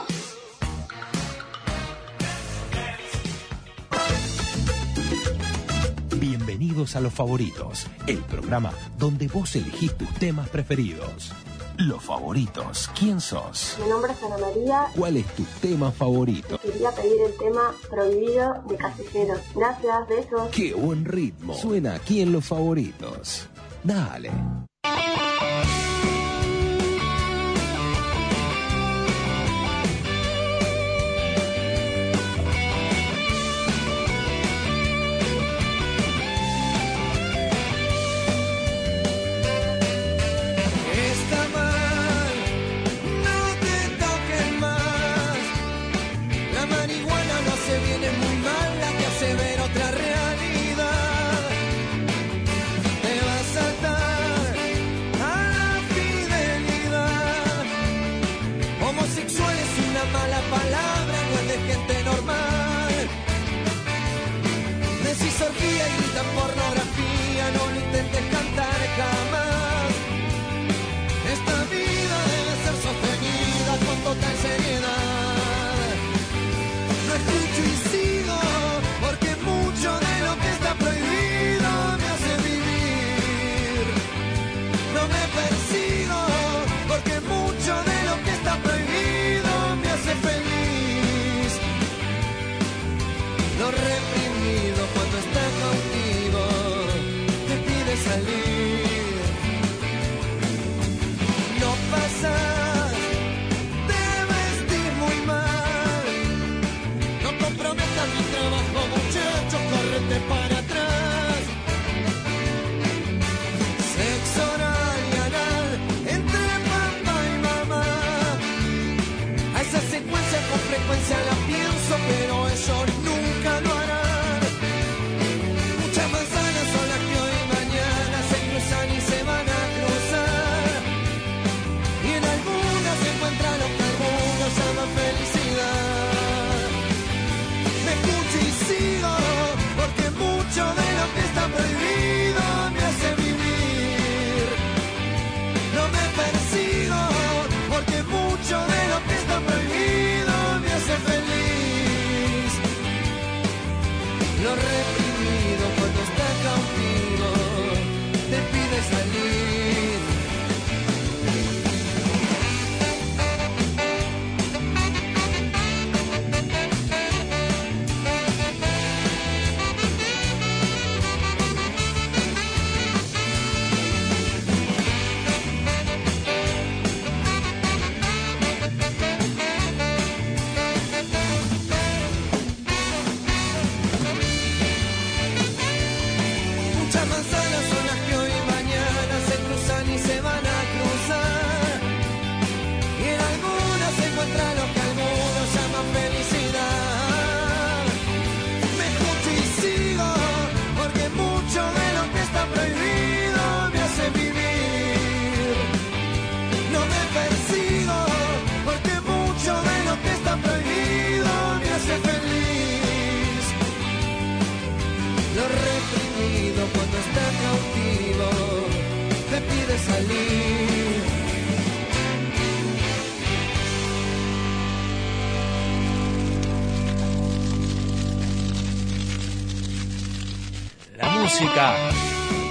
Bienvenidos 6.18 6.95
a 6.95 7.02
Los 7.02 7.14
Favoritos, 7.14 7.88
el 8.07 8.19
programa 8.19 8.72
donde 8.98 9.27
vos 9.27 9.57
elegís 9.57 9.94
tus 9.98 10.14
temas 10.14 10.48
preferidos. 10.48 11.34
Los 11.77 12.03
Favoritos, 12.03 12.89
¿quién 12.97 13.19
sos? 13.19 13.77
Mi 13.83 13.89
nombre 13.89 14.11
es 14.13 14.23
Ana 14.23 14.37
María. 14.37 14.87
¿Cuál 14.95 15.17
es 15.17 15.25
tu 15.35 15.43
tema 15.59 15.91
favorito? 15.91 16.59
Quería 16.59 16.91
pedir 16.91 17.21
el 17.21 17.37
tema 17.37 17.73
prohibido 17.89 18.63
de 18.67 18.77
Callejeros. 18.77 19.39
Gracias, 19.55 20.07
besos. 20.07 20.49
¡Qué 20.51 20.73
buen 20.73 21.03
ritmo! 21.03 21.55
Suena 21.55 21.95
aquí 21.95 22.21
en 22.21 22.31
Los 22.31 22.45
Favoritos. 22.45 23.47
Dale. 23.83 24.31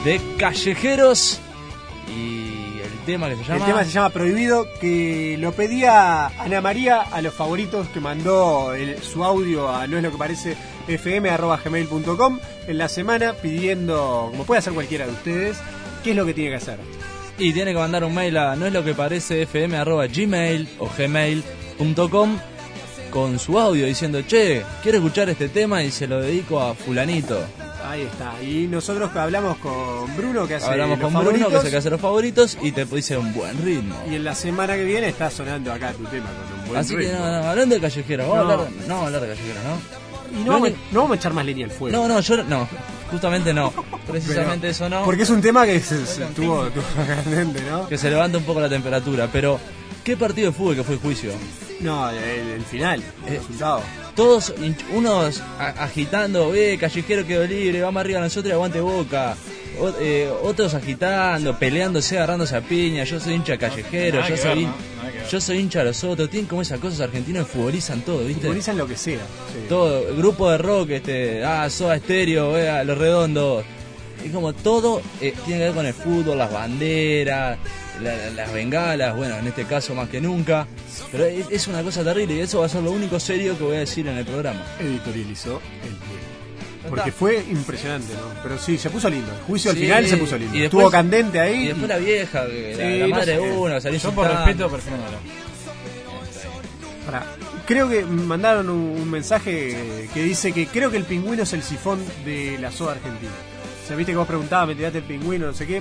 De 0.04 0.20
Callejeros 0.38 1.38
y 2.08 2.80
el 2.80 2.90
tema 3.06 3.28
que 3.28 3.36
se 3.36 3.44
llama... 3.44 3.56
El 3.58 3.64
tema 3.72 3.84
se 3.84 3.90
llama 3.90 4.10
Prohibido, 4.10 4.66
que 4.80 5.36
lo 5.38 5.52
pedía 5.52 6.26
Ana 6.26 6.60
María 6.60 7.00
a 7.02 7.20
los 7.22 7.34
favoritos 7.34 7.86
que 7.88 8.00
mandó 8.00 8.74
el- 8.74 9.00
su 9.02 9.24
audio 9.24 9.68
a 9.68 9.86
no 9.86 9.96
es 9.96 10.02
lo 10.02 10.10
que 10.10 10.18
parece 10.18 10.56
fm.gmail.com 10.88 12.38
en 12.66 12.78
la 12.78 12.88
semana 12.88 13.34
pidiendo, 13.34 14.28
como 14.30 14.44
puede 14.44 14.58
hacer 14.58 14.72
cualquiera 14.72 15.06
de 15.06 15.12
ustedes, 15.12 15.56
qué 16.02 16.10
es 16.10 16.16
lo 16.16 16.26
que 16.26 16.34
tiene 16.34 16.50
que 16.50 16.56
hacer. 16.56 16.78
Y 17.38 17.52
tiene 17.52 17.72
que 17.72 17.78
mandar 17.78 18.04
un 18.04 18.14
mail 18.14 18.36
a 18.36 18.56
no 18.56 18.66
es 18.66 18.72
lo 18.72 18.84
que 18.84 18.94
parece 18.94 19.42
fm 19.42 19.76
arroba 19.76 20.06
gmail 20.06 20.68
o 20.78 20.88
gmail.com 20.98 22.38
con 23.10 23.38
su 23.38 23.58
audio 23.58 23.86
diciendo, 23.86 24.22
che, 24.22 24.62
quiero 24.82 24.98
escuchar 24.98 25.28
este 25.28 25.48
tema 25.50 25.82
y 25.82 25.90
se 25.90 26.06
lo 26.06 26.20
dedico 26.20 26.60
a 26.60 26.74
fulanito. 26.74 27.38
Ahí 27.84 28.02
está. 28.02 28.42
Y 28.42 28.66
nosotros 28.68 29.14
hablamos 29.16 29.58
con 29.58 29.72
Bruno 30.16 30.46
que 30.46 30.54
hace 30.56 30.66
Hablamos 30.66 30.98
los 30.98 31.12
con 31.12 31.24
Bruno, 31.24 31.48
que 31.48 31.56
es 31.56 31.64
el 31.64 31.70
que 31.70 31.76
hace 31.76 31.90
los 31.90 32.00
favoritos, 32.00 32.58
y 32.62 32.72
te 32.72 32.84
dice 32.84 33.16
un 33.16 33.32
buen 33.34 33.56
ritmo. 33.62 33.94
Y 34.10 34.14
en 34.16 34.24
la 34.24 34.34
semana 34.34 34.74
que 34.76 34.84
viene 34.84 35.08
está 35.08 35.30
sonando 35.30 35.72
acá 35.72 35.92
tu 35.92 36.04
tema 36.04 36.26
con 36.26 36.60
un 36.60 36.66
buen 36.68 36.80
Así 36.80 36.96
que 36.96 37.12
no, 37.12 37.18
no, 37.20 37.48
hablando 37.48 37.74
de 37.74 37.80
callejeros, 37.80 38.28
vamos, 38.28 38.44
No. 38.44 38.50
a 38.50 38.54
hablar, 38.54 38.70
de- 38.70 38.80
no 38.80 38.94
vamos 38.94 39.02
a 39.02 39.06
hablar 39.06 39.20
de 39.22 39.28
callejeros, 39.28 39.64
¿no? 39.64 40.02
Y 40.40 40.44
no 40.44 40.52
vamos, 40.52 40.68
único- 40.70 40.82
no 40.92 41.00
vamos 41.00 41.16
a 41.16 41.18
echar 41.18 41.32
más 41.34 41.44
leña 41.44 41.64
al 41.66 41.70
fuego. 41.72 41.96
No, 41.96 42.08
no, 42.08 42.20
yo 42.20 42.42
no, 42.44 42.68
justamente 43.10 43.52
no. 43.52 43.72
Precisamente 44.10 44.60
Pero- 44.60 44.70
eso 44.70 44.88
no. 44.88 45.04
Porque 45.04 45.22
es 45.24 45.30
un 45.30 45.40
tema 45.42 45.66
que 45.66 45.78
se, 45.80 46.06
se 46.06 46.24
tuvo, 46.26 46.68
candente, 47.06 47.60
¿no? 47.70 47.86
Que 47.88 47.98
se 47.98 48.08
levanta 48.10 48.38
un 48.38 48.44
poco 48.44 48.60
la 48.60 48.68
temperatura, 48.68 49.28
pero 49.30 49.58
¿qué 50.02 50.16
partido 50.16 50.50
de 50.50 50.56
fútbol 50.56 50.76
que 50.76 50.84
fue 50.84 50.96
juicio? 50.96 51.32
No, 51.80 52.08
el, 52.10 52.16
el 52.18 52.62
final, 52.64 53.02
el 53.26 53.36
resultado. 53.38 53.82
Todos, 54.14 54.54
unos 54.94 55.40
a- 55.58 55.84
agitando, 55.84 56.54
eh, 56.54 56.78
callejero 56.78 57.26
quedó 57.26 57.44
libre, 57.44 57.82
vamos 57.82 58.00
arriba 58.00 58.20
nosotros 58.20 58.50
y 58.50 58.52
aguante 58.52 58.80
boca. 58.80 59.36
O- 59.82 59.92
eh, 60.00 60.30
otros 60.42 60.74
agitando, 60.74 61.58
peleándose, 61.58 62.16
agarrándose 62.16 62.54
a 62.56 62.60
piña, 62.60 63.04
yo 63.04 63.18
soy 63.18 63.34
hincha 63.34 63.56
callejero, 63.58 64.20
yo 64.28 64.36
soy, 64.36 64.64
ver, 64.64 65.28
yo 65.30 65.40
soy 65.40 65.58
hincha 65.58 65.80
de 65.80 65.86
los 65.86 66.04
otros, 66.04 66.30
tienen 66.30 66.48
como 66.48 66.62
esas 66.62 66.78
cosas 66.78 67.00
argentinos 67.00 67.46
que 67.46 67.52
futbolizan 67.54 68.00
todo, 68.02 68.24
¿viste? 68.24 68.42
Futbolizan 68.42 68.78
lo 68.78 68.86
que 68.86 68.96
sea. 68.96 69.18
sí. 69.18 69.66
Todo, 69.68 70.08
el 70.08 70.16
grupo 70.16 70.50
de 70.50 70.58
rock, 70.58 70.90
este, 70.90 71.44
ah, 71.44 71.68
Soda 71.68 71.96
Estéreo, 71.96 72.56
eh, 72.56 72.84
Los 72.84 72.96
Redondos. 72.96 73.64
Es 74.24 74.30
como 74.30 74.52
todo 74.52 75.02
eh, 75.20 75.34
tiene 75.44 75.58
que 75.58 75.64
ver 75.66 75.74
con 75.74 75.86
el 75.86 75.94
fútbol, 75.94 76.38
las 76.38 76.52
banderas, 76.52 77.58
la- 78.00 78.16
la- 78.16 78.30
las 78.30 78.52
bengalas, 78.52 79.16
bueno, 79.16 79.36
en 79.36 79.48
este 79.48 79.64
caso 79.64 79.96
más 79.96 80.08
que 80.08 80.20
nunca. 80.20 80.68
Pero 81.10 81.24
es, 81.24 81.46
es 81.50 81.66
una 81.66 81.82
cosa 81.82 82.04
terrible 82.04 82.36
y 82.36 82.40
eso 82.40 82.60
va 82.60 82.66
a 82.66 82.68
ser 82.68 82.82
lo 82.84 82.92
único 82.92 83.18
serio 83.18 83.58
que 83.58 83.64
voy 83.64 83.76
a 83.76 83.80
decir 83.80 84.06
en 84.06 84.16
el 84.18 84.24
programa. 84.24 84.62
Editorializó 84.78 85.60
el 85.84 85.96
Porque 86.96 87.12
fue 87.12 87.44
impresionante, 87.50 88.12
¿no? 88.14 88.42
Pero 88.42 88.58
sí, 88.58 88.76
se 88.78 88.90
puso 88.90 89.08
lindo. 89.08 89.32
El 89.32 89.40
juicio 89.42 89.70
al 89.70 89.76
Sí, 89.76 89.82
final 89.84 90.06
se 90.06 90.16
puso 90.16 90.36
lindo. 90.38 90.56
y 90.56 90.62
Estuvo 90.64 90.90
candente 90.90 91.40
ahí. 91.40 91.64
Y 91.64 91.66
después 91.68 91.88
la 91.88 91.96
vieja, 91.98 92.46
que 92.46 92.74
la, 92.76 92.84
Sí, 92.84 92.98
la 92.98 93.06
no 93.06 93.14
madre 93.14 93.24
sé. 93.26 93.32
de 93.40 93.50
uno, 93.52 93.80
salió 93.80 93.98
Yo 93.98 94.10
por 94.12 94.24
insultando. 94.26 94.46
respeto 94.46 94.70
prefiero 94.70 94.96
no 94.98 95.04
hablar. 95.06 95.20
Pará. 97.06 97.26
Creo 97.66 97.88
que 97.88 98.04
mandaron 98.04 98.68
un, 98.68 99.00
un 99.00 99.10
mensaje 99.10 100.08
que 100.12 100.22
dice 100.22 100.52
que 100.52 100.66
creo 100.66 100.90
que 100.90 100.96
el 100.96 101.04
pingüino 101.04 101.42
es 101.44 101.52
el 101.52 101.62
sifón 101.62 102.00
de 102.24 102.58
la 102.58 102.70
soda 102.70 102.92
argentina. 102.92 103.30
O 103.84 103.86
sea, 103.88 103.96
viste 103.96 104.12
que 104.12 104.16
vos 104.18 104.26
preguntabas, 104.26 104.68
me 104.68 104.74
tiraste 104.74 104.98
el 104.98 105.04
pingüino, 105.04 105.46
no 105.46 105.54
sé 105.54 105.66
qué. 105.66 105.74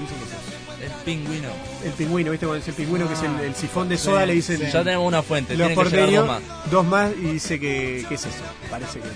dicen 0.00 0.16
que 0.18 0.24
es 0.24 0.30
eso. 0.30 0.84
El 0.84 0.90
pingüino. 1.04 1.48
El 1.84 1.92
pingüino, 1.92 2.30
viste, 2.30 2.46
cuando 2.46 2.64
dice 2.64 2.70
el 2.70 2.76
pingüino 2.76 3.06
que 3.08 3.14
es 3.14 3.22
el, 3.22 3.40
el 3.46 3.54
sifón 3.54 3.88
de 3.88 3.96
Sí, 3.98 4.04
soda, 4.04 4.26
le 4.26 4.34
dicen. 4.34 4.58
sí. 4.58 4.64
Ya 4.72 4.82
tenemos 4.84 5.06
una 5.06 5.22
fuente, 5.22 5.54
Los 5.56 5.68
que 5.68 5.74
llegar 5.74 5.84
porteños, 5.90 6.42
dos 6.70 6.86
más, 6.86 7.10
y 7.12 7.32
dice 7.32 7.58
que, 7.60 8.04
que 8.08 8.14
es 8.14 8.20
eso. 8.26 8.42
Parece 8.70 8.98
que. 9.00 9.06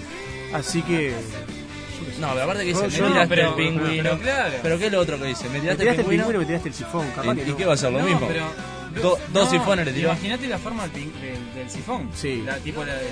Así 0.56 0.82
que. 0.82 1.14
No, 2.20 2.30
pero 2.30 2.42
aparte 2.44 2.62
que 2.62 2.68
dice, 2.68 2.82
me 2.82 2.88
tiraste 2.88 3.26
pero- 3.28 3.48
el 3.50 3.54
pingüino. 3.54 4.02
pero 4.02 4.18
claro. 4.18 4.54
Pero 4.62 4.78
¿qué 4.78 4.86
es 4.86 4.92
lo 4.92 5.00
otro 5.00 5.18
que 5.18 5.24
dice? 5.26 5.44
¿Me 5.44 5.50
Me 5.54 5.60
tiraste, 5.60 5.82
tiraste 5.82 6.02
el 6.02 6.08
pingüino? 6.08 6.38
me 6.38 6.44
tiraste 6.46 6.68
el 6.68 6.74
sifón, 6.74 7.06
capaz 7.14 7.32
¿Y- 7.32 7.36
que 7.36 7.42
y 7.42 7.46
no. 7.50 7.56
qué 7.56 7.64
va 7.66 7.74
a 7.74 7.76
ser 7.76 7.92
lo 7.92 7.98
No, 8.00 8.04
mismo? 8.06 8.28
pero- 8.28 8.46
Do- 9.02 9.18
dos 9.30 9.44
No, 9.44 9.50
sifones 9.50 9.84
le 9.84 9.92
tiró. 9.92 10.08
Imagínate 10.08 10.46
la 10.48 10.58
forma 10.58 10.88
del, 10.88 11.12
del- 11.20 11.54
del 11.54 11.70
sifón. 11.70 12.08
Sí. 12.14 12.42
La, 12.46 12.56
tipo 12.56 12.82
la, 12.84 12.94
el, 12.94 13.06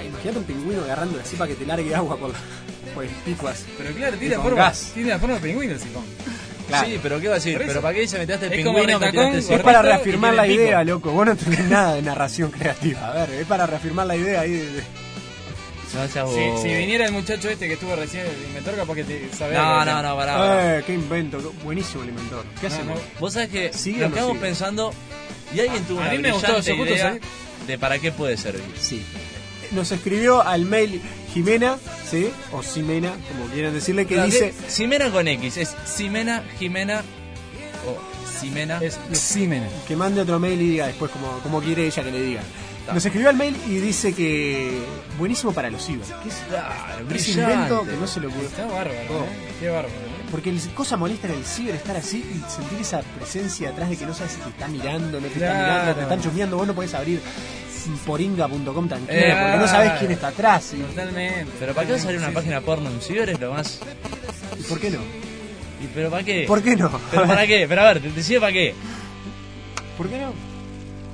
el- 0.00 0.06
Imagínate 0.06 0.38
un 0.38 0.44
pingüino 0.44 0.82
agarrando 0.82 1.20
así 1.20 1.36
para 1.36 1.48
que 1.48 1.56
te 1.56 1.66
largue 1.66 1.94
agua 1.94 2.16
por, 2.16 2.32
por 2.94 3.04
el 3.04 3.10
pico 3.10 3.46
así. 3.48 3.64
Pero 3.76 3.94
claro, 3.94 4.16
tiene 4.16 4.36
la, 4.36 4.42
forma, 4.42 4.56
gas. 4.56 4.90
tiene 4.94 5.10
la 5.10 5.18
forma 5.18 5.34
de 5.34 5.40
pingüino 5.42 5.74
el 5.74 5.80
sifón. 5.80 6.04
Claro. 6.68 6.86
Sí, 6.88 7.00
pero 7.02 7.20
¿qué 7.20 7.26
va 7.28 7.34
a 7.34 7.36
decir? 7.36 7.58
Por. 7.58 7.66
¿Pero 7.66 7.80
para 7.82 7.94
qué 7.94 8.00
dice 8.00 8.16
me 8.18 8.24
tiraste 8.24 8.46
el 8.46 8.52
pingüino? 8.52 8.98
Me 8.98 9.06
retacón, 9.06 9.30
tiraste 9.32 9.52
el 9.54 9.58
Es 9.60 9.64
para 9.64 9.82
reafirmar 9.82 10.34
la 10.34 10.46
idea, 10.46 10.84
loco. 10.84 11.10
Vos 11.10 11.26
no 11.26 11.32
entendés 11.32 11.64
nada 11.66 11.94
de 11.96 12.02
narración 12.02 12.50
creativa. 12.50 13.08
A 13.08 13.12
ver, 13.12 13.30
es 13.40 13.46
para 13.46 13.66
reafirmar 13.66 14.06
la 14.06 14.16
idea 14.16 14.40
ahí. 14.40 14.52
de- 14.52 14.66
de- 14.72 14.82
No 15.94 16.06
seas 16.08 16.28
Si, 16.62 16.68
viniera 16.68 17.06
el 17.06 17.12
muchacho 17.12 17.48
este 17.48 17.66
que 17.66 17.74
estuvo 17.74 17.96
recién, 17.96 18.24
el 18.26 18.42
inventor, 18.48 18.76
capaz 18.76 18.94
que 18.94 19.04
te 19.04 19.28
sabe 19.36 19.54
No, 19.54 19.84
no, 19.84 20.02
no, 20.02 20.16
pará, 20.16 20.36
pará. 20.36 20.78
Eh, 20.78 20.84
qué 20.86 20.94
invento. 20.94 21.52
Buenísimo 21.64 22.02
el 22.04 22.10
inventor. 22.10 22.44
¿Qué 22.60 22.68
No, 22.68 22.74
hacemos? 22.74 22.96
no. 22.98 23.20
Vos 23.20 23.32
sabés 23.32 23.48
que 23.48 23.72
¿Sigue 23.72 24.00
nos 24.00 24.10
no 24.10 24.14
quedamos 24.14 24.32
sigue? 24.36 24.46
pensando 24.46 24.92
y 25.54 25.60
alguien 25.60 25.82
tuvo 25.84 25.98
A 25.98 26.02
una 26.02 26.10
mí 26.12 26.18
me 26.18 26.30
brillante 26.32 26.72
idea 26.74 27.18
de 27.66 27.78
para 27.78 27.98
qué 27.98 28.12
puede 28.12 28.36
servir. 28.36 28.62
Sí. 28.80 29.02
Nos 29.72 29.90
escribió 29.92 30.42
al 30.46 30.64
mail 30.64 31.00
Jimena, 31.34 31.76
¿sí? 32.08 32.30
O 32.52 32.62
Simena, 32.62 33.10
como 33.28 33.46
quieran 33.52 33.72
decirle, 33.72 34.06
que 34.06 34.14
Claro, 34.14 34.26
dice. 34.30 34.52
que 34.52 34.70
Ximena 34.70 35.10
con 35.10 35.26
X, 35.28 35.56
es 35.56 35.76
Ximena, 35.86 36.42
Jimena 36.58 37.02
o 37.86 38.40
Ximena. 38.40 38.78
Es 38.82 38.98
Ximena. 39.12 39.66
Que 39.86 39.94
mande 39.96 40.20
otro 40.22 40.38
mail 40.40 40.60
y 40.60 40.70
diga 40.70 40.86
después 40.88 41.10
como, 41.12 41.38
como 41.40 41.60
quiere 41.60 41.86
ella 41.86 42.02
que 42.02 42.10
le 42.10 42.20
diga. 42.20 42.42
Nos 42.94 43.04
escribió 43.04 43.28
al 43.30 43.36
mail 43.36 43.56
y 43.68 43.76
dice 43.76 44.12
que 44.14 44.82
buenísimo 45.18 45.52
para 45.52 45.70
los 45.70 45.84
ciber. 45.84 46.04
Que 46.22 46.28
es 46.28 46.34
Claro, 46.48 47.04
brillante. 47.06 47.40
invento 47.40 47.84
que 47.84 47.96
no 47.96 48.06
se 48.06 48.20
lo 48.20 48.30
puede. 48.30 48.46
Está 48.46 48.66
bárbaro, 48.66 48.90
Oh. 49.10 49.22
¿eh? 49.24 49.26
Qué 49.60 49.68
bárbaro. 49.68 49.88
¿eh? 49.88 50.24
Porque 50.30 50.54
cosa 50.74 50.96
molesta 50.96 51.26
en 51.28 51.34
el 51.34 51.44
ciber 51.44 51.74
estar 51.74 51.96
así 51.96 52.18
y 52.18 52.50
sentir 52.50 52.80
esa 52.80 53.00
presencia 53.00 53.70
atrás 53.70 53.90
de 53.90 53.96
que 53.96 54.06
no 54.06 54.14
sabes 54.14 54.32
si 54.32 54.40
te 54.40 54.48
está 54.50 54.68
mirando, 54.68 55.20
no 55.20 55.26
te 55.26 55.32
está 55.34 55.38
Claro. 55.38 55.58
mirando, 55.72 55.94
te 55.94 56.02
están 56.02 56.20
chusmeando, 56.22 56.56
vos 56.56 56.66
no 56.66 56.74
podés 56.74 56.94
abrir 56.94 57.20
poringa.com 58.06 58.88
tranquilo, 58.88 59.18
Eh, 59.18 59.36
porque 59.40 59.56
no 59.58 59.66
sabés 59.68 59.92
quién 59.98 60.10
está 60.12 60.28
atrás. 60.28 60.72
Y, 60.74 60.78
Totalmente. 60.82 61.50
Pero 61.58 61.74
¿para 61.74 61.86
qué 61.88 61.98
salir 61.98 62.18
una 62.18 62.28
Sí, 62.28 62.34
página 62.34 62.60
porno 62.60 62.90
en 62.90 63.00
ciber? 63.00 63.30
Es 63.30 63.40
lo 63.40 63.52
más. 63.52 63.80
¿y 64.58 64.62
¿Por 64.64 64.78
qué 64.80 64.90
no? 64.90 64.98
¿Y 65.82 65.86
pero 65.94 66.10
para 66.10 66.22
qué? 66.22 66.44
¿Por 66.46 66.62
qué 66.62 66.76
no? 66.76 66.90
¿Pero 67.10 67.26
para 67.26 67.46
qué? 67.46 67.66
Pero 67.68 67.80
a 67.80 67.84
ver, 67.84 68.00
te 68.02 68.10
decía 68.12 68.38
para 68.38 68.52
qué. 68.52 68.74
¿Por 69.96 70.08
qué 70.08 70.18
no? 70.18 70.49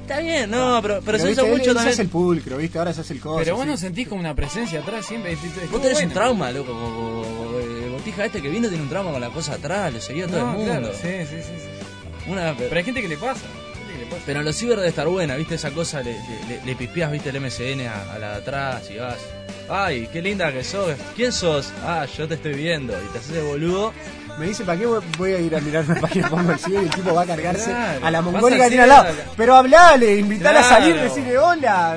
Está 0.07 0.21
bien, 0.21 0.49
no, 0.51 0.79
pero, 0.83 1.01
pero 1.05 1.19
se 1.19 1.31
usa 1.33 1.45
mucho 1.45 1.55
él 1.57 1.65
se 1.65 1.71
hace 1.71 1.79
también. 1.79 2.01
el 2.01 2.09
pulcro, 2.09 2.57
¿viste? 2.59 2.79
Ahora 2.79 2.93
se 2.93 3.01
hace 3.01 3.15
el 3.15 3.21
coso. 3.21 3.39
Pero 3.39 3.57
vos 3.57 3.67
no 3.67 3.77
sentís 3.77 4.07
como 4.07 4.21
una 4.21 4.35
presencia 4.37 4.81
atrás 4.81 5.05
siempre. 5.05 5.33
es- 5.33 5.43
es- 5.43 5.57
es 5.65 5.71
Vos 5.71 5.83
tenés 5.83 6.01
un 6.03 6.11
trauma, 6.11 6.53
loco. 6.53 6.73
como- 6.73 7.25
como- 7.25 7.59
El 7.59 7.91
botija 7.91 8.25
este 8.27 8.41
que 8.41 8.49
vino 8.49 8.69
tiene 8.69 8.83
un 8.85 8.89
trauma 8.89 9.11
con 9.11 9.21
la 9.21 9.31
cosa 9.31 9.55
atrás, 9.55 9.93
lo 9.93 10.01
seguía 10.01 10.27
todo 10.29 10.39
No, 10.41 10.51
el 10.53 10.57
mundo. 10.59 10.73
claro, 10.73 10.93
sí, 10.95 11.09
sí, 11.29 11.37
sí, 11.43 11.53
sí. 11.59 12.31
Una, 12.31 12.55
Pero 12.57 12.77
hay 12.77 12.85
gente 12.85 13.03
que 13.03 13.09
le 13.09 13.17
pasa. 13.17 13.41
gente 13.41 13.93
que 13.99 14.05
le 14.05 14.11
pasa. 14.11 14.23
Pero 14.27 14.39
en 14.41 14.45
los 14.47 14.57
ciber 14.57 14.77
debe 14.77 14.89
estar 14.89 15.09
buena, 15.09 15.35
¿viste? 15.37 15.57
Esa 15.57 15.71
cosa, 15.73 16.03
le, 16.03 16.13
le, 16.49 16.65
le- 16.65 16.75
¿viste? 17.11 17.31
El 17.31 17.37
MSN 17.41 17.89
a, 17.89 18.13
a 18.15 18.19
la 18.21 18.31
de 18.33 18.37
atrás 18.37 18.89
y 18.95 18.99
vas. 18.99 19.19
Ay, 19.69 20.09
qué 20.13 20.23
linda 20.23 20.53
que 20.53 20.63
sos. 20.63 20.95
¿Quién 21.17 21.33
sos? 21.33 21.73
Ah, 21.85 22.07
yo 22.17 22.29
te 22.29 22.35
estoy 22.35 22.55
viendo. 22.55 22.93
Y 22.93 23.07
te 23.13 23.19
haces 23.19 23.43
boludo. 23.45 23.93
Me 24.39 24.47
dice, 24.47 24.65
¿para 24.65 24.79
qué 24.79 24.87
voy- 24.87 25.33
a 25.33 25.39
ir 25.39 25.57
a 25.57 25.61
mirar 25.61 25.85
una 25.89 25.95
página 26.01 26.29
porno 26.29 26.49
del 26.49 26.59
y 26.73 26.77
el 26.77 26.91
tipo 26.91 27.15
va 27.15 27.23
a 27.23 27.27
cargarse 27.27 27.71
Claro, 27.71 28.07
a 28.07 28.11
la 28.11 28.21
mongólica 28.23 28.65
que 28.65 28.69
tiene 28.69 28.83
al 28.83 28.89
lado? 28.91 29.15
Pero 29.37 29.55
hablale, 29.57 30.17
invitala 30.17 30.61
a 30.61 30.63
salir, 30.63 30.95
decirle 31.01 31.39
hola, 31.39 31.97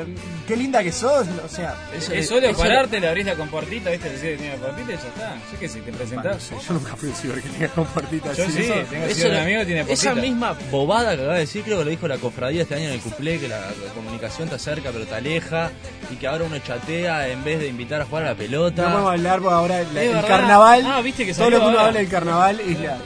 qué 0.50 0.58
linda 0.58 0.84
que 0.84 0.92
sos. 0.92 1.28
O 1.46 1.48
sea, 1.48 1.76
Eso, 1.96 2.12
Es 2.12 2.28
solo 2.28 2.52
pararte, 2.58 3.00
le 3.00 3.08
abrís 3.08 3.26
la 3.26 3.36
compartita, 3.36 3.92
¿viste? 3.92 4.10
Decís 4.10 4.22
que 4.24 4.38
tiene 4.38 4.56
y 4.56 4.88
ya 4.88 4.94
está. 4.96 5.36
Yo 5.52 5.60
qué 5.60 5.70
sé, 5.70 5.82
te 5.82 5.92
presentás. 5.92 6.50
yo 6.50 6.74
nunca 6.74 6.96
fui 6.96 7.10
un 7.10 7.16
ciber 7.16 7.42
que 7.42 7.50
tenga 7.50 7.68
compartita 7.70 8.34
Yo 8.34 8.46
sí, 8.50 8.72
tengo 8.90 9.30
un 9.30 9.36
amigo 9.38 9.66
tiene 9.66 9.86
esa 9.88 10.16
misma 10.16 10.56
bobada 10.72 11.16
que 11.16 11.22
acaba 11.22 11.34
de 11.36 11.42
decir, 11.42 11.64
creo 11.64 11.78
que 11.78 11.84
lo 11.86 11.90
dijo 11.92 12.08
la 12.08 12.18
cofradía 12.18 12.64
este 12.64 12.76
año 12.76 12.86
en 12.86 12.94
el 12.94 13.00
cuplé, 13.00 13.40
que 13.40 13.48
la, 13.48 13.60
la 13.60 13.94
comunicación 13.94 14.50
te 14.50 14.56
acerca 14.56 14.90
pero 14.92 15.06
te 15.06 15.14
aleja, 15.14 15.70
y 16.12 16.16
que 16.16 16.28
ahora 16.28 16.46
uno 16.46 16.58
chatea 16.58 17.28
en 17.30 17.44
vez 17.44 17.60
de 17.60 17.68
invitar 17.68 18.02
a 18.02 18.06
jugar 18.06 18.24
a 18.24 18.30
la 18.30 18.36
pelota. 18.36 18.90
No 18.90 18.96
vamos 18.96 19.10
a 19.12 19.14
hablar 19.14 19.40
porque 19.40 19.54
ahora 19.54 19.82
el 19.82 19.88
verdad. 19.88 20.28
carnaval, 20.28 20.84
Ah, 20.86 21.02
viste 21.02 21.26
que 21.28 21.34
todo 21.34 21.50
lo 21.52 21.60
que 21.60 21.66
uno 21.68 21.80
habla 21.80 22.00
del 22.00 22.10
carnaval 22.10 22.60
es 22.60 22.80
la... 22.80 22.98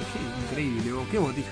Increíble, 0.50 0.92
vos, 0.94 1.08
qué 1.12 1.18
botija. 1.18 1.50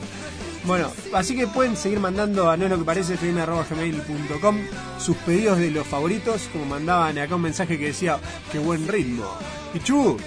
Bueno, 0.63 0.91
así 1.13 1.35
que 1.35 1.47
pueden 1.47 1.75
seguir 1.75 1.99
mandando 1.99 2.49
a 2.49 2.55
no 2.57 2.65
es 2.65 2.71
lo 2.71 2.77
que 2.77 2.83
parece 2.85 3.15
fm.gmail.com 3.15 4.57
sus 4.99 5.17
pedidos 5.17 5.57
de 5.57 5.71
los 5.71 5.87
favoritos, 5.87 6.49
como 6.53 6.65
mandaban 6.65 7.17
acá 7.17 7.35
un 7.35 7.41
mensaje 7.41 7.79
que 7.79 7.85
decía, 7.87 8.19
qué 8.51 8.59
buen 8.59 8.87
ritmo. 8.87 9.25
Pichu, 9.73 10.17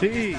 Sí. 0.00 0.34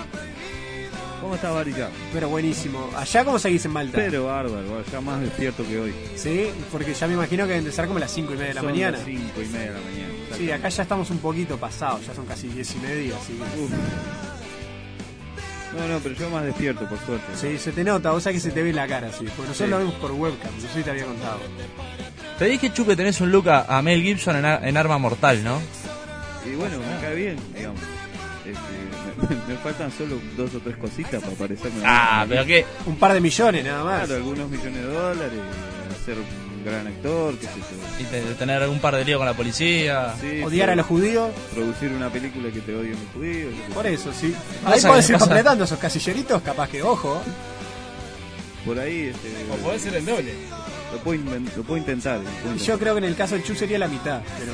¿Cómo 1.21 1.33
está 1.35 1.49
Varilla? 1.51 1.89
pero 2.13 2.29
buenísimo. 2.29 2.89
¿Allá 2.95 3.25
cómo 3.25 3.37
seguís 3.39 3.65
en 3.65 3.71
Malta? 3.71 3.97
Pero 3.97 4.25
bárbaro, 4.25 4.83
ya 4.91 5.01
más 5.01 5.19
despierto 5.19 5.65
que 5.67 5.79
hoy. 5.79 5.93
Sí, 6.15 6.47
porque 6.71 6.93
ya 6.93 7.07
me 7.07 7.15
imagino 7.15 7.43
que 7.45 7.49
deben 7.49 7.65
de 7.65 7.71
ser 7.71 7.87
como 7.87 7.99
las 7.99 8.11
5 8.11 8.33
y 8.33 8.37
media 8.37 8.47
de 8.49 8.53
la 8.53 8.61
Son 8.61 8.69
mañana. 8.71 8.97
las 8.97 9.05
cinco 9.05 9.41
y 9.41 9.45
media 9.47 9.71
de 9.71 9.73
la 9.73 9.79
mañana. 9.85 10.13
Sí, 10.37 10.51
acá 10.51 10.69
ya 10.69 10.83
estamos 10.83 11.09
un 11.09 11.17
poquito 11.17 11.57
pasados, 11.57 12.05
ya 12.05 12.13
son 12.13 12.25
casi 12.27 12.47
10 12.49 12.75
y 12.75 12.77
media, 12.79 13.15
así 13.17 13.33
que... 13.33 13.59
Uf. 13.61 13.71
No, 15.75 15.87
no, 15.87 15.99
pero 15.99 16.15
yo 16.15 16.29
más 16.29 16.43
despierto, 16.45 16.87
por 16.87 16.97
suerte. 17.05 17.25
Sí, 17.35 17.57
se 17.57 17.71
te 17.71 17.83
nota, 17.83 18.11
vos 18.11 18.23
sabés 18.23 18.37
que 18.41 18.49
se 18.49 18.51
te 18.55 18.63
ve 18.63 18.71
la 18.73 18.87
cara, 18.87 19.09
sí. 19.11 19.25
Porque 19.35 19.49
nosotros 19.49 19.57
Sí. 19.57 19.67
lo 19.67 19.77
vemos 19.79 19.93
por 19.95 20.11
webcam, 20.13 20.51
sé 20.61 20.67
si 20.73 20.83
te 20.83 20.91
había 20.91 21.05
contado. 21.05 21.39
Te 22.39 22.45
dije, 22.45 22.71
Chu, 22.71 22.85
que 22.85 22.95
tenés 22.95 23.19
un 23.21 23.31
look 23.31 23.49
a, 23.49 23.65
a 23.77 23.81
Mel 23.81 24.01
Gibson 24.01 24.37
en, 24.37 24.45
a- 24.45 24.59
en 24.67 24.77
Arma 24.77 24.97
Mortal, 24.97 25.43
¿no? 25.43 25.59
Y 26.45 26.55
bueno, 26.55 26.77
me 26.79 27.01
cae 27.01 27.15
bien, 27.15 27.37
digamos. 27.55 27.81
Este, 28.45 29.35
me, 29.47 29.53
me 29.53 29.59
faltan 29.59 29.91
solo 29.91 30.17
dos 30.37 30.55
o 30.55 30.59
tres 30.59 30.77
cositas 30.77 31.21
para 31.21 31.35
parecerme. 31.35 31.81
Ah, 31.85 32.25
pero 32.29 32.45
qué. 32.45 32.65
Un 32.85 32.95
par 32.97 33.11
de 33.13 33.19
millones 33.19 33.65
nada 33.65 33.83
más. 33.83 34.05
Claro, 34.05 34.15
algunos 34.15 34.49
millones 34.49 34.75
de 34.75 34.83
dólares, 34.93 35.33
un 35.33 36.46
gran 36.67 36.87
actor, 36.87 37.35
qué 37.37 37.47
sé 37.47 37.53
yo. 37.59 38.01
Y 38.01 38.03
te- 38.05 38.21
de 38.23 38.35
tener 38.35 38.61
algún 38.61 38.79
par 38.79 38.95
de 38.95 39.03
líos 39.05 39.17
con 39.17 39.25
la 39.25 39.33
policía. 39.33 40.13
Sí, 40.21 40.41
Odiar 40.43 40.69
a 40.69 40.75
los 40.75 40.85
judíos. 40.85 41.31
Producir 41.53 41.91
una 41.91 42.09
película 42.09 42.51
que 42.51 42.59
te 42.61 42.75
odien 42.75 42.93
los 42.93 43.13
judíos. 43.13 43.53
yo 43.57 43.67
qué 43.67 43.73
Por 43.73 43.87
eso, 43.87 44.11
sí. 44.13 44.33
Pasa 44.63 44.75
Ahí 44.75 44.81
que 44.81 44.87
podés 44.87 45.09
ir 45.09 45.13
pasa- 45.13 45.25
completando 45.25 45.63
esos 45.63 45.79
casilleritos, 45.79 46.41
capaz 46.41 46.69
que, 46.69 46.81
ojo. 46.83 47.21
Por 48.65 48.79
ahí, 48.79 49.11
este, 49.13 49.29
O 49.53 49.55
podés 49.63 49.81
ser 49.81 49.95
el 49.95 50.05
doble. 50.05 50.33
lo, 50.91 50.99
puedo 50.99 51.19
inven- 51.21 51.49
lo 51.55 51.63
puedo 51.63 51.77
intentar. 51.77 52.17
lo 52.17 52.23
puedo 52.23 52.33
Y 52.33 52.51
intentar. 52.53 52.67
yo 52.67 52.79
creo 52.79 52.93
que 52.95 52.99
en 52.99 53.05
el 53.05 53.15
caso 53.15 53.35
del 53.35 53.43
Chu 53.43 53.55
sería 53.55 53.79
la 53.79 53.87
mitad, 53.87 54.21
pero... 54.37 54.51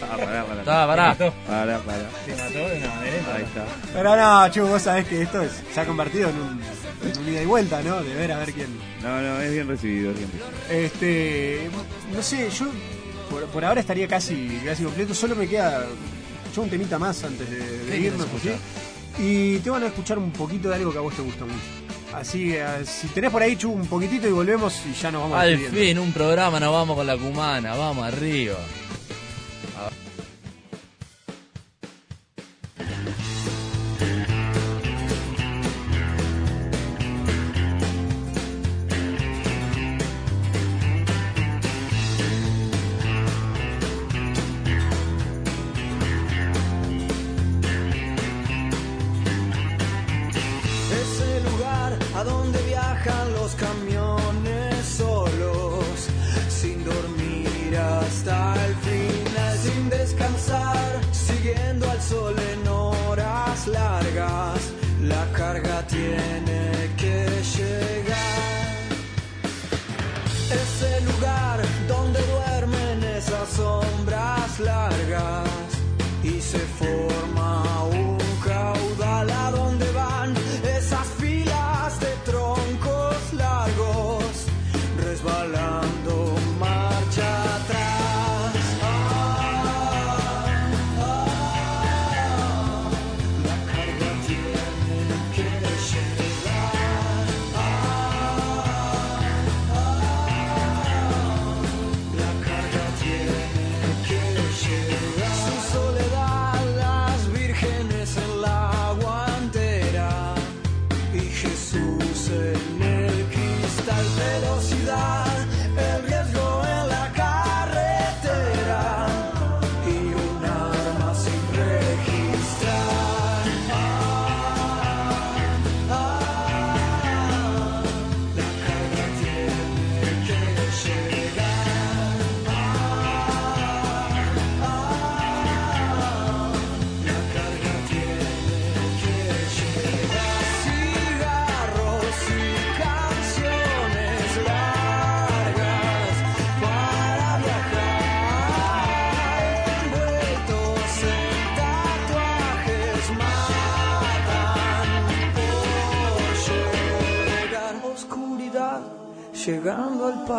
Pará, 0.00 0.44
pará. 0.44 0.62
Ah, 0.66 0.86
pará. 0.86 1.14
Pará, 1.46 1.78
pará. 1.80 2.08
Te 2.26 2.32
mató 2.36 2.58
de 2.58 2.78
una 2.78 2.94
manera. 2.94 3.34
Ahí 3.36 3.42
está. 3.44 3.64
Pero 3.92 4.16
no, 4.16 4.48
Chu, 4.52 4.66
vos 4.66 4.82
sabés 4.82 5.06
que 5.06 5.22
esto 5.22 5.42
es- 5.42 5.62
se 5.72 5.80
ha 5.80 5.86
convertido 5.86 6.28
en 6.30 6.36
un, 6.36 6.60
en 7.12 7.18
un 7.18 7.28
ida 7.32 7.42
y 7.42 7.46
vuelta, 7.46 7.82
¿no? 7.82 8.02
De 8.02 8.14
ver 8.14 8.32
a 8.32 8.38
ver 8.38 8.52
quién. 8.52 8.68
No, 9.02 9.20
no, 9.20 9.40
es 9.40 9.52
bien 9.52 9.68
recibido, 9.68 10.10
es 10.10 10.16
bien 10.18 10.30
recibido. 10.32 10.84
Este, 10.84 11.70
no 12.14 12.22
sé, 12.22 12.50
yo 12.50 12.66
por, 13.30 13.44
por 13.46 13.64
ahora 13.64 13.80
estaría 13.80 14.06
casi, 14.08 14.60
casi 14.64 14.82
completo. 14.84 15.14
Solo 15.14 15.34
me 15.36 15.46
queda 15.48 15.84
yo 16.54 16.62
un 16.62 16.70
temita 16.70 16.98
más 16.98 17.22
antes 17.24 17.48
de, 17.50 17.58
de 17.58 17.90
¿Qué 17.92 17.98
irnos. 17.98 18.26
¿sí? 18.42 18.50
Y 19.18 19.58
te 19.58 19.70
van 19.70 19.82
a 19.84 19.86
escuchar 19.86 20.18
un 20.18 20.30
poquito 20.32 20.68
de 20.68 20.76
algo 20.76 20.92
que 20.92 20.98
a 20.98 21.02
vos 21.02 21.14
te 21.14 21.22
gusta 21.22 21.44
mucho. 21.44 21.58
Así 22.14 22.50
que 22.52 22.64
si 22.86 23.08
tenés 23.08 23.30
por 23.32 23.42
ahí, 23.42 23.56
Chu, 23.56 23.70
un 23.72 23.86
poquitito 23.88 24.28
y 24.28 24.30
volvemos 24.30 24.80
y 24.86 24.92
ya 25.00 25.10
nos 25.10 25.22
vamos 25.22 25.36
Al 25.38 25.58
fin, 25.58 25.98
un 25.98 26.12
programa, 26.12 26.60
nos 26.60 26.72
vamos 26.72 26.96
con 26.96 27.06
la 27.06 27.16
cumana, 27.16 27.74
vamos 27.74 28.04
arriba. 28.06 28.54
Carga 65.54 65.86
tiene 65.86 66.43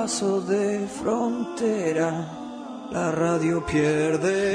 paso 0.06 0.40
de 0.40 0.88
frontera. 0.88 2.12
La 2.92 3.10
radio 3.10 3.66
pierde 3.66 4.55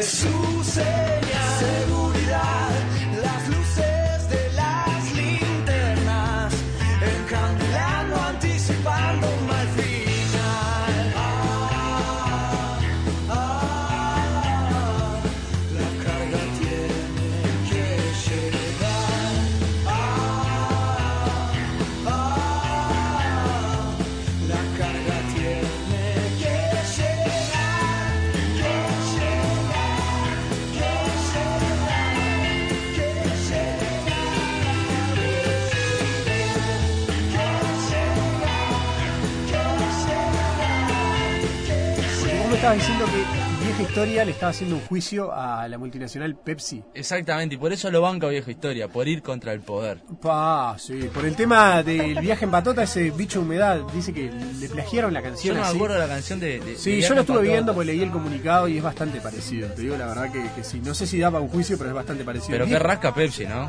Historia 44.00 44.24
le 44.24 44.30
estaba 44.32 44.50
haciendo 44.50 44.76
un 44.76 44.82
juicio 44.82 45.30
a 45.32 45.68
la 45.68 45.76
multinacional 45.76 46.34
Pepsi. 46.34 46.82
Exactamente, 46.94 47.56
y 47.56 47.58
por 47.58 47.70
eso 47.72 47.90
lo 47.90 48.00
banca 48.00 48.28
vieja 48.28 48.50
historia, 48.50 48.88
por 48.88 49.06
ir 49.06 49.22
contra 49.22 49.52
el 49.52 49.60
poder. 49.60 49.98
Pa, 50.22 50.74
sí, 50.78 51.10
por 51.12 51.26
el 51.26 51.36
tema 51.36 51.82
del 51.82 52.18
viaje 52.18 52.46
en 52.46 52.50
patota, 52.50 52.82
ese 52.84 53.10
bicho 53.10 53.40
de 53.40 53.44
humedad, 53.44 53.80
dice 53.94 54.12
que 54.14 54.30
le 54.58 54.68
plagiaron 54.70 55.12
la 55.12 55.20
Yo 55.20 55.24
canción. 55.24 55.56
no 55.56 55.62
me 55.62 55.68
acuerdo 55.68 55.94
de 55.96 56.00
la 56.00 56.08
canción 56.08 56.40
de. 56.40 56.60
de- 56.60 56.76
Sí, 56.76 56.92
de 56.96 57.00
yo 57.02 57.14
lo 57.14 57.20
estuve 57.20 57.42
viendo 57.42 57.74
porque 57.74 57.88
leí 57.92 58.02
el 58.02 58.10
comunicado 58.10 58.68
y 58.68 58.78
es 58.78 58.82
bastante 58.82 59.20
parecido. 59.20 59.68
Te 59.68 59.82
digo 59.82 59.96
la 59.98 60.06
verdad 60.06 60.32
que, 60.32 60.42
que 60.56 60.64
sí. 60.64 60.80
No 60.82 60.94
sé 60.94 61.06
si 61.06 61.18
da 61.18 61.30
para 61.30 61.42
un 61.42 61.50
juicio, 61.50 61.76
pero 61.76 61.90
es 61.90 61.94
bastante 61.94 62.24
parecido. 62.24 62.52
Pero 62.52 62.66
qué 62.66 62.78
rasca 62.78 63.12
Pepsi, 63.14 63.44
¿no? 63.46 63.68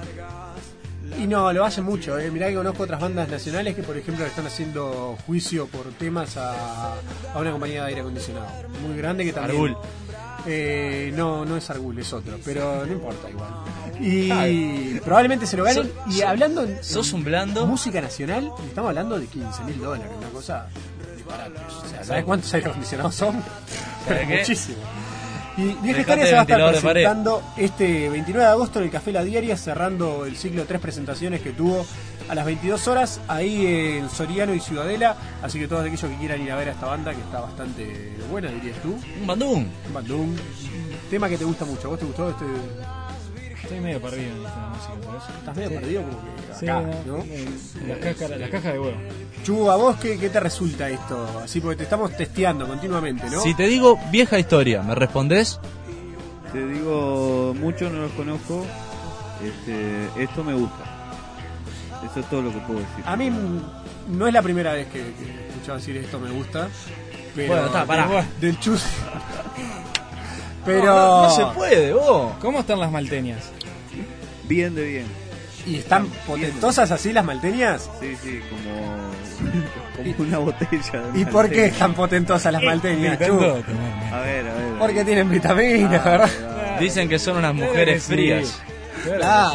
Y 1.19 1.27
no, 1.27 1.51
lo 1.51 1.65
hace 1.65 1.81
mucho. 1.81 2.17
Eh. 2.17 2.31
Mirá 2.31 2.47
que 2.47 2.55
conozco 2.55 2.83
otras 2.83 3.01
bandas 3.01 3.27
nacionales 3.27 3.75
que, 3.75 3.83
por 3.83 3.97
ejemplo, 3.97 4.25
están 4.25 4.47
haciendo 4.47 5.17
juicio 5.25 5.67
por 5.67 5.83
temas 5.91 6.37
a, 6.37 6.93
a 7.33 7.37
una 7.39 7.51
compañía 7.51 7.81
de 7.81 7.89
aire 7.89 7.99
acondicionado. 8.01 8.47
Muy 8.87 8.95
grande 8.97 9.25
que 9.25 9.33
también... 9.33 9.75
Eh, 10.45 11.11
no, 11.15 11.45
no 11.45 11.57
es 11.57 11.69
Argul, 11.69 11.97
es 11.99 12.11
otro. 12.13 12.37
Pero 12.43 12.85
no 12.85 12.93
importa 12.93 13.29
igual. 13.29 13.49
Y 13.99 14.99
probablemente 15.01 15.45
se 15.45 15.57
lo 15.57 15.63
ganen. 15.63 15.83
So- 15.83 16.11
y 16.11 16.21
hablando 16.21 16.63
en, 16.63 16.83
sos 16.83 17.13
un 17.13 17.23
blando. 17.23 17.65
música 17.67 18.01
nacional, 18.01 18.51
estamos 18.67 18.89
hablando 18.89 19.19
de 19.19 19.27
15 19.27 19.63
mil 19.63 19.79
dólares. 19.79 20.11
Una 20.17 20.29
cosa. 20.29 20.67
O 21.85 21.87
sea, 21.89 22.03
¿sabes 22.03 22.25
cuántos 22.25 22.53
aire 22.53 22.67
acondicionados 22.69 23.15
son? 23.15 23.41
Muchísimo. 24.37 24.77
Y 25.57 25.63
Vieja 25.83 25.99
Historia 26.01 26.25
se 26.25 26.33
va 26.33 26.39
a 26.39 26.41
estar 26.43 26.71
presentando 26.71 27.43
este 27.57 28.09
29 28.09 28.45
de 28.45 28.51
agosto 28.51 28.79
en 28.79 28.85
el 28.85 28.91
Café 28.91 29.11
La 29.11 29.23
Diaria, 29.23 29.55
cerrando 29.57 30.25
el 30.25 30.35
ciclo 30.37 30.61
de 30.61 30.67
tres 30.67 30.81
presentaciones 30.81 31.41
que 31.41 31.51
tuvo 31.51 31.85
a 32.29 32.35
las 32.35 32.45
22 32.45 32.87
horas, 32.87 33.19
ahí 33.27 33.65
en 33.97 34.09
Soriano 34.09 34.53
y 34.53 34.59
Ciudadela. 34.59 35.15
Así 35.41 35.59
que 35.59 35.67
todos 35.67 35.81
aquellos 35.85 36.01
que 36.09 36.17
quieran 36.17 36.41
ir 36.41 36.51
a 36.51 36.55
ver 36.55 36.69
a 36.69 36.71
esta 36.71 36.85
banda, 36.87 37.11
que 37.13 37.21
está 37.21 37.41
bastante 37.41 38.15
buena, 38.29 38.49
dirías 38.49 38.77
tú. 38.81 38.95
Un 39.21 39.27
bandung. 39.27 39.65
Un 39.87 39.93
bandung. 39.93 40.21
Un 40.29 40.37
tema 41.09 41.27
que 41.29 41.37
te 41.37 41.45
gusta 41.45 41.65
mucho. 41.65 41.89
¿Vos 41.89 41.99
te 41.99 42.05
gustó 42.05 42.29
este? 42.29 42.45
Estoy 43.63 43.79
medio 43.79 44.01
perdido 44.01 44.31
en 44.35 44.45
esta 44.45 44.69
música, 44.69 44.93
por 45.07 45.15
eso. 45.15 45.27
Estás 45.39 45.55
medio 45.55 45.69
Sí. 45.69 45.75
perdido 45.75 46.01
como 46.01 46.17
que 46.19 46.53
Sí, 46.59 46.67
acá, 46.67 46.81
no, 47.05 47.17
¿no? 47.17 47.23
en 47.23 47.89
La 47.89 47.99
caja, 47.99 48.27
la 48.37 48.49
caja 48.49 48.71
de 48.73 48.79
huevo. 48.79 48.97
Chu, 49.43 49.71
¿a 49.71 49.75
vos 49.77 49.95
qué, 49.97 50.17
qué 50.17 50.29
te 50.29 50.39
resulta 50.39 50.89
esto? 50.89 51.41
Así 51.43 51.61
porque 51.61 51.77
te 51.77 51.83
estamos 51.83 52.15
testeando 52.17 52.67
continuamente, 52.67 53.29
¿no? 53.29 53.39
Si 53.41 53.53
te 53.53 53.67
digo 53.67 53.97
vieja 54.11 54.37
historia, 54.39 54.81
¿me 54.83 54.93
respondés? 54.95 55.59
Te 56.51 56.65
digo, 56.67 57.55
muchos 57.59 57.91
no 57.93 58.01
los 58.01 58.11
conozco. 58.11 58.65
Este, 59.43 60.23
esto 60.23 60.43
me 60.43 60.53
gusta. 60.53 60.90
Eso 62.09 62.19
es 62.19 62.29
todo 62.29 62.41
lo 62.41 62.51
que 62.51 62.59
puedo 62.59 62.79
decir. 62.79 63.03
A 63.05 63.15
mí 63.15 63.31
no 64.09 64.27
es 64.27 64.33
la 64.33 64.41
primera 64.41 64.73
vez 64.73 64.87
que, 64.87 64.99
que 64.99 65.05
he 65.05 65.47
escuchado 65.49 65.77
decir 65.77 65.97
esto 65.97 66.19
me 66.19 66.29
gusta. 66.31 66.67
Pero 67.35 67.47
Bueno, 67.49 67.65
está, 67.67 67.85
pará. 67.85 68.07
del- 68.07 68.25
Del 68.41 68.59
chus. 68.59 68.83
Pero. 70.65 70.85
No, 70.85 71.23
no 71.23 71.29
se 71.31 71.45
puede, 71.55 71.93
vos. 71.93 72.33
¿Cómo 72.39 72.59
están 72.59 72.79
las 72.79 72.91
malteñas? 72.91 73.51
Bien 74.43 74.75
de 74.75 74.83
bien. 74.85 75.05
¿Y 75.65 75.75
están 75.77 76.07
potentosas 76.25 76.89
así 76.91 77.13
las 77.13 77.23
malteñas? 77.23 77.89
Sí, 77.99 78.15
sí, 78.21 78.41
como, 78.49 80.13
como 80.17 80.27
una 80.27 80.37
botella. 80.39 81.01
de 81.13 81.19
¿Y 81.19 81.25
por 81.25 81.49
qué 81.49 81.65
están 81.67 81.93
potentosas 81.93 82.51
las 82.51 82.63
malteñas, 82.63 83.19
Chu? 83.19 83.39
A 83.39 84.19
ver, 84.21 84.47
a 84.47 84.53
ver. 84.53 84.73
Porque 84.79 85.05
tienen 85.05 85.29
vitaminas, 85.29 86.03
¿verdad? 86.03 86.29
Dicen 86.79 87.07
que 87.07 87.19
son 87.19 87.37
unas 87.37 87.53
mujeres 87.53 88.03
frías. 88.03 88.59
Claro. 89.03 89.53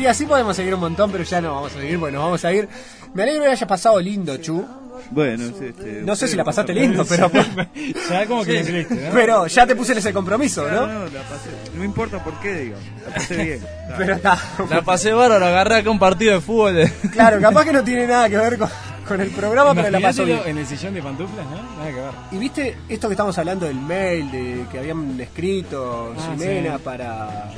Y 0.00 0.06
así 0.06 0.24
podemos 0.24 0.56
seguir 0.56 0.74
un 0.74 0.80
montón, 0.80 1.10
pero 1.12 1.24
ya 1.24 1.40
no 1.40 1.54
vamos 1.54 1.72
a 1.76 1.80
seguir, 1.80 1.98
bueno, 1.98 2.20
vamos 2.20 2.42
a 2.44 2.52
ir. 2.52 2.68
Me 3.14 3.22
alegro 3.24 3.42
que 3.44 3.50
hayas 3.50 3.68
pasado 3.68 4.00
lindo, 4.00 4.36
Chu. 4.38 4.64
Bueno, 5.10 5.44
sí, 5.58 5.66
este, 5.66 6.02
No 6.02 6.14
sé 6.14 6.28
si 6.28 6.36
la 6.36 6.44
pasaste 6.44 6.72
lindo, 6.74 7.04
pero. 7.06 7.30
Ya 8.10 8.26
como 8.26 8.44
que 8.44 8.52
lo 8.54 8.60
hiciste, 8.60 8.94
¿no? 8.94 9.10
Pero 9.12 9.46
ya 9.46 9.66
te 9.66 9.74
puse 9.74 9.92
ese 9.98 10.12
compromiso, 10.12 10.68
No, 10.68 10.86
¿no? 10.86 10.86
no, 10.86 11.04
la 11.06 11.22
pasé. 11.22 11.50
No 11.74 11.84
importa 11.84 12.22
por 12.22 12.34
qué, 12.40 12.54
digamos. 12.54 12.84
La 13.08 13.14
pasé 13.14 13.36
bien. 13.44 13.60
Pero 13.98 14.14
está. 14.14 14.38
La 14.70 14.82
pasé 14.82 15.12
bárbaro, 15.12 15.44
agarré 15.46 15.76
acá 15.76 15.90
un 15.90 15.98
partido 15.98 16.34
de 16.34 16.40
fútbol. 16.40 16.74
de- 16.74 16.90
Claro, 17.12 17.40
capaz 17.40 17.64
que 17.64 17.72
no 17.72 17.82
tiene 17.84 18.06
nada 18.06 18.28
que 18.28 18.36
ver 18.36 18.58
con, 18.58 18.68
con 19.08 19.20
el 19.20 19.30
programa, 19.30 19.74
pero 19.74 19.90
la 19.90 20.00
pasó 20.00 20.24
bien. 20.24 20.40
En 20.46 20.58
el 20.58 20.66
sillón 20.66 20.94
de 20.94 21.02
pantuflas, 21.02 21.46
¿no? 21.46 21.76
Nada 21.78 21.88
que 21.88 21.94
ver. 21.94 22.10
Y 22.32 22.36
viste 22.38 22.76
esto 22.88 23.08
que 23.08 23.14
estamos 23.14 23.36
hablando 23.38 23.66
del 23.66 23.76
mail, 23.80 24.30
de 24.30 24.64
que 24.70 24.78
habían 24.78 25.18
escrito 25.20 26.14
Ah, 26.18 26.34
sí. 26.38 26.44
para, 26.84 27.50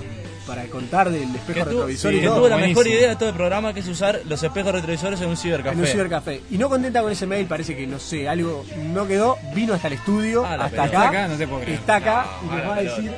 para 0.47 0.65
contar 0.65 1.09
del 1.11 1.23
espejo 1.23 1.53
Que 1.55 1.65
retrovisor 1.65 2.11
que 2.11 2.17
y 2.19 2.23
todo. 2.25 2.37
tuvo 2.37 2.49
la 2.49 2.57
mejor 2.57 2.87
idea 2.87 3.09
de 3.11 3.17
todo 3.17 3.29
el 3.29 3.35
programa 3.35 3.73
que 3.73 3.81
es 3.81 3.89
usar 3.89 4.21
los 4.29 4.43
espejos 4.43 4.73
retrovisores 4.73 5.21
en 5.21 5.29
un 5.29 5.37
cibercafé. 5.37 5.75
En 5.75 5.81
un 5.81 5.87
cibercafé. 5.87 6.41
Y 6.51 6.59
no 6.59 6.69
contenta 6.69 7.01
con 7.03 7.13
ese 7.13 7.27
mail, 7.27 7.47
parece 7.47 7.77
que 7.77 7.87
no 7.87 7.99
sé, 7.99 8.29
algo 8.29 8.65
no 8.77 9.07
quedó, 9.07 9.39
vino 9.55 9.75
hasta 9.75 9.87
el 9.89 9.95
estudio, 9.95 10.45
Ah, 10.45 10.55
hasta 10.55 10.65
acá, 10.67 10.85
Está 10.85 11.09
acá, 11.09 11.29
no 11.29 11.37
te 11.37 11.47
puedo 11.47 11.61
creer. 11.63 11.79
está 11.79 11.97
acá 11.97 12.27
No, 12.43 12.53
y 12.53 12.57
nos 12.57 12.67
va 12.69 12.73
a 12.73 12.77
pelota. 12.79 12.97
decir, 12.97 13.13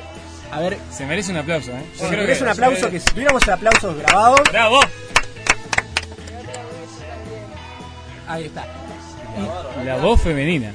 a 0.51 0.59
ver, 0.59 0.77
Se 0.91 1.05
merece 1.05 1.31
un 1.31 1.37
aplauso, 1.37 1.71
¿eh? 1.71 1.85
si 1.95 2.05
querés 2.09 2.41
un 2.41 2.47
aplauso, 2.49 2.89
que 2.91 2.99
si 2.99 3.05
tuviéramos 3.07 3.43
el 3.43 3.53
aplauso 3.53 3.95
grabado, 3.95 4.35
¡Bravo! 4.51 4.79
ahí 8.27 8.45
está. 8.45 8.65
La 9.83 9.97
voz 9.97 10.21
femenina. 10.21 10.71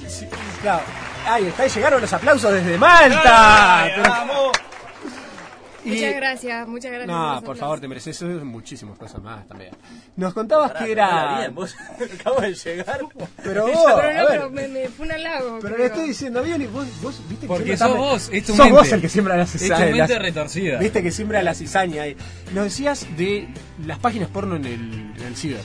Claro, 0.62 0.82
ahí 1.27 1.47
está, 1.47 1.66
y 1.66 1.70
llegaron 1.70 2.01
los 2.01 2.12
aplausos 2.12 2.52
desde 2.52 2.77
Malta. 2.78 3.89
Pero- 3.97 4.02
Y- 4.09 4.69
Muchas 5.85 6.15
gracias, 6.15 6.69
muchas 6.69 6.90
gracias. 6.93 7.09
No, 7.09 7.15
por 7.28 7.36
aplausos. 7.39 7.59
favor, 7.61 7.81
te 7.81 7.89
mereces 7.89 8.23
muchísimas 8.23 8.98
cosas 8.98 9.23
más 9.23 9.47
también. 9.48 9.70
Nos 10.16 10.35
contabas 10.35 10.73
que 10.73 10.93
era. 10.93 11.39
Bien, 11.39 11.55
vos 11.55 11.74
acabas 12.20 12.43
de 12.43 12.55
llegar. 12.55 13.01
Pero 13.43 13.66
vos, 13.73 13.77
Pero 14.01 14.12
no, 14.23 14.28
pero 14.28 14.51
me, 14.51 14.69
me 14.69 14.89
fue 14.89 15.07
un 15.07 15.12
halago. 15.12 15.59
pero 15.62 15.78
le 15.78 15.86
estoy 15.86 16.09
diciendo 16.09 16.43
bien 16.43 16.61
y 16.62 16.66
vos, 16.66 16.86
vos 17.02 17.20
viste 17.28 17.43
que 17.43 17.47
Porque 17.47 17.77
sos 17.77 17.97
vos, 17.97 18.28
es 18.32 18.44
tu 18.44 18.52
sos 18.55 18.59
mente. 18.66 18.73
vos 18.78 18.93
el 18.93 19.01
que 19.01 19.09
siembra 19.09 19.36
la 19.36 19.43
Es 19.44 19.52
tu 19.52 19.59
cizaña. 19.59 19.86
mente 19.97 20.19
retorcida. 20.19 20.78
Viste 20.78 21.02
que 21.02 21.11
siembra 21.11 21.43
la 21.43 21.55
cizaña. 21.55 22.05
Nos 22.55 22.65
decías 22.65 23.07
de 23.16 23.48
las 23.86 23.98
páginas 23.98 24.28
porno 24.28 24.57
en 24.57 24.65
el, 24.66 25.15
en 25.16 25.23
el 25.27 25.36
ciber. 25.36 25.61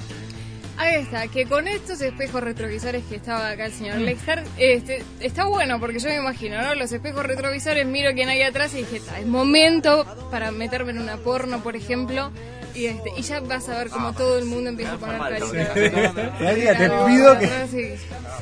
Ahí 0.78 0.96
está, 0.96 1.28
que 1.28 1.46
con 1.46 1.68
estos 1.68 2.02
espejos 2.02 2.44
retrovisores 2.44 3.04
que 3.06 3.16
estaba 3.16 3.50
acá 3.50 3.66
el 3.68 3.72
señor 3.74 3.98
Mm. 4.00 4.04
Lexter, 4.04 4.44
este, 4.58 5.04
está 5.22 5.46
bueno 5.46 5.80
porque 5.80 6.00
yo 6.00 6.10
me 6.10 6.18
imagino, 6.18 6.62
¿no? 6.62 6.76
Los 6.76 6.92
espejos 6.92 7.26
retrovisores, 7.26 7.86
miro 7.86 8.12
quién 8.14 8.28
hay 8.30 8.42
atrás 8.42 8.74
y 8.74 8.78
dije, 8.80 9.00
"Ta, 9.00 9.20
es 9.20 9.26
momento 9.26 10.06
para 10.32 10.52
meterme 10.52 10.92
en 10.92 11.00
una 11.00 11.16
porno, 11.18 11.62
por 11.64 11.76
ejemplo, 11.78 12.32
y 12.74 12.88
este 12.88 13.10
y 13.16 13.22
ya 13.22 13.40
vas 13.40 13.70
a 13.70 13.78
ver 13.78 13.88
como 13.90 14.12
todo 14.12 14.38
el 14.38 14.44
mundo 14.44 14.70
empieza 14.70 14.96
a 14.96 14.98
poner 14.98 15.18
caritas. 15.18 15.74
Te 15.74 16.90
pido 17.08 17.40
que. 17.40 17.98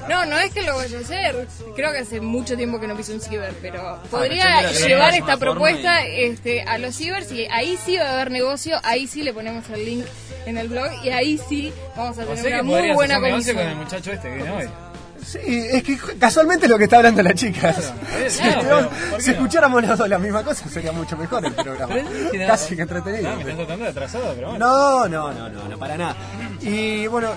no. 0.10 0.26
No, 0.26 0.40
es 0.40 0.52
que 0.54 0.64
lo 0.64 0.76
vaya 0.76 0.98
a 0.98 1.02
hacer. 1.02 1.48
Creo 1.76 1.92
que 1.92 2.00
hace 2.00 2.20
mucho 2.20 2.58
tiempo 2.58 2.80
que 2.80 2.88
no 2.88 2.96
piso 2.98 3.14
un 3.14 3.22
ciber, 3.22 3.54
pero 3.62 4.00
podría 4.10 4.62
era 4.62 4.70
que 4.72 4.88
llevar 4.88 5.14
esta 5.14 5.38
propuesta 5.38 6.04
este, 6.08 6.64
a 6.64 6.80
los 6.80 6.96
cibers 6.96 7.32
y 7.32 7.46
ahí 7.52 7.78
sí 7.86 7.98
va 7.98 8.06
a 8.10 8.14
haber 8.14 8.32
negocio, 8.32 8.80
ahí 8.84 9.06
sí 9.06 9.22
le 9.22 9.34
ponemos 9.34 9.70
el 9.70 9.86
link 9.86 10.06
en 10.46 10.58
el 10.58 10.68
blog 10.68 10.88
y 11.04 11.10
ahí 11.10 11.40
sí 11.50 11.72
vamos 11.96 12.18
a 12.20 12.24
O 12.24 12.26
tener 12.26 12.44
sea 12.44 12.62
una 12.62 12.64
muy 12.64 12.92
buena 12.94 13.20
negocio 13.20 13.54
con 13.54 13.64
el 13.64 13.74
comisión. 13.74 13.78
muchacho 14.00 14.12
este 14.12 14.30
que 14.30 14.36
viene 14.36 14.52
hoy. 14.52 14.70
Sí, 15.26 15.40
es 15.42 15.84
que 15.84 15.98
casualmente 16.20 16.66
es 16.66 16.70
lo 16.70 16.78
que 16.78 16.84
está 16.84 16.98
hablando 16.98 17.24
la 17.24 17.34
chica. 17.34 17.72
Si, 17.74 17.82
Claro, 17.82 18.26
estuviéramos- 18.28 18.64
pero, 18.64 18.90
¿por 19.10 19.18
qué 19.18 19.24
si 19.24 19.30
no? 19.30 19.36
escucháramos 19.36 19.84
los 19.88 19.98
dos 19.98 20.10
la 20.10 20.20
misma 20.20 20.44
cosa 20.44 20.68
sería 20.68 20.92
mucho 20.92 21.16
mejor 21.16 21.46
el 21.46 21.54
programa. 21.54 21.96
Pero 22.32 22.48
Casi 22.48 22.76
que 22.76 22.82
entretenido. 22.82 23.30
No, 23.30 23.36
me 23.38 23.42
estás 23.44 23.56
tratando 23.58 23.84
de 23.86 23.92
atrasado, 23.92 24.34
pero 24.36 24.50
bueno. 24.50 24.66
No, 24.66 25.08
no, 25.08 25.32
no, 25.34 25.50
no, 25.50 25.70
no, 25.70 25.78
para 25.80 25.98
nada. 25.98 26.16
Y 26.62 27.08
bueno, 27.08 27.30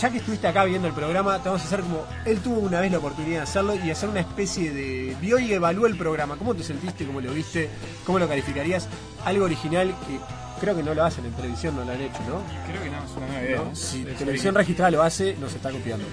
ya 0.00 0.10
que 0.10 0.18
estuviste 0.18 0.48
acá 0.48 0.64
viendo 0.64 0.88
el 0.88 0.94
programa, 0.94 1.38
te 1.40 1.48
vamos 1.48 1.62
a 1.62 1.66
hacer 1.66 1.80
como. 1.82 2.04
Él 2.24 2.40
tuvo 2.40 2.58
una 2.58 2.80
vez 2.80 2.90
la 2.90 2.98
oportunidad 2.98 3.36
de 3.36 3.42
hacerlo 3.44 3.76
y 3.76 3.88
hacer 3.90 4.08
una 4.08 4.20
especie 4.20 4.72
de. 4.72 5.16
Vio 5.20 5.38
y 5.38 5.52
evaluó 5.52 5.86
el 5.86 5.96
programa. 5.96 6.36
¿Cómo 6.36 6.56
te 6.56 6.64
sentiste? 6.64 7.06
¿Cómo 7.06 7.20
lo 7.20 7.30
viste? 7.32 7.70
¿Cómo 8.04 8.18
lo 8.18 8.26
calificarías? 8.28 8.88
Algo 9.24 9.44
original 9.44 9.94
que 10.08 10.18
creo 10.58 10.76
que 10.76 10.82
no 10.82 10.94
lo 10.94 11.04
hacen 11.04 11.24
en 11.24 11.32
televisión, 11.32 11.76
no 11.76 11.84
lo 11.84 11.92
han 11.92 12.00
hecho, 12.00 12.18
¿no? 12.28 12.42
Creo 12.70 12.82
que 12.82 12.90
no, 12.90 13.04
es 13.04 13.10
una 13.16 13.26
nueva 13.26 13.42
idea. 13.42 13.56
¿No? 13.58 13.74
Si 13.76 14.04
televisión 14.04 14.54
registrada 14.54 14.90
lo 14.90 15.02
hace, 15.02 15.34
nos 15.40 15.54
está 15.54 15.70
copiando. 15.70 16.04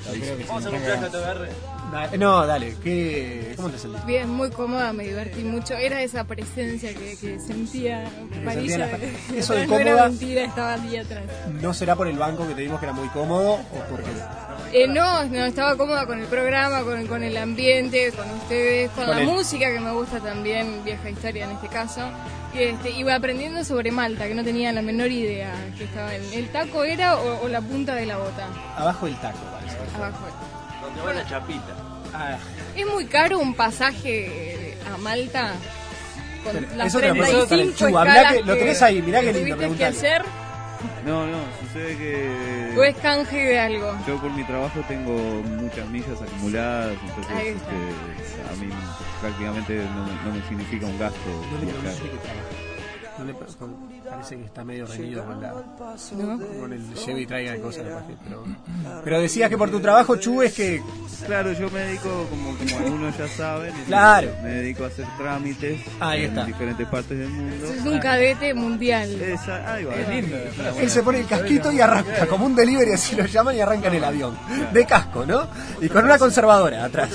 Vamos 0.48 0.66
a 0.66 0.70
un. 0.70 0.76
TBR. 1.12 1.50
Da- 1.92 2.18
No, 2.18 2.46
dale, 2.48 2.76
¿qué, 2.84 3.54
¿cómo 3.56 3.70
te 3.70 3.78
sentiste? 3.78 4.06
Bien, 4.08 4.30
muy 4.30 4.50
cómoda, 4.50 4.92
me 4.92 5.04
divertí 5.04 5.44
mucho. 5.44 5.76
Era 5.76 6.02
esa 6.02 6.24
presencia 6.24 6.94
que, 6.94 7.16
que 7.18 7.40
sentía 7.40 8.10
Parilla. 8.44 8.88
de- 8.88 9.16
eso 9.38 9.54
de 9.54 9.68
no 9.68 9.76
era 9.78 9.92
cómoda. 9.92 10.10
mentira, 10.10 10.44
estaba 10.46 10.74
allí 10.74 10.98
atrás. 10.98 11.24
¿No 11.62 11.74
será 11.74 11.96
por 11.96 12.08
el 12.08 12.18
banco 12.18 12.48
que 12.48 12.56
te 12.56 12.62
dimos 12.62 12.80
que 12.80 12.86
era 12.88 12.94
muy 12.94 13.08
cómodo 13.10 13.54
o 13.54 13.80
porque 13.90 14.10
Eh, 14.78 14.88
no, 14.90 15.24
no, 15.26 15.46
estaba 15.46 15.78
cómoda 15.78 16.06
con 16.06 16.20
el 16.20 16.26
programa, 16.28 16.82
con, 16.84 17.08
con 17.08 17.24
el 17.24 17.38
ambiente, 17.38 18.12
con 18.12 18.30
ustedes, 18.32 18.90
con, 18.92 19.06
Con 19.06 19.16
la 19.16 19.22
el- 19.22 19.28
música 19.28 19.72
que 19.72 19.80
me 19.80 19.92
gusta 19.92 20.20
también, 20.20 20.84
vieja 20.84 21.10
historia 21.10 21.46
en 21.46 21.52
este 21.52 21.68
caso. 21.70 22.02
Y 22.54 22.60
este, 22.64 22.90
iba 22.92 23.16
aprendiendo 23.16 23.64
sobre 23.64 23.92
Malta, 23.92 24.28
que 24.28 24.34
no 24.36 24.44
tenía 24.44 24.74
la 24.74 24.82
menor 24.82 25.10
idea 25.12 25.54
que 25.78 25.86
estaba 25.86 26.14
en 26.14 26.24
el 26.34 26.50
taco 26.50 26.84
era 26.84 27.16
o, 27.16 27.46
o 27.46 27.48
la 27.48 27.62
punta 27.62 27.96
de 27.96 28.06
la 28.06 28.18
bota. 28.18 28.48
abajo 28.76 29.06
del 29.06 29.16
taco 29.22 29.38
parece? 29.54 29.78
Abajo. 29.96 30.26
Donde 30.82 31.02
va 31.02 31.14
la 31.14 31.26
chapita. 31.30 31.74
Ah, 32.14 32.38
Es 32.76 32.86
muy 32.86 33.06
caro 33.06 33.40
un 33.40 33.54
pasaje 33.56 34.76
a 34.94 34.98
Malta 34.98 35.54
con 36.44 36.54
Pero 36.54 36.76
las 36.76 36.88
eso 36.88 37.00
te 37.00 37.08
lo 37.08 37.14
pregunto 37.14 37.48
35 37.48 37.48
también. 37.48 37.76
Chu, 37.76 37.98
hablá 37.98 38.14
escalas 38.16 38.34
que- 38.34 38.44
lo 38.44 38.58
tenés 38.58 38.82
ahí, 38.82 39.02
mirá 39.02 39.22
qué 39.22 39.34
lindo, 39.34 39.56
tuviste 39.56 39.78
que 39.78 39.86
hacer 39.86 40.22
No, 41.06 41.26
no, 41.28 41.38
sucede 41.62 41.98
que. 41.98 42.78
o 42.78 42.84
es 42.84 42.96
canje 42.98 43.38
de 43.38 43.60
algo. 43.60 43.96
Yo 44.08 44.20
por 44.20 44.32
mi 44.32 44.44
trabajo 44.44 44.82
tengo 44.88 45.14
muchas 45.44 45.88
millas 45.90 46.22
acumuladas, 46.22 46.98
entonces 47.08 47.56
este, 47.56 48.52
a 48.52 48.56
mí 48.60 48.70
prácticamente 49.22 49.78
no, 49.78 50.06
no 50.06 50.36
me 50.36 50.42
significa 50.48 50.86
un 50.88 51.00
gasto 51.00 51.30
No 51.52 52.65
No 53.18 53.24
le 53.26 53.34
parece 53.34 54.36
que 54.38 54.44
está 54.46 54.64
medio 54.66 54.86
reñido 54.86 55.24
con, 55.26 55.42
la, 55.42 55.52
con 56.60 56.74
el 56.74 56.94
lleve 56.94 57.22
y 57.22 57.26
traiga 57.26 57.54
de 57.54 57.62
cosas. 57.62 57.84
que- 57.84 58.16
Pero, 58.28 58.44
pero 59.04 59.20
decías 59.22 59.50
que 59.50 59.58
por 59.58 59.72
tu 59.72 59.80
trabajo, 59.80 60.18
Chu, 60.18 60.42
es 60.42 60.54
que. 60.54 60.82
Claro, 61.26 61.54
yo 61.54 61.70
me 61.72 61.80
dedico, 61.80 62.28
como, 62.30 62.56
como 62.58 62.78
algunos 62.78 63.18
ya 63.18 63.28
saben, 63.30 63.74
Claro. 63.88 64.30
me 64.44 64.50
dedico 64.50 64.84
a 64.84 64.88
hacer 64.88 65.06
trámites 65.18 65.82
Ahí 66.00 66.24
en 66.24 66.30
está. 66.32 66.46
diferentes 66.46 66.88
partes 66.88 67.18
del 67.18 67.30
mundo. 67.30 67.66
Es 67.66 67.86
un 67.86 68.00
cadete 68.00 68.54
mundial. 68.54 69.10
Esa, 69.22 69.74
ahí 69.74 69.86
va. 69.86 69.96
Es 69.96 70.10
lindo. 70.10 70.36
Él 70.80 70.90
se 70.90 71.02
pone 71.02 71.20
el 71.22 71.26
casquito 71.26 71.72
y 71.72 71.80
arranca, 71.82 72.28
como 72.28 72.46
un 72.46 72.56
delivery, 72.56 72.92
así 72.94 73.16
lo 73.16 73.26
llaman, 73.26 73.56
y 73.56 73.62
arranca 73.62 73.88
en 73.88 73.94
el 73.96 74.04
avión. 74.04 74.38
De 74.74 74.86
casco, 74.86 75.26
¿no? 75.26 75.48
Y 75.82 75.88
con 75.90 76.04
una 76.04 76.18
conservadora 76.20 76.84
atrás. 76.86 77.10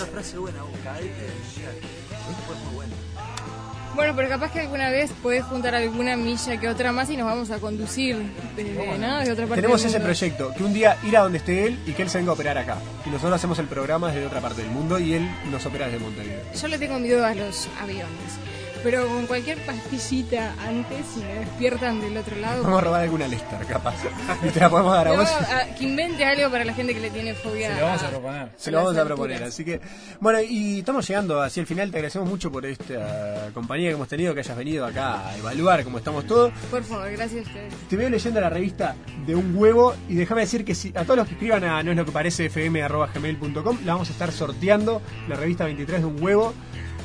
Bueno, 4.01 4.17
pero 4.17 4.31
capaz 4.31 4.51
que 4.51 4.61
alguna 4.61 4.89
vez 4.89 5.11
podés 5.23 5.45
juntar 5.45 5.75
alguna 5.75 6.17
milla 6.17 6.59
que 6.59 6.71
otra 6.71 6.91
más 6.91 7.11
y 7.11 7.19
nos 7.19 7.27
vamos 7.27 7.51
a 7.51 7.59
conducir 7.59 8.17
desde, 8.57 8.97
¿no? 8.97 9.21
de 9.21 9.31
otra 9.31 9.47
parte 9.47 9.61
Tenemos 9.61 9.83
del 9.83 9.91
ese 9.91 10.01
proyecto, 10.01 10.55
que 10.57 10.65
un 10.65 10.73
día 10.73 10.97
ir 11.03 11.19
a 11.19 11.21
donde 11.21 11.37
esté 11.37 11.67
él 11.67 11.79
y 11.87 11.93
que 11.93 12.01
él 12.01 12.09
se 12.09 12.17
venga 12.17 12.31
a 12.31 12.33
operar 12.33 12.57
acá. 12.57 12.79
Y 13.05 13.11
nosotros 13.11 13.35
hacemos 13.35 13.59
el 13.59 13.67
programa 13.67 14.11
desde 14.11 14.27
otra 14.27 14.41
parte 14.41 14.63
del 14.63 14.71
mundo 14.71 14.99
y 14.99 15.13
él 15.13 15.31
nos 15.51 15.67
opera 15.67 15.85
desde 15.85 15.99
Montevideo. 15.99 16.41
Yo 16.59 16.69
le 16.69 16.79
tengo 16.79 16.99
miedo 16.99 17.27
a 17.27 17.35
los 17.35 17.69
aviones. 17.79 18.39
Pero 18.83 19.07
con 19.07 19.27
cualquier 19.27 19.59
pastillita 19.67 20.55
antes, 20.67 21.05
si 21.15 21.21
me 21.21 21.35
despiertan 21.41 22.01
del 22.01 22.17
otro 22.17 22.37
lado. 22.37 22.63
Vamos 22.63 22.79
a 22.81 22.85
robar 22.85 23.03
alguna 23.03 23.29
Lester, 23.29 23.59
capaz. 23.67 23.95
Y 24.43 24.49
te 24.49 24.59
la 24.61 24.71
podemos 24.71 24.93
dar 24.95 25.09
a 25.09 25.13
vos. 25.13 25.29
a- 25.31 25.75
que 25.75 25.85
invente 25.85 26.25
algo 26.25 26.51
para 26.51 26.65
la 26.65 26.73
gente 26.73 26.95
que 26.95 27.01
le 27.01 27.11
tiene 27.11 27.35
fobia. 27.35 27.75
Se 27.75 27.81
lo 27.81 27.87
vamos 27.87 28.03
a 28.03 28.09
proponer. 28.09 28.49
Se 28.57 28.71
lo 28.71 28.79
vamos 28.79 28.97
a 28.97 29.05
proponer, 29.05 29.37
alturas. 29.37 29.55
así 29.55 29.65
que 29.65 29.81
bueno, 30.21 30.41
y 30.41 30.79
estamos 30.79 31.07
llegando 31.07 31.43
hacia 31.43 31.61
el 31.61 31.67
final, 31.67 31.91
te 31.91 31.99
agradecemos 31.99 32.29
mucho 32.29 32.51
por 32.51 32.65
esta 32.67 33.49
compañía 33.53 33.89
que 33.91 33.95
hemos 33.97 34.09
tenido, 34.09 34.33
que 34.35 34.41
hayas 34.41 34.57
venido 34.57 34.87
acá 34.87 35.29
a 35.29 35.37
evaluar 35.37 35.85
cómo 35.85 35.99
estamos 35.99 36.27
todos. 36.27 36.53
Por 36.71 36.83
favor, 36.83 37.11
gracias 37.13 37.45
a 37.47 37.49
ustedes. 37.49 37.75
Te 37.89 37.97
veo 37.97 38.09
leyendo 38.09 38.41
la 38.41 38.49
revista 38.51 38.95
de 39.27 39.35
un 39.35 39.55
huevo 39.57 39.95
y 40.09 40.15
déjame 40.15 40.43
decir 40.43 40.65
que 40.65 40.75
si, 40.75 40.89
a 40.97 41.05
todos 41.05 41.17
los 41.19 41.27
que 41.29 41.35
escriban 41.35 41.65
a 41.65 41.83
no 41.83 41.91
es 41.91 41.97
lo 41.97 42.05
que 42.07 42.13
parece 42.13 42.47
fm.gmail.com 42.47 43.79
la 43.85 43.93
vamos 43.93 44.09
a 44.09 44.13
estar 44.13 44.33
sorteando, 44.33 45.03
la 45.29 45.37
revista 45.37 45.65
23 45.65 46.01
de 46.01 46.07
un 46.07 46.23
huevo. 46.23 46.55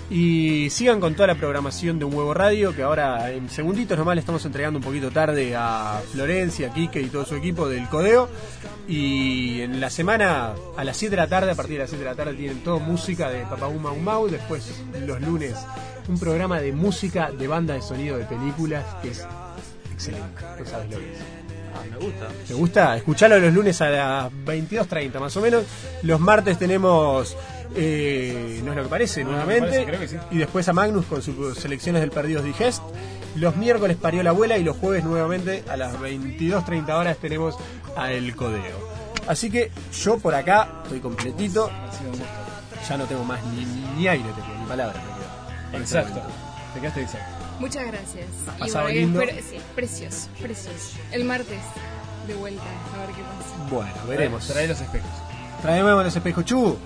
Y 0.10 0.70
sigan 0.70 1.00
con 1.00 1.16
toda 1.16 1.28
la 1.28 1.36
programación 1.36 1.98
de 1.98 2.06
Un 2.06 2.14
Huevo 2.14 2.34
Radio, 2.34 2.76
que 2.76 2.84
ahora 2.84 3.32
en 3.32 3.50
segunditos 3.50 3.98
nomás 3.98 4.16
le 4.16 4.20
estamos 4.20 4.46
entregando 4.46 4.78
un 4.78 4.86
poquito 4.86 5.10
tarde 5.10 5.56
a 5.56 6.00
Florencia, 6.12 6.70
Quique 6.70 7.02
y 7.02 7.08
todo 7.08 7.26
su 7.26 7.36
equipo 7.36 7.68
del 7.68 7.90
Codeo. 7.90 8.30
Y 8.88 9.62
en 9.62 9.82
la 9.82 9.90
semana, 9.90 10.54
a 10.78 10.84
las 10.84 10.96
7 10.98 11.16
de 11.16 11.22
la 11.22 11.28
tarde, 11.28 11.52
a 11.52 11.56
partir 11.56 11.78
de 11.78 11.80
las 11.80 11.90
7 11.90 12.04
de 12.04 12.10
la 12.10 12.16
tarde, 12.16 12.36
tienen 12.36 12.60
todo 12.60 12.80
música 12.80 13.30
de 13.30 13.42
Papá 13.46 13.68
Uma 13.68 13.94
Mau. 13.96 14.28
Después, 14.28 14.70
los 15.08 15.20
lunes, 15.22 15.56
un 16.08 16.20
programa 16.20 16.60
de 16.60 16.72
música 16.72 17.32
de 17.32 17.48
banda 17.48 17.74
de 17.74 17.82
sonido 17.82 18.18
de 18.18 18.26
películas 18.26 18.86
que 19.02 19.10
es 19.10 19.26
excelente. 19.92 20.44
No 20.60 20.66
sabes 20.66 20.92
lo 20.92 21.00
que 21.00 21.14
es. 21.14 21.20
Ah, 21.76 21.84
me 21.92 21.98
gusta. 21.98 22.28
¿Te 22.48 22.54
gusta? 22.54 22.98
Escuchalo 22.98 23.40
los 23.40 23.54
lunes 23.54 23.82
a 23.82 23.90
las 23.90 24.32
22.30 24.32 25.20
más 25.20 25.36
o 25.36 25.42
menos. 25.42 25.66
Los 26.04 26.20
martes 26.20 26.60
tenemos 26.60 27.36
eh, 27.76 28.62
No 28.64 28.72
es 28.72 28.78
lo 28.78 28.84
que 28.84 28.90
parece 28.90 29.24
No 29.24 29.32
nuevamente. 29.32 29.62
parece, 29.70 29.86
creo 29.86 30.00
que 30.00 30.08
sí. 30.08 30.18
Y 30.32 30.38
después 30.38 30.68
a 30.68 30.74
Magnus 30.74 31.06
con 31.06 31.22
sus 31.22 31.58
selecciones 31.58 32.02
del 32.02 32.12
Perdidos 32.12 32.44
Digest. 32.44 32.82
Los 33.36 33.56
miércoles 33.58 33.98
parió 33.98 34.24
la 34.24 34.30
abuela 34.30 34.58
y 34.58 34.64
los 34.64 34.78
jueves 34.78 35.04
nuevamente 35.04 35.64
a 35.70 35.76
las 35.76 35.94
22.30 36.00 36.90
horas 36.94 37.18
tenemos 37.18 37.56
a 37.98 38.12
El 38.12 38.34
Codeo. 38.36 38.96
Así 39.28 39.50
que 39.50 39.72
yo 40.04 40.20
por 40.20 40.36
acá 40.36 40.70
estoy 40.84 41.00
completito. 41.00 41.70
Ya 42.88 42.98
no 42.98 43.06
tengo 43.06 43.24
más 43.24 43.44
ni, 43.48 43.66
ni 43.98 44.08
aire, 44.08 44.24
tengo, 44.36 44.48
ni 44.62 44.66
palabras. 44.68 45.02
Exacto. 45.74 46.22
Te 46.74 46.80
quedaste 46.80 47.02
exacto. 47.02 47.36
Muchas 47.60 47.88
gracias. 47.88 48.26
Pasado 48.60 48.86
bueno, 48.86 49.00
lindo. 49.00 49.22
espero- 49.22 49.44
sí, 49.50 49.58
precioso, 49.76 50.28
precioso. 50.42 50.98
El 51.12 51.24
martes, 51.26 51.60
de 52.28 52.36
vuelta, 52.36 52.62
a 52.96 53.06
ver 53.06 53.16
qué 53.16 53.22
pasa. 53.24 53.70
Bueno, 53.70 53.94
veremos. 54.08 54.48
Trae 54.48 54.68
los 54.68 54.80
espejos. 54.80 55.10
Traemos 55.62 56.04
los 56.04 56.16
espejos. 56.16 56.46
Chu, 56.46 56.78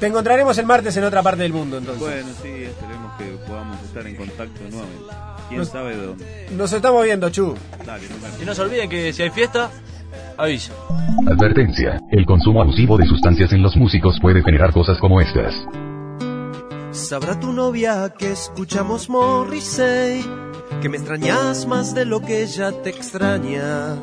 Te 0.00 0.06
encontraremos 0.06 0.56
el 0.58 0.66
martes 0.66 0.96
en 0.96 1.04
otra 1.04 1.22
parte 1.22 1.42
del 1.42 1.52
mundo 1.52 1.78
entonces. 1.78 2.02
Bueno, 2.02 2.28
sí, 2.42 2.48
esperemos 2.64 3.12
que 3.18 3.24
podamos 3.46 3.82
estar 3.82 4.06
en 4.06 4.16
contacto 4.16 4.60
nuevamente. 4.70 5.04
¿Quién 5.48 5.60
Nos- 5.60 5.68
sabe 5.68 5.96
de 5.96 6.06
dónde? 6.06 6.46
Nos 6.56 6.72
estamos 6.72 7.04
viendo, 7.04 7.30
Chu. 7.30 7.54
Dale, 7.86 8.02
no 8.08 8.42
Y 8.42 8.46
no 8.46 8.54
se 8.54 8.62
olviden 8.62 8.88
que 8.90 9.12
si 9.12 9.22
hay 9.22 9.30
fiesta, 9.30 9.70
avisa. 10.36 10.72
Advertencia. 11.26 12.00
El 12.10 12.24
consumo 12.26 12.62
abusivo 12.62 12.96
de 12.96 13.06
sustancias 13.06 13.52
en 13.52 13.62
los 13.62 13.76
músicos 13.76 14.18
puede 14.20 14.42
generar 14.42 14.72
cosas 14.72 14.98
como 14.98 15.20
estas. 15.20 15.54
Sabrá 16.90 17.38
tu 17.38 17.52
novia 17.52 18.14
que 18.18 18.32
escuchamos 18.32 19.08
Morrissey, 19.08 20.24
que 20.80 20.88
me 20.88 20.96
extrañas 20.96 21.66
más 21.66 21.94
de 21.94 22.04
lo 22.04 22.20
que 22.20 22.42
ella 22.42 22.72
te 22.82 22.90
extraña. 22.90 23.96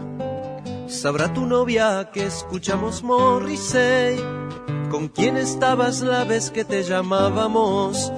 Sabrá 0.87 1.33
tu 1.33 1.45
novia 1.45 2.09
que 2.13 2.25
escuchamos 2.25 3.03
Morrissey, 3.03 4.17
con 4.95 5.09
quién 5.09 5.35
estabas 5.35 5.99
la 5.99 6.23
vez 6.23 6.51
que 6.51 6.63
te 6.63 6.81
llamábamos. 6.83 8.13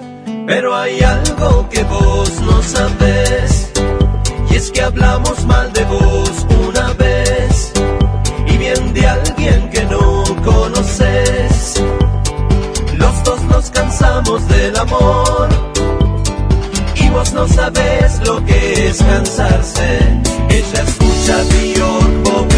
Pero 0.46 0.76
hay 0.76 1.02
algo 1.02 1.68
que 1.70 1.82
vos 1.86 2.40
no 2.42 2.62
sabes, 2.62 3.72
y 4.52 4.56
es 4.56 4.70
que 4.70 4.82
hablamos 4.84 5.44
mal 5.48 5.74
de 5.74 5.84
vos 5.86 6.46
una 6.68 6.94
vez, 6.94 7.74
y 8.46 8.58
bien 8.60 8.94
de 8.94 9.08
alguien 9.08 9.70
que 9.72 9.86
no 9.86 10.24
conoces. 10.46 11.82
Los 12.94 13.24
dos 13.24 13.42
nos 13.46 13.72
cansamos 13.72 14.48
del 14.48 14.78
amor 14.78 15.50
y 16.94 17.10
vos 17.10 17.34
no 17.34 17.48
sabes 17.48 18.20
lo 18.24 18.46
que 18.46 18.90
es 18.90 18.98
cansarse. 19.00 19.98
Ella 20.50 20.82
escucha 20.88 21.38
Bjork, 21.50 22.57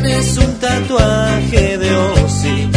tienes 0.00 0.36
un 0.36 0.58
tatuaje 0.58 1.78
de 1.78 1.96
Ozzy. 1.96 2.70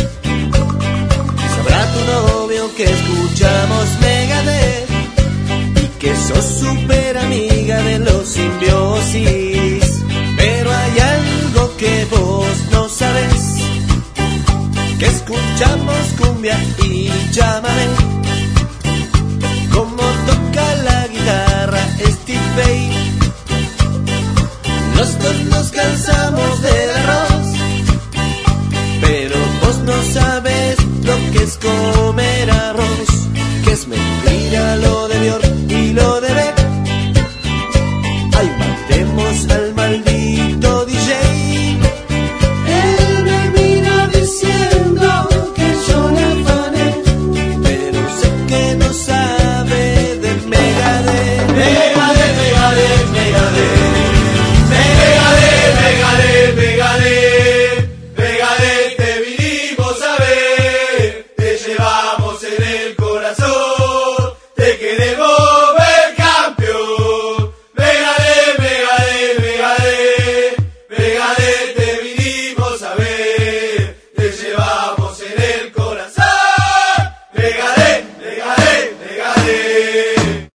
Sabrá 1.54 1.82
tu 1.94 2.02
novio 2.12 2.74
que 2.76 2.84
escuchamos 2.86 3.86
Megadeth 4.00 4.90
y 5.84 5.88
que 6.00 6.16
sos 6.16 6.46
super 6.46 7.18
amiga 7.18 7.82
de 7.84 8.00
los 8.00 8.28
simbiosis. 8.28 10.04
Pero 10.38 10.72
hay 10.72 11.00
algo 11.00 11.76
que 11.78 12.08
vos 12.10 12.48
no 12.72 12.88
sabes, 12.88 13.56
que 14.98 15.06
escuchamos 15.06 16.02
cumbia 16.20 16.58
y 16.86 17.12
llámame. 17.32 17.88
Como 19.74 20.04
toca 20.30 20.76
la 20.84 21.08
guitarra 21.08 21.84
Steve 22.00 22.50
Vai. 22.56 23.10
Los 24.96 25.20
dos 25.20 25.36
nos 25.50 25.72
arroz, 31.50 31.58
pero 31.58 32.29